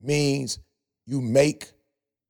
means 0.00 0.60
you 1.04 1.20
make 1.20 1.72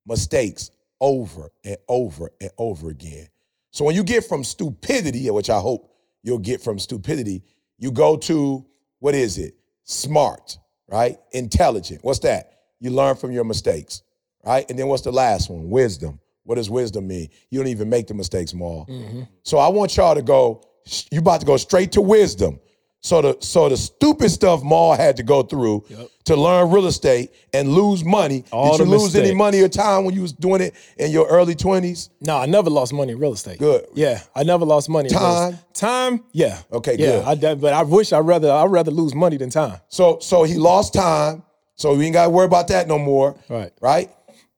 mistakes 0.06 0.70
over 0.98 1.50
and 1.62 1.76
over 1.86 2.30
and 2.40 2.50
over 2.56 2.88
again. 2.88 3.28
So 3.70 3.84
when 3.84 3.94
you 3.94 4.02
get 4.02 4.24
from 4.24 4.44
stupidity, 4.44 5.30
which 5.30 5.50
I 5.50 5.58
hope 5.60 5.92
you'll 6.22 6.38
get 6.38 6.62
from 6.62 6.78
stupidity, 6.78 7.42
you 7.76 7.90
go 7.90 8.16
to 8.16 8.64
what 9.00 9.14
is 9.14 9.36
it? 9.36 9.56
Smart, 9.82 10.56
right? 10.88 11.18
Intelligent. 11.32 12.02
What's 12.02 12.20
that? 12.20 12.53
You 12.84 12.90
learn 12.90 13.16
from 13.16 13.32
your 13.32 13.44
mistakes, 13.44 14.02
right? 14.44 14.68
And 14.68 14.78
then 14.78 14.88
what's 14.88 15.00
the 15.00 15.10
last 15.10 15.48
one? 15.48 15.70
Wisdom. 15.70 16.20
What 16.42 16.56
does 16.56 16.68
wisdom 16.68 17.08
mean? 17.08 17.30
You 17.48 17.58
don't 17.58 17.68
even 17.68 17.88
make 17.88 18.08
the 18.08 18.12
mistakes, 18.12 18.52
Maul. 18.52 18.84
Mm-hmm. 18.86 19.22
So 19.42 19.56
I 19.56 19.68
want 19.68 19.96
y'all 19.96 20.14
to 20.14 20.20
go, 20.20 20.62
you 21.10 21.20
about 21.20 21.40
to 21.40 21.46
go 21.46 21.56
straight 21.56 21.92
to 21.92 22.02
wisdom. 22.02 22.60
So 23.00 23.22
the 23.22 23.36
so 23.40 23.70
the 23.70 23.76
stupid 23.76 24.30
stuff 24.30 24.62
Maul 24.62 24.94
had 24.94 25.16
to 25.18 25.22
go 25.22 25.42
through 25.42 25.84
to 26.24 26.36
learn 26.36 26.70
real 26.70 26.86
estate 26.86 27.32
and 27.54 27.70
lose 27.70 28.04
money. 28.04 28.44
All 28.50 28.76
Did 28.76 28.86
you 28.86 28.98
lose 28.98 29.14
any 29.16 29.34
money 29.34 29.60
or 29.60 29.68
time 29.68 30.04
when 30.04 30.14
you 30.14 30.22
was 30.22 30.32
doing 30.32 30.62
it 30.62 30.74
in 30.98 31.10
your 31.10 31.26
early 31.28 31.54
20s? 31.54 32.08
No, 32.22 32.38
I 32.38 32.46
never 32.46 32.70
lost 32.70 32.94
money 32.94 33.12
in 33.12 33.18
real 33.18 33.34
estate. 33.34 33.58
Good. 33.58 33.86
Yeah, 33.94 34.20
I 34.34 34.42
never 34.42 34.64
lost 34.64 34.88
money. 34.88 35.10
Time? 35.10 35.58
Time. 35.74 36.24
Yeah. 36.32 36.60
Okay, 36.72 36.96
Yeah, 36.98 37.34
good. 37.34 37.44
I 37.44 37.54
but 37.54 37.72
I 37.74 37.82
wish 37.82 38.12
I 38.12 38.20
rather 38.20 38.50
I 38.50 38.64
rather 38.64 38.90
lose 38.90 39.14
money 39.14 39.38
than 39.38 39.48
time. 39.48 39.80
So 39.88 40.18
so 40.20 40.44
he 40.44 40.54
lost 40.54 40.92
time. 40.94 41.42
So 41.76 41.94
we 41.94 42.06
ain't 42.06 42.14
got 42.14 42.24
to 42.24 42.30
worry 42.30 42.46
about 42.46 42.68
that 42.68 42.88
no 42.88 42.98
more. 42.98 43.36
Right. 43.48 43.72
Right? 43.80 44.10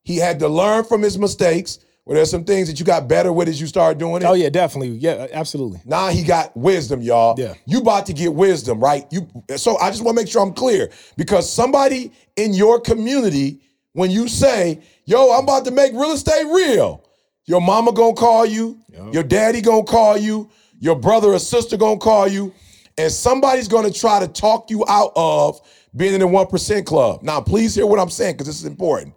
He 0.03 0.17
had 0.17 0.39
to 0.41 0.49
learn 0.49 0.85
from 0.85 1.03
his 1.03 1.19
mistakes. 1.19 1.81
Well, 2.05 2.15
there's 2.15 2.31
some 2.31 2.45
things 2.45 2.69
that 2.69 2.79
you 2.79 2.87
got 2.87 3.09
better 3.09 3.33
with 3.33 3.49
as 3.49 3.61
you 3.61 3.67
start 3.67 3.99
doing 3.99 4.23
it. 4.23 4.27
Oh 4.27 4.35
yeah, 4.35 4.49
definitely. 4.49 4.91
Yeah, 4.91 5.27
absolutely. 5.33 5.81
Now 5.85 6.07
he 6.09 6.23
got 6.23 6.57
wisdom, 6.57 7.03
y'all. 7.03 7.35
Yeah. 7.37 7.55
You 7.67 7.81
about 7.81 8.07
to 8.07 8.13
get 8.13 8.33
wisdom, 8.33 8.79
right? 8.79 9.05
You 9.11 9.29
so 9.57 9.77
I 9.79 9.91
just 9.91 10.05
want 10.05 10.17
to 10.17 10.23
make 10.23 10.31
sure 10.31 10.41
I'm 10.41 10.53
clear 10.53 10.89
because 11.17 11.53
somebody 11.53 12.13
in 12.37 12.55
your 12.55 12.81
community, 12.81 13.61
when 13.95 14.13
you 14.13 14.29
say, 14.29 14.81
yo, 15.07 15.37
I'm 15.37 15.43
about 15.43 15.65
to 15.65 15.73
make 15.73 15.93
real 15.95 16.13
estate 16.13 16.45
real, 16.45 17.03
your 17.47 17.61
mama 17.61 17.93
gonna 17.93 18.15
call 18.15 18.47
you, 18.47 18.79
your 19.11 19.25
daddy 19.25 19.61
gonna 19.61 19.83
call 19.83 20.17
you, 20.17 20.49
your 20.79 20.95
brother 20.95 21.31
or 21.31 21.41
sister 21.41 21.77
gonna 21.77 21.99
call 21.99 22.29
you, 22.29 22.55
and 22.99 23.11
somebody's 23.11 23.67
gonna 23.67 23.91
try 23.91 24.21
to 24.21 24.29
talk 24.29 24.71
you 24.71 24.85
out 24.87 25.11
of 25.17 25.61
being 25.97 26.15
in 26.15 26.21
the 26.21 26.27
1% 26.27 26.85
club. 26.85 27.23
Now, 27.23 27.41
please 27.41 27.75
hear 27.75 27.87
what 27.87 27.99
I'm 27.99 28.11
saying, 28.11 28.35
because 28.35 28.47
this 28.47 28.61
is 28.61 28.67
important. 28.67 29.15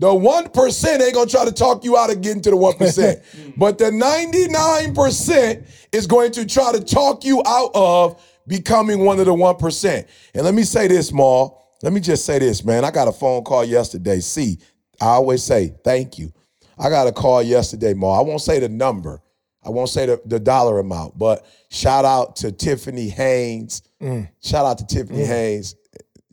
The 0.00 0.08
1% 0.08 1.00
ain't 1.00 1.14
gonna 1.14 1.30
try 1.30 1.44
to 1.44 1.52
talk 1.52 1.84
you 1.84 1.96
out 1.96 2.10
of 2.10 2.20
getting 2.20 2.42
to 2.42 2.50
the 2.50 2.56
1%. 2.56 3.54
but 3.56 3.78
the 3.78 3.86
99% 3.86 5.66
is 5.92 6.06
going 6.06 6.32
to 6.32 6.44
try 6.46 6.72
to 6.72 6.82
talk 6.82 7.24
you 7.24 7.42
out 7.46 7.70
of 7.74 8.20
becoming 8.46 9.04
one 9.04 9.20
of 9.20 9.26
the 9.26 9.32
1%. 9.32 10.06
And 10.34 10.44
let 10.44 10.54
me 10.54 10.64
say 10.64 10.88
this, 10.88 11.12
Maul. 11.12 11.62
Let 11.82 11.92
me 11.92 12.00
just 12.00 12.24
say 12.24 12.38
this, 12.38 12.64
man. 12.64 12.84
I 12.84 12.90
got 12.90 13.08
a 13.08 13.12
phone 13.12 13.44
call 13.44 13.64
yesterday. 13.64 14.20
See, 14.20 14.58
I 15.00 15.06
always 15.06 15.42
say 15.42 15.74
thank 15.84 16.18
you. 16.18 16.32
I 16.78 16.88
got 16.88 17.06
a 17.06 17.12
call 17.12 17.42
yesterday, 17.42 17.94
Maul. 17.94 18.18
I 18.18 18.22
won't 18.22 18.40
say 18.40 18.58
the 18.58 18.68
number. 18.68 19.22
I 19.64 19.70
won't 19.70 19.88
say 19.88 20.06
the, 20.06 20.20
the 20.26 20.40
dollar 20.40 20.78
amount, 20.78 21.16
but 21.16 21.46
shout 21.70 22.04
out 22.04 22.36
to 22.36 22.52
Tiffany 22.52 23.08
Haynes. 23.08 23.82
Mm. 24.02 24.28
Shout 24.42 24.66
out 24.66 24.78
to 24.78 24.86
Tiffany 24.86 25.22
mm. 25.22 25.26
Haynes. 25.26 25.74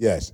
Yes. 0.02 0.34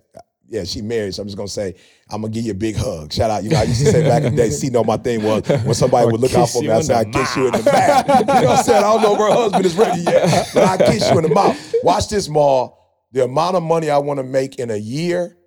Yeah, 0.50 0.64
she 0.64 0.82
married, 0.82 1.14
so 1.14 1.22
I'm 1.22 1.28
just 1.28 1.36
gonna 1.36 1.50
say, 1.50 1.76
I'm 2.10 2.22
gonna 2.22 2.34
give 2.34 2.46
you 2.46 2.52
a 2.52 2.56
big 2.56 2.78
hug. 2.78 3.12
Shout 3.12 3.30
out. 3.30 3.44
You 3.44 3.50
know, 3.50 3.58
I 3.58 3.64
used 3.64 3.84
to 3.86 3.92
say 3.92 4.02
back 4.08 4.24
in 4.24 4.34
the 4.34 4.42
day, 4.44 4.50
see, 4.50 4.70
no, 4.70 4.82
my 4.82 4.96
thing 4.96 5.22
was 5.22 5.46
when 5.46 5.74
somebody 5.74 6.10
would 6.10 6.22
look 6.22 6.34
out 6.36 6.50
for 6.50 6.62
me, 6.62 6.70
I 6.70 6.80
say, 6.80 6.94
I 6.96 7.04
kiss 7.04 7.36
you 7.36 7.48
in 7.48 7.52
the 7.52 7.64
mouth. 7.64 8.08
you 8.08 8.26
know 8.26 8.34
what 8.48 8.60
I'm 8.60 8.64
saying? 8.64 8.78
I 8.78 8.82
don't 8.94 9.02
know 9.02 9.14
if 9.14 9.20
her 9.20 9.32
husband 9.34 9.66
is 9.66 9.76
ready 9.76 10.02
yet, 10.04 10.50
but 10.54 10.64
I 10.64 10.78
kiss 10.78 11.12
you 11.12 11.18
in 11.18 11.24
the 11.24 11.34
mouth. 11.36 11.76
Watch 11.84 12.08
this, 12.08 12.30
Maul. 12.30 12.78
The 13.12 13.26
amount 13.26 13.58
of 13.58 13.64
money 13.64 13.90
I 13.90 13.98
wanna 13.98 14.24
make 14.24 14.56
in 14.56 14.72
a 14.72 14.78
year, 14.78 15.38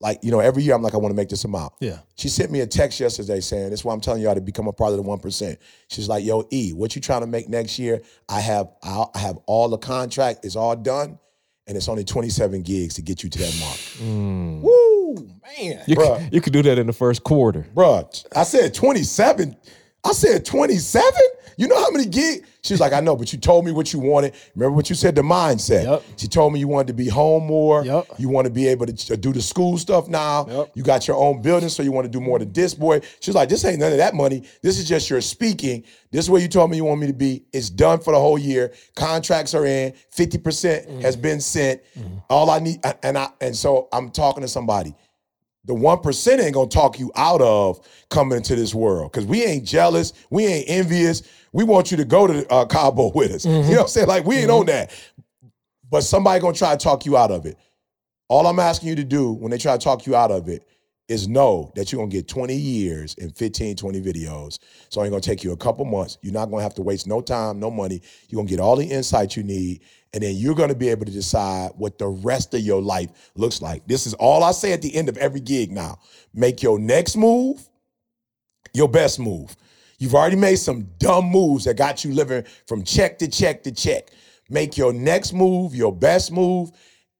like, 0.00 0.20
you 0.22 0.30
know, 0.30 0.38
every 0.38 0.62
year 0.62 0.76
I'm 0.76 0.82
like, 0.82 0.94
I 0.94 0.98
wanna 0.98 1.14
make 1.14 1.28
this 1.28 1.42
amount. 1.42 1.72
Yeah. 1.80 1.98
She 2.14 2.28
sent 2.28 2.52
me 2.52 2.60
a 2.60 2.68
text 2.68 3.00
yesterday 3.00 3.40
saying, 3.40 3.70
"This 3.70 3.80
is 3.80 3.84
why 3.84 3.94
I'm 3.94 4.00
telling 4.00 4.22
y'all 4.22 4.36
to 4.36 4.40
become 4.40 4.68
a 4.68 4.72
part 4.72 4.92
of 4.92 4.96
the 4.96 5.02
one. 5.02 5.20
She's 5.88 6.08
like, 6.08 6.24
"Yo, 6.24 6.46
E, 6.52 6.72
what 6.72 6.94
you 6.94 7.00
trying 7.02 7.22
to 7.22 7.26
make 7.26 7.48
next 7.48 7.80
year? 7.80 8.00
I 8.28 8.38
have, 8.40 8.68
I 8.84 9.06
have 9.16 9.38
all 9.46 9.68
the 9.68 9.78
contract 9.78 10.44
it's 10.44 10.54
all 10.54 10.76
done, 10.76 11.18
and 11.66 11.76
it's 11.76 11.88
only 11.88 12.04
27 12.04 12.62
gigs 12.62 12.94
to 12.94 13.02
get 13.02 13.22
you 13.22 13.30
to 13.30 13.38
that 13.38 13.56
mark." 13.60 13.78
Hmm. 13.98 14.62
Woo, 14.62 15.14
man. 15.58 15.82
You 15.86 15.96
Bruh. 15.96 16.18
could, 16.22 16.34
you 16.34 16.40
could 16.40 16.52
do 16.52 16.62
that 16.62 16.78
in 16.78 16.86
the 16.86 16.92
first 16.92 17.22
quarter. 17.24 17.66
Bruh, 17.74 18.24
I 18.34 18.42
said 18.44 18.74
27. 18.74 19.56
I 20.06 20.12
said 20.12 20.44
27. 20.44 21.12
You 21.58 21.68
know 21.68 21.78
how 21.82 21.90
many 21.90 22.04
gigs? 22.04 22.46
She's 22.62 22.80
like, 22.80 22.92
I 22.92 23.00
know, 23.00 23.16
but 23.16 23.32
you 23.32 23.38
told 23.38 23.64
me 23.64 23.72
what 23.72 23.92
you 23.92 23.98
wanted. 23.98 24.34
Remember 24.56 24.74
what 24.76 24.90
you 24.90 24.96
said, 24.96 25.14
the 25.14 25.22
mindset. 25.22 25.84
Yep. 25.84 26.02
She 26.16 26.26
told 26.28 26.52
me 26.52 26.58
you 26.58 26.68
wanted 26.68 26.88
to 26.88 26.92
be 26.92 27.08
home 27.08 27.46
more. 27.46 27.82
Yep. 27.84 28.06
You 28.18 28.28
want 28.28 28.44
to 28.46 28.50
be 28.52 28.66
able 28.68 28.84
to 28.86 28.92
to 28.92 29.16
do 29.16 29.32
the 29.32 29.40
school 29.40 29.78
stuff 29.78 30.06
now. 30.08 30.46
Yep. 30.48 30.72
You 30.74 30.82
got 30.82 31.08
your 31.08 31.16
own 31.16 31.40
building, 31.40 31.68
so 31.70 31.82
you 31.82 31.92
want 31.92 32.04
to 32.04 32.10
do 32.10 32.20
more 32.20 32.38
to 32.38 32.44
this 32.44 32.74
boy. 32.74 33.00
She's 33.20 33.34
like, 33.34 33.48
this 33.48 33.64
ain't 33.64 33.78
none 33.78 33.92
of 33.92 33.98
that 33.98 34.14
money. 34.14 34.42
This 34.62 34.78
is 34.78 34.86
just 34.86 35.08
your 35.08 35.20
speaking. 35.22 35.84
This 36.10 36.26
is 36.26 36.30
where 36.30 36.42
you 36.42 36.48
told 36.48 36.70
me 36.70 36.76
you 36.76 36.84
want 36.84 37.00
me 37.00 37.06
to 37.06 37.12
be. 37.14 37.44
It's 37.54 37.70
done 37.70 38.00
for 38.00 38.12
the 38.12 38.20
whole 38.20 38.38
year. 38.38 38.74
Contracts 38.94 39.54
are 39.54 39.64
in. 39.64 39.92
50% 40.14 40.42
Mm-hmm. 40.86 41.00
has 41.00 41.16
been 41.16 41.40
sent. 41.40 41.80
All 42.28 42.50
I 42.50 42.58
need, 42.58 42.80
and 43.02 43.16
I 43.16 43.28
and 43.40 43.56
so 43.56 43.88
I'm 43.92 44.10
talking 44.10 44.42
to 44.42 44.48
somebody 44.48 44.94
the 45.66 45.74
one 45.74 45.98
percent 45.98 46.40
ain't 46.40 46.54
gonna 46.54 46.68
talk 46.68 46.98
you 46.98 47.12
out 47.16 47.42
of 47.42 47.80
coming 48.08 48.38
into 48.38 48.56
this 48.56 48.74
world 48.74 49.12
because 49.12 49.26
we 49.26 49.44
ain't 49.44 49.64
jealous, 49.64 50.12
we 50.30 50.46
ain't 50.46 50.68
envious. 50.68 51.22
We 51.52 51.64
want 51.64 51.90
you 51.90 51.96
to 51.98 52.04
go 52.04 52.26
to 52.26 52.48
uh, 52.50 52.64
Cabo 52.66 53.12
with 53.14 53.32
us. 53.32 53.44
You 53.44 53.52
know 53.52 53.68
what 53.68 53.80
I'm 53.80 53.88
saying? 53.88 54.08
Like 54.08 54.24
we 54.24 54.36
ain't 54.36 54.50
on 54.50 54.66
that. 54.66 54.92
But 55.90 56.02
somebody 56.02 56.40
gonna 56.40 56.56
try 56.56 56.76
to 56.76 56.82
talk 56.82 57.04
you 57.04 57.16
out 57.16 57.30
of 57.30 57.46
it. 57.46 57.56
All 58.28 58.46
I'm 58.46 58.58
asking 58.58 58.88
you 58.88 58.96
to 58.96 59.04
do 59.04 59.32
when 59.32 59.50
they 59.50 59.58
try 59.58 59.76
to 59.76 59.82
talk 59.82 60.06
you 60.06 60.16
out 60.16 60.30
of 60.30 60.48
it 60.48 60.66
is 61.08 61.28
know 61.28 61.70
that 61.76 61.92
you're 61.92 62.00
gonna 62.00 62.10
get 62.10 62.26
20 62.26 62.54
years 62.54 63.14
in 63.14 63.30
15, 63.30 63.76
20 63.76 64.00
videos. 64.00 64.58
So 64.88 65.00
it's 65.02 65.10
gonna 65.10 65.20
take 65.20 65.44
you 65.44 65.52
a 65.52 65.56
couple 65.56 65.84
months. 65.84 66.18
You're 66.22 66.32
not 66.32 66.50
gonna 66.50 66.62
have 66.62 66.74
to 66.74 66.82
waste 66.82 67.06
no 67.06 67.20
time, 67.20 67.60
no 67.60 67.70
money. 67.70 68.02
You're 68.28 68.38
gonna 68.40 68.48
get 68.48 68.60
all 68.60 68.76
the 68.76 68.84
insight 68.86 69.36
you 69.36 69.44
need, 69.44 69.82
and 70.12 70.22
then 70.22 70.36
you're 70.36 70.54
gonna 70.54 70.74
be 70.74 70.88
able 70.88 71.06
to 71.06 71.12
decide 71.12 71.72
what 71.76 71.98
the 71.98 72.08
rest 72.08 72.54
of 72.54 72.60
your 72.60 72.80
life 72.82 73.30
looks 73.34 73.60
like. 73.60 73.86
This 73.86 74.06
is 74.06 74.14
all 74.14 74.42
I 74.42 74.52
say 74.52 74.72
at 74.72 74.82
the 74.82 74.94
end 74.94 75.08
of 75.08 75.16
every 75.18 75.40
gig 75.40 75.70
now. 75.72 75.98
Make 76.34 76.62
your 76.62 76.78
next 76.78 77.16
move 77.16 77.68
your 78.76 78.88
best 78.88 79.18
move. 79.18 79.56
You've 79.98 80.14
already 80.14 80.36
made 80.36 80.56
some 80.56 80.86
dumb 80.98 81.26
moves 81.26 81.64
that 81.64 81.76
got 81.76 82.04
you 82.04 82.12
living 82.12 82.44
from 82.66 82.84
check 82.84 83.18
to 83.18 83.28
check 83.28 83.62
to 83.64 83.72
check. 83.72 84.10
Make 84.50 84.76
your 84.76 84.92
next 84.92 85.32
move 85.32 85.74
your 85.74 85.92
best 85.92 86.30
move 86.30 86.70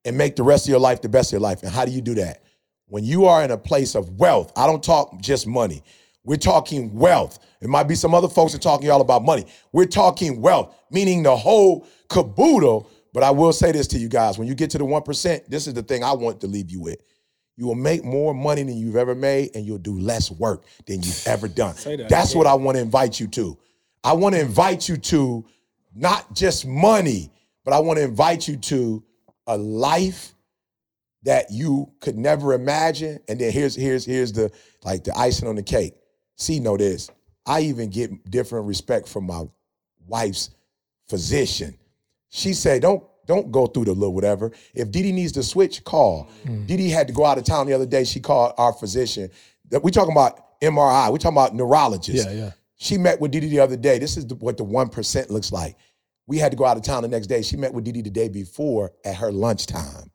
and 0.05 0.17
make 0.17 0.37
the 0.37 0.43
rest 0.43 0.67
of 0.67 0.71
your 0.71 0.79
life 0.79 1.01
the 1.01 1.09
best 1.09 1.31
of 1.31 1.33
your 1.33 1.41
life. 1.41 1.63
And 1.63 1.73
how 1.73 1.85
do 1.85 1.91
you 1.91 2.03
do 2.03 2.15
that? 2.15 2.43
When 2.87 3.03
you 3.03 3.25
are 3.25 3.43
in 3.43 3.51
a 3.51 3.59
place 3.59 3.95
of 3.95 4.11
wealth, 4.21 4.53
I 4.57 4.67
don't 4.67 4.85
talk 4.85 5.21
just 5.21 5.47
money. 5.47 5.83
We're 6.23 6.37
talking 6.37 6.95
wealth. 6.95 7.39
It 7.61 7.69
might 7.69 7.85
be 7.85 7.95
some 7.95 8.15
other 8.15 8.29
folks 8.29 8.55
are 8.55 8.59
talking 8.59 8.91
all 8.91 9.01
about 9.01 9.25
money. 9.25 9.47
We're 9.73 9.87
talking 9.87 10.41
wealth, 10.41 10.75
meaning 10.91 11.23
the 11.23 11.35
whole 11.35 11.87
caboodle. 12.09 12.91
But 13.13 13.23
I 13.23 13.31
will 13.31 13.53
say 13.53 13.73
this 13.73 13.87
to 13.89 13.99
you 13.99 14.09
guys 14.09 14.39
when 14.39 14.47
you 14.47 14.55
get 14.55 14.71
to 14.71 14.79
the 14.79 14.85
1%, 14.85 15.47
this 15.47 15.67
is 15.67 15.75
the 15.75 15.83
thing 15.83 16.05
I 16.05 16.13
want 16.13 16.41
to 16.43 16.47
leave 16.47 16.71
you 16.71 16.81
with. 16.81 17.01
You 17.57 17.67
will 17.67 17.75
make 17.75 18.05
more 18.05 18.35
money 18.35 18.63
than 18.63 18.77
you've 18.77 18.97
ever 18.97 19.15
made, 19.15 19.57
and 19.57 19.65
you'll 19.65 19.79
do 19.79 19.99
less 19.99 20.31
work 20.31 20.65
than 20.85 21.03
you've 21.03 21.27
ever 21.27 21.49
done. 21.49 21.75
that 21.85 22.09
That's 22.09 22.35
what 22.35 22.47
I 22.47 22.55
want 22.55 22.77
to 22.77 22.83
invite 22.83 23.19
you 23.19 23.27
to. 23.29 23.57
I 24.05 24.13
want 24.13 24.35
to 24.35 24.41
invite 24.41 24.89
you 24.89 24.99
to 24.99 25.45
not 25.95 26.35
just 26.35 26.67
money, 26.67 27.31
but 27.65 27.73
I 27.73 27.79
want 27.79 27.99
to 27.99 28.05
invite 28.05 28.47
you 28.47 28.57
to 28.57 29.03
a 29.47 29.57
life 29.57 30.35
that 31.23 31.51
you 31.51 31.91
could 32.01 32.17
never 32.17 32.53
imagine. 32.53 33.19
And 33.29 33.41
then 33.41 33.51
here's 33.51 33.75
here's 33.75 34.05
here's 34.05 34.33
the 34.33 34.53
like 34.85 35.05
the 35.05 35.17
icing 35.19 35.49
on 35.49 35.57
the 35.57 35.63
cake. 35.63 35.95
See, 36.37 36.61
know 36.61 36.77
this. 36.77 37.11
I 37.47 37.63
even 37.63 37.91
get 37.91 38.31
different 38.31 38.67
respect 38.67 39.09
from 39.09 39.27
my 39.27 39.45
wife's 40.07 40.51
physician. 41.09 41.77
She 42.31 42.53
said, 42.55 42.83
"Don't 42.83 43.03
don't 43.27 43.51
go 43.51 43.67
through 43.67 43.87
the 43.87 43.93
little 43.93 44.15
whatever. 44.15 44.53
If 44.75 44.91
Didi 44.91 45.13
needs 45.13 45.33
to 45.33 45.43
switch, 45.43 45.83
call." 45.85 46.29
Hmm. 46.45 46.65
Didi 46.67 46.89
had 46.91 47.07
to 47.09 47.13
go 47.15 47.25
out 47.25 47.39
of 47.39 47.45
town 47.45 47.67
the 47.67 47.73
other 47.73 47.87
day. 47.87 48.05
She 48.05 48.21
called 48.21 48.53
our 48.59 48.73
physician. 48.73 49.31
We 49.83 49.91
talking 49.91 50.13
about 50.13 50.61
MRI. 50.61 51.13
We 51.13 51.19
talking 51.19 51.37
about 51.37 51.55
neurologist. 51.55 52.29
Yeah, 52.29 52.35
yeah. 52.35 52.51
She 52.77 52.99
met 52.99 53.21
with 53.21 53.31
Didi 53.31 53.49
the 53.49 53.61
other 53.61 53.77
day. 53.77 53.99
This 53.99 54.17
is 54.17 54.27
the, 54.27 54.35
what 54.37 54.57
the 54.57 54.65
one 54.65 54.89
percent 54.89 55.31
looks 55.31 55.51
like. 55.53 55.77
We 56.27 56.39
had 56.39 56.51
to 56.53 56.57
go 56.57 56.65
out 56.65 56.77
of 56.77 56.83
town 56.83 57.03
the 57.03 57.09
next 57.09 57.29
day. 57.29 57.41
She 57.43 57.57
met 57.57 57.73
with 57.73 57.85
Didi 57.85 58.03
the 58.03 58.11
day 58.11 58.29
before 58.29 58.93
at 59.05 59.15
her 59.17 59.31
lunchtime. 59.33 60.11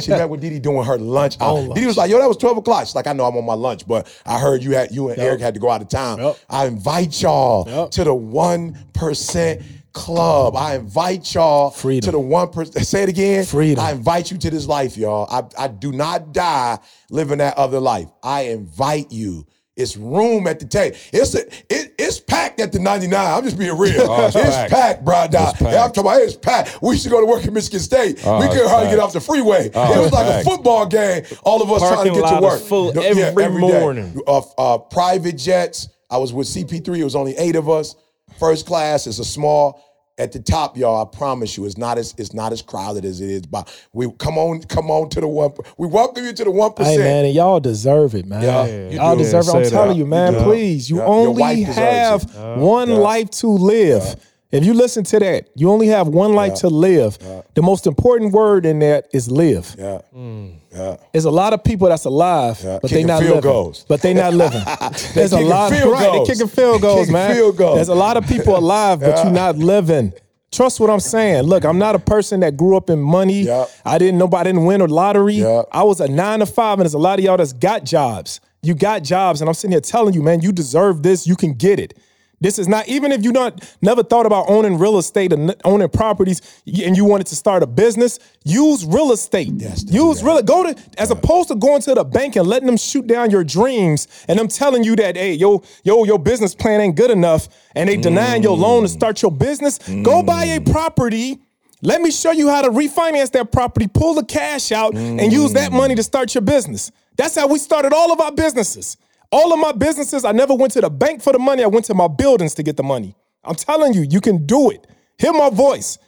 She 0.00 0.10
met 0.10 0.30
with 0.30 0.40
Didi 0.40 0.58
doing 0.58 0.84
her 0.86 0.96
lunch. 0.98 1.36
Oh, 1.40 1.68
on 1.68 1.74
Didi 1.74 1.86
was 1.86 1.96
like, 1.98 2.10
"Yo, 2.10 2.18
that 2.18 2.26
was 2.26 2.38
twelve 2.38 2.56
o'clock." 2.56 2.86
She's 2.86 2.94
like, 2.94 3.06
"I 3.06 3.12
know 3.12 3.24
I'm 3.26 3.36
on 3.36 3.44
my 3.44 3.54
lunch, 3.54 3.86
but 3.86 4.08
I 4.24 4.38
heard 4.38 4.62
you 4.62 4.70
had 4.72 4.90
you 4.90 5.10
and 5.10 5.18
Eric 5.18 5.40
had 5.40 5.54
to 5.54 5.60
go 5.60 5.68
out 5.70 5.82
of 5.82 5.88
town. 5.88 6.18
Yep. 6.18 6.38
I 6.48 6.66
invite 6.66 7.20
y'all 7.20 7.68
Yep. 7.68 7.90
to 7.92 8.04
the 8.04 8.14
one 8.14 8.76
percent 8.94 9.60
club. 9.92 10.56
I 10.56 10.76
invite 10.76 11.34
y'all 11.34 11.70
Freedom. 11.70 12.06
to 12.06 12.12
the 12.12 12.20
one 12.20 12.48
percent. 12.48 12.86
Say 12.86 13.02
it 13.04 13.08
again. 13.08 13.44
Freedom. 13.44 13.82
I 13.84 13.92
invite 13.92 14.30
you 14.30 14.38
to 14.38 14.50
this 14.50 14.66
life, 14.66 14.96
y'all. 14.96 15.26
I, 15.30 15.64
I 15.64 15.68
do 15.68 15.92
not 15.92 16.32
die 16.32 16.78
living 17.10 17.38
that 17.38 17.56
other 17.58 17.80
life. 17.80 18.08
I 18.22 18.42
invite 18.42 19.10
you. 19.12 19.46
It's 19.74 19.96
room 19.96 20.46
at 20.48 20.60
the 20.60 20.66
table. 20.66 20.96
It's 21.14 21.34
a, 21.34 21.46
it, 21.70 21.94
it's 21.98 22.20
packed 22.20 22.60
at 22.60 22.72
the 22.72 22.78
99. 22.78 23.18
I'm 23.18 23.42
just 23.42 23.58
being 23.58 23.76
real. 23.78 24.02
Oh, 24.02 24.26
it's 24.26 24.36
it's, 24.36 24.44
packed. 24.44 24.70
packed, 24.70 25.04
bro. 25.06 25.22
It's 25.24 25.32
Yeah, 25.32 25.40
I'm 25.48 25.54
packed. 25.54 25.94
talking 25.94 26.00
about 26.02 26.20
it's 26.20 26.36
packed. 26.36 26.82
We 26.82 26.90
used 26.90 27.04
to 27.04 27.10
go 27.10 27.20
to 27.22 27.26
work 27.26 27.46
at 27.46 27.52
Michigan 27.54 27.80
State. 27.80 28.20
Oh, 28.22 28.38
we 28.38 28.44
it's 28.44 28.54
couldn't 28.54 28.68
hardly 28.68 28.88
packed. 28.88 28.96
get 28.98 29.02
off 29.02 29.12
the 29.14 29.20
freeway. 29.22 29.70
Oh, 29.74 29.94
it 29.98 30.02
was 30.02 30.12
like 30.12 30.26
packed. 30.26 30.46
a 30.46 30.50
football 30.50 30.84
game. 30.86 31.24
All 31.42 31.62
of 31.62 31.72
us 31.72 31.80
trying 31.80 32.04
to 32.04 32.10
get 32.10 32.16
to 32.16 32.20
lot 32.20 32.42
is 32.42 32.42
work. 32.42 32.60
full 32.60 32.92
No, 32.92 33.00
every 33.00 33.22
day. 33.32 33.58
morning. 33.58 34.20
Uh, 34.26 34.42
uh, 34.58 34.76
private 34.78 35.38
jets. 35.38 35.88
I 36.10 36.18
was 36.18 36.34
with 36.34 36.48
CP3. 36.48 36.98
It 36.98 37.04
was 37.04 37.16
only 37.16 37.34
eight 37.38 37.56
of 37.56 37.70
us. 37.70 37.96
First 38.42 38.66
class 38.66 39.06
is 39.06 39.20
a 39.20 39.24
small. 39.24 39.80
At 40.18 40.32
the 40.32 40.40
top, 40.40 40.76
y'all, 40.76 41.00
I 41.00 41.16
promise 41.16 41.56
you, 41.56 41.64
it's 41.64 41.78
not 41.78 41.96
as 41.96 42.12
it's 42.18 42.34
not 42.34 42.52
as 42.52 42.60
crowded 42.60 43.04
as 43.04 43.20
it 43.20 43.30
is. 43.30 43.42
But 43.42 43.72
we 43.92 44.10
come 44.18 44.36
on, 44.36 44.60
come 44.64 44.90
on 44.90 45.08
to 45.10 45.20
the 45.20 45.28
one. 45.28 45.52
We 45.78 45.86
welcome 45.86 46.24
you 46.24 46.32
to 46.32 46.44
the 46.44 46.50
one 46.50 46.72
Hey 46.76 46.98
man, 46.98 47.24
and 47.24 47.34
y'all 47.34 47.60
deserve 47.60 48.16
it, 48.16 48.26
man. 48.26 48.42
Yeah, 48.42 48.66
you 48.90 48.96
y'all 48.96 49.16
do. 49.16 49.22
deserve 49.22 49.46
it. 49.46 49.54
I'm 49.54 49.70
telling 49.70 49.88
that. 49.90 49.96
you, 49.96 50.06
man. 50.06 50.34
You. 50.34 50.40
Please, 50.40 50.90
you 50.90 50.96
Yeah, 50.96 51.04
only 51.06 51.62
have 51.62 52.24
it. 52.24 52.58
one 52.58 52.90
life 52.90 53.30
to 53.30 53.46
live. 53.46 54.16
If 54.52 54.66
you 54.66 54.74
listen 54.74 55.02
to 55.04 55.18
that, 55.18 55.48
you 55.54 55.70
only 55.70 55.86
have 55.86 56.08
one 56.08 56.34
life 56.34 56.54
to 56.56 56.68
live. 56.68 57.18
The 57.54 57.62
most 57.62 57.86
important 57.86 58.32
word 58.32 58.66
in 58.66 58.80
that 58.80 59.08
is 59.12 59.30
live. 59.30 59.74
Yeah, 59.78 60.02
mm. 60.14 60.54
yeah. 60.70 60.96
There's 61.12 61.24
a 61.24 61.30
lot 61.30 61.54
of 61.54 61.64
people 61.64 61.88
that's 61.88 62.04
alive, 62.04 62.60
Yeah, 62.62 62.78
but 62.80 62.90
they 62.90 62.96
kicking 62.96 63.06
not 63.06 63.20
field 63.20 63.36
living. 63.36 63.50
goals. 63.50 63.86
But 63.88 64.02
they 64.02 64.12
not 64.12 64.34
living. 64.34 64.60
There's 65.14 65.32
a 65.32 65.40
lot. 65.40 65.72
field 65.72 65.92
right, 65.92 66.12
they 66.12 66.32
kicking 66.32 66.48
field 66.48 66.82
goals, 66.82 67.00
Kicking 67.00 67.12
man. 67.14 67.34
field 67.34 67.56
goals. 67.56 67.76
There's 67.76 67.88
a 67.88 67.94
lot 67.94 68.18
of 68.18 68.26
people 68.26 68.56
alive, 68.56 69.00
but 69.00 69.24
you're 69.24 69.32
not 69.32 69.56
living. 69.56 70.12
Trust 70.52 70.80
what 70.80 70.90
I'm 70.90 71.00
saying. 71.00 71.44
Look, 71.44 71.64
I'm 71.64 71.78
not 71.78 71.94
a 71.94 71.98
person 71.98 72.40
that 72.40 72.58
grew 72.58 72.76
up 72.76 72.90
in 72.90 73.00
money. 73.00 73.44
Yeah. 73.44 73.64
I 73.86 73.96
didn't 73.96 74.18
nobody 74.18 74.50
didn't 74.50 74.66
win 74.66 74.82
a 74.82 74.84
lottery. 74.84 75.36
Yeah. 75.36 75.62
I 75.72 75.82
was 75.82 75.98
a 76.00 76.08
nine 76.08 76.40
to 76.40 76.46
five, 76.46 76.74
and 76.74 76.82
there's 76.82 76.92
a 76.92 76.98
lot 76.98 77.18
of 77.18 77.24
y'all 77.24 77.38
that's 77.38 77.54
got 77.54 77.84
jobs. 77.84 78.40
You 78.60 78.74
got 78.74 79.02
jobs, 79.02 79.40
and 79.40 79.48
I'm 79.48 79.54
sitting 79.54 79.72
here 79.72 79.80
telling 79.80 80.12
you, 80.12 80.22
man, 80.22 80.42
you 80.42 80.52
deserve 80.52 81.02
this. 81.02 81.26
You 81.26 81.36
can 81.36 81.54
get 81.54 81.80
it. 81.80 81.98
This 82.42 82.58
is 82.58 82.66
not 82.66 82.88
even 82.88 83.12
if 83.12 83.22
you 83.22 83.30
not 83.30 83.62
never 83.80 84.02
thought 84.02 84.26
about 84.26 84.46
owning 84.48 84.76
real 84.76 84.98
estate 84.98 85.32
and 85.32 85.54
owning 85.64 85.88
properties, 85.88 86.42
and 86.66 86.96
you 86.96 87.04
wanted 87.04 87.28
to 87.28 87.36
start 87.36 87.62
a 87.62 87.68
business. 87.68 88.18
Use 88.44 88.84
real 88.84 89.12
estate. 89.12 89.52
Yes, 89.54 89.84
use 89.88 90.24
real. 90.24 90.42
Go 90.42 90.64
to 90.64 90.82
as 90.98 91.12
opposed 91.12 91.48
to 91.48 91.54
going 91.54 91.82
to 91.82 91.94
the 91.94 92.02
bank 92.02 92.34
and 92.34 92.48
letting 92.48 92.66
them 92.66 92.76
shoot 92.76 93.06
down 93.06 93.30
your 93.30 93.44
dreams, 93.44 94.08
and 94.26 94.40
them 94.40 94.48
telling 94.48 94.82
you 94.82 94.96
that 94.96 95.16
hey, 95.16 95.34
yo, 95.34 95.62
yo, 95.84 96.02
your 96.02 96.18
business 96.18 96.52
plan 96.52 96.80
ain't 96.80 96.96
good 96.96 97.12
enough, 97.12 97.48
and 97.76 97.88
they 97.88 97.96
denying 97.96 98.42
your 98.42 98.56
loan 98.56 98.82
to 98.82 98.88
start 98.88 99.22
your 99.22 99.30
business. 99.30 99.78
Go 100.02 100.24
buy 100.24 100.44
a 100.46 100.58
mm. 100.58 100.72
property. 100.72 101.38
Let 101.80 102.00
me 102.00 102.10
show 102.10 102.32
you 102.32 102.48
how 102.48 102.62
to 102.62 102.70
refinance 102.70 103.30
that 103.32 103.52
property, 103.52 103.86
pull 103.86 104.14
the 104.14 104.24
cash 104.24 104.72
out, 104.72 104.96
and 104.96 105.32
use 105.32 105.52
that 105.52 105.70
mm. 105.70 105.76
money 105.76 105.94
to 105.94 106.02
start 106.02 106.34
your 106.34 106.42
business. 106.42 106.90
That's 107.16 107.36
how 107.36 107.46
we 107.46 107.58
started 107.60 107.92
all 107.92 108.12
of 108.12 108.20
our 108.20 108.32
businesses. 108.32 108.96
All 109.32 109.52
of 109.52 109.58
my 109.58 109.72
businesses, 109.72 110.26
I 110.26 110.32
never 110.32 110.54
went 110.54 110.74
to 110.74 110.82
the 110.82 110.90
bank 110.90 111.22
for 111.22 111.32
the 111.32 111.38
money. 111.38 111.64
I 111.64 111.66
went 111.66 111.86
to 111.86 111.94
my 111.94 112.06
buildings 112.06 112.54
to 112.54 112.62
get 112.62 112.76
the 112.76 112.82
money. 112.82 113.16
I'm 113.42 113.54
telling 113.54 113.94
you, 113.94 114.06
you 114.08 114.20
can 114.20 114.44
do 114.46 114.70
it. 114.70 114.86
Hear 115.18 115.32
my 115.32 115.48
voice. 115.48 115.98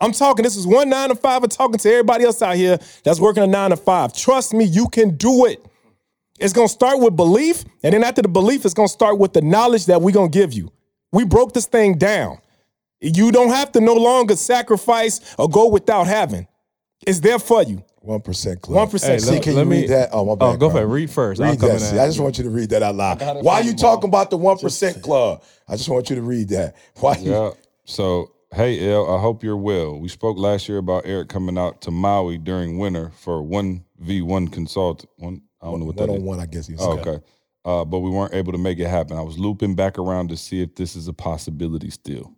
I'm 0.00 0.12
talking, 0.12 0.44
this 0.44 0.56
is 0.56 0.66
one 0.66 0.88
nine 0.88 1.08
to 1.08 1.16
five. 1.16 1.42
I'm 1.42 1.48
talking 1.48 1.78
to 1.78 1.90
everybody 1.90 2.24
else 2.24 2.40
out 2.40 2.54
here 2.54 2.78
that's 3.02 3.18
working 3.18 3.42
a 3.42 3.48
nine 3.48 3.70
to 3.70 3.76
five. 3.76 4.14
Trust 4.14 4.54
me, 4.54 4.64
you 4.64 4.88
can 4.88 5.16
do 5.16 5.46
it. 5.46 5.64
It's 6.38 6.52
gonna 6.52 6.68
start 6.68 7.00
with 7.00 7.16
belief, 7.16 7.64
and 7.82 7.92
then 7.92 8.04
after 8.04 8.22
the 8.22 8.28
belief, 8.28 8.64
it's 8.64 8.74
gonna 8.74 8.86
start 8.88 9.18
with 9.18 9.32
the 9.32 9.42
knowledge 9.42 9.86
that 9.86 10.00
we're 10.00 10.14
gonna 10.14 10.28
give 10.28 10.52
you. 10.52 10.70
We 11.10 11.24
broke 11.24 11.52
this 11.52 11.66
thing 11.66 11.98
down. 11.98 12.38
You 13.00 13.32
don't 13.32 13.50
have 13.50 13.72
to 13.72 13.80
no 13.80 13.94
longer 13.94 14.36
sacrifice 14.36 15.34
or 15.36 15.48
go 15.48 15.68
without 15.68 16.06
having. 16.06 16.46
It's 17.04 17.18
there 17.18 17.40
for 17.40 17.64
you. 17.64 17.84
One 18.00 18.20
percent 18.20 18.62
club. 18.62 18.88
1%. 18.90 19.06
Hey, 19.06 19.18
See, 19.18 19.40
can 19.40 19.54
let 19.54 19.64
you 19.64 19.70
me- 19.70 19.80
read 19.82 19.90
that? 19.90 20.10
Oh 20.12 20.24
my 20.24 20.34
bad. 20.34 20.46
Oh, 20.46 20.56
go 20.56 20.68
Carl. 20.68 20.78
ahead. 20.78 20.90
Read 20.90 21.10
first. 21.10 21.40
I'll 21.40 21.50
Read 21.50 21.60
come 21.60 21.68
that. 21.70 21.74
in 21.76 21.80
See, 21.80 21.98
I 21.98 22.06
just 22.06 22.20
want 22.20 22.38
you 22.38 22.44
to 22.44 22.50
read 22.50 22.70
that 22.70 22.82
out 22.82 22.94
loud. 22.94 23.20
Why 23.42 23.56
are 23.60 23.62
you 23.62 23.74
talking 23.74 24.08
about 24.08 24.30
the 24.30 24.36
one 24.36 24.56
percent 24.58 25.02
club? 25.02 25.42
I 25.68 25.76
just 25.76 25.88
want 25.88 26.08
you 26.10 26.16
to 26.16 26.22
read 26.22 26.48
that. 26.50 26.76
Why? 27.00 27.16
You, 27.16 27.30
Yeah. 27.32 27.50
So, 27.84 28.32
hey, 28.54 28.90
El, 28.92 29.14
I 29.14 29.20
hope 29.20 29.42
you're 29.42 29.56
well. 29.56 29.98
We 29.98 30.08
spoke 30.08 30.38
last 30.38 30.68
year 30.68 30.78
about 30.78 31.04
Eric 31.06 31.28
coming 31.28 31.58
out 31.58 31.80
to 31.82 31.90
Maui 31.90 32.38
during 32.38 32.78
winter 32.78 33.10
for 33.18 33.42
1v1 33.42 34.52
consult. 34.52 35.04
One, 35.16 35.42
I 35.60 35.66
don't 35.66 35.80
know 35.80 35.86
what 35.86 35.96
that 35.96 36.08
one 36.08 36.16
is. 36.18 36.22
on 36.22 36.26
one, 36.26 36.40
I 36.40 36.46
guess. 36.46 36.66
He 36.66 36.74
was 36.74 36.82
Oh, 36.82 36.98
okay. 36.98 37.18
Uh, 37.64 37.84
but 37.84 37.98
we 38.00 38.10
weren't 38.10 38.32
able 38.34 38.52
to 38.52 38.58
make 38.58 38.78
it 38.78 38.86
happen. 38.88 39.16
I 39.18 39.22
was 39.22 39.38
looping 39.38 39.74
back 39.74 39.98
around 39.98 40.28
to 40.28 40.36
see 40.36 40.62
if 40.62 40.74
this 40.76 40.96
is 40.96 41.08
a 41.08 41.12
possibility 41.12 41.90
still. 41.90 42.32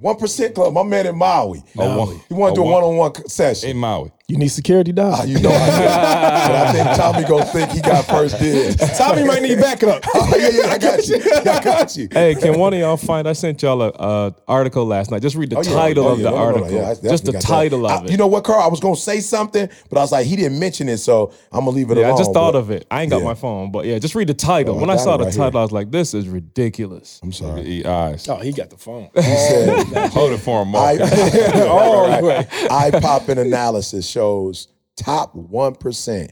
One 0.00 0.16
percent 0.16 0.54
club. 0.54 0.72
My 0.72 0.82
man 0.82 1.06
in 1.06 1.16
Maui. 1.16 1.62
Oh, 1.78 1.98
one- 1.98 2.20
He 2.28 2.34
want 2.34 2.54
to 2.54 2.60
oh, 2.62 2.64
do 2.64 2.70
a 2.70 2.72
oh, 2.72 2.74
one- 2.74 2.82
one 2.82 2.92
on 2.92 2.96
one 2.96 3.28
session. 3.28 3.70
In 3.70 3.76
Maui. 3.76 4.10
You 4.30 4.36
need 4.38 4.48
security, 4.48 4.92
dog. 4.92 5.14
Ah, 5.16 5.24
you 5.24 5.40
know 5.40 5.50
I 5.50 5.58
do. 5.58 5.66
but 5.66 6.56
I 6.56 6.72
think 6.72 6.96
Tommy 6.96 7.24
gonna 7.28 7.44
think 7.46 7.70
he 7.72 7.80
got 7.80 8.04
first 8.06 8.38
dibs. 8.38 8.76
Tommy 8.96 9.24
might 9.24 9.42
need 9.42 9.58
backup. 9.58 10.04
oh, 10.14 10.32
yeah, 10.38 10.48
yeah, 10.52 10.70
I 10.72 10.78
got 10.78 11.06
you. 11.08 11.16
I 11.34 11.60
got 11.64 11.96
you. 11.96 12.08
Hey, 12.12 12.36
can 12.36 12.56
one 12.58 12.72
of 12.72 12.78
y'all 12.78 12.96
find? 12.96 13.26
I 13.28 13.32
sent 13.32 13.60
y'all 13.62 13.82
a 13.82 13.88
uh, 13.90 14.30
article 14.46 14.84
last 14.86 15.10
night. 15.10 15.20
Just 15.20 15.34
read 15.34 15.50
the 15.50 15.56
Oh, 15.58 15.62
yeah. 15.62 15.72
title 15.72 16.06
Oh, 16.06 16.12
of 16.12 16.18
yeah. 16.20 16.24
the 16.24 16.30
No, 16.30 16.36
no, 16.36 16.42
no. 16.42 16.46
article. 16.46 16.70
Yeah, 16.72 16.94
Just 17.10 17.24
the 17.24 17.32
got 17.32 17.42
that. 17.42 17.48
title 17.48 17.86
of 17.86 17.90
I- 18.02 18.04
it. 18.04 18.10
You 18.12 18.16
know 18.18 18.28
what, 18.28 18.44
Carl? 18.44 18.60
I 18.62 18.68
was 18.68 18.78
gonna 18.78 18.94
say 18.94 19.18
something, 19.18 19.68
but 19.88 19.98
I 19.98 20.00
was 20.02 20.12
like, 20.12 20.26
he 20.26 20.36
didn't 20.36 20.60
mention 20.60 20.88
it, 20.88 20.98
so 20.98 21.32
I'm 21.50 21.64
gonna 21.64 21.70
leave 21.76 21.90
it 21.90 21.96
yeah, 21.98 22.04
alone. 22.06 22.14
I 22.14 22.18
just 22.18 22.32
thought 22.32 22.52
but- 22.52 22.58
of 22.60 22.70
it. 22.70 22.86
I 22.88 23.02
ain't 23.02 23.10
got 23.10 23.18
Yeah. 23.22 23.24
my 23.24 23.34
phone, 23.34 23.72
but 23.72 23.84
yeah, 23.84 23.98
just 23.98 24.14
read 24.14 24.28
the 24.28 24.34
title. 24.34 24.76
Oh, 24.76 24.80
when 24.80 24.90
I 24.90 24.94
got 24.94 25.02
saw 25.02 25.14
it 25.16 25.18
the 25.18 25.24
right 25.24 25.32
title, 25.34 25.50
here. 25.50 25.58
I 25.58 25.62
was 25.62 25.72
like, 25.72 25.90
"This 25.90 26.14
is 26.14 26.28
ridiculous." 26.28 27.18
I'm 27.22 27.32
sorry. 27.32 27.62
Eat 27.62 27.86
eyes. 27.86 28.28
Oh, 28.28 28.36
he 28.36 28.52
got 28.52 28.70
the 28.70 28.76
phone. 28.76 29.10
He 29.14 29.22
said, 29.22 29.84
hold 30.12 30.30
it 30.30 30.38
for 30.38 30.62
him, 30.62 30.68
Mark. 30.68 31.00
I, 31.00 31.66
All 31.66 32.06
the 32.20 32.24
way. 32.26 32.46
eye 32.70 32.90
popping 32.92 33.38
analysis 33.38 34.08
shows 34.20 34.68
top 34.96 35.34
1% 35.34 36.30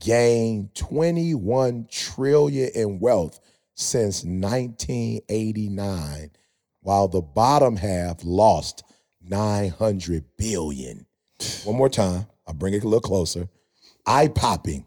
gained 0.00 0.74
21 0.74 1.86
trillion 1.88 2.68
in 2.74 2.98
wealth 2.98 3.38
since 3.76 4.24
1989 4.24 6.32
while 6.80 7.06
the 7.06 7.22
bottom 7.22 7.76
half 7.76 8.24
lost 8.24 8.82
900 9.22 10.24
billion 10.36 11.06
one 11.62 11.76
more 11.76 11.88
time 11.88 12.26
i'll 12.48 12.54
bring 12.54 12.74
it 12.74 12.82
a 12.82 12.88
little 12.88 13.00
closer 13.00 13.48
eye 14.04 14.26
popping 14.26 14.84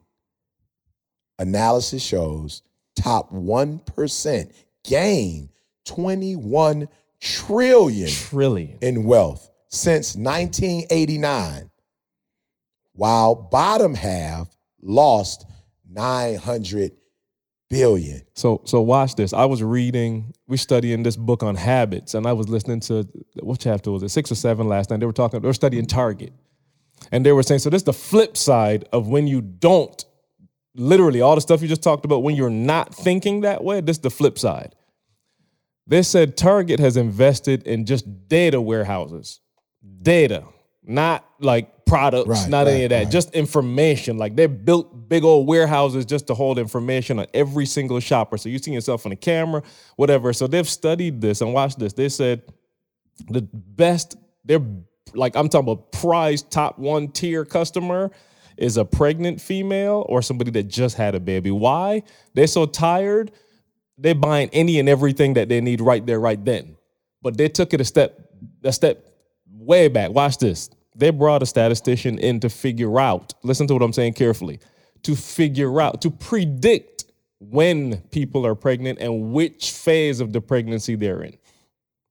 analysis 1.39 2.03
shows 2.03 2.63
top 2.97 3.31
1% 3.31 4.51
gained 4.83 5.47
21 5.85 6.89
trillion 7.21 8.09
Trillion. 8.09 8.77
in 8.81 9.05
wealth 9.05 9.49
since 9.69 10.15
1989, 10.15 11.69
while 12.95 13.35
bottom 13.35 13.93
half 13.93 14.47
lost 14.81 15.45
900 15.89 16.91
billion. 17.69 18.21
So 18.33 18.61
so 18.65 18.81
watch 18.81 19.15
this. 19.15 19.33
I 19.33 19.45
was 19.45 19.61
reading, 19.63 20.33
we 20.47 20.57
studying 20.57 21.03
this 21.03 21.15
book 21.15 21.43
on 21.43 21.55
habits, 21.55 22.13
and 22.13 22.25
I 22.25 22.33
was 22.33 22.49
listening 22.49 22.79
to 22.81 23.07
what 23.41 23.59
chapter 23.59 23.91
was 23.91 24.03
it? 24.03 24.09
Six 24.09 24.31
or 24.31 24.35
seven 24.35 24.67
last 24.67 24.89
night. 24.89 24.99
They 24.99 25.05
were 25.05 25.13
talking, 25.13 25.41
they 25.41 25.47
were 25.47 25.53
studying 25.53 25.85
Target. 25.85 26.33
And 27.11 27.25
they 27.25 27.31
were 27.31 27.43
saying, 27.43 27.59
so 27.59 27.69
this 27.69 27.81
is 27.81 27.85
the 27.85 27.93
flip 27.93 28.37
side 28.37 28.87
of 28.91 29.07
when 29.07 29.27
you 29.27 29.41
don't, 29.41 30.03
literally 30.75 31.21
all 31.21 31.35
the 31.35 31.41
stuff 31.41 31.61
you 31.61 31.67
just 31.67 31.83
talked 31.83 32.05
about, 32.05 32.23
when 32.23 32.35
you're 32.35 32.49
not 32.49 32.95
thinking 32.95 33.41
that 33.41 33.63
way, 33.63 33.81
this 33.81 33.97
is 33.97 34.01
the 34.01 34.09
flip 34.09 34.39
side. 34.39 34.75
They 35.87 36.01
said 36.01 36.35
Target 36.35 36.79
has 36.79 36.97
invested 36.97 37.63
in 37.67 37.85
just 37.85 38.27
data 38.27 38.59
warehouses. 38.59 39.39
Data, 40.01 40.45
not 40.83 41.25
like 41.39 41.69
products, 41.85 42.27
Right, 42.27 42.49
not 42.49 42.67
any 42.67 42.83
of 42.83 42.89
that, 42.89 43.03
right. 43.03 43.11
just 43.11 43.33
information. 43.33 44.17
Like 44.17 44.35
they 44.35 44.47
built 44.47 45.09
big 45.09 45.23
old 45.23 45.47
warehouses 45.47 46.05
just 46.05 46.27
to 46.27 46.33
hold 46.33 46.57
information 46.57 47.19
on 47.19 47.27
every 47.33 47.65
single 47.65 47.99
shopper. 47.99 48.37
So 48.37 48.49
you 48.49 48.57
see 48.59 48.71
yourself 48.71 49.05
on 49.05 49.11
the 49.11 49.15
camera, 49.15 49.63
whatever. 49.95 50.33
So 50.33 50.47
they've 50.47 50.67
studied 50.67 51.21
this 51.21 51.41
and 51.41 51.53
watched 51.53 51.79
this. 51.79 51.93
They 51.93 52.09
said 52.09 52.41
the 53.27 53.41
best, 53.53 54.17
they're 54.43 54.65
like, 55.13 55.35
I'm 55.35 55.49
talking 55.49 55.69
about 55.69 55.91
prize 55.91 56.41
top 56.41 56.79
one 56.79 57.09
tier 57.09 57.45
customer 57.45 58.11
is 58.57 58.77
a 58.77 58.85
pregnant 58.85 59.41
female 59.41 60.05
or 60.09 60.21
somebody 60.21 60.51
that 60.51 60.63
just 60.63 60.97
had 60.97 61.13
a 61.15 61.19
baby. 61.19 61.51
Why? 61.51 62.03
They're 62.33 62.47
so 62.47 62.65
tired 62.65 63.31
they're 63.97 64.15
buying 64.15 64.49
any 64.51 64.79
and 64.79 64.89
everything 64.89 65.35
that 65.35 65.49
they 65.49 65.61
need 65.61 65.81
right 65.81 66.05
there, 66.05 66.19
right 66.19 66.43
then. 66.43 66.75
But 67.21 67.37
they 67.37 67.49
took 67.49 67.73
it 67.73 67.81
a 67.81 67.85
step, 67.85 68.19
a 68.63 68.73
step 68.73 69.05
way 69.49 69.87
back. 69.87 70.11
Watch 70.11 70.37
this. 70.37 70.69
They 70.95 71.09
brought 71.09 71.43
a 71.43 71.45
statistician 71.45 72.17
in 72.19 72.39
to 72.39 72.49
figure 72.49 72.99
out, 72.99 73.33
listen 73.43 73.67
to 73.67 73.73
what 73.73 73.83
I'm 73.83 73.93
saying 73.93 74.13
carefully, 74.13 74.59
to 75.03 75.15
figure 75.15 75.81
out, 75.81 76.01
to 76.01 76.09
predict 76.09 77.05
when 77.39 77.97
people 78.11 78.45
are 78.45 78.55
pregnant 78.55 78.99
and 78.99 79.33
which 79.33 79.71
phase 79.71 80.19
of 80.21 80.31
the 80.33 80.41
pregnancy 80.41 80.95
they're 80.95 81.21
in. 81.21 81.37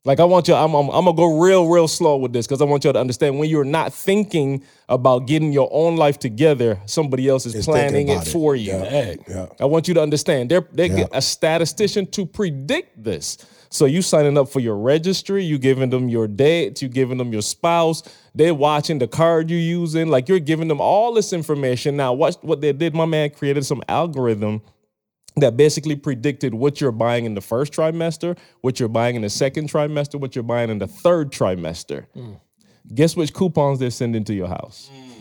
Like 0.07 0.21
I 0.21 0.25
want 0.25 0.49
you, 0.49 0.55
I'm, 0.55 0.75
I'm, 0.75 0.91
I'm 0.91 1.07
gonna 1.07 1.17
go 1.17 1.41
real, 1.41 1.67
real 1.67 1.89
slow 1.89 2.19
with 2.19 2.35
this 2.35 2.47
because 2.47 2.61
I 2.61 2.67
want 2.67 2.85
you 2.85 2.93
to 2.93 3.01
understand 3.01 3.39
when 3.39 3.49
you're 3.49 3.65
not 3.65 3.95
thinking 3.95 4.63
about 4.87 5.27
getting 5.27 5.51
your 5.51 5.71
own 5.73 5.97
life 5.97 6.19
together, 6.19 6.79
somebody 6.85 7.27
else 7.27 7.47
is 7.47 7.55
Is 7.55 7.65
planning 7.65 8.09
it 8.09 8.27
it. 8.27 8.31
for 8.31 8.55
you. 8.55 8.73
Yeah, 8.73 9.15
yeah. 9.27 9.47
I 9.59 9.65
want 9.65 9.89
you 9.89 9.95
to 9.95 10.03
understand 10.03 10.51
they're 10.51 10.69
they 10.73 10.89
Yeah. 10.89 10.97
get 10.97 11.09
a 11.15 11.23
statistician 11.23 12.05
to 12.09 12.27
predict 12.27 13.03
this. 13.03 13.39
So 13.75 13.87
you 13.87 14.03
signing 14.03 14.39
up 14.39 14.49
for 14.49 14.61
your 14.61 14.77
registry, 14.77 15.43
you 15.43 15.59
giving 15.59 15.91
them 15.91 16.09
your 16.09 16.29
date, 16.29 16.81
you 16.81 16.87
giving 16.87 17.19
them 17.19 17.33
your 17.33 17.43
spouse, 17.43 18.05
they're 18.33 18.55
watching 18.55 19.01
the 19.01 19.09
card 19.09 19.51
you're 19.51 19.59
using, 19.59 20.07
like 20.07 20.29
you're 20.29 20.39
giving 20.39 20.69
them 20.69 20.81
all 20.81 21.13
this 21.13 21.33
information. 21.33 21.97
Now, 21.97 22.13
watch 22.13 22.37
what 22.43 22.61
they 22.61 22.73
did. 22.73 22.95
My 22.95 23.05
man 23.05 23.31
created 23.31 23.67
some 23.67 23.83
algorithm 23.89 24.63
that 25.39 25.57
basically 25.57 25.97
predicted 25.97 26.55
what 26.55 26.81
you're 26.81 26.93
buying 26.93 27.25
in 27.25 27.35
the 27.35 27.41
first 27.41 27.73
trimester, 27.73 28.39
what 28.61 28.79
you're 28.79 28.89
buying 28.89 29.17
in 29.17 29.23
the 29.23 29.29
second 29.29 29.69
trimester, 29.69 30.21
what 30.21 30.37
you're 30.37 30.45
buying 30.45 30.71
in 30.71 30.79
the 30.79 30.87
third 30.87 31.33
trimester. 31.33 32.07
Hmm. 32.15 32.35
Guess 32.95 33.17
which 33.17 33.35
coupons 33.35 33.81
they're 33.81 33.91
sending 33.91 34.23
to 34.23 34.35
your 34.35 34.47
house? 34.47 34.89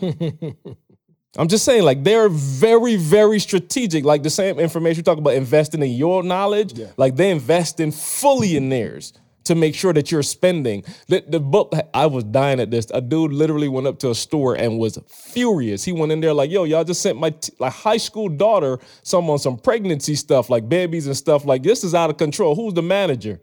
I'm 1.36 1.48
just 1.48 1.64
saying, 1.64 1.82
like 1.82 2.04
they're 2.04 2.28
very, 2.28 2.96
very 2.96 3.40
strategic. 3.40 4.04
Like 4.04 4.22
the 4.22 4.30
same 4.30 4.60
information 4.60 4.98
you 4.98 5.02
talk 5.02 5.18
about 5.18 5.34
investing 5.34 5.82
in 5.82 5.90
your 5.90 6.22
knowledge, 6.22 6.78
like 6.96 7.16
they 7.16 7.30
invest 7.30 7.80
in 7.80 7.90
fully 7.90 8.56
in 8.56 8.68
theirs 8.68 9.12
to 9.44 9.54
make 9.54 9.74
sure 9.74 9.92
that 9.92 10.10
you're 10.10 10.22
spending. 10.22 10.84
The, 11.08 11.24
the 11.26 11.40
book, 11.40 11.74
I 11.92 12.06
was 12.06 12.24
dying 12.24 12.60
at 12.60 12.70
this. 12.70 12.86
A 12.94 13.00
dude 13.00 13.32
literally 13.32 13.68
went 13.68 13.86
up 13.86 13.98
to 14.00 14.10
a 14.10 14.14
store 14.14 14.54
and 14.54 14.78
was 14.78 14.98
furious. 15.08 15.84
He 15.84 15.92
went 15.92 16.12
in 16.12 16.20
there 16.20 16.32
like, 16.32 16.50
"Yo, 16.50 16.64
y'all 16.64 16.84
just 16.84 17.02
sent 17.02 17.18
my 17.18 17.30
t- 17.30 17.52
like 17.58 17.72
high 17.72 17.98
school 17.98 18.28
daughter 18.28 18.78
some 19.02 19.28
on 19.28 19.38
some 19.38 19.58
pregnancy 19.58 20.14
stuff, 20.14 20.48
like 20.50 20.68
babies 20.68 21.06
and 21.06 21.16
stuff. 21.16 21.44
Like 21.44 21.62
this 21.62 21.84
is 21.84 21.94
out 21.94 22.10
of 22.10 22.16
control. 22.16 22.54
Who's 22.54 22.74
the 22.74 22.82
manager?" 22.82 23.40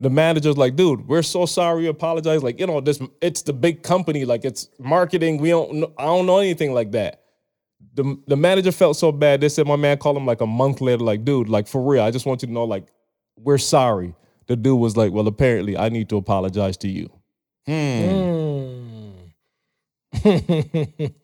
The 0.00 0.10
manager's 0.10 0.56
like, 0.56 0.76
dude, 0.76 1.06
we're 1.06 1.22
so 1.22 1.46
sorry. 1.46 1.82
We 1.82 1.88
apologize. 1.88 2.42
Like, 2.42 2.58
you 2.60 2.66
know, 2.66 2.80
this 2.80 3.00
it's 3.20 3.42
the 3.42 3.52
big 3.52 3.82
company. 3.82 4.24
Like, 4.24 4.44
it's 4.44 4.68
marketing. 4.78 5.38
We 5.38 5.50
don't. 5.50 5.74
Know, 5.74 5.92
I 5.98 6.04
don't 6.04 6.26
know 6.26 6.38
anything 6.38 6.72
like 6.72 6.92
that. 6.92 7.22
The 7.94 8.16
the 8.26 8.36
manager 8.36 8.72
felt 8.72 8.96
so 8.96 9.12
bad. 9.12 9.40
They 9.40 9.48
said 9.48 9.66
my 9.66 9.76
man 9.76 9.98
called 9.98 10.16
him 10.16 10.26
like 10.26 10.40
a 10.40 10.46
month 10.46 10.80
later. 10.80 11.04
Like, 11.04 11.24
dude, 11.24 11.48
like 11.48 11.66
for 11.68 11.82
real. 11.82 12.02
I 12.02 12.10
just 12.10 12.26
want 12.26 12.42
you 12.42 12.48
to 12.48 12.52
know, 12.52 12.64
like, 12.64 12.88
we're 13.36 13.58
sorry. 13.58 14.14
The 14.46 14.56
dude 14.56 14.78
was 14.78 14.96
like, 14.96 15.12
well, 15.12 15.26
apparently, 15.26 15.76
I 15.76 15.88
need 15.88 16.08
to 16.10 16.16
apologize 16.16 16.76
to 16.78 16.88
you. 16.88 17.10
I- 17.66 17.72
hmm. 17.72 19.10
I 20.12 20.38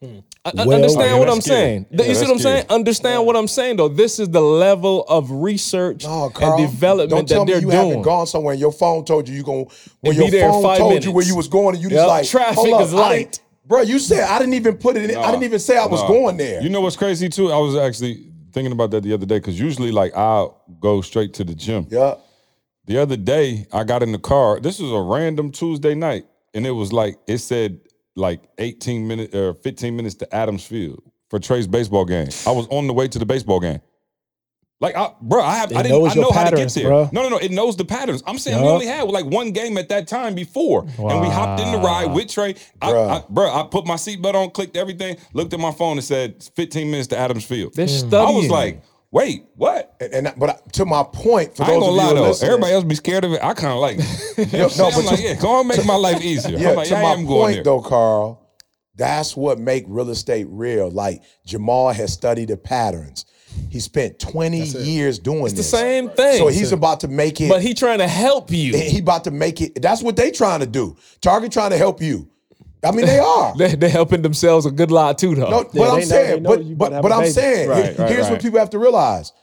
hmm. 0.01 0.19
Well, 0.43 0.71
understand 0.71 1.19
what 1.19 1.29
I'm 1.29 1.39
scary. 1.41 1.59
saying. 1.59 1.85
Yeah, 1.91 2.05
you 2.05 2.15
see 2.15 2.21
what 2.23 2.31
I'm 2.31 2.39
saying? 2.39 2.63
scary. 2.63 2.75
Understand 2.75 3.25
what 3.27 3.35
I'm 3.35 3.47
saying, 3.47 3.77
though. 3.77 3.87
This 3.89 4.17
is 4.17 4.29
the 4.29 4.41
level 4.41 5.03
of 5.07 5.29
research 5.29 6.03
No, 6.03 6.31
Carl, 6.31 6.57
and 6.59 6.67
development 6.71 7.09
don't 7.11 7.29
tell 7.29 7.45
that 7.45 7.45
me 7.45 7.51
they're 7.53 7.61
you 7.61 7.69
doing. 7.71 7.89
haven't 7.89 8.01
gone 8.01 8.25
somewhere 8.25 8.53
and 8.53 8.59
your 8.59 8.71
phone 8.71 9.05
told 9.05 9.29
you 9.29 9.35
you 9.35 9.43
going 9.43 9.67
when 9.99 10.15
your 10.15 10.31
there 10.31 10.49
phone 10.51 10.63
five 10.63 10.79
told 10.79 11.05
you 11.05 11.11
where 11.11 11.25
you 11.25 11.35
was 11.35 11.47
going 11.47 11.75
and 11.75 11.83
you 11.83 11.89
Yep, 11.89 11.97
just 11.97 12.07
like 12.07 12.25
traffic 12.27 12.55
hold 12.55 12.73
up, 12.73 12.81
is 12.87 12.93
light. 12.93 13.39
Bro, 13.67 13.81
you 13.83 13.99
said 13.99 14.23
I 14.27 14.39
didn't 14.39 14.55
even 14.55 14.77
put 14.77 14.97
it 14.97 15.09
in. 15.11 15.15
I 15.15 15.29
didn't 15.29 15.43
even 15.43 15.59
say 15.59 15.77
I 15.77 15.85
was 15.85 16.01
Nah. 16.01 16.07
going 16.07 16.37
there. 16.37 16.61
You 16.63 16.69
know 16.69 16.81
what's 16.81 16.97
crazy 16.97 17.29
too? 17.29 17.51
I 17.51 17.57
was 17.59 17.75
actually 17.75 18.31
thinking 18.51 18.71
about 18.71 18.89
that 18.91 19.03
the 19.03 19.13
other 19.13 19.25
day 19.27 19.37
because 19.37 19.59
usually, 19.59 19.91
like, 19.91 20.13
I'll 20.17 20.61
go 20.79 21.01
straight 21.01 21.33
to 21.35 21.43
the 21.43 21.53
gym. 21.55 21.85
yeah. 21.89 22.15
The 22.85 22.97
other 22.97 23.15
day, 23.15 23.67
I 23.71 23.83
got 23.83 24.01
in 24.01 24.11
the 24.11 24.17
car. 24.19 24.59
This 24.59 24.79
was 24.79 24.91
a 24.91 24.99
random 24.99 25.51
Tuesday 25.51 25.93
night, 25.93 26.25
and 26.55 26.65
it 26.65 26.71
was 26.71 26.91
like 26.91 27.17
it 27.27 27.37
said 27.37 27.79
like 28.15 28.41
18 28.57 29.07
minutes 29.07 29.35
or 29.35 29.51
uh, 29.51 29.53
15 29.53 29.95
minutes 29.95 30.15
to 30.15 30.35
Adams 30.35 30.65
Field 30.65 31.01
for 31.29 31.39
Trey's 31.39 31.67
baseball 31.67 32.05
game. 32.05 32.29
I 32.45 32.51
was 32.51 32.67
on 32.67 32.87
the 32.87 32.93
way 32.93 33.07
to 33.07 33.19
the 33.19 33.25
baseball 33.25 33.59
game. 33.59 33.81
Like, 34.81 34.95
I, 34.95 35.13
bro, 35.21 35.43
I 35.43 35.57
have, 35.57 35.71
I 35.71 35.81
It 35.81 35.83
didn't, 35.83 36.09
I 36.09 36.13
your 36.15 36.23
know 36.23 36.31
how 36.31 36.49
to 36.49 36.55
get 36.55 36.73
there. 36.73 36.87
bro. 36.87 37.09
No, 37.13 37.21
no, 37.21 37.29
no, 37.29 37.37
it 37.37 37.51
knows 37.51 37.77
the 37.77 37.85
patterns. 37.85 38.23
I'm 38.25 38.39
saying 38.39 38.59
we 38.63 38.67
only 38.67 38.87
had 38.87 39.07
like 39.07 39.25
one 39.25 39.51
game 39.51 39.77
at 39.77 39.89
that 39.89 40.07
time 40.07 40.33
before, 40.33 40.81
and 40.97 41.21
we 41.21 41.27
hopped 41.27 41.61
in 41.61 41.71
the 41.71 41.77
ride 41.77 42.07
with 42.07 42.29
Trey. 42.29 42.55
I, 42.81 42.91
Bruh. 42.91 43.09
I, 43.09 43.23
bro, 43.29 43.53
I 43.53 43.67
put 43.69 43.85
my 43.85 43.93
seatbelt 43.93 44.33
on, 44.33 44.49
clicked 44.49 44.75
everything, 44.75 45.17
looked 45.33 45.53
at 45.53 45.59
my 45.59 45.71
phone, 45.71 45.97
and 45.97 46.03
said 46.03 46.43
15 46.55 46.89
minutes 46.89 47.07
to 47.09 47.17
Adams 47.17 47.45
Field. 47.45 47.75
They're 47.75 47.85
hmm. 47.85 47.93
I 47.93 48.07
studying. 48.07 48.37
was 48.37 48.49
like, 48.49 48.81
wait, 49.11 49.45
what? 49.55 49.95
And, 49.99 50.27
and 50.27 50.33
but 50.39 50.49
I- 50.49 50.59
to 50.73 50.85
my 50.85 51.03
point, 51.03 51.55
for 51.55 51.63
I 51.63 51.71
ain't 51.71 51.81
those 51.81 51.83
gonna 51.83 51.91
of 51.91 51.93
lie 51.95 52.09
you 52.09 52.15
though. 52.15 52.27
listening, 52.29 52.51
Everybody 52.51 52.73
else 52.73 52.83
be 52.85 52.95
scared 52.95 53.23
of 53.25 53.33
it. 53.33 53.43
I 53.43 53.53
kind 53.53 53.73
of 53.73 53.79
like. 53.79 53.97
it. 53.99 54.51
You 54.53 54.57
know 54.59 54.67
no, 54.77 54.89
but 54.89 54.97
I'm 54.99 55.05
like, 55.05 55.17
to- 55.17 55.21
yeah, 55.23 55.35
go 55.35 55.49
on, 55.51 55.67
make 55.67 55.85
my 55.85 55.95
life 55.95 56.21
easier. 56.23 56.57
Yeah, 56.57 56.71
like, 56.71 56.87
to 56.87 56.93
yeah, 56.95 57.01
my 57.01 57.09
I 57.09 57.13
am 57.13 57.25
point 57.27 57.63
though, 57.63 57.81
Carl, 57.81 58.49
that's 58.95 59.35
what 59.37 59.59
make 59.59 59.85
real 59.87 60.09
estate 60.09 60.47
real. 60.49 60.89
Like 60.89 61.21
Jemal 61.45 61.89
has 61.91 62.11
studied 62.13 62.49
the 62.49 62.57
patterns. 62.57 63.25
He 63.69 63.81
spent 63.81 64.17
20 64.17 64.59
years 64.61 65.19
doing 65.19 65.41
it. 65.41 65.45
It's 65.47 65.53
the 65.53 65.57
this. 65.57 65.69
same 65.71 66.09
thing. 66.09 66.37
So 66.37 66.47
he's 66.47 66.71
about 66.71 67.01
to 67.01 67.09
make 67.09 67.41
it. 67.41 67.49
but 67.49 67.61
he 67.61 67.73
trying 67.73 67.99
to 67.99 68.07
help 68.07 68.49
you. 68.49 68.71
he 68.77 68.99
about 68.99 69.25
to 69.25 69.31
make 69.31 69.59
it. 69.59 69.81
That's 69.81 70.01
what 70.01 70.15
they 70.15 70.31
trying 70.31 70.61
to 70.61 70.65
do. 70.65 70.95
Target 71.19 71.51
trying 71.51 71.71
to 71.71 71.77
help 71.77 72.01
you. 72.01 72.30
I 72.83 72.91
mean, 72.91 73.05
they 73.05 73.19
are. 73.19 73.53
They, 73.57 73.75
they're 73.75 73.89
helping 73.89 74.21
themselves 74.23 74.65
a 74.65 74.71
good 74.71 74.91
lot 74.91 75.17
too, 75.19 75.35
though. 75.35 75.49
No, 75.49 75.57
Yeah, 75.59 75.63
but 75.63 75.73
they 75.73 76.01
I'm 76.01 76.03
saying, 76.05 76.43
know 76.43 76.49
but 76.55 76.63
you 76.65 76.75
but 76.75 76.87
about 76.87 76.89
to 76.89 76.95
have 76.95 77.03
but 77.03 77.11
a 77.11 77.15
I'm 77.15 77.21
baby. 77.21 77.31
saying, 77.33 77.69
Right, 77.69 77.85
here- 77.85 77.95
right, 77.97 78.09
here's 78.11 78.29
what 78.29 78.41
people 78.41 78.59
have 78.59 78.69
to 78.71 78.79
realize: 78.79 79.33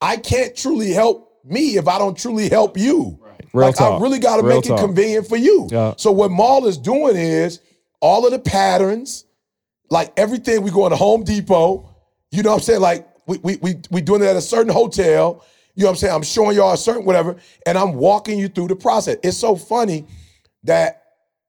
I 0.00 0.16
can't 0.16 0.56
truly 0.56 0.92
help 0.92 1.30
me 1.44 1.76
if 1.76 1.86
I 1.88 1.98
don't 1.98 2.16
truly 2.18 2.48
help 2.48 2.76
you. 2.78 3.20
Real 3.52 3.66
like 3.68 3.76
I 3.80 3.90
talk. 3.90 4.02
really 4.02 4.18
got 4.18 4.38
to 4.38 4.42
make 4.42 4.64
talk. 4.64 4.78
it 4.80 4.82
convenient 4.82 5.28
for 5.28 5.36
you. 5.36 5.68
Yeah. 5.70 5.94
So 5.96 6.10
what 6.10 6.30
Maul 6.32 6.66
is 6.66 6.76
doing 6.76 7.14
is 7.16 7.60
all 8.00 8.26
of 8.26 8.32
the 8.32 8.38
patterns, 8.40 9.24
like 9.90 10.12
everything. 10.16 10.62
We 10.62 10.72
go 10.72 10.86
into 10.86 10.96
Home 10.96 11.22
Depot. 11.22 11.88
You 12.32 12.42
know 12.42 12.50
what 12.50 12.56
I'm 12.56 12.62
saying? 12.62 12.80
Like 12.80 13.06
we 13.28 13.38
we 13.38 13.56
we 13.62 13.76
we 13.92 14.00
doing 14.00 14.22
it 14.22 14.26
at 14.26 14.34
a 14.36 14.40
certain 14.42 14.72
hotel. 14.72 15.44
You 15.76 15.82
know 15.84 15.90
what 15.90 15.92
I'm 15.92 15.96
saying? 15.98 16.14
I'm 16.14 16.22
showing 16.22 16.56
y'all 16.56 16.72
a 16.72 16.76
certain 16.76 17.04
whatever, 17.04 17.36
and 17.66 17.78
I'm 17.78 17.94
walking 17.94 18.38
you 18.40 18.48
through 18.48 18.68
the 18.68 18.76
process. 18.76 19.18
It's 19.22 19.36
so 19.36 19.54
funny 19.54 20.06
that 20.64 21.03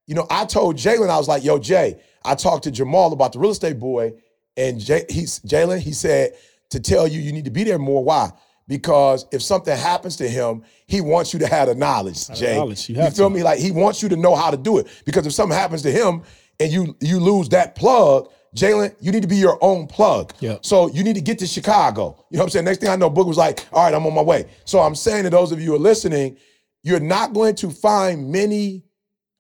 you 0.08 0.16
know, 0.16 0.28
I 0.30 0.46
told 0.46 0.76
Jalen, 0.78 1.10
I 1.10 1.18
was 1.18 1.28
like, 1.28 1.44
yo, 1.44 1.58
Jay, 1.58 2.00
I 2.24 2.36
talked 2.36 2.64
to 2.66 2.72
Jemal 2.72 3.14
about 3.14 3.34
the 3.34 3.40
real 3.40 3.52
estate 3.52 3.80
boy, 3.80 4.14
and 4.58 4.80
Jay, 4.80 5.06
he's 5.10 5.40
Jalen, 5.40 5.80
he 5.80 5.94
said 5.94 6.34
to 6.70 6.80
tell 6.80 7.08
you 7.08 7.20
you 7.20 7.32
need 7.32 7.46
to 7.46 7.52
be 7.52 7.64
there 7.64 7.80
more. 7.80 8.04
Why? 8.04 8.32
Because 8.68 9.28
if 9.32 9.44
something 9.44 9.76
happens 9.76 10.16
to 10.18 10.28
him, 10.28 10.64
he 10.88 11.00
wants 11.02 11.34
you 11.34 11.40
to 11.40 11.48
have 11.48 11.68
the 11.68 11.76
knowledge, 11.76 12.28
Jay. 12.30 12.58
knowledge, 12.58 12.90
you 12.90 12.96
you 12.96 13.12
feel 13.12 13.30
to. 13.30 13.36
me? 13.36 13.44
Like 13.44 13.60
he 13.60 13.72
wants 13.72 14.02
you 14.02 14.10
to 14.10 14.16
know 14.16 14.36
how 14.36 14.50
to 14.50 14.58
do 14.58 14.80
it. 14.80 14.88
Because 15.06 15.28
if 15.28 15.34
something 15.34 15.58
happens 15.58 15.82
to 15.84 15.92
him 15.92 16.24
and 16.60 16.72
you 16.72 16.96
you 17.00 17.20
lose 17.20 17.50
that 17.50 17.76
plug, 17.76 18.30
Jalen, 18.56 18.96
you 19.00 19.12
need 19.12 19.22
to 19.22 19.28
be 19.28 19.36
your 19.36 19.60
own 19.62 19.86
plug. 19.86 20.34
Yeah. 20.40 20.58
So 20.62 20.90
you 20.90 21.04
need 21.04 21.16
to 21.16 21.22
get 21.22 21.38
to 21.40 21.48
Chicago. 21.48 22.26
You 22.32 22.38
know 22.38 22.44
what 22.44 22.46
I'm 22.46 22.50
saying? 22.52 22.66
Next 22.66 22.80
thing 22.80 22.90
I 22.90 22.96
know, 22.96 23.10
Book 23.10 23.28
was 23.28 23.38
like, 23.38 23.68
all 23.72 23.84
right, 23.84 23.94
I'm 23.94 24.06
on 24.08 24.16
my 24.16 24.22
way. 24.22 24.46
So 24.64 24.80
I'm 24.80 24.96
saying 24.96 25.26
to 25.26 25.30
those 25.30 25.52
of 25.52 25.60
you 25.60 25.68
who 25.68 25.76
are 25.76 25.80
listening, 25.80 26.38
you're 26.82 27.00
not 27.00 27.34
going 27.34 27.56
to 27.56 27.70
find 27.70 28.32
many 28.32 28.84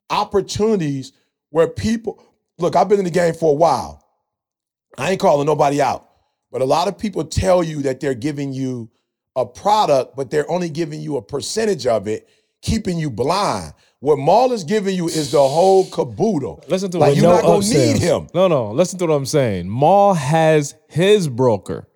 opportunities 0.09 1.13
where 1.49 1.67
people 1.67 2.21
look, 2.57 2.75
I've 2.75 2.89
been 2.89 2.99
in 2.99 3.05
the 3.05 3.11
game 3.11 3.33
for 3.33 3.51
a 3.51 3.55
while. 3.55 4.03
I 4.97 5.11
ain't 5.11 5.19
calling 5.19 5.45
nobody 5.45 5.81
out. 5.81 6.09
But 6.51 6.61
a 6.61 6.65
lot 6.65 6.87
of 6.87 6.97
people 6.97 7.25
tell 7.25 7.63
you 7.63 7.81
that 7.81 7.99
they're 7.99 8.13
giving 8.13 8.53
you 8.53 8.89
a 9.35 9.45
product, 9.45 10.15
but 10.15 10.31
they're 10.31 10.49
only 10.49 10.69
giving 10.69 11.01
you 11.01 11.17
a 11.17 11.21
percentage 11.21 11.85
of 11.85 12.07
it, 12.07 12.29
keeping 12.61 12.97
you 12.97 13.09
blind. 13.09 13.73
What 13.99 14.17
Maul 14.19 14.53
is 14.53 14.63
giving 14.63 14.95
you 14.95 15.07
is 15.07 15.31
the 15.31 15.45
whole 15.45 15.89
caboodle. 15.89 16.63
Listen 16.67 16.91
to 16.91 16.99
like 16.99 17.09
what 17.09 17.17
you're 17.17 17.25
no 17.25 17.35
not 17.35 17.41
gonna 17.41 17.59
upsells. 17.59 17.93
need 17.93 18.01
him. 18.01 18.27
No, 18.33 18.47
no. 18.47 18.71
Listen 18.71 18.99
to 18.99 19.07
what 19.07 19.13
I'm 19.15 19.25
saying. 19.25 19.67
Maul 19.67 20.13
has 20.13 20.75
his 20.87 21.27
broker. 21.27 21.87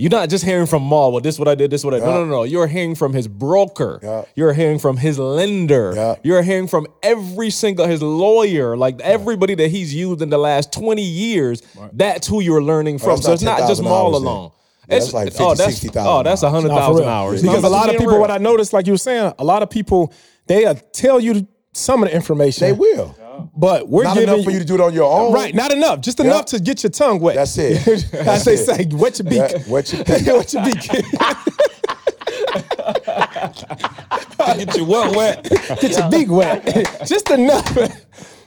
You're 0.00 0.10
not 0.10 0.30
just 0.30 0.44
hearing 0.44 0.66
from 0.66 0.82
Maul. 0.82 1.12
Well, 1.12 1.20
this 1.20 1.34
is 1.34 1.38
what 1.38 1.46
I 1.48 1.54
did. 1.54 1.70
This 1.70 1.82
is 1.82 1.84
what 1.84 1.92
I 1.92 1.98
did. 1.98 2.06
No, 2.06 2.24
no, 2.24 2.30
no. 2.30 2.42
You're 2.44 2.66
hearing 2.66 2.94
from 2.94 3.12
his 3.12 3.28
broker. 3.28 4.00
Yeah. 4.02 4.24
You're 4.34 4.54
hearing 4.54 4.78
from 4.78 4.96
his 4.96 5.18
lender. 5.18 5.92
Yeah. 5.94 6.14
You're 6.22 6.42
hearing 6.42 6.68
from 6.68 6.86
every 7.02 7.50
single 7.50 7.86
his 7.86 8.02
lawyer, 8.02 8.76
like 8.78 8.98
everybody 9.02 9.54
that 9.56 9.68
he's 9.68 9.94
used 9.94 10.22
in 10.22 10.30
the 10.30 10.38
last 10.38 10.72
20 10.72 11.02
years. 11.02 11.62
That's 11.92 12.26
who 12.26 12.40
you're 12.40 12.62
learning 12.62 12.98
from. 12.98 13.10
that's 13.16 13.24
so 13.26 13.32
it's 13.34 13.42
not 13.42 13.60
not 13.60 13.68
just 13.68 13.82
10,000 13.82 13.84
Maul 13.84 14.16
alone. 14.16 14.50
Yeah, 14.88 14.96
It's 14.96 15.04
that's 15.06 15.14
like 15.14 15.28
50, 15.28 15.44
oh, 15.44 15.54
that's 15.54 15.74
60,000 15.74 16.08
oh, 16.10 16.22
that's 16.22 16.42
hours. 16.42 16.52
hundred 16.52 16.68
Nah, 16.68 16.74
for 16.76 16.80
thousand 16.80 17.04
real. 17.04 17.08
hours. 17.12 17.42
Because 17.42 17.62
No, 17.62 17.68
a 17.68 17.70
lot 17.70 17.88
of 17.90 17.92
people, 17.96 18.12
real. 18.12 18.20
what 18.20 18.30
I 18.30 18.38
noticed, 18.38 18.72
like 18.72 18.86
you 18.86 18.94
were 18.94 18.98
saying, 18.98 19.34
a 19.38 19.44
lot 19.44 19.62
of 19.62 19.68
people 19.68 20.12
they 20.46 20.64
uh, 20.64 20.74
tell 20.92 21.20
you 21.20 21.46
some 21.74 22.02
of 22.02 22.08
the 22.08 22.14
information. 22.16 22.66
They 22.66 22.72
will. 22.72 23.14
But 23.56 23.88
we're 23.88 24.04
Not 24.04 24.14
giving 24.14 24.28
enough 24.34 24.44
for 24.44 24.50
you 24.50 24.58
to 24.58 24.64
do 24.64 24.74
it 24.74 24.80
on 24.80 24.92
your 24.94 25.10
own. 25.10 25.32
Right, 25.32 25.54
not 25.54 25.72
enough. 25.72 26.00
Just 26.00 26.20
enough 26.20 26.46
to 26.46 26.60
get 26.60 26.82
your 26.82 26.90
tongue 26.90 27.20
wet. 27.20 27.36
That's 27.36 27.56
it. 27.58 27.86
As 27.86 28.10
That's 28.10 28.44
they 28.44 28.54
it. 28.54 28.58
say, 28.58 28.86
wet 28.90 29.18
your 29.18 29.28
beak. 29.28 29.38
Yeah, 29.52 29.62
wet 29.68 29.92
your 29.92 30.04
beak. 30.04 30.26
wet 30.26 30.52
your 30.52 30.64
beak. 30.64 30.90
Get 34.56 34.76
your 34.76 34.86
what 34.86 35.14
wet? 35.16 35.44
get 35.80 35.96
your 35.96 36.10
beak 36.10 36.28
wet. 36.30 36.64
Just 37.06 37.30
enough. 37.30 37.76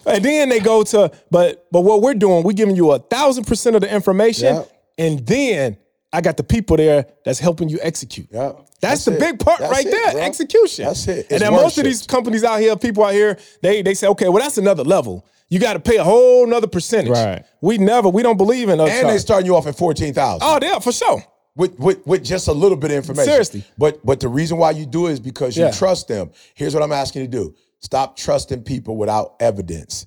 And 0.05 0.23
then 0.25 0.49
they 0.49 0.59
go 0.59 0.83
to, 0.83 1.11
but 1.31 1.65
but 1.71 1.81
what 1.81 2.01
we're 2.01 2.13
doing, 2.13 2.43
we're 2.43 2.51
giving 2.53 2.75
you 2.75 2.91
a 2.91 2.99
thousand 2.99 3.45
percent 3.45 3.75
of 3.75 3.81
the 3.81 3.93
information, 3.93 4.55
Yeah. 4.55 4.63
and 4.97 5.25
then 5.25 5.77
I 6.13 6.21
got 6.21 6.37
the 6.37 6.43
people 6.43 6.77
there 6.77 7.07
that's 7.25 7.39
helping 7.39 7.67
you 7.69 7.79
execute. 7.81 8.27
Yeah. 8.31 8.53
That's, 8.79 9.03
That's 9.03 9.05
the 9.05 9.13
it. 9.15 9.19
big 9.19 9.39
part 9.39 9.59
That's 9.59 9.71
right 9.71 9.85
it, 9.85 9.91
there, 9.91 10.11
bro. 10.13 10.21
execution. 10.21 10.85
That's 10.85 11.07
it. 11.07 11.27
and 11.31 11.41
then 11.41 11.51
most 11.51 11.77
of 11.77 11.83
these 11.85 12.05
companies 12.05 12.43
out 12.43 12.59
here, 12.59 12.75
people 12.77 13.03
out 13.03 13.13
here, 13.13 13.37
they 13.61 13.81
they 13.81 13.93
say, 13.95 14.07
okay, 14.07 14.29
well 14.29 14.41
that's 14.43 14.57
another 14.57 14.83
level. 14.83 15.25
You 15.49 15.59
got 15.59 15.73
to 15.73 15.79
pay 15.79 15.97
a 15.97 16.03
whole 16.03 16.47
nother 16.47 16.67
percentage. 16.67 17.11
Right. 17.11 17.43
We 17.61 17.77
never, 17.77 18.09
we 18.09 18.23
don't 18.23 18.37
believe 18.37 18.69
in. 18.69 18.79
Us. 18.79 18.89
And 18.89 19.09
they 19.09 19.17
starting 19.19 19.45
you 19.45 19.55
off 19.55 19.67
at 19.67 19.77
fourteen 19.77 20.13
thousand. 20.13 20.41
Oh, 20.47 20.59
yeah, 20.61 20.79
for 20.79 20.91
sure. 20.91 21.23
with, 21.55 21.77
with 21.79 22.05
with 22.07 22.23
just 22.23 22.47
a 22.47 22.53
little 22.53 22.77
bit 22.77 22.91
of 22.91 22.97
information. 22.97 23.25
Seriously. 23.31 23.63
But 23.77 24.03
but 24.05 24.19
the 24.19 24.27
reason 24.29 24.57
why 24.57 24.71
you 24.71 24.85
do 24.85 25.07
it 25.07 25.13
is 25.13 25.19
because 25.19 25.55
you 25.57 25.63
Yeah. 25.65 25.71
trust 25.71 26.07
them. 26.07 26.31
Here's 26.55 26.73
what 26.73 26.83
I'm 26.83 26.91
asking 26.91 27.23
you 27.23 27.27
to 27.27 27.31
do. 27.31 27.55
Stop 27.79 28.17
trusting 28.17 28.63
people 28.63 28.97
without 28.97 29.35
evidence. 29.39 30.05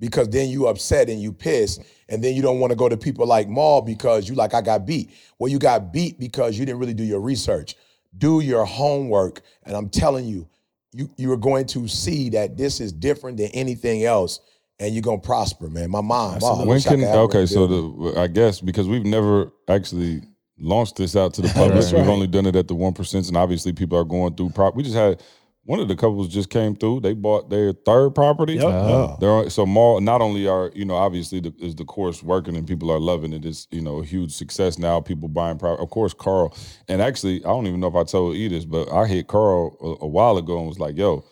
Because 0.00 0.28
then 0.30 0.48
you 0.48 0.66
upset 0.66 1.10
and 1.10 1.20
you 1.20 1.30
pissed, 1.32 1.82
and 2.10 2.22
then 2.22 2.34
you 2.34 2.42
don't 2.42 2.58
want 2.58 2.72
to 2.72 2.76
go 2.76 2.88
to 2.88 2.96
people 2.96 3.26
like 3.26 3.48
Maul 3.48 3.80
because 3.80 4.28
you 4.28 4.34
like 4.34 4.52
I 4.52 4.60
got 4.60 4.84
beat. 4.84 5.10
Well, 5.38 5.50
you 5.50 5.58
got 5.58 5.92
beat 5.92 6.18
because 6.18 6.58
you 6.58 6.66
didn't 6.66 6.80
really 6.80 6.94
do 6.94 7.04
your 7.04 7.20
research. 7.20 7.76
Do 8.18 8.40
your 8.40 8.64
homework, 8.64 9.40
and 9.64 9.76
I'm 9.76 9.88
telling 9.88 10.26
you, 10.26 10.48
you 10.92 11.08
you 11.16 11.30
are 11.30 11.36
going 11.36 11.66
to 11.66 11.86
see 11.86 12.28
that 12.30 12.56
this 12.56 12.80
is 12.80 12.92
different 12.92 13.36
than 13.36 13.46
anything 13.48 14.04
else, 14.04 14.40
and 14.80 14.92
you're 14.92 15.02
gonna 15.02 15.18
prosper, 15.18 15.68
man. 15.68 15.90
My 15.90 16.00
mom, 16.00 16.40
oh, 16.42 16.66
When 16.66 16.80
can 16.80 16.98
could 16.98 17.00
have 17.06 17.14
her 17.14 17.20
okay? 17.22 17.46
So 17.46 17.66
the 17.68 18.20
I 18.20 18.26
guess 18.26 18.60
because 18.60 18.88
we've 18.88 19.04
never 19.04 19.52
actually 19.68 20.22
launched 20.58 20.96
this 20.96 21.14
out 21.14 21.34
to 21.34 21.42
the 21.42 21.48
public. 21.54 21.74
That's 21.74 21.92
We've 21.92 22.08
only 22.08 22.26
done 22.26 22.46
it 22.46 22.56
at 22.56 22.66
the 22.66 22.74
one 22.74 22.92
percent, 22.92 23.28
and 23.28 23.36
obviously 23.36 23.72
people 23.72 23.96
are 23.96 24.04
going 24.04 24.34
through. 24.34 24.50
Prop. 24.50 24.74
We 24.74 24.82
just 24.82 24.96
had 24.96 25.22
one 25.64 25.78
of 25.78 25.88
the 25.88 25.96
couples 25.96 26.28
just 26.28 26.50
came 26.50 26.74
through. 26.74 27.00
They 27.00 27.12
bought 27.12 27.50
their 27.50 27.72
third 27.72 28.14
property. 28.14 28.54
Yep. 28.54 29.20
They're 29.20 29.50
so 29.50 29.66
mall. 29.66 30.00
Not 30.00 30.20
only 30.20 30.48
are 30.48 30.70
you 30.74 30.84
know 30.84 30.96
obviously 30.96 31.40
the, 31.40 31.54
is 31.60 31.74
the 31.74 31.84
course 31.84 32.22
working 32.22 32.56
and 32.56 32.66
people 32.66 32.90
are 32.90 32.98
loving 32.98 33.32
it. 33.32 33.44
It's 33.44 33.68
you 33.70 33.82
know 33.82 33.98
a 33.98 34.04
huge 34.04 34.32
success 34.32 34.78
now. 34.78 35.00
People 35.00 35.28
buying 35.28 35.58
property. 35.58 35.82
Of 35.82 35.90
course, 35.90 36.14
Carl. 36.14 36.56
And 36.88 37.02
actually, 37.02 37.44
I 37.44 37.48
don't 37.48 37.66
even 37.66 37.80
know 37.80 37.88
if 37.88 37.94
I 37.94 38.04
told 38.04 38.36
E 38.36 38.48
this, 38.48 38.64
but 38.64 38.90
I 38.90 39.06
hit 39.06 39.28
Carl 39.28 39.76
a, 39.80 40.04
a 40.04 40.08
while 40.08 40.38
ago 40.38 40.58
and 40.58 40.66
was 40.66 40.78
like, 40.78 40.96
"Yo, 40.96 41.24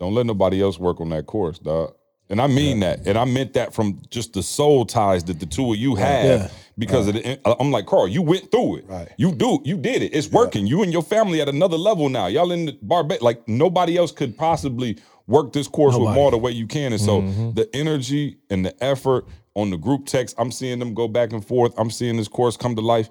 don't 0.00 0.14
let 0.14 0.26
nobody 0.26 0.62
else 0.62 0.78
work 0.78 1.00
on 1.00 1.10
that 1.10 1.26
course, 1.26 1.58
dog." 1.58 1.94
And 2.30 2.40
I 2.40 2.46
mean 2.46 2.80
that, 2.80 3.06
and 3.06 3.18
I 3.18 3.26
meant 3.26 3.52
that 3.52 3.74
from 3.74 4.00
just 4.08 4.32
the 4.32 4.42
soul 4.42 4.86
ties 4.86 5.24
that 5.24 5.40
the 5.40 5.46
two 5.46 5.72
of 5.72 5.78
you 5.78 5.94
have. 5.94 6.24
Yeah. 6.24 6.48
Because 6.76 7.06
of 7.06 7.14
the, 7.14 7.38
I'm 7.60 7.70
like 7.70 7.86
Carl, 7.86 8.08
you 8.08 8.20
went 8.20 8.50
through 8.50 8.78
it. 8.78 8.84
Right. 8.88 9.08
You 9.16 9.32
do, 9.32 9.60
you 9.64 9.76
did 9.76 10.02
it. 10.02 10.14
It's 10.14 10.28
working. 10.28 10.66
You 10.66 10.82
and 10.82 10.92
your 10.92 11.02
family 11.02 11.40
at 11.40 11.48
another 11.48 11.76
level 11.76 12.08
now. 12.08 12.26
Y'all 12.26 12.50
in 12.50 12.66
the 12.66 12.78
bar, 12.82 13.04
like 13.20 13.46
nobody 13.48 13.96
else 13.96 14.10
could 14.10 14.36
possibly 14.36 14.98
work 15.26 15.52
this 15.52 15.68
course 15.68 15.96
with 15.96 16.10
more 16.14 16.30
the 16.30 16.38
way 16.38 16.50
you 16.50 16.66
can. 16.66 16.92
And 16.92 17.00
so 17.00 17.22
mm-hmm. 17.22 17.52
the 17.52 17.68
energy 17.74 18.38
and 18.50 18.64
the 18.64 18.84
effort 18.84 19.26
on 19.54 19.70
the 19.70 19.76
group 19.76 20.06
text, 20.06 20.34
I'm 20.38 20.50
seeing 20.50 20.78
them 20.78 20.94
go 20.94 21.08
back 21.08 21.32
and 21.32 21.46
forth. 21.46 21.72
I'm 21.78 21.90
seeing 21.90 22.16
this 22.16 22.28
course 22.28 22.56
come 22.56 22.74
to 22.74 22.82
life. 22.82 23.08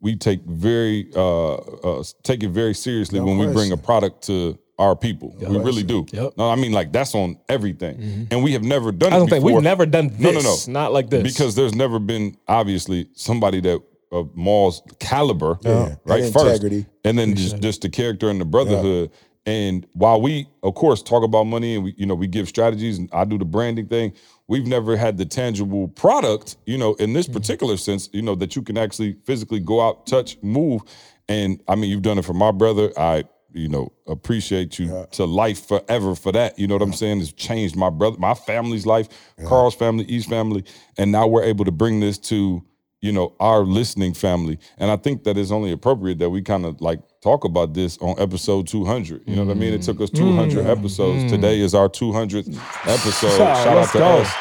we 0.00 0.16
take 0.16 0.42
very 0.44 1.10
uh, 1.14 1.56
uh 1.56 2.02
take 2.22 2.42
it 2.42 2.48
very 2.48 2.72
seriously 2.72 3.20
when 3.20 3.36
we 3.36 3.46
bring 3.52 3.70
a 3.70 3.76
product 3.76 4.22
to 4.28 4.58
our 4.78 4.96
people. 4.96 5.36
we 5.38 5.58
really 5.58 5.82
do. 5.82 6.06
Yep. 6.10 6.38
No, 6.38 6.48
I 6.48 6.56
mean 6.56 6.72
like 6.72 6.90
that's 6.90 7.14
on 7.14 7.38
everything, 7.50 8.28
and 8.30 8.42
we 8.42 8.54
have 8.54 8.62
never 8.62 8.92
done. 8.92 9.12
I 9.12 9.18
don't 9.18 9.28
think 9.28 9.44
before. 9.44 9.58
we've 9.58 9.62
never 9.62 9.84
done 9.84 10.08
this. 10.08 10.20
No, 10.20 10.30
no, 10.30 10.40
no. 10.40 10.56
Not 10.68 10.94
like 10.94 11.10
this. 11.10 11.22
because 11.22 11.54
there's 11.54 11.74
never 11.74 11.98
been 11.98 12.38
obviously 12.48 13.10
somebody 13.12 13.60
that 13.60 13.82
of 14.14 14.34
Maul's 14.34 14.80
caliber, 15.00 15.58
Yeah. 15.62 15.96
right? 16.04 16.22
And 16.22 16.32
first, 16.32 16.46
integrity. 16.46 16.86
and 17.04 17.18
then 17.18 17.34
just 17.34 17.60
just 17.60 17.82
the 17.82 17.90
character 17.90 18.30
and 18.30 18.40
the 18.40 18.44
brotherhood. 18.46 19.10
And 19.46 19.86
while 19.92 20.20
we, 20.20 20.48
of 20.62 20.74
course, 20.74 21.02
talk 21.02 21.22
about 21.22 21.44
money 21.44 21.74
and 21.74 21.84
we, 21.84 21.94
you 21.98 22.06
know, 22.06 22.14
we 22.14 22.26
give 22.26 22.48
strategies 22.48 22.98
and 22.98 23.10
I 23.12 23.24
do 23.24 23.36
the 23.36 23.44
branding 23.44 23.88
thing, 23.88 24.14
we've 24.48 24.66
never 24.66 24.96
had 24.96 25.18
the 25.18 25.26
tangible 25.26 25.88
product, 25.88 26.56
you 26.66 26.78
know, 26.78 26.94
in 26.94 27.06
Mm-hmm. 27.08 27.14
this 27.14 27.28
particular 27.28 27.76
sense, 27.76 28.08
you 28.12 28.22
know, 28.22 28.34
that 28.36 28.56
you 28.56 28.62
can 28.62 28.78
actually 28.78 29.16
physically 29.24 29.60
go 29.60 29.80
out, 29.86 30.06
touch, 30.06 30.38
move. 30.42 30.82
And 31.28 31.60
I 31.68 31.74
mean, 31.74 31.90
you've 31.90 32.02
done 32.02 32.18
it 32.18 32.24
for 32.24 32.32
my 32.34 32.52
brother. 32.52 32.90
I, 32.98 33.24
you 33.52 33.68
know, 33.68 33.92
appreciate 34.08 34.78
you 34.78 35.06
to 35.12 35.26
life 35.26 35.66
forever 35.68 36.14
for 36.14 36.32
that. 36.32 36.58
You 36.58 36.66
know 36.66 36.74
what 36.74 36.82
I'm 36.82 36.92
saying? 36.92 37.20
It's 37.20 37.32
changed 37.32 37.76
my 37.76 37.88
brother, 37.90 38.16
my 38.18 38.34
family's 38.34 38.84
life, 38.84 39.08
Carl's 39.46 39.74
family, 39.76 40.04
East 40.06 40.28
family, 40.28 40.64
and 40.98 41.12
now 41.12 41.26
we're 41.28 41.44
able 41.44 41.64
to 41.64 41.70
bring 41.70 42.00
this 42.00 42.18
to 42.18 42.64
you 43.04 43.12
know 43.12 43.34
our 43.38 43.60
listening 43.60 44.14
family. 44.14 44.58
And 44.78 44.90
I 44.90 44.96
think 44.96 45.24
that 45.24 45.36
it's 45.36 45.50
only 45.50 45.72
appropriate 45.72 46.18
that 46.20 46.30
we 46.30 46.40
kind 46.40 46.64
of 46.64 46.80
like 46.80 47.00
talk 47.20 47.44
about 47.44 47.74
this 47.74 47.98
on 47.98 48.18
episode 48.18 48.66
200. 48.66 49.24
You 49.26 49.36
know 49.36 49.44
what 49.44 49.50
I 49.50 49.60
mean? 49.60 49.74
It 49.74 49.82
took 49.82 50.00
us 50.00 50.08
200 50.08 50.58
mm. 50.58 50.64
mm. 50.64 50.78
episodes. 50.78 51.24
Mm. 51.24 51.28
Today 51.28 51.60
is 51.60 51.74
our 51.74 51.90
200th 51.90 52.48
episode. 52.86 53.36
Shout 53.36 53.66
out 53.66 53.92
to 53.92 53.98
go. 53.98 54.22
us. 54.22 54.32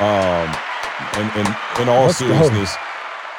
Um, 0.00 0.56
and, 1.20 1.46
and 1.46 1.56
in 1.82 1.88
all 1.90 2.06
Let's 2.06 2.20
go. 2.20 2.26
seriousness, 2.28 2.74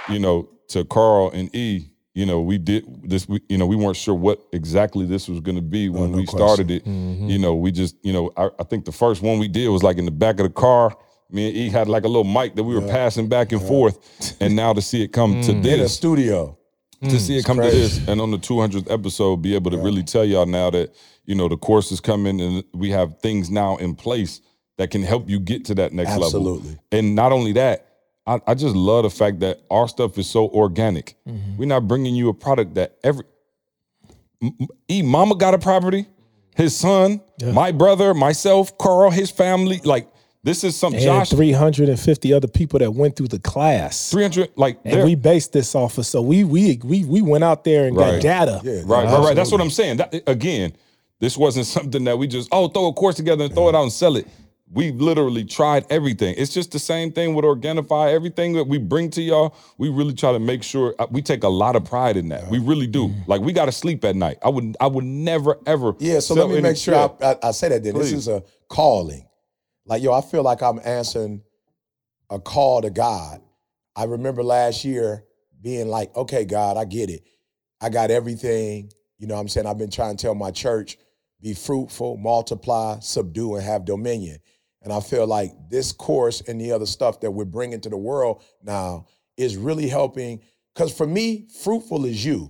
you 0.10 0.20
know, 0.20 0.48
to 0.68 0.86
Carl 0.86 1.32
and 1.32 1.54
E, 1.56 1.90
you 2.14 2.28
know, 2.28 2.42
we 2.42 2.60
did 2.60 3.10
this. 3.10 3.28
We, 3.28 3.42
you 3.50 3.58
know, 3.58 3.66
we 3.66 3.76
weren't 3.76 3.98
sure 3.98 4.14
what 4.14 4.42
exactly 4.54 5.08
this 5.08 5.28
was 5.28 5.40
going 5.40 5.56
to 5.56 5.62
be 5.62 5.90
when 5.90 6.12
no 6.12 6.18
we 6.18 6.26
question. 6.26 6.48
started 6.48 6.72
it. 6.72 6.86
Mm-hmm. 6.86 7.30
You 7.30 7.40
know, 7.40 7.56
we 7.56 7.72
just, 7.72 7.96
you 8.04 8.14
know, 8.14 8.32
I, 8.38 8.50
I 8.60 8.64
think 8.64 8.86
the 8.86 8.92
first 8.92 9.24
one 9.24 9.40
we 9.40 9.48
did 9.48 9.70
was 9.70 9.82
like 9.82 9.98
in 9.98 10.06
the 10.06 10.12
back 10.12 10.40
of 10.40 10.44
the 10.44 10.54
car. 10.54 10.96
Me 11.30 11.48
and 11.48 11.58
E 11.58 11.70
had 11.70 11.88
like 11.88 12.04
a 12.04 12.08
little 12.08 12.24
mic 12.24 12.56
that 12.56 12.64
we 12.64 12.74
were 12.76 12.88
passing 12.88 13.28
back 13.28 13.52
and 13.52 13.62
forth, 13.62 14.38
and 14.40 14.56
now 14.56 14.74
to 14.74 14.82
see 14.82 15.04
it 15.04 15.10
come 15.10 15.42
to 15.42 15.52
in 15.52 15.62
the 15.62 15.70
this, 15.70 15.94
studio. 15.94 16.58
to 17.04 17.20
see 17.20 17.38
it 17.38 17.46
come 17.46 17.58
to 17.58 17.64
this, 17.70 18.06
and 18.08 18.22
on 18.22 18.32
the 18.32 18.38
200th 18.38 18.90
episode, 18.92 19.38
be 19.38 19.56
able 19.56 19.72
to 19.72 19.78
really 19.78 20.04
tell 20.04 20.24
y'all 20.24 20.46
now 20.46 20.70
that 20.70 20.96
you 21.26 21.36
know 21.36 21.48
the 21.48 21.58
course 21.58 21.92
is 21.92 22.00
coming, 22.00 22.40
and 22.40 22.64
we 22.74 22.90
have 22.90 23.20
things 23.20 23.50
now 23.50 23.76
in 23.78 23.94
place 23.96 24.42
that 24.78 24.92
can 24.92 25.04
help 25.04 25.30
you 25.30 25.40
get 25.40 25.66
to 25.66 25.76
that 25.76 25.92
next 25.92 26.12
level. 26.12 26.26
Absolutely. 26.26 26.80
And 26.92 27.16
not 27.16 27.32
only 27.32 27.52
that, 27.54 27.88
I, 28.26 28.40
I 28.48 28.54
just 28.54 28.76
love 28.76 29.04
the 29.04 29.10
fact 29.10 29.40
that 29.40 29.62
our 29.70 29.88
stuff 29.88 30.18
is 30.18 30.30
so 30.30 30.48
organic. 30.50 31.16
Mm-hmm. 31.28 31.58
We're 31.58 31.66
not 31.66 31.88
bringing 31.88 32.16
you 32.16 32.30
a 32.30 32.34
product 32.34 32.76
that 32.76 32.98
every 33.04 33.24
E 34.90 35.02
mama 35.02 35.36
got 35.36 35.54
a 35.54 35.58
property, 35.58 36.06
his 36.56 36.76
son, 36.76 37.22
my 37.42 37.72
brother, 37.72 38.14
myself, 38.14 38.78
Carl, 38.78 39.10
his 39.10 39.32
family. 39.32 39.82
Like 39.84 40.08
this 40.48 40.64
is 40.64 40.78
some 40.78 40.94
And 40.94 41.04
Josh 41.04 41.30
350 41.32 42.32
other 42.32 42.48
people 42.48 42.80
that 42.80 42.92
went 42.92 43.18
through 43.18 43.28
the 43.28 43.40
class. 43.40 44.10
300 44.12 44.52
like 44.56 44.80
And 44.86 45.04
we 45.04 45.16
based 45.16 45.52
this 45.52 45.76
off 45.76 45.98
of 45.98 46.06
so 46.06 46.22
we 46.22 46.46
we 46.46 46.80
we 46.86 47.04
we 47.04 47.22
went 47.22 47.44
out 47.44 47.66
there 47.66 47.86
and 47.86 47.98
Right. 47.98 48.22
got 48.22 48.46
data. 48.46 48.62
Yeah, 48.64 48.82
Right, 48.86 49.06
right, 49.06 49.20
right. 49.20 49.36
That's 49.36 49.52
what 49.52 49.60
I'm 49.60 49.70
saying. 49.70 49.98
That, 49.98 50.24
again, 50.26 50.72
this 51.20 51.38
wasn't 51.38 51.66
something 51.78 52.06
that 52.06 52.18
we 52.18 52.28
just 52.28 52.48
oh 52.54 52.70
throw 52.70 52.88
a 52.88 52.94
course 52.94 53.16
together 53.16 53.44
and 53.44 53.54
throw 53.54 53.68
it 53.68 53.76
out 53.76 53.84
and 53.84 53.92
sell 53.92 54.16
it. 54.16 54.26
We 54.72 54.92
literally 54.92 55.44
tried 55.44 55.86
everything. 55.90 56.36
It's 56.38 56.54
just 56.54 56.72
the 56.72 56.80
same 56.80 57.12
thing 57.12 57.36
with 57.36 57.44
Organifi. 57.44 58.14
Everything 58.14 58.54
that 58.54 58.68
we 58.68 58.78
bring 58.78 59.10
to 59.12 59.22
y'all, 59.22 59.56
we 59.78 59.90
really 59.90 60.14
try 60.14 60.32
to 60.32 60.40
make 60.40 60.64
sure 60.64 60.96
uh, 61.00 61.08
we 61.10 61.22
take 61.22 61.44
a 61.44 61.50
lot 61.50 61.76
of 61.76 61.84
pride 61.84 62.16
in 62.18 62.30
that. 62.30 62.50
We 62.50 62.60
really 62.60 62.88
do. 62.88 63.14
Like 63.28 63.42
we 63.42 63.52
got 63.52 63.66
to 63.66 63.72
sleep 63.74 64.06
at 64.06 64.16
night. 64.16 64.38
I 64.44 64.50
would, 64.50 64.78
I 64.80 64.88
would 64.88 65.06
never 65.06 65.58
ever. 65.66 65.94
Yeah, 66.00 66.20
so 66.20 66.36
let 66.36 66.50
me 66.50 66.62
make 66.62 66.78
sure. 66.78 66.96
I, 66.96 67.10
I, 67.26 67.36
I 67.44 67.52
say 67.52 67.68
that 67.70 67.84
then. 67.84 67.94
Please. 67.94 68.12
This 68.12 68.20
is 68.20 68.28
a 68.30 68.44
calling. 68.70 69.27
Like, 69.88 70.04
yo, 70.04 70.14
I 70.14 70.22
feel 70.22 70.44
like 70.44 70.62
I'm 70.62 70.80
answering 70.84 71.42
a 72.30 72.40
call 72.40 72.82
to 72.82 72.90
God. 72.90 73.42
I 73.96 74.04
remember 74.04 74.44
last 74.44 74.84
year 74.86 75.24
being 75.62 75.88
like, 75.88 76.16
okay, 76.16 76.46
God, 76.46 76.78
I 76.78 76.86
get 76.86 77.10
it. 77.10 77.24
I 77.82 77.90
got 77.90 78.12
everything. 78.12 78.92
You 79.18 79.28
know 79.28 79.36
what 79.36 79.42
I'm 79.42 79.48
saying? 79.48 79.66
I've 79.66 79.78
been 79.78 79.90
trying 79.90 80.18
to 80.18 80.22
tell 80.22 80.36
my 80.36 80.52
church 80.52 80.98
be 81.42 81.54
fruitful, 81.54 82.18
multiply, 82.18 83.00
subdue, 83.00 83.56
and 83.56 83.64
have 83.64 83.86
dominion. 83.86 84.40
And 84.82 84.92
I 84.92 85.00
feel 85.00 85.26
like 85.26 85.52
this 85.70 85.92
course 85.92 86.42
and 86.42 86.60
the 86.60 86.72
other 86.72 86.86
stuff 86.86 87.22
that 87.22 87.32
we're 87.32 87.46
bringing 87.46 87.82
to 87.82 87.90
the 87.90 87.98
world 87.98 88.44
now 88.64 89.06
is 89.38 89.56
really 89.56 89.88
helping. 89.88 90.42
Because 90.74 90.96
for 90.96 91.08
me, 91.08 91.48
fruitful 91.64 92.06
is 92.06 92.24
you. 92.24 92.50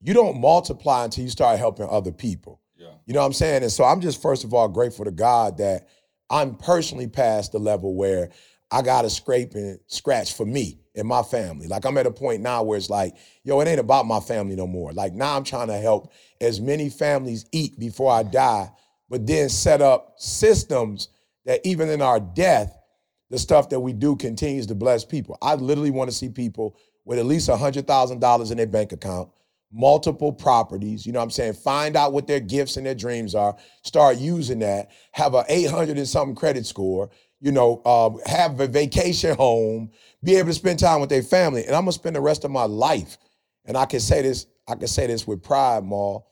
You 0.00 0.14
don't 0.14 0.40
multiply 0.40 1.04
until 1.04 1.24
you 1.24 1.30
start 1.30 1.58
helping 1.58 1.88
other 1.88 2.12
people. 2.12 2.60
Yeah. 2.76 2.92
You 3.06 3.14
know 3.14 3.20
what 3.20 3.26
I'm 3.26 3.32
saying? 3.32 3.62
And 3.62 3.72
so 3.72 3.84
I'm 3.84 4.00
just 4.00 4.22
first 4.22 4.44
of 4.44 4.54
all 4.54 4.68
grateful 4.68 5.04
to 5.04 5.10
God 5.10 5.58
that 5.58 5.88
I'm 6.30 6.56
personally 6.56 7.08
past 7.08 7.52
the 7.52 7.58
level 7.58 7.94
where 7.94 8.30
I 8.70 8.82
got 8.82 9.02
to 9.02 9.10
scrape 9.10 9.54
and 9.54 9.78
scratch 9.86 10.34
for 10.34 10.44
me 10.44 10.80
and 10.94 11.08
my 11.08 11.22
family. 11.22 11.68
Like 11.68 11.86
I'm 11.86 11.96
at 11.96 12.06
a 12.06 12.10
point 12.10 12.42
now 12.42 12.62
where 12.62 12.76
it's 12.76 12.90
like, 12.90 13.14
yo, 13.44 13.60
it 13.60 13.68
ain't 13.68 13.80
about 13.80 14.06
my 14.06 14.20
family 14.20 14.56
no 14.56 14.66
more. 14.66 14.92
Like 14.92 15.14
now 15.14 15.36
I'm 15.36 15.44
trying 15.44 15.68
to 15.68 15.78
help 15.78 16.12
as 16.40 16.60
many 16.60 16.90
families 16.90 17.46
eat 17.52 17.78
before 17.78 18.12
I 18.12 18.24
die, 18.24 18.70
but 19.08 19.26
then 19.26 19.48
set 19.48 19.80
up 19.80 20.14
systems 20.18 21.08
that 21.46 21.60
even 21.64 21.88
in 21.88 22.02
our 22.02 22.20
death, 22.20 22.76
the 23.30 23.38
stuff 23.38 23.70
that 23.70 23.80
we 23.80 23.92
do 23.92 24.16
continues 24.16 24.66
to 24.66 24.74
bless 24.74 25.04
people. 25.04 25.38
I 25.40 25.54
literally 25.54 25.90
want 25.90 26.10
to 26.10 26.16
see 26.16 26.28
people 26.28 26.76
with 27.04 27.18
at 27.18 27.26
least 27.26 27.48
$100,000 27.48 28.50
in 28.50 28.56
their 28.56 28.66
bank 28.66 28.92
account, 28.92 29.30
multiple 29.72 30.32
properties, 30.32 31.06
you 31.06 31.12
know 31.12 31.18
what 31.18 31.24
I'm 31.24 31.30
saying? 31.30 31.54
Find 31.54 31.96
out 31.96 32.12
what 32.12 32.26
their 32.26 32.40
gifts 32.40 32.76
and 32.76 32.86
their 32.86 32.94
dreams 32.94 33.34
are, 33.34 33.56
start 33.82 34.18
using 34.18 34.60
that, 34.60 34.90
have 35.12 35.34
a 35.34 35.44
800 35.48 35.98
and 35.98 36.08
something 36.08 36.34
credit 36.34 36.66
score, 36.66 37.10
you 37.40 37.52
know, 37.52 37.84
um, 37.84 38.18
have 38.26 38.58
a 38.60 38.66
vacation 38.66 39.36
home, 39.36 39.90
be 40.24 40.36
able 40.36 40.48
to 40.48 40.54
spend 40.54 40.78
time 40.78 41.00
with 41.00 41.10
their 41.10 41.22
family. 41.22 41.64
And 41.64 41.74
I'm 41.74 41.82
gonna 41.82 41.92
spend 41.92 42.16
the 42.16 42.20
rest 42.20 42.44
of 42.44 42.50
my 42.50 42.64
life. 42.64 43.18
And 43.64 43.76
I 43.76 43.84
can 43.84 44.00
say 44.00 44.22
this, 44.22 44.46
I 44.66 44.74
can 44.74 44.88
say 44.88 45.06
this 45.06 45.26
with 45.26 45.42
pride, 45.42 45.84
Maul. 45.84 46.26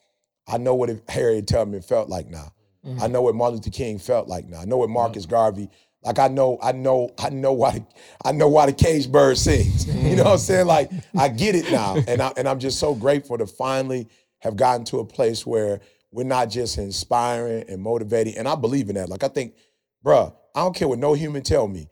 I 0.48 0.58
know 0.58 0.74
what 0.74 0.90
Harriet 1.08 1.46
Tubman 1.46 1.82
felt 1.82 2.08
like 2.08 2.28
now. 2.28 2.52
I 3.00 3.08
know 3.08 3.20
what 3.20 3.34
Martin 3.34 3.56
Luther 3.56 3.70
King 3.70 3.98
felt 3.98 4.28
like 4.28 4.46
now. 4.48 4.60
I 4.60 4.64
know 4.64 4.76
what 4.76 4.88
Marcus 4.88 5.26
Garvey, 5.26 5.68
like 6.06 6.18
I 6.18 6.28
know, 6.28 6.58
I 6.62 6.72
know, 6.72 7.10
I 7.18 7.30
know 7.30 7.52
why 7.52 7.72
the, 7.72 7.86
I 8.24 8.32
know 8.32 8.48
why 8.48 8.66
the 8.66 8.72
cage 8.72 9.10
bird 9.10 9.36
sings. 9.36 9.86
You 10.06 10.14
know 10.14 10.24
what 10.24 10.32
I'm 10.34 10.38
saying? 10.38 10.66
Like 10.66 10.90
I 11.18 11.28
get 11.28 11.56
it 11.56 11.70
now. 11.70 11.96
And 12.06 12.22
I 12.22 12.32
and 12.36 12.48
I'm 12.48 12.60
just 12.60 12.78
so 12.78 12.94
grateful 12.94 13.36
to 13.38 13.46
finally 13.46 14.08
have 14.38 14.54
gotten 14.54 14.84
to 14.86 15.00
a 15.00 15.04
place 15.04 15.44
where 15.44 15.80
we're 16.12 16.22
not 16.24 16.48
just 16.48 16.78
inspiring 16.78 17.64
and 17.68 17.82
motivating. 17.82 18.38
And 18.38 18.46
I 18.46 18.54
believe 18.54 18.88
in 18.88 18.94
that. 18.94 19.08
Like 19.08 19.24
I 19.24 19.28
think, 19.28 19.54
bruh, 20.04 20.32
I 20.54 20.60
don't 20.60 20.76
care 20.76 20.86
what 20.86 21.00
no 21.00 21.14
human 21.14 21.42
tell 21.42 21.66
me. 21.66 21.88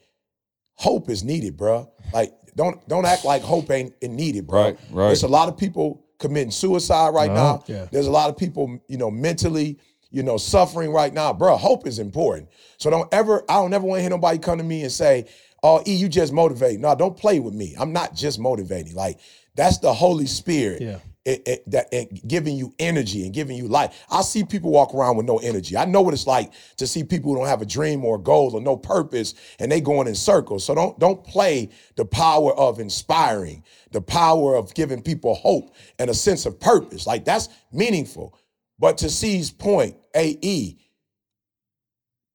Hope 0.74 1.10
is 1.10 1.24
needed, 1.24 1.56
bruh. 1.56 1.90
Like 2.12 2.32
don't 2.54 2.86
don't 2.88 3.04
act 3.04 3.24
like 3.24 3.42
hope 3.42 3.70
ain't 3.70 4.00
needed, 4.00 4.46
bro. 4.46 4.62
Right, 4.62 4.78
right. 4.90 5.06
There's 5.08 5.24
a 5.24 5.28
lot 5.28 5.48
of 5.48 5.56
people 5.56 6.04
committing 6.20 6.52
suicide 6.52 7.10
right 7.10 7.30
uh-huh. 7.30 7.58
now. 7.58 7.64
yeah. 7.66 7.86
There's 7.90 8.06
a 8.06 8.12
lot 8.12 8.30
of 8.30 8.36
people, 8.36 8.78
you 8.88 8.96
know, 8.96 9.10
mentally, 9.10 9.78
you 10.14 10.22
know, 10.22 10.36
suffering 10.36 10.90
right 10.92 11.12
now, 11.12 11.32
bro. 11.32 11.56
Hope 11.56 11.86
is 11.86 11.98
important. 11.98 12.48
So 12.78 12.88
don't 12.90 13.12
ever, 13.12 13.44
I 13.48 13.54
don't 13.54 13.72
ever 13.74 13.84
want 13.84 13.98
to 13.98 14.02
hear 14.02 14.10
nobody 14.10 14.38
come 14.38 14.58
to 14.58 14.64
me 14.64 14.82
and 14.82 14.92
say, 14.92 15.26
"Oh, 15.62 15.82
E, 15.86 15.94
you 15.94 16.08
just 16.08 16.32
motivate." 16.32 16.80
No, 16.80 16.94
don't 16.94 17.16
play 17.16 17.40
with 17.40 17.54
me. 17.54 17.74
I'm 17.78 17.92
not 17.92 18.14
just 18.14 18.38
motivating. 18.38 18.94
Like 18.94 19.18
that's 19.54 19.78
the 19.78 19.92
Holy 19.92 20.26
Spirit. 20.26 20.80
Yeah. 20.82 20.98
It, 21.26 21.42
it- 21.48 21.70
that 21.70 21.86
and 21.90 22.20
giving 22.28 22.54
you 22.54 22.74
energy 22.78 23.24
and 23.24 23.32
giving 23.32 23.56
you 23.56 23.66
life. 23.66 24.04
I 24.10 24.20
see 24.20 24.44
people 24.44 24.70
walk 24.70 24.94
around 24.94 25.16
with 25.16 25.24
no 25.24 25.38
energy. 25.38 25.74
I 25.74 25.86
know 25.86 26.02
what 26.02 26.12
it's 26.12 26.26
like 26.26 26.52
to 26.76 26.86
see 26.86 27.02
people 27.02 27.32
who 27.32 27.38
don't 27.38 27.48
have 27.48 27.62
a 27.62 27.66
dream 27.66 28.04
or 28.04 28.16
a 28.16 28.18
goal 28.18 28.54
or 28.54 28.60
no 28.60 28.76
purpose, 28.76 29.32
and 29.58 29.72
they 29.72 29.80
going 29.80 30.06
in 30.06 30.14
circles. 30.14 30.64
So 30.66 30.74
don't 30.74 30.98
don't 30.98 31.24
play 31.24 31.70
the 31.96 32.04
power 32.04 32.52
of 32.54 32.78
inspiring, 32.78 33.64
the 33.92 34.02
power 34.02 34.54
of 34.54 34.74
giving 34.74 35.00
people 35.00 35.34
hope 35.34 35.74
and 35.98 36.10
a 36.10 36.14
sense 36.14 36.44
of 36.44 36.60
purpose. 36.60 37.06
Like 37.06 37.24
that's 37.24 37.48
meaningful. 37.72 38.38
But 38.78 38.98
to 38.98 39.10
C's 39.10 39.50
point, 39.50 39.96
AE, 40.16 40.76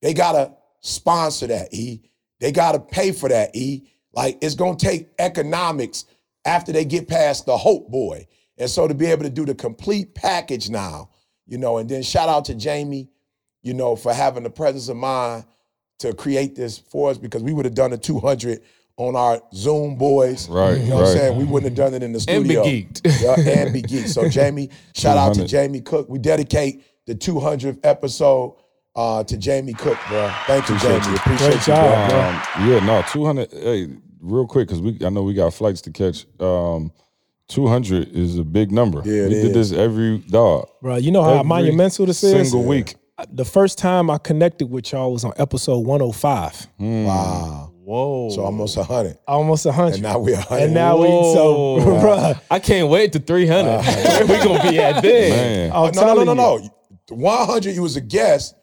they 0.02 0.14
gotta 0.14 0.53
sponsor 0.82 1.48
that, 1.48 1.74
E. 1.74 2.02
They 2.40 2.52
gotta 2.52 2.80
pay 2.80 3.11
for 3.11 3.30
that, 3.30 3.56
E. 3.56 3.90
Like 4.14 4.38
it's 4.41 4.56
gonna 4.56 4.78
take 4.78 5.10
economics 5.20 6.06
after 6.45 6.72
they 6.72 6.86
get 6.86 7.07
past 7.07 7.45
the 7.45 7.57
hope 7.57 7.90
boy. 7.90 8.28
And 8.57 8.70
so 8.70 8.88
to 8.88 8.94
be 8.94 9.07
able 9.07 9.24
to 9.24 9.30
do 9.30 9.45
the 9.45 9.56
complete 9.56 10.16
package 10.16 10.70
now, 10.70 11.10
you 11.45 11.57
know, 11.57 11.78
and 11.78 11.90
then 11.90 12.03
shout 12.03 12.30
out 12.30 12.45
to 12.45 12.56
Jamie, 12.56 13.10
you 13.61 13.74
know, 13.74 13.95
for 13.95 14.14
having 14.14 14.44
the 14.44 14.49
presence 14.49 14.90
of 14.90 14.98
mind 14.98 15.45
to 15.99 16.14
create 16.14 16.56
this 16.56 16.78
for 16.78 17.10
us 17.10 17.18
because 17.18 17.44
we 17.44 17.53
would 17.53 17.66
have 17.66 17.74
done 17.74 17.91
the 17.91 17.98
200 17.98 18.61
on 19.00 19.16
our 19.16 19.42
Zoom 19.54 19.96
boys. 19.96 20.50
Right, 20.50 20.78
You 20.78 20.90
know 20.90 20.98
what 20.98 21.08
I'm 21.08 21.18
saying? 21.18 21.38
We 21.38 21.46
wouldn't 21.46 21.72
have 21.72 21.78
done 21.78 21.94
it 21.94 22.04
in 22.04 22.12
the 22.12 22.20
studio. 22.20 22.64
And 22.64 22.94
be 22.94 23.00
studio. 23.00 23.14
geeked. 23.16 23.46
Yeah, 23.46 23.64
and 23.64 23.74
be 23.74 23.82
geeked. 23.82 24.10
So 24.10 24.28
Jamie, 24.30 24.70
shout 24.94 25.18
out 25.18 25.34
to 25.36 25.46
Jamie 25.48 25.80
Cook. 25.82 26.10
We 26.10 26.20
dedicate 26.20 26.84
the 27.08 27.16
200th 27.16 27.80
episode 27.84 28.58
uh, 28.96 29.24
to 29.24 29.38
Jamie 29.38 29.74
Cook, 29.74 29.98
bro. 30.10 30.30
Thank 30.48 30.68
you, 30.68 30.78
Jamie. 30.80 31.16
Appreciate 31.16 31.38
Great 31.38 31.54
you, 31.54 31.66
job, 31.66 32.10
bro. 32.10 32.20
Um, 32.20 32.70
yeah, 32.70 32.86
no, 32.86 33.02
200. 33.10 33.52
Hey, 33.54 33.88
real 34.20 34.46
quick, 34.46 34.68
because 34.68 34.82
we 34.82 34.98
I 35.04 35.10
know 35.10 35.24
we 35.24 35.34
got 35.34 35.54
flights 35.54 35.80
to 35.82 35.92
catch. 35.92 36.26
Um, 36.42 36.92
200 37.48 38.10
is 38.10 38.38
a 38.38 38.44
big 38.44 38.70
number. 38.70 39.02
Yeah, 39.06 39.24
it 39.24 39.30
we 39.30 39.34
did 39.36 39.56
is. 39.56 39.70
this 39.70 39.80
every 39.80 40.18
dog. 40.18 40.68
Bro, 40.82 40.98
you 40.98 41.12
know 41.12 41.24
how 41.24 41.36
Every 41.36 41.48
monumental 41.48 42.06
this 42.06 42.22
is? 42.22 42.50
Single 42.52 42.68
week. 42.68 42.96
The 43.32 43.46
first 43.46 43.78
time 43.78 44.10
I 44.10 44.18
connected 44.18 44.70
with 44.70 44.92
y'all 44.92 45.12
was 45.14 45.24
on 45.24 45.32
episode 45.38 45.80
105. 45.80 46.68
Wow. 46.80 47.74
Whoa. 47.90 48.30
So 48.30 48.44
almost 48.44 48.78
100. 48.78 49.18
Almost 49.28 49.66
100. 49.66 49.94
And 49.95 50.03
now 50.03 50.20
we're 50.20 50.36
100. 50.36 50.64
And 50.64 50.74
now 50.76 50.98
we, 50.98 51.07
so, 51.07 51.80
Whoa. 51.80 51.99
bro, 52.02 52.34
I 52.52 52.60
can't 52.60 52.88
wait 52.88 53.14
to 53.14 53.20
300. 53.20 53.68
Uh, 53.68 53.82
Where 53.84 54.28
we 54.28 54.44
gonna 54.44 54.70
be 54.70 54.78
at 54.78 55.02
then? 55.02 55.72
Man. 55.72 55.91
No, 55.95 56.14
no, 56.14 56.24
no, 56.24 56.34
no, 56.36 56.57
no. 56.60 56.70
100, 57.10 57.74
you 57.74 57.82
was 57.82 57.95
a 57.95 58.02
guest. 58.02 58.53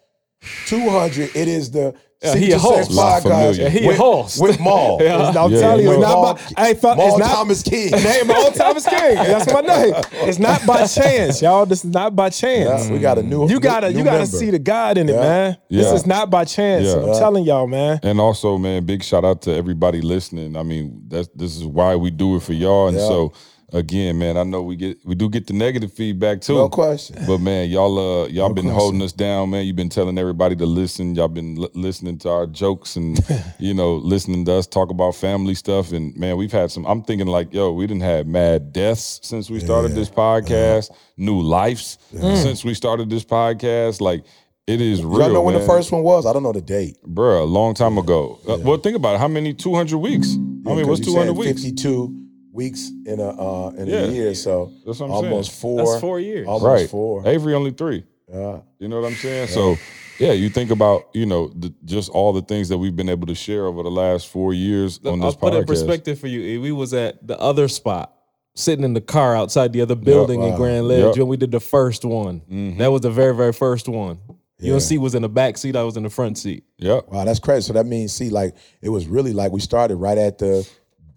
200, 0.66 1.34
it 1.34 1.48
is 1.48 1.72
the 1.72 1.96
Yeah, 2.22 2.34
he 2.34 2.46
a 2.46 2.54
to 2.54 2.58
host. 2.58 2.76
Sex 2.84 2.94
Lot 2.94 3.22
podcast 3.22 3.22
familiar. 3.22 3.62
Yeah, 3.62 3.68
he 3.68 3.84
a 3.84 3.88
with, 3.88 3.96
host. 3.98 4.40
with 4.42 4.58
Maul. 4.58 4.98
I'm 5.02 5.04
Yeah, 5.06 5.32
telling 5.32 5.84
you, 5.84 5.90
you 5.90 5.92
it's 5.98 6.00
know- 6.00 6.22
not 6.22 6.36
by, 6.36 6.52
I 6.56 6.72
felt, 6.74 6.96
Maul 6.96 7.08
it's 7.10 7.18
not, 7.18 7.34
Thomas 7.34 7.62
King. 7.70 7.90
name 7.90 8.26
Maul 8.26 8.50
Thomas 8.52 8.84
King. 8.86 8.98
That's 9.16 9.52
my 9.52 9.60
name. 9.60 9.94
It's 10.12 10.38
not 10.38 10.64
by 10.66 10.86
chance, 10.86 11.42
y'all. 11.42 11.66
This 11.66 11.84
is 11.84 11.90
not 11.90 12.16
by 12.16 12.30
chance. 12.30 12.86
Yeah, 12.86 12.92
we 12.92 12.98
got 13.00 13.18
a 13.18 13.22
new 13.22 13.48
You 13.50 13.60
gotta, 13.60 13.90
new 13.92 13.98
you 13.98 14.04
gotta 14.04 14.20
member. 14.20 14.36
see 14.36 14.50
the 14.50 14.58
God 14.58 14.96
in 14.96 15.10
it, 15.10 15.12
Yeah. 15.12 15.20
man. 15.20 15.56
This 15.68 15.92
is 15.92 16.06
not 16.06 16.30
by 16.30 16.46
chance. 16.46 16.86
Yeah. 16.86 16.94
I'm 16.96 17.18
telling 17.18 17.44
y'all, 17.44 17.66
man. 17.66 18.00
And 18.02 18.18
also, 18.18 18.56
man, 18.56 18.86
big 18.86 19.02
shout 19.04 19.24
out 19.26 19.42
to 19.42 19.52
everybody 19.54 20.00
listening. 20.00 20.56
I 20.56 20.62
mean, 20.62 21.02
that's 21.08 21.28
this 21.34 21.54
is 21.54 21.64
why 21.64 21.96
we 21.96 22.10
do 22.10 22.36
it 22.36 22.42
for 22.42 22.54
y'all. 22.54 22.88
And 22.88 22.96
Yeah. 22.96 23.06
so 23.08 23.32
again, 23.72 24.18
man, 24.18 24.36
I 24.36 24.44
know 24.44 24.62
we 24.62 24.76
get 24.76 24.98
we 25.04 25.14
do 25.14 25.28
get 25.28 25.46
the 25.46 25.52
negative 25.52 25.92
feedback 25.92 26.40
too. 26.40 26.54
No 26.54 26.68
question. 26.68 27.24
But 27.26 27.38
man, 27.38 27.68
y'all 27.68 27.98
uh 27.98 28.26
y'all 28.28 28.52
been 28.52 28.64
question. 28.64 28.78
holding 28.78 29.02
us 29.02 29.12
down, 29.12 29.50
man. 29.50 29.66
You've 29.66 29.76
been 29.76 29.88
telling 29.88 30.18
everybody 30.18 30.56
to 30.56 30.66
listen. 30.66 31.14
Y'all 31.14 31.28
been 31.28 31.56
li- 31.56 31.70
listening 31.74 32.18
to 32.18 32.30
our 32.30 32.46
jokes 32.46 32.96
and 32.96 33.18
you 33.58 33.74
know 33.74 33.94
listening 33.96 34.44
to 34.46 34.52
us 34.54 34.66
talk 34.66 34.90
about 34.90 35.14
family 35.14 35.54
stuff. 35.54 35.92
And 35.92 36.16
man, 36.16 36.36
we've 36.36 36.52
had 36.52 36.70
some. 36.70 36.84
I'm 36.86 37.02
thinking 37.02 37.26
like, 37.26 37.52
yo, 37.52 37.72
we 37.72 37.86
didn't 37.86 38.02
have 38.02 38.26
mad 38.26 38.72
deaths 38.72 39.20
since 39.22 39.50
we 39.50 39.60
started 39.60 39.92
this 39.92 40.10
podcast. 40.10 40.90
New 41.16 41.40
lives 41.40 41.98
since 42.10 42.64
we 42.64 42.74
started 42.74 43.10
this 43.10 43.24
podcast. 43.24 44.00
Like 44.00 44.24
it 44.66 44.80
is 44.80 45.04
real. 45.04 45.20
Y'all 45.20 45.32
know 45.32 45.42
when 45.42 45.54
the 45.54 45.60
first 45.60 45.92
one 45.92 46.02
was? 46.02 46.26
I 46.26 46.32
don't 46.32 46.42
know 46.42 46.52
the 46.52 46.60
date. 46.60 46.96
Bruh, 47.06 47.40
a 47.40 47.44
long 47.44 47.74
time 47.74 47.98
ago. 47.98 48.40
Uh, 48.48 48.58
well, 48.58 48.76
think 48.76 48.96
about 48.96 49.14
it. 49.14 49.18
How 49.18 49.28
many 49.28 49.54
200 49.54 49.96
weeks? 49.96 50.34
I 50.66 50.74
mean, 50.74 50.88
what's 50.88 51.00
200 51.00 51.34
weeks? 51.34 51.62
52 51.62 52.25
weeks 52.56 52.90
in 53.04 53.20
a 53.20 53.28
uh, 53.28 53.70
in 53.76 53.86
Yeah. 53.86 53.98
a 54.06 54.08
year, 54.10 54.34
so 54.34 54.72
That's 54.84 54.98
what 54.98 55.06
I'm 55.06 55.12
almost 55.12 55.52
saying. 55.52 55.60
four. 55.60 55.86
That's 55.86 56.00
four 56.00 56.18
years. 56.20 56.48
Almost 56.48 56.64
Right. 56.64 56.90
four. 56.90 57.22
Avery 57.28 57.54
only 57.54 57.70
three. 57.70 58.02
Yeah. 58.28 58.58
You 58.80 58.88
know 58.88 59.00
what 59.00 59.06
I'm 59.06 59.14
saying? 59.14 59.48
So, 59.48 59.76
yeah, 60.18 60.32
you 60.32 60.48
think 60.48 60.70
about, 60.72 61.08
you 61.14 61.26
know, 61.26 61.48
the, 61.54 61.72
just 61.84 62.10
all 62.10 62.32
the 62.32 62.42
things 62.42 62.68
that 62.70 62.78
we've 62.78 62.96
been 62.96 63.08
able 63.08 63.26
to 63.28 63.34
share 63.36 63.66
over 63.66 63.82
the 63.84 63.90
last 63.90 64.26
four 64.28 64.52
years 64.52 64.98
on 65.04 65.20
I'll 65.22 65.28
this 65.28 65.36
put 65.36 65.54
it 65.54 65.58
in 65.58 65.64
perspective 65.66 66.18
for 66.18 66.26
you. 66.26 66.60
We 66.60 66.72
was 66.72 66.92
at 66.94 67.24
the 67.24 67.38
other 67.38 67.68
spot, 67.68 68.12
sitting 68.54 68.84
in 68.84 68.94
the 68.94 69.00
car 69.00 69.36
outside 69.36 69.72
the 69.72 69.82
other 69.82 69.94
building 69.94 70.42
in 70.42 70.50
wow. 70.52 70.56
Grand 70.56 70.88
Ledge 70.88 70.98
Yep. 70.98 71.10
Mm-hmm. 71.12 71.20
when 71.20 71.28
we 71.28 71.36
did 71.36 71.52
the 71.52 71.60
first 71.60 72.04
one. 72.04 72.74
That 72.78 72.90
was 72.90 73.02
the 73.02 73.10
very, 73.10 73.34
very 73.34 73.52
first 73.52 73.86
one. 73.88 74.18
UNC 74.60 74.98
was 74.98 75.14
in 75.14 75.20
the 75.20 75.28
back 75.28 75.58
seat. 75.58 75.76
I 75.76 75.82
was 75.82 75.98
in 75.98 76.02
the 76.02 76.08
front 76.10 76.38
seat. 76.38 76.64
Yep. 76.78 77.08
Wow, 77.12 77.24
that's 77.26 77.38
crazy. 77.38 77.66
So 77.66 77.74
that 77.74 77.84
means, 77.84 78.12
see, 78.14 78.30
like 78.30 78.54
it 78.80 78.88
was 78.88 79.06
really 79.06 79.34
like 79.34 79.52
we 79.52 79.60
started 79.60 79.96
right 79.96 80.16
at 80.16 80.38
the 80.38 80.66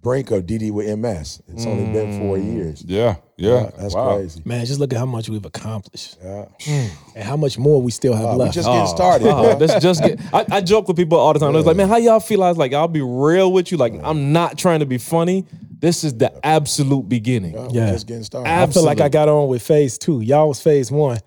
brink 0.02 0.32
of 0.32 0.46
Didi 0.46 0.72
with 0.72 0.88
MS. 0.98 1.42
It's 1.48 1.66
only 1.66 1.92
been 1.92 2.20
four 2.20 2.38
mm. 2.38 2.54
years. 2.54 2.84
Yeah. 2.86 3.16
Yeah. 3.38 3.70
That's 3.78 3.96
wow. 3.96 4.16
crazy. 4.16 4.42
Man, 4.46 4.66
just 4.66 4.80
look 4.80 4.94
at 4.94 5.00
how 5.00 5.06
much 5.06 5.30
we've 5.30 5.46
accomplished 5.46 6.18
Yeah. 6.24 6.46
and 6.68 7.24
how 7.24 7.38
much 7.38 7.58
more 7.58 7.82
we 7.82 7.92
still 7.92 8.14
have 8.14 8.26
Wow, 8.26 8.34
we 8.34 8.40
left. 8.40 8.54
just 8.54 8.68
getting 8.68 8.82
oh. 8.82 8.86
started. 8.86 9.28
Oh, 9.28 9.44
bro. 9.44 9.68
that's 9.68 9.84
just 9.84 10.04
get, 10.04 10.20
I, 10.34 10.46
I 10.52 10.62
joke 10.62 10.88
with 10.88 10.98
people 10.98 11.18
all 11.18 11.34
the 11.34 11.40
time. 11.40 11.56
It's 11.56 11.66
like, 11.68 11.78
man, 11.78 11.90
how 11.90 11.98
y'all 11.98 12.20
feel? 12.20 12.44
I 12.44 12.50
was 12.50 12.58
like, 12.58 12.74
I'll 12.74 12.88
be 12.88 13.02
real 13.02 13.52
with 13.52 13.72
you. 13.72 13.78
Like, 13.78 13.94
I'm 14.04 14.32
not 14.32 14.58
trying 14.58 14.80
to 14.80 14.86
be 14.86 14.98
funny. 14.98 15.46
This 15.80 16.04
is 16.04 16.18
the 16.18 16.46
absolute 16.46 17.08
beginning. 17.08 17.54
Yeah, 17.54 17.68
Yeah. 17.72 17.92
just 17.92 18.08
getting 18.08 18.24
started. 18.24 18.50
I 18.50 18.68
feel 18.68 18.84
like 18.84 19.00
I 19.00 19.10
got 19.10 19.30
on 19.30 19.48
with 19.48 19.62
phase 19.62 19.98
two. 19.98 20.22
Y'all 20.22 20.50
was 20.50 20.62
phase 20.62 20.92
one. 20.92 21.20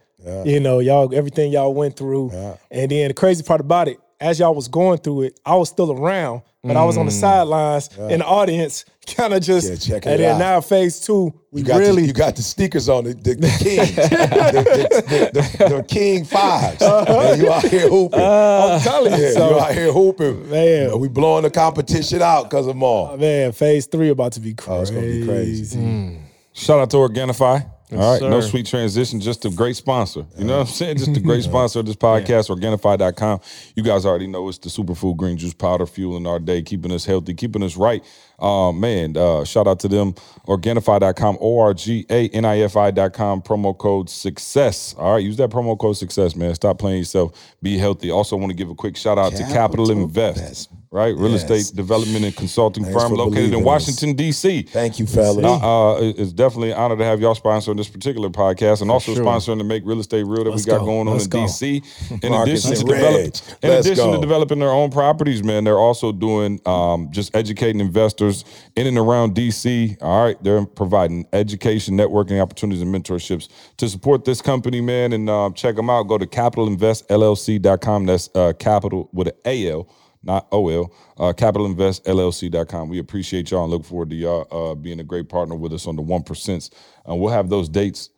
You 0.44 0.60
know, 0.60 0.78
y'all 0.78 1.12
everything 1.14 1.52
y'all 1.52 1.74
went 1.74 1.96
through. 1.96 2.30
And 2.70 2.90
then 2.90 3.08
the 3.08 3.14
crazy 3.14 3.42
part 3.42 3.60
about 3.60 3.88
it, 3.88 3.98
as 4.22 4.38
y'all 4.38 4.54
was 4.54 4.68
going 4.68 4.98
through 4.98 5.22
it, 5.22 5.40
I 5.44 5.56
was 5.56 5.68
still 5.68 5.90
around, 5.92 6.42
but 6.62 6.76
I 6.76 6.84
was 6.84 6.96
on 6.96 7.06
the 7.06 7.12
mm. 7.12 7.20
sidelines 7.20 7.90
in 7.98 8.20
the 8.20 8.24
audience, 8.24 8.84
kind 9.16 9.34
of 9.34 9.42
just. 9.42 9.68
Yeah, 9.68 9.96
checking 9.96 10.12
and 10.12 10.20
it 10.20 10.24
then 10.24 10.34
out. 10.36 10.38
now 10.38 10.60
phase 10.60 11.00
two, 11.00 11.34
we 11.50 11.62
You 11.62 11.66
got 11.66 11.78
really 11.78 12.02
the, 12.02 12.08
you 12.08 12.12
got 12.14 12.36
the 12.36 12.42
sneakers 12.42 12.88
on 12.88 13.04
the 13.04 13.14
the, 13.14 13.34
the 13.34 13.48
Kings, 13.58 13.96
the, 13.96 15.32
the, 15.32 15.58
the, 15.58 15.68
the 15.76 15.82
King 15.82 16.24
fives, 16.24 16.80
uh-huh. 16.80 17.30
and 17.32 17.42
you 17.42 17.52
out 17.52 17.64
here 17.64 17.88
hooping. 17.88 18.20
I'm 18.20 18.80
telling 18.80 19.12
you. 19.12 19.24
yeah, 19.24 19.32
so, 19.32 19.50
you 19.50 19.60
out 19.60 19.72
here 19.72 19.92
hooping. 19.92 20.50
Man. 20.50 21.00
we 21.00 21.08
blowing 21.08 21.42
the 21.42 21.50
competition 21.50 22.22
out 22.22 22.44
because 22.44 22.66
of 22.66 22.74
them 22.74 22.82
all. 22.84 23.16
man, 23.16 23.50
phase 23.50 23.86
three 23.86 24.10
about 24.10 24.32
to 24.32 24.40
be 24.40 24.54
crazy. 24.54 24.72
Oh, 24.72 24.82
it's 24.82 24.90
gonna 24.90 25.02
be 25.02 25.26
crazy. 25.26 25.78
Mm. 25.78 26.20
Shout 26.52 26.78
out 26.78 26.90
to 26.90 26.98
Organifi. 26.98 27.71
All 27.92 28.12
right, 28.12 28.22
no 28.22 28.40
sweet 28.40 28.66
transition, 28.66 29.20
just 29.20 29.44
a 29.44 29.50
great 29.50 29.76
sponsor. 29.76 30.24
You 30.38 30.44
know 30.44 30.58
what 30.58 30.68
I'm 30.68 30.72
saying? 30.72 30.98
Just 30.98 31.16
a 31.16 31.20
great 31.20 31.42
sponsor 31.44 31.80
of 31.80 31.86
this 31.86 31.96
podcast, 31.96 32.48
Organifi.com. 32.48 33.40
You 33.76 33.82
guys 33.82 34.06
already 34.06 34.26
know 34.26 34.48
it's 34.48 34.58
the 34.58 34.68
superfood 34.68 35.16
green 35.16 35.36
juice 35.36 35.54
powder 35.54 35.86
fueling 35.86 36.26
our 36.26 36.38
day, 36.38 36.62
keeping 36.62 36.92
us 36.92 37.04
healthy, 37.04 37.34
keeping 37.34 37.62
us 37.62 37.76
right. 37.76 38.04
Uh, 38.38 38.72
man, 38.72 39.16
uh, 39.16 39.44
shout 39.44 39.68
out 39.68 39.78
to 39.80 39.88
them, 39.88 40.14
Organifi.com, 40.46 41.38
O-R-G-A-N-I-F-I.com, 41.40 43.42
promo 43.42 43.76
code 43.76 44.10
success. 44.10 44.94
All 44.98 45.14
right, 45.14 45.22
use 45.22 45.36
that 45.36 45.50
promo 45.50 45.78
code 45.78 45.96
success, 45.96 46.34
man. 46.34 46.54
Stop 46.54 46.78
playing 46.78 46.98
yourself. 46.98 47.54
Be 47.62 47.78
healthy. 47.78 48.10
Also 48.10 48.36
want 48.36 48.50
to 48.50 48.56
give 48.56 48.70
a 48.70 48.74
quick 48.74 48.96
shout 48.96 49.18
out 49.18 49.32
to 49.32 49.42
Capital 49.44 49.72
Capital 49.72 49.90
Invest. 49.90 50.38
Invest. 50.38 50.81
Right, 50.92 51.16
real 51.16 51.30
Yes. 51.30 51.50
estate 51.50 51.74
development 51.74 52.22
and 52.26 52.36
consulting 52.36 52.84
Thanks 52.84 53.02
firm 53.02 53.14
located 53.14 53.54
in 53.54 53.60
us. 53.60 53.64
Washington, 53.64 54.12
D.C. 54.12 54.60
Thank 54.64 54.98
you, 54.98 55.06
fellas. 55.06 55.42
Uh, 55.42 55.94
uh, 55.94 56.00
it's 56.02 56.34
definitely 56.34 56.72
an 56.72 56.76
honor 56.76 56.98
to 56.98 57.04
have 57.04 57.18
y'all 57.18 57.34
sponsoring 57.34 57.78
this 57.78 57.88
particular 57.88 58.28
podcast 58.28 58.82
and 58.82 58.90
also 58.90 59.14
sure. 59.14 59.24
sponsoring 59.24 59.56
to 59.56 59.64
make 59.64 59.84
real 59.86 60.00
estate 60.00 60.24
real 60.26 60.44
that 60.44 60.50
Let's 60.50 60.66
we 60.66 60.70
got 60.70 60.80
go. 60.80 60.84
going 60.84 61.08
on 61.08 61.14
Let's 61.14 61.24
in 61.24 61.30
go. 61.30 61.38
DC. 61.46 61.82
In 62.22 62.30
Marcus 62.32 62.66
addition 62.66 62.86
to 62.86 62.92
develop, 62.94 63.34
in 63.62 63.70
addition 63.70 64.12
to 64.12 64.18
developing 64.20 64.58
their 64.58 64.68
own 64.70 64.90
properties, 64.90 65.42
man, 65.42 65.64
they're 65.64 65.78
also 65.78 66.12
doing 66.12 66.60
um, 66.66 67.08
just 67.10 67.34
educating 67.34 67.80
investors 67.80 68.44
in 68.76 68.86
and 68.86 68.98
around 68.98 69.34
DC. 69.34 69.96
All 70.02 70.22
right, 70.26 70.36
they're 70.44 70.66
providing 70.66 71.26
education, 71.32 71.96
networking 71.96 72.38
opportunities, 72.38 72.82
and 72.82 72.94
mentorships 72.94 73.48
to 73.78 73.88
support 73.88 74.26
this 74.26 74.42
company, 74.42 74.82
man. 74.82 75.14
And 75.14 75.30
uh, 75.30 75.52
check 75.54 75.76
them 75.76 75.88
out. 75.88 76.02
Go 76.02 76.18
to 76.18 76.26
capitalinvestllc.com. 76.26 78.04
That's 78.04 78.28
uh, 78.34 78.52
capital 78.58 79.08
with 79.14 79.28
an 79.28 79.34
A 79.46 79.70
L 79.70 79.88
not 80.22 80.46
OL, 80.52 80.94
uh, 81.18 81.32
capitalinvestllc.com. 81.32 82.88
We 82.88 82.98
appreciate 82.98 83.50
y'all 83.50 83.64
and 83.64 83.72
look 83.72 83.84
forward 83.84 84.10
to 84.10 84.16
y'all 84.16 84.46
uh, 84.72 84.74
being 84.74 85.00
a 85.00 85.04
great 85.04 85.28
partner 85.28 85.54
with 85.54 85.72
us 85.72 85.86
on 85.86 85.96
the 85.96 86.02
1%. 86.02 86.70
And 87.06 87.20
we'll 87.20 87.32
have 87.32 87.48
those 87.48 87.68
dates 87.68 88.10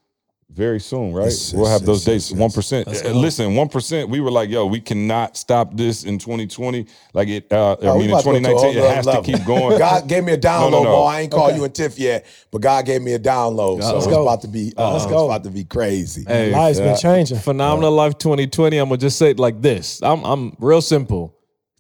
very 0.51 0.79
soon, 0.79 1.13
right? 1.15 1.25
Yes, 1.25 1.53
we'll 1.53 1.65
yes, 1.65 1.73
have 1.73 1.87
those 1.87 2.07
yes, 2.07 2.15
dates. 2.15 2.31
yes, 2.31 2.39
One 2.39 2.51
percent. 2.51 2.87
Listen, 3.17 3.57
one 3.57 3.69
percent. 3.69 4.09
We 4.09 4.21
were 4.21 4.31
like, 4.31 4.51
yo, 4.51 4.67
we 4.67 4.79
cannot 4.81 5.37
stop 5.37 5.75
this 5.77 6.05
in 6.05 6.17
2020. 6.19 6.87
Like 7.13 7.27
it. 7.29 7.51
Uh, 7.53 7.73
I 7.73 7.87
Oh, 7.87 7.95
we 7.95 8.01
mean, 8.07 8.11
in 8.11 8.11
about 8.11 8.25
to 8.25 8.25
go 8.25 8.33
to 8.33 8.39
a 8.39 8.41
2019, 8.41 8.77
it 8.77 8.95
has 8.95 9.07
level. 9.07 9.23
to 9.25 9.33
keep 9.33 9.45
going. 9.47 9.79
God 9.79 10.07
gave 10.07 10.23
me 10.23 10.33
a 10.35 10.39
download, 10.39 10.71
No, 10.71 10.83
no, 10.83 10.85
no. 10.85 10.91
Mo. 10.99 11.03
I 11.05 11.23
ain't 11.23 11.33
called 11.33 11.57
you 11.57 11.65
a 11.65 11.69
tiff 11.69 11.99
yet, 11.99 12.27
but 12.53 12.61
God 12.61 12.85
gave 12.87 13.03
me 13.03 13.15
a 13.15 13.19
download. 13.19 13.83
so 13.83 13.95
let's 13.95 14.05
it's 14.07 14.15
go. 14.15 14.23
about 14.23 14.43
to 14.43 14.49
be 14.49 14.73
uh, 14.77 14.93
Let's 14.93 15.05
it's 15.05 15.13
go. 15.13 15.25
about 15.25 15.43
to 15.45 15.51
be 15.51 15.65
crazy. 15.65 16.25
Hey, 16.25 16.53
Life's 16.53 16.79
been 16.79 16.99
changing. 16.99 17.39
Phenomenal 17.39 17.91
Life 17.91 18.19
2020. 18.19 18.77
I'm 18.77 18.91
gonna 18.91 18.99
just 18.99 19.19
say 19.19 19.31
it 19.31 19.41
like 19.41 19.61
this. 19.61 20.01
I'm 20.03 20.23
I'm 20.25 20.57
real 20.61 20.83
simple. 20.83 21.35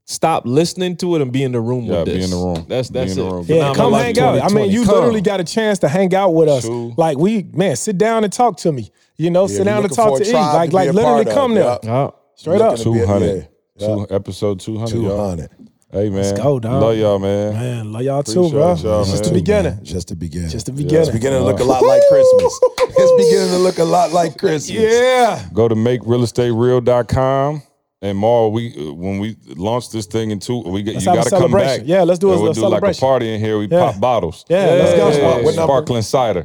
Stop 0.06 0.44
listening 0.44 0.96
to 0.98 1.16
it 1.16 1.22
and 1.22 1.32
be 1.32 1.42
in 1.42 1.52
the 1.52 1.60
room 1.60 1.84
Yeah, 1.84 1.98
with 2.00 2.04
be 2.06 2.12
this. 2.12 2.24
in 2.24 2.30
the 2.30 2.36
room. 2.36 2.66
That's 2.68 2.90
Be 2.90 2.98
that's 2.98 3.12
in 3.12 3.18
the 3.18 3.26
it. 3.26 3.32
room. 3.32 3.40
Yeah, 3.48 3.54
Phenomenal 3.72 3.74
come 3.74 3.92
Life 3.92 4.04
hang 4.04 4.18
out. 4.20 4.42
I 4.50 4.54
mean, 4.54 4.70
you 4.70 4.84
Come. 4.84 4.94
literally 4.96 5.20
got 5.22 5.40
a 5.40 5.44
chance 5.44 5.78
to 5.78 5.88
hang 5.88 6.14
out 6.14 6.30
with 6.34 6.48
us. 6.48 6.64
True. 6.64 6.92
Like 6.98 7.16
we, 7.16 7.44
man, 7.54 7.74
sit 7.76 7.96
down 7.96 8.22
and 8.22 8.32
talk 8.32 8.58
to 8.58 8.72
me. 8.72 8.90
You 9.16 9.30
know, 9.30 9.46
sit 9.46 9.64
down 9.64 9.82
and 9.82 9.92
talk 9.92 10.18
to 10.18 10.24
a 10.24 10.26
E. 10.26 10.30
tribe 10.30 10.54
Like, 10.54 10.70
to 10.70 10.76
like 10.76 10.92
literally 10.92 11.24
come 11.24 11.54
there. 11.54 11.64
Yeah. 11.64 11.78
Yeah. 11.84 12.10
Straight 12.34 12.60
up. 12.60 12.76
Looking 12.78 12.92
to 12.94 12.98
200. 13.00 13.48
yeah, 13.76 13.86
Two, 13.86 14.06
episode 14.10 14.60
200. 14.60 14.90
Two 14.90 15.02
y'all. 15.04 15.36
Hey, 15.90 16.08
man. 16.10 16.12
Let's 16.22 16.32
go, 16.32 16.58
dog. 16.58 16.82
Love 16.82 16.96
y'all, 16.98 17.18
man. 17.20 17.52
Man, 17.54 17.92
love 17.92 18.02
y'all 18.02 18.22
too, 18.24 18.50
bro. 18.50 18.74
Y'all, 18.74 19.02
It's 19.02 19.10
just 19.12 19.22
the 19.24 19.30
man. 19.30 19.38
beginning. 19.38 19.78
Just 19.84 20.08
the 20.08 20.16
beginning. 20.16 20.48
Just 20.50 20.66
the 20.66 20.72
It's 20.72 20.82
beginning. 20.82 21.12
beginning 21.12 21.38
to 21.38 21.44
look 21.44 21.60
a 21.60 21.64
lot 21.64 21.82
like 21.84 22.02
Christmas. 22.10 22.60
It's 22.96 23.12
beginning 23.24 23.50
to 23.52 23.58
look 23.58 23.78
a 23.78 23.84
lot 23.84 24.10
like 24.12 24.36
Christmas. 24.38 24.70
Yeah. 24.70 25.48
Go 25.54 25.68
to 25.68 25.74
makerealestatereal.com. 25.76 27.62
And 28.04 28.18
more, 28.18 28.52
we 28.52 28.62
uh, 28.76 28.92
when 28.92 29.18
we 29.18 29.34
launch 29.56 29.90
this 29.90 30.04
thing 30.04 30.30
in 30.30 30.38
two, 30.38 30.58
we 30.60 30.82
get 30.82 30.94
Let's 30.94 31.06
you 31.06 31.14
got 31.14 31.24
to 31.24 31.30
come 31.30 31.52
back. 31.52 31.80
Yeah, 31.84 32.02
let's 32.02 32.18
do 32.18 32.28
a 32.28 32.32
And 32.32 32.42
we'll 32.42 32.50
little 32.52 32.68
do 32.70 32.76
like 32.86 32.96
a 32.96 33.00
party 33.00 33.32
in 33.32 33.40
here. 33.40 33.56
We 33.58 33.66
Yeah. 33.66 33.80
pop 33.92 33.98
bottles. 33.98 34.44
Yeah, 34.48 34.58
let's 34.80 34.92
go. 34.94 35.10
Hey, 35.10 35.22
What- 35.24 35.44
what 35.44 35.54
sparkling 35.54 36.02
cider. 36.02 36.42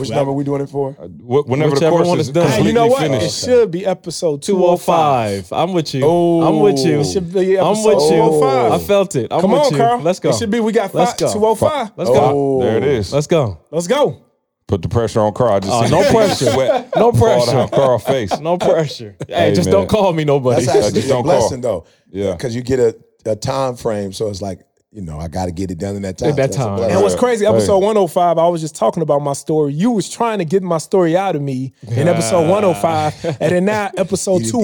Which 0.00 0.10
number 0.10 0.32
we 0.32 0.42
doing 0.42 0.62
it 0.62 0.68
for? 0.70 0.92
Wh- 0.94 1.46
Whenever 1.48 1.70
the 1.70 1.74
Whichever 1.76 1.96
course 1.98 2.08
one 2.08 2.18
is 2.18 2.26
is 2.28 2.34
done. 2.34 2.46
Hey, 2.48 2.56
completely 2.56 2.68
you 2.70 2.74
know 2.74 2.86
what? 2.88 3.02
finished. 3.02 3.42
It 3.42 3.46
should 3.46 3.70
be 3.70 3.86
episode 3.86 4.42
205. 4.42 5.48
205. 5.48 5.52
I'm 5.52 5.72
with 5.72 5.94
you. 5.94 6.02
Oh. 6.04 6.42
I'm 6.42 6.58
with 6.60 6.78
you. 6.84 7.00
It 7.00 7.04
should 7.12 7.32
be 7.32 7.56
I'm 7.60 7.76
with 7.84 8.02
you. 8.10 8.18
205. 8.18 8.72
I 8.72 8.78
felt 8.78 9.14
it. 9.14 9.28
I'm 9.32 9.40
Come 9.40 9.52
with 9.52 9.60
on, 9.60 9.72
you. 9.72 9.78
Carl. 9.78 10.00
Let's 10.00 10.18
go. 10.18 10.30
It 10.30 10.36
should 10.36 10.50
be, 10.50 10.58
we 10.58 10.72
got 10.72 10.92
Let's 10.92 11.14
go. 11.14 11.32
205. 11.32 11.92
Let's 11.96 12.10
go. 12.10 12.20
Oh. 12.34 12.60
There 12.62 12.76
it 12.76 12.82
is. 12.84 13.12
Let's 13.12 13.28
go. 13.28 13.58
Let's 13.70 13.86
go. 13.86 14.22
Put 14.68 14.82
the 14.82 14.88
pressure 14.88 15.20
on 15.20 15.32
Carl. 15.32 15.54
I 15.54 15.60
just 15.60 15.72
oh, 15.72 15.82
seen 15.82 15.90
no 15.90 16.02
the 16.04 16.10
pressure. 16.10 16.50
Sweat 16.52 16.90
No 16.94 17.10
pressure. 17.12 17.50
down 17.52 17.68
Carl's 17.70 18.04
face. 18.04 18.38
No 18.38 18.56
pressure. 18.58 19.16
Hey, 19.26 19.34
Hey, 19.48 19.54
just 19.54 19.66
man. 19.66 19.72
don't 19.72 19.88
call 19.88 20.12
me 20.12 20.24
nobody. 20.24 20.64
That's 20.64 20.76
actually 20.76 20.92
just 21.00 21.06
a 21.06 21.10
don't 21.10 21.22
blessing 21.24 21.62
call. 21.62 21.80
though. 21.80 21.86
Yeah. 22.10 22.32
Because 22.32 22.54
you 22.54 22.62
get 22.62 22.78
a, 22.78 22.94
a 23.24 23.34
time 23.34 23.76
frame, 23.76 24.12
so 24.12 24.28
it's 24.28 24.42
like, 24.42 24.60
you 24.90 25.02
know, 25.02 25.18
I 25.18 25.28
got 25.28 25.46
to 25.46 25.52
get 25.52 25.70
it 25.70 25.78
done 25.78 25.96
in 25.96 26.02
that 26.02 26.16
time. 26.18 26.30
In 26.30 26.36
that 26.36 26.52
So 26.54 26.60
that's 26.60 26.80
time. 26.80 26.90
And 26.90 27.00
what's 27.02 27.14
Right. 27.14 27.20
crazy, 27.20 27.44
Hey. 27.44 27.50
episode 27.50 27.78
105, 27.78 28.38
I 28.38 28.48
was 28.48 28.60
just 28.62 28.74
talking 28.76 29.02
about 29.02 29.20
my 29.20 29.32
story. 29.34 29.72
You 29.74 29.90
was 29.90 30.08
trying 30.08 30.38
to 30.38 30.44
get 30.46 30.62
my 30.62 30.78
story 30.78 31.14
out 31.16 31.34
of 31.36 31.42
me 31.42 31.72
in 31.90 32.06
episode 32.08 32.48
105. 32.48 33.24
And 33.40 33.52
then 33.52 33.64
now, 33.66 33.90
episode 33.96 34.38
He- 34.40 34.44
he 34.46 34.50
got 34.50 34.60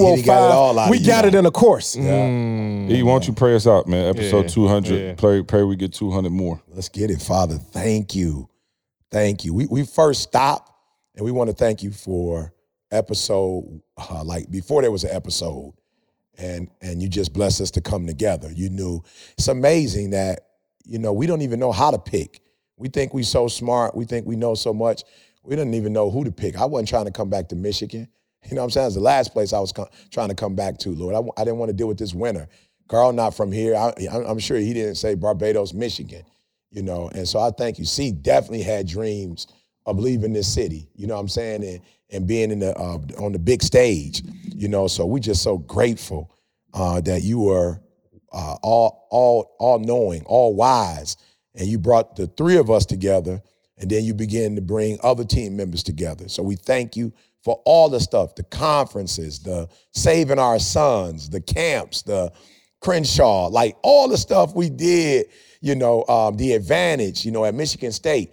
it 0.49 0.51
all 0.51 0.73
205, 0.73 0.77
out 0.87 0.89
we 0.91 0.99
got 0.99 1.23
you 1.25 1.27
it 1.29 1.35
in 1.35 1.45
a 1.45 1.51
course. 1.51 1.95
E, 1.95 1.99
why 3.03 3.11
don't 3.11 3.27
you 3.27 3.33
pray 3.33 3.55
us 3.55 3.65
out, 3.67 3.87
man? 3.87 4.07
Episode 4.07 4.43
Yeah. 4.43 4.47
200. 4.49 4.99
Yeah. 4.99 5.13
Pray, 5.15 5.41
pray 5.43 5.63
we 5.63 5.75
get 5.75 5.93
200 5.93 6.31
more. 6.31 6.61
Let's 6.73 6.89
get 6.89 7.09
it, 7.11 7.21
Father. 7.21 7.57
Thank 7.57 8.15
you. 8.15 8.49
Thank 9.11 9.45
you. 9.45 9.53
We, 9.53 9.67
we 9.67 9.85
first 9.85 10.23
stopped 10.23 10.71
and 11.15 11.23
we 11.23 11.31
want 11.31 11.49
to 11.49 11.55
thank 11.55 11.83
you 11.83 11.91
for 11.91 12.53
episode, 12.91 13.81
uh, 13.97 14.23
like 14.23 14.49
before 14.49 14.81
there 14.81 14.91
was 14.91 15.03
an 15.03 15.11
episode. 15.15 15.73
And, 16.37 16.69
and 16.81 17.01
you 17.01 17.07
just 17.07 17.31
blessed 17.31 17.61
us 17.61 17.71
to 17.71 17.81
come 17.81 18.05
together. 18.05 18.51
You 18.51 18.69
knew 18.69 19.01
it's 19.37 19.47
amazing 19.47 20.09
that, 20.09 20.41
you 20.83 20.99
know, 20.99 21.13
we 21.13 21.27
don't 21.27 21.41
even 21.41 21.59
know 21.59 21.71
how 21.71 21.91
to 21.91 21.97
pick. 21.97 22.41
We 22.75 22.89
think 22.89 23.13
we 23.13 23.23
so 23.23 23.47
smart. 23.47 23.95
We 23.95 24.03
think 24.03 24.25
we 24.27 24.35
know 24.35 24.53
so 24.53 24.73
much. 24.73 25.03
We 25.43 25.55
didn't 25.55 25.75
even 25.75 25.93
know 25.93 26.11
who 26.11 26.25
to 26.25 26.31
pick. 26.31 26.57
I 26.57 26.65
wasn't 26.65 26.89
trying 26.89 27.05
to 27.05 27.11
come 27.11 27.29
back 27.29 27.49
to 27.49 27.55
Michigan. 27.55 28.09
You 28.47 28.53
know 28.53 28.61
what 28.61 28.65
I'm 28.65 28.69
saying? 28.69 28.85
It's 28.85 28.95
the 28.95 29.01
last 29.01 29.33
place 29.33 29.53
I 29.53 29.59
was 29.59 29.73
trying 30.11 30.29
to 30.29 30.35
come 30.35 30.53
back 30.53 30.77
to, 30.77 30.91
Lord. 30.91 31.15
I, 31.15 31.17
w- 31.17 31.31
I 31.35 31.43
didn't 31.43 31.57
want 31.57 31.69
to 31.69 31.73
deal 31.73 31.87
with 31.87 31.97
this 31.97 32.13
winter. 32.13 32.47
Carl 32.87 33.11
not 33.11 33.31
from 33.35 33.51
here. 33.51 33.75
I, 33.75 33.91
I'm 34.07 34.37
sure 34.37 34.57
he 34.57 34.71
didn't 34.71 34.97
say 34.97 35.15
Barbados, 35.15 35.73
Michigan 35.73 36.23
you 36.75 36.83
know. 36.83 37.09
And 37.15 37.27
so 37.27 37.39
I 37.39 37.51
thank 37.51 37.79
you. 37.79 37.85
C 37.85 38.11
definitely 38.11 38.61
had 38.61 38.87
dreams 38.87 39.47
of 39.85 39.97
leaving 39.97 40.33
this 40.33 40.53
city, 40.53 40.89
you 40.95 41.07
know 41.07 41.15
what 41.15 41.21
I'm 41.21 41.29
saying, 41.29 41.63
and 41.63 41.79
and 42.11 42.27
being 42.27 42.51
in 42.51 42.59
the 42.59 42.77
uh, 42.77 42.99
on 43.19 43.31
the 43.31 43.39
big 43.39 43.63
stage, 43.63 44.21
you 44.53 44.67
know. 44.67 44.87
So 44.87 45.05
we're 45.05 45.19
just 45.19 45.41
so 45.41 45.57
grateful 45.57 46.31
uh, 46.73 47.01
that 47.01 47.23
you 47.23 47.39
were 47.39 47.79
uh, 48.31 48.57
all 48.61 49.07
all 49.09 49.55
all 49.57 49.79
knowing, 49.79 50.23
all 50.25 50.53
wise, 50.53 51.17
and 51.55 51.67
you 51.67 51.79
brought 51.79 52.15
the 52.15 52.27
three 52.27 52.57
of 52.57 52.69
us 52.69 52.85
together, 52.85 53.41
and 53.77 53.89
then 53.89 54.03
you 54.03 54.13
began 54.13 54.55
to 54.55 54.61
bring 54.61 54.99
other 55.01 55.23
team 55.23 55.55
members 55.55 55.81
together. 55.81 56.27
So 56.27 56.43
we 56.43 56.55
thank 56.55 56.95
you 56.95 57.13
for 57.43 57.61
all 57.65 57.89
the 57.89 57.99
stuff, 57.99 58.35
the 58.35 58.43
conferences, 58.43 59.39
the 59.39 59.69
saving 59.93 60.39
our 60.39 60.59
sons, 60.59 61.29
the 61.29 61.41
camps, 61.41 62.01
the 62.01 62.33
Crenshaw, 62.81 63.47
like 63.47 63.77
all 63.83 64.07
the 64.07 64.17
stuff 64.17 64.55
we 64.55 64.69
did, 64.69 65.27
you 65.65 65.73
know, 65.73 66.05
um, 66.05 66.37
the 66.37 66.53
advantage, 66.53 67.25
you 67.25 67.31
know, 67.31 67.43
at 67.43 67.55
Michigan 67.55 67.91
State. 67.91 68.31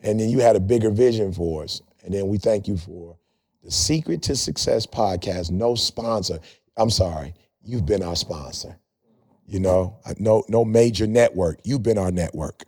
And 0.00 0.18
then 0.18 0.28
you 0.30 0.40
had 0.40 0.56
a 0.56 0.60
bigger 0.60 0.90
vision 0.90 1.32
for 1.32 1.62
us. 1.62 1.80
And 2.04 2.12
then 2.12 2.26
we 2.26 2.38
thank 2.38 2.66
you 2.66 2.76
for 2.76 3.16
the 3.62 3.70
Secret 3.70 4.20
to 4.22 4.34
Success 4.34 4.84
podcast. 4.84 5.52
No 5.52 5.76
sponsor. 5.76 6.40
I'm 6.76 6.90
sorry, 6.90 7.34
you've 7.62 7.86
been 7.86 8.02
our 8.02 8.16
sponsor. 8.16 8.76
You 9.46 9.60
know, 9.60 10.00
no, 10.18 10.42
no 10.48 10.64
major 10.64 11.06
network. 11.06 11.60
You've 11.62 11.84
been 11.84 11.98
our 11.98 12.10
network, 12.10 12.64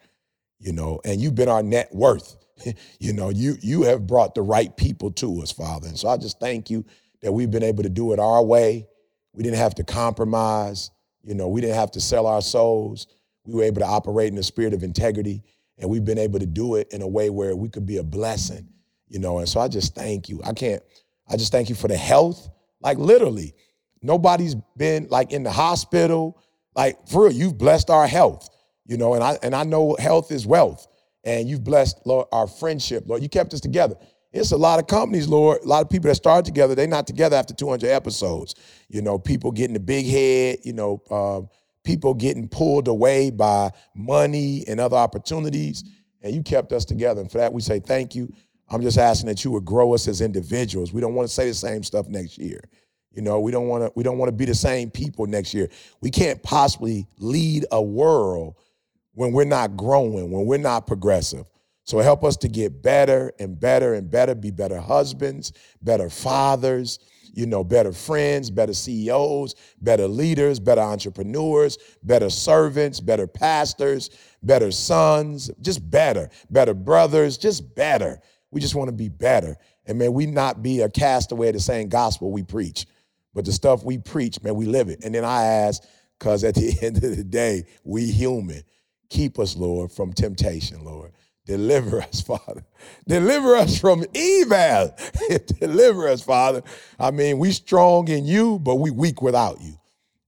you 0.60 0.72
know, 0.72 1.00
and 1.04 1.20
you've 1.20 1.34
been 1.34 1.48
our 1.48 1.64
net 1.64 1.92
worth. 1.92 2.36
you 3.00 3.12
know, 3.12 3.30
you 3.30 3.56
you 3.62 3.82
have 3.82 4.06
brought 4.06 4.36
the 4.36 4.42
right 4.42 4.76
people 4.76 5.10
to 5.12 5.42
us, 5.42 5.50
Father. 5.50 5.88
And 5.88 5.98
so 5.98 6.08
I 6.08 6.18
just 6.18 6.38
thank 6.38 6.70
you 6.70 6.84
that 7.22 7.32
we've 7.32 7.50
been 7.50 7.64
able 7.64 7.82
to 7.82 7.88
do 7.88 8.12
it 8.12 8.20
our 8.20 8.44
way. 8.44 8.86
We 9.32 9.42
didn't 9.42 9.58
have 9.58 9.74
to 9.76 9.82
compromise. 9.82 10.92
You 11.24 11.34
know, 11.34 11.48
we 11.48 11.60
didn't 11.60 11.76
have 11.76 11.90
to 11.92 12.00
sell 12.00 12.28
our 12.28 12.42
souls. 12.42 13.08
We 13.46 13.54
were 13.54 13.64
able 13.64 13.80
to 13.80 13.86
operate 13.86 14.28
in 14.28 14.36
the 14.36 14.42
spirit 14.42 14.74
of 14.74 14.82
integrity, 14.82 15.42
and 15.78 15.88
we've 15.90 16.04
been 16.04 16.18
able 16.18 16.38
to 16.38 16.46
do 16.46 16.76
it 16.76 16.88
in 16.92 17.02
a 17.02 17.08
way 17.08 17.30
where 17.30 17.54
we 17.56 17.68
could 17.68 17.86
be 17.86 17.98
a 17.98 18.02
blessing. 18.02 18.68
You 19.08 19.18
know, 19.18 19.38
and 19.38 19.48
so 19.48 19.60
I 19.60 19.68
just 19.68 19.94
thank 19.94 20.28
you. 20.28 20.40
I 20.44 20.52
can't. 20.52 20.82
I 21.28 21.36
just 21.36 21.52
thank 21.52 21.68
you 21.68 21.74
for 21.74 21.88
the 21.88 21.96
health. 21.96 22.48
Like 22.80 22.98
literally, 22.98 23.54
nobody's 24.02 24.54
been 24.76 25.08
like 25.10 25.32
in 25.32 25.42
the 25.42 25.52
hospital. 25.52 26.40
Like 26.74 27.08
for 27.08 27.24
real, 27.24 27.32
you've 27.32 27.58
blessed 27.58 27.90
our 27.90 28.06
health. 28.06 28.48
You 28.86 28.96
know, 28.96 29.14
and 29.14 29.22
I 29.22 29.38
and 29.42 29.54
I 29.54 29.64
know 29.64 29.96
health 29.98 30.32
is 30.32 30.46
wealth, 30.46 30.86
and 31.24 31.48
you've 31.48 31.64
blessed 31.64 32.00
Lord 32.04 32.26
our 32.32 32.46
friendship. 32.46 33.04
Lord, 33.06 33.22
you 33.22 33.28
kept 33.28 33.54
us 33.54 33.60
together. 33.60 33.96
It's 34.34 34.50
a 34.50 34.56
lot 34.56 34.80
of 34.80 34.88
companies, 34.88 35.28
Lord, 35.28 35.62
a 35.62 35.68
lot 35.68 35.82
of 35.82 35.88
people 35.88 36.08
that 36.08 36.16
started 36.16 36.44
together, 36.44 36.74
they're 36.74 36.88
not 36.88 37.06
together 37.06 37.36
after 37.36 37.54
200 37.54 37.88
episodes. 37.88 38.56
You 38.88 39.00
know, 39.00 39.16
people 39.16 39.52
getting 39.52 39.74
the 39.74 39.80
big 39.80 40.06
head, 40.06 40.58
you 40.64 40.72
know, 40.72 41.00
um, 41.08 41.48
people 41.84 42.14
getting 42.14 42.48
pulled 42.48 42.88
away 42.88 43.30
by 43.30 43.70
money 43.94 44.64
and 44.66 44.80
other 44.80 44.96
opportunities. 44.96 45.84
And 46.22 46.34
you 46.34 46.42
kept 46.42 46.72
us 46.72 46.84
together. 46.84 47.20
And 47.20 47.30
for 47.30 47.38
that, 47.38 47.52
we 47.52 47.60
say 47.60 47.78
thank 47.78 48.14
you. 48.14 48.32
I'm 48.70 48.82
just 48.82 48.98
asking 48.98 49.28
that 49.28 49.44
you 49.44 49.50
would 49.52 49.64
grow 49.64 49.94
us 49.94 50.08
as 50.08 50.22
individuals. 50.22 50.92
We 50.92 51.00
don't 51.00 51.14
want 51.14 51.28
to 51.28 51.34
say 51.34 51.48
the 51.48 51.54
same 51.54 51.82
stuff 51.82 52.08
next 52.08 52.38
year. 52.38 52.60
You 53.12 53.22
know, 53.22 53.38
we 53.38 53.52
don't 53.52 53.68
want 53.68 53.84
to 53.84 53.92
we 53.94 54.02
don't 54.02 54.18
want 54.18 54.28
to 54.28 54.36
be 54.36 54.46
the 54.46 54.54
same 54.54 54.90
people 54.90 55.26
next 55.26 55.54
year. 55.54 55.68
We 56.00 56.10
can't 56.10 56.42
possibly 56.42 57.06
lead 57.18 57.66
a 57.70 57.80
world 57.80 58.56
when 59.12 59.32
we're 59.32 59.44
not 59.44 59.76
growing, 59.76 60.32
when 60.32 60.46
we're 60.46 60.56
not 60.56 60.86
progressive. 60.86 61.48
So 61.84 61.98
help 61.98 62.24
us 62.24 62.36
to 62.38 62.48
get 62.48 62.82
better 62.82 63.32
and 63.38 63.60
better 63.60 63.94
and 63.94 64.10
better, 64.10 64.34
be 64.34 64.50
better 64.50 64.80
husbands, 64.80 65.52
better 65.82 66.08
fathers, 66.08 66.98
you 67.36 67.46
know, 67.46 67.64
better 67.64 67.92
friends, 67.92 68.50
better 68.50 68.72
CEOs, 68.72 69.54
better 69.80 70.06
leaders, 70.06 70.60
better 70.60 70.80
entrepreneurs, 70.80 71.78
better 72.02 72.30
servants, 72.30 73.00
better 73.00 73.26
pastors, 73.26 74.10
better 74.42 74.70
sons, 74.70 75.50
just 75.60 75.88
better, 75.90 76.30
better 76.50 76.74
brothers, 76.74 77.36
just 77.36 77.74
better. 77.74 78.20
We 78.50 78.60
just 78.60 78.74
want 78.74 78.88
to 78.88 78.96
be 78.96 79.08
better. 79.08 79.56
And 79.86 79.98
may 79.98 80.08
we 80.08 80.26
not 80.26 80.62
be 80.62 80.80
a 80.80 80.88
castaway 80.88 81.48
of 81.48 81.54
the 81.54 81.60
same 81.60 81.88
gospel 81.88 82.30
we 82.30 82.42
preach, 82.42 82.86
but 83.34 83.44
the 83.44 83.52
stuff 83.52 83.84
we 83.84 83.98
preach, 83.98 84.42
man, 84.42 84.54
we 84.54 84.66
live 84.66 84.88
it. 84.88 85.04
And 85.04 85.14
then 85.14 85.24
I 85.24 85.44
ask, 85.44 85.82
because 86.18 86.44
at 86.44 86.54
the 86.54 86.76
end 86.82 86.96
of 87.02 87.16
the 87.16 87.24
day, 87.24 87.64
we 87.84 88.06
human. 88.06 88.62
Keep 89.10 89.38
us, 89.38 89.56
Lord, 89.56 89.92
from 89.92 90.12
temptation, 90.12 90.84
Lord. 90.84 91.12
Deliver 91.46 92.00
us, 92.00 92.22
Father. 92.22 92.64
Deliver 93.06 93.56
us 93.56 93.78
from 93.78 94.04
evil. 94.14 94.94
Deliver 95.60 96.08
us, 96.08 96.22
Father. 96.22 96.62
I 96.98 97.10
mean, 97.10 97.38
we 97.38 97.52
strong 97.52 98.08
in 98.08 98.24
you, 98.24 98.58
but 98.60 98.76
we 98.76 98.90
weak 98.90 99.20
without 99.20 99.60
you. 99.60 99.78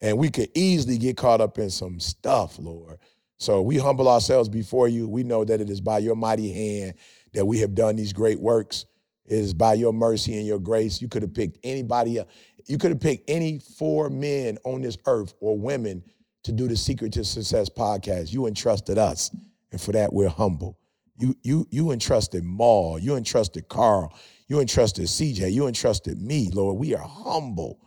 And 0.02 0.18
we 0.18 0.30
could 0.30 0.51
easily 0.55 0.98
get 0.98 1.16
caught 1.16 1.40
up 1.40 1.59
in 1.59 1.70
some 1.70 2.01
stuff, 2.01 2.59
Lord. 2.59 2.98
So 3.38 3.62
we 3.62 3.78
humble 3.78 4.09
ourselves 4.09 4.48
before 4.48 4.88
you. 4.88 5.09
We 5.09 5.22
know 5.22 5.44
that 5.44 5.60
it 5.60 5.70
is 5.70 5.80
by 5.80 5.98
your 5.98 6.16
mighty 6.16 6.52
hand 6.52 6.94
that 7.32 7.47
we 7.47 7.59
have 7.60 7.74
done 7.74 7.97
these 7.97 8.12
great 8.12 8.40
works. 8.40 8.86
It 9.26 9.38
is 9.38 9.55
by 9.55 9.74
your 9.74 9.93
mercy 9.93 10.36
and 10.36 10.47
your 10.47 10.59
grace. 10.59 11.01
You 11.02 11.09
could 11.09 11.22
have 11.22 11.34
picked 11.34 11.59
anybody 11.64 12.18
else. 12.18 12.28
You 12.66 12.78
could 12.78 12.90
have 12.90 13.01
picked 13.01 13.28
any 13.30 13.59
four 13.59 14.10
men 14.10 14.59
on 14.64 14.82
this 14.82 14.97
earth 15.06 15.34
or 15.40 15.59
women 15.59 16.02
to 16.44 16.52
do 16.52 16.68
the 16.68 16.76
Secret 16.76 17.12
to 17.14 17.24
Success 17.24 17.68
podcast. 17.68 18.32
You 18.32 18.47
entrusted 18.47 18.98
us. 18.98 19.34
And 19.72 19.80
for 19.80 19.93
that, 19.93 20.12
we're 20.12 20.28
humble. 20.28 20.78
You 21.18 21.34
you 21.43 21.66
you 21.70 21.93
entrusted 21.93 22.44
Maul, 22.44 22.98
you 22.98 23.16
entrusted 23.16 23.68
Carl, 23.68 24.14
you 24.48 24.60
entrusted 24.60 25.06
CJ, 25.06 25.52
you 25.52 25.66
entrusted 25.66 26.20
me, 26.20 26.51
Lord. 26.52 26.78
We 26.78 26.94
are 26.94 27.06
humble. 27.06 27.80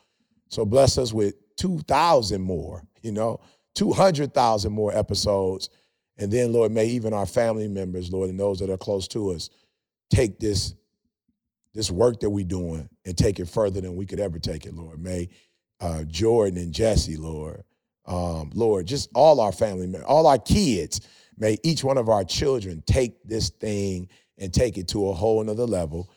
So 0.49 0.65
bless 0.65 0.97
us 0.97 1.14
with 1.14 1.35
2,000 1.57 2.41
more, 2.41 2.84
you 3.01 3.11
know, 3.11 3.39
200,000 3.76 4.72
more 4.72 4.95
episodes. 4.95 5.69
And 6.18 6.31
then, 6.31 6.51
Lord, 6.51 6.72
may 6.72 6.88
even 6.88 7.14
our 7.14 7.26
family 7.26 7.68
members, 7.68 8.11
Lord, 8.11 8.30
and 8.30 8.39
those 8.39 8.60
that 8.60 8.69
are 8.69 8.77
close 8.77 9.07
to 9.10 9.31
us, 9.31 9.49
take 10.10 10.39
this, 10.39 10.73
this 11.73 11.91
work 11.91 12.19
that 12.22 12.30
we're 12.30 12.45
doing 12.45 12.89
and 13.06 13.18
take 13.18 13.39
it 13.39 13.47
further 13.47 13.80
than 13.80 13.95
we 13.95 14.06
could 14.06 14.19
ever 14.19 14.39
take 14.39 14.65
it, 14.65 14.73
Lord. 14.73 15.01
May 15.01 15.30
uh, 15.80 16.03
Jordan 16.03 16.57
and 16.57 16.73
Jesse, 16.73 17.15
Lord, 17.15 17.64
um, 18.06 18.51
Lord, 18.53 18.88
just 18.88 19.10
all 19.14 19.39
our 19.39 19.51
family 19.51 19.88
members, 19.88 20.07
all 20.07 20.27
our 20.27 20.39
kids, 20.39 20.99
May 21.39 21.57
each 21.63 21.83
one 21.83 21.97
of 21.97 22.09
our 22.09 22.23
children 22.23 22.83
take 22.85 23.23
this 23.23 23.49
thing 23.49 24.09
and 24.37 24.53
take 24.53 24.77
it 24.77 24.89
to 24.89 25.09
a 25.09 25.13
whole 25.13 25.43
nother 25.43 25.65
level. 25.65 26.11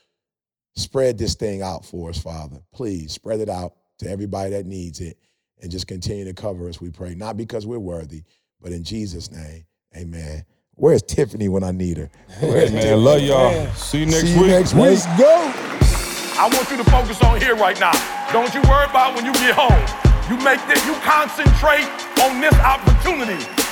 Spread 0.75 1.17
this 1.17 1.35
thing 1.35 1.63
out 1.63 1.85
for 1.85 2.11
us, 2.11 2.19
Father. 2.19 2.59
Please 2.73 3.13
spread 3.13 3.41
it 3.41 3.49
out 3.49 3.75
to 3.99 4.11
everybody 4.11 4.51
that 4.51 4.67
needs 4.67 5.01
it 5.01 5.17
and 5.61 5.71
just 5.71 5.87
continue 5.87 6.25
to 6.25 6.35
cover 6.35 6.69
us, 6.69 6.81
we 6.81 6.91
pray. 6.91 7.15
Not 7.15 7.37
because 7.37 7.67
we're 7.67 7.79
worthy, 7.79 8.25
but 8.61 8.73
in 8.73 8.83
Jesus' 8.83 9.31
name, 9.31 9.65
amen. 9.97 10.45
Where's 10.75 11.03
Tiffany 11.03 11.49
when 11.49 11.63
I 11.63 11.71
need 11.71 11.99
her? 11.99 12.11
Hey, 12.41 12.71
man, 12.71 13.05
love 13.05 13.23
y'all. 13.23 13.67
See 13.75 14.01
you 14.01 14.07
next 14.07 14.23
See 14.23 14.35
you 14.35 14.41
week. 14.41 14.51
next 14.51 14.75
week. 14.75 14.83
Let's 14.83 15.07
go. 15.07 15.53
I 16.35 16.49
want 16.53 16.69
you 16.71 16.77
to 16.79 16.91
focus 16.91 17.23
on 17.23 17.41
here 17.41 17.55
right 17.55 17.79
now. 17.79 17.93
Don't 18.33 18.53
you 18.55 18.63
worry 18.63 18.87
about 18.89 19.15
when 19.15 19.25
you 19.25 19.33
get 19.35 19.55
home. 19.55 19.71
You 20.31 20.43
make 20.43 20.67
this, 20.67 20.85
you 20.87 20.95
concentrate 21.05 21.87
on 22.25 22.41
this 22.41 22.55
opportunity. 22.55 23.62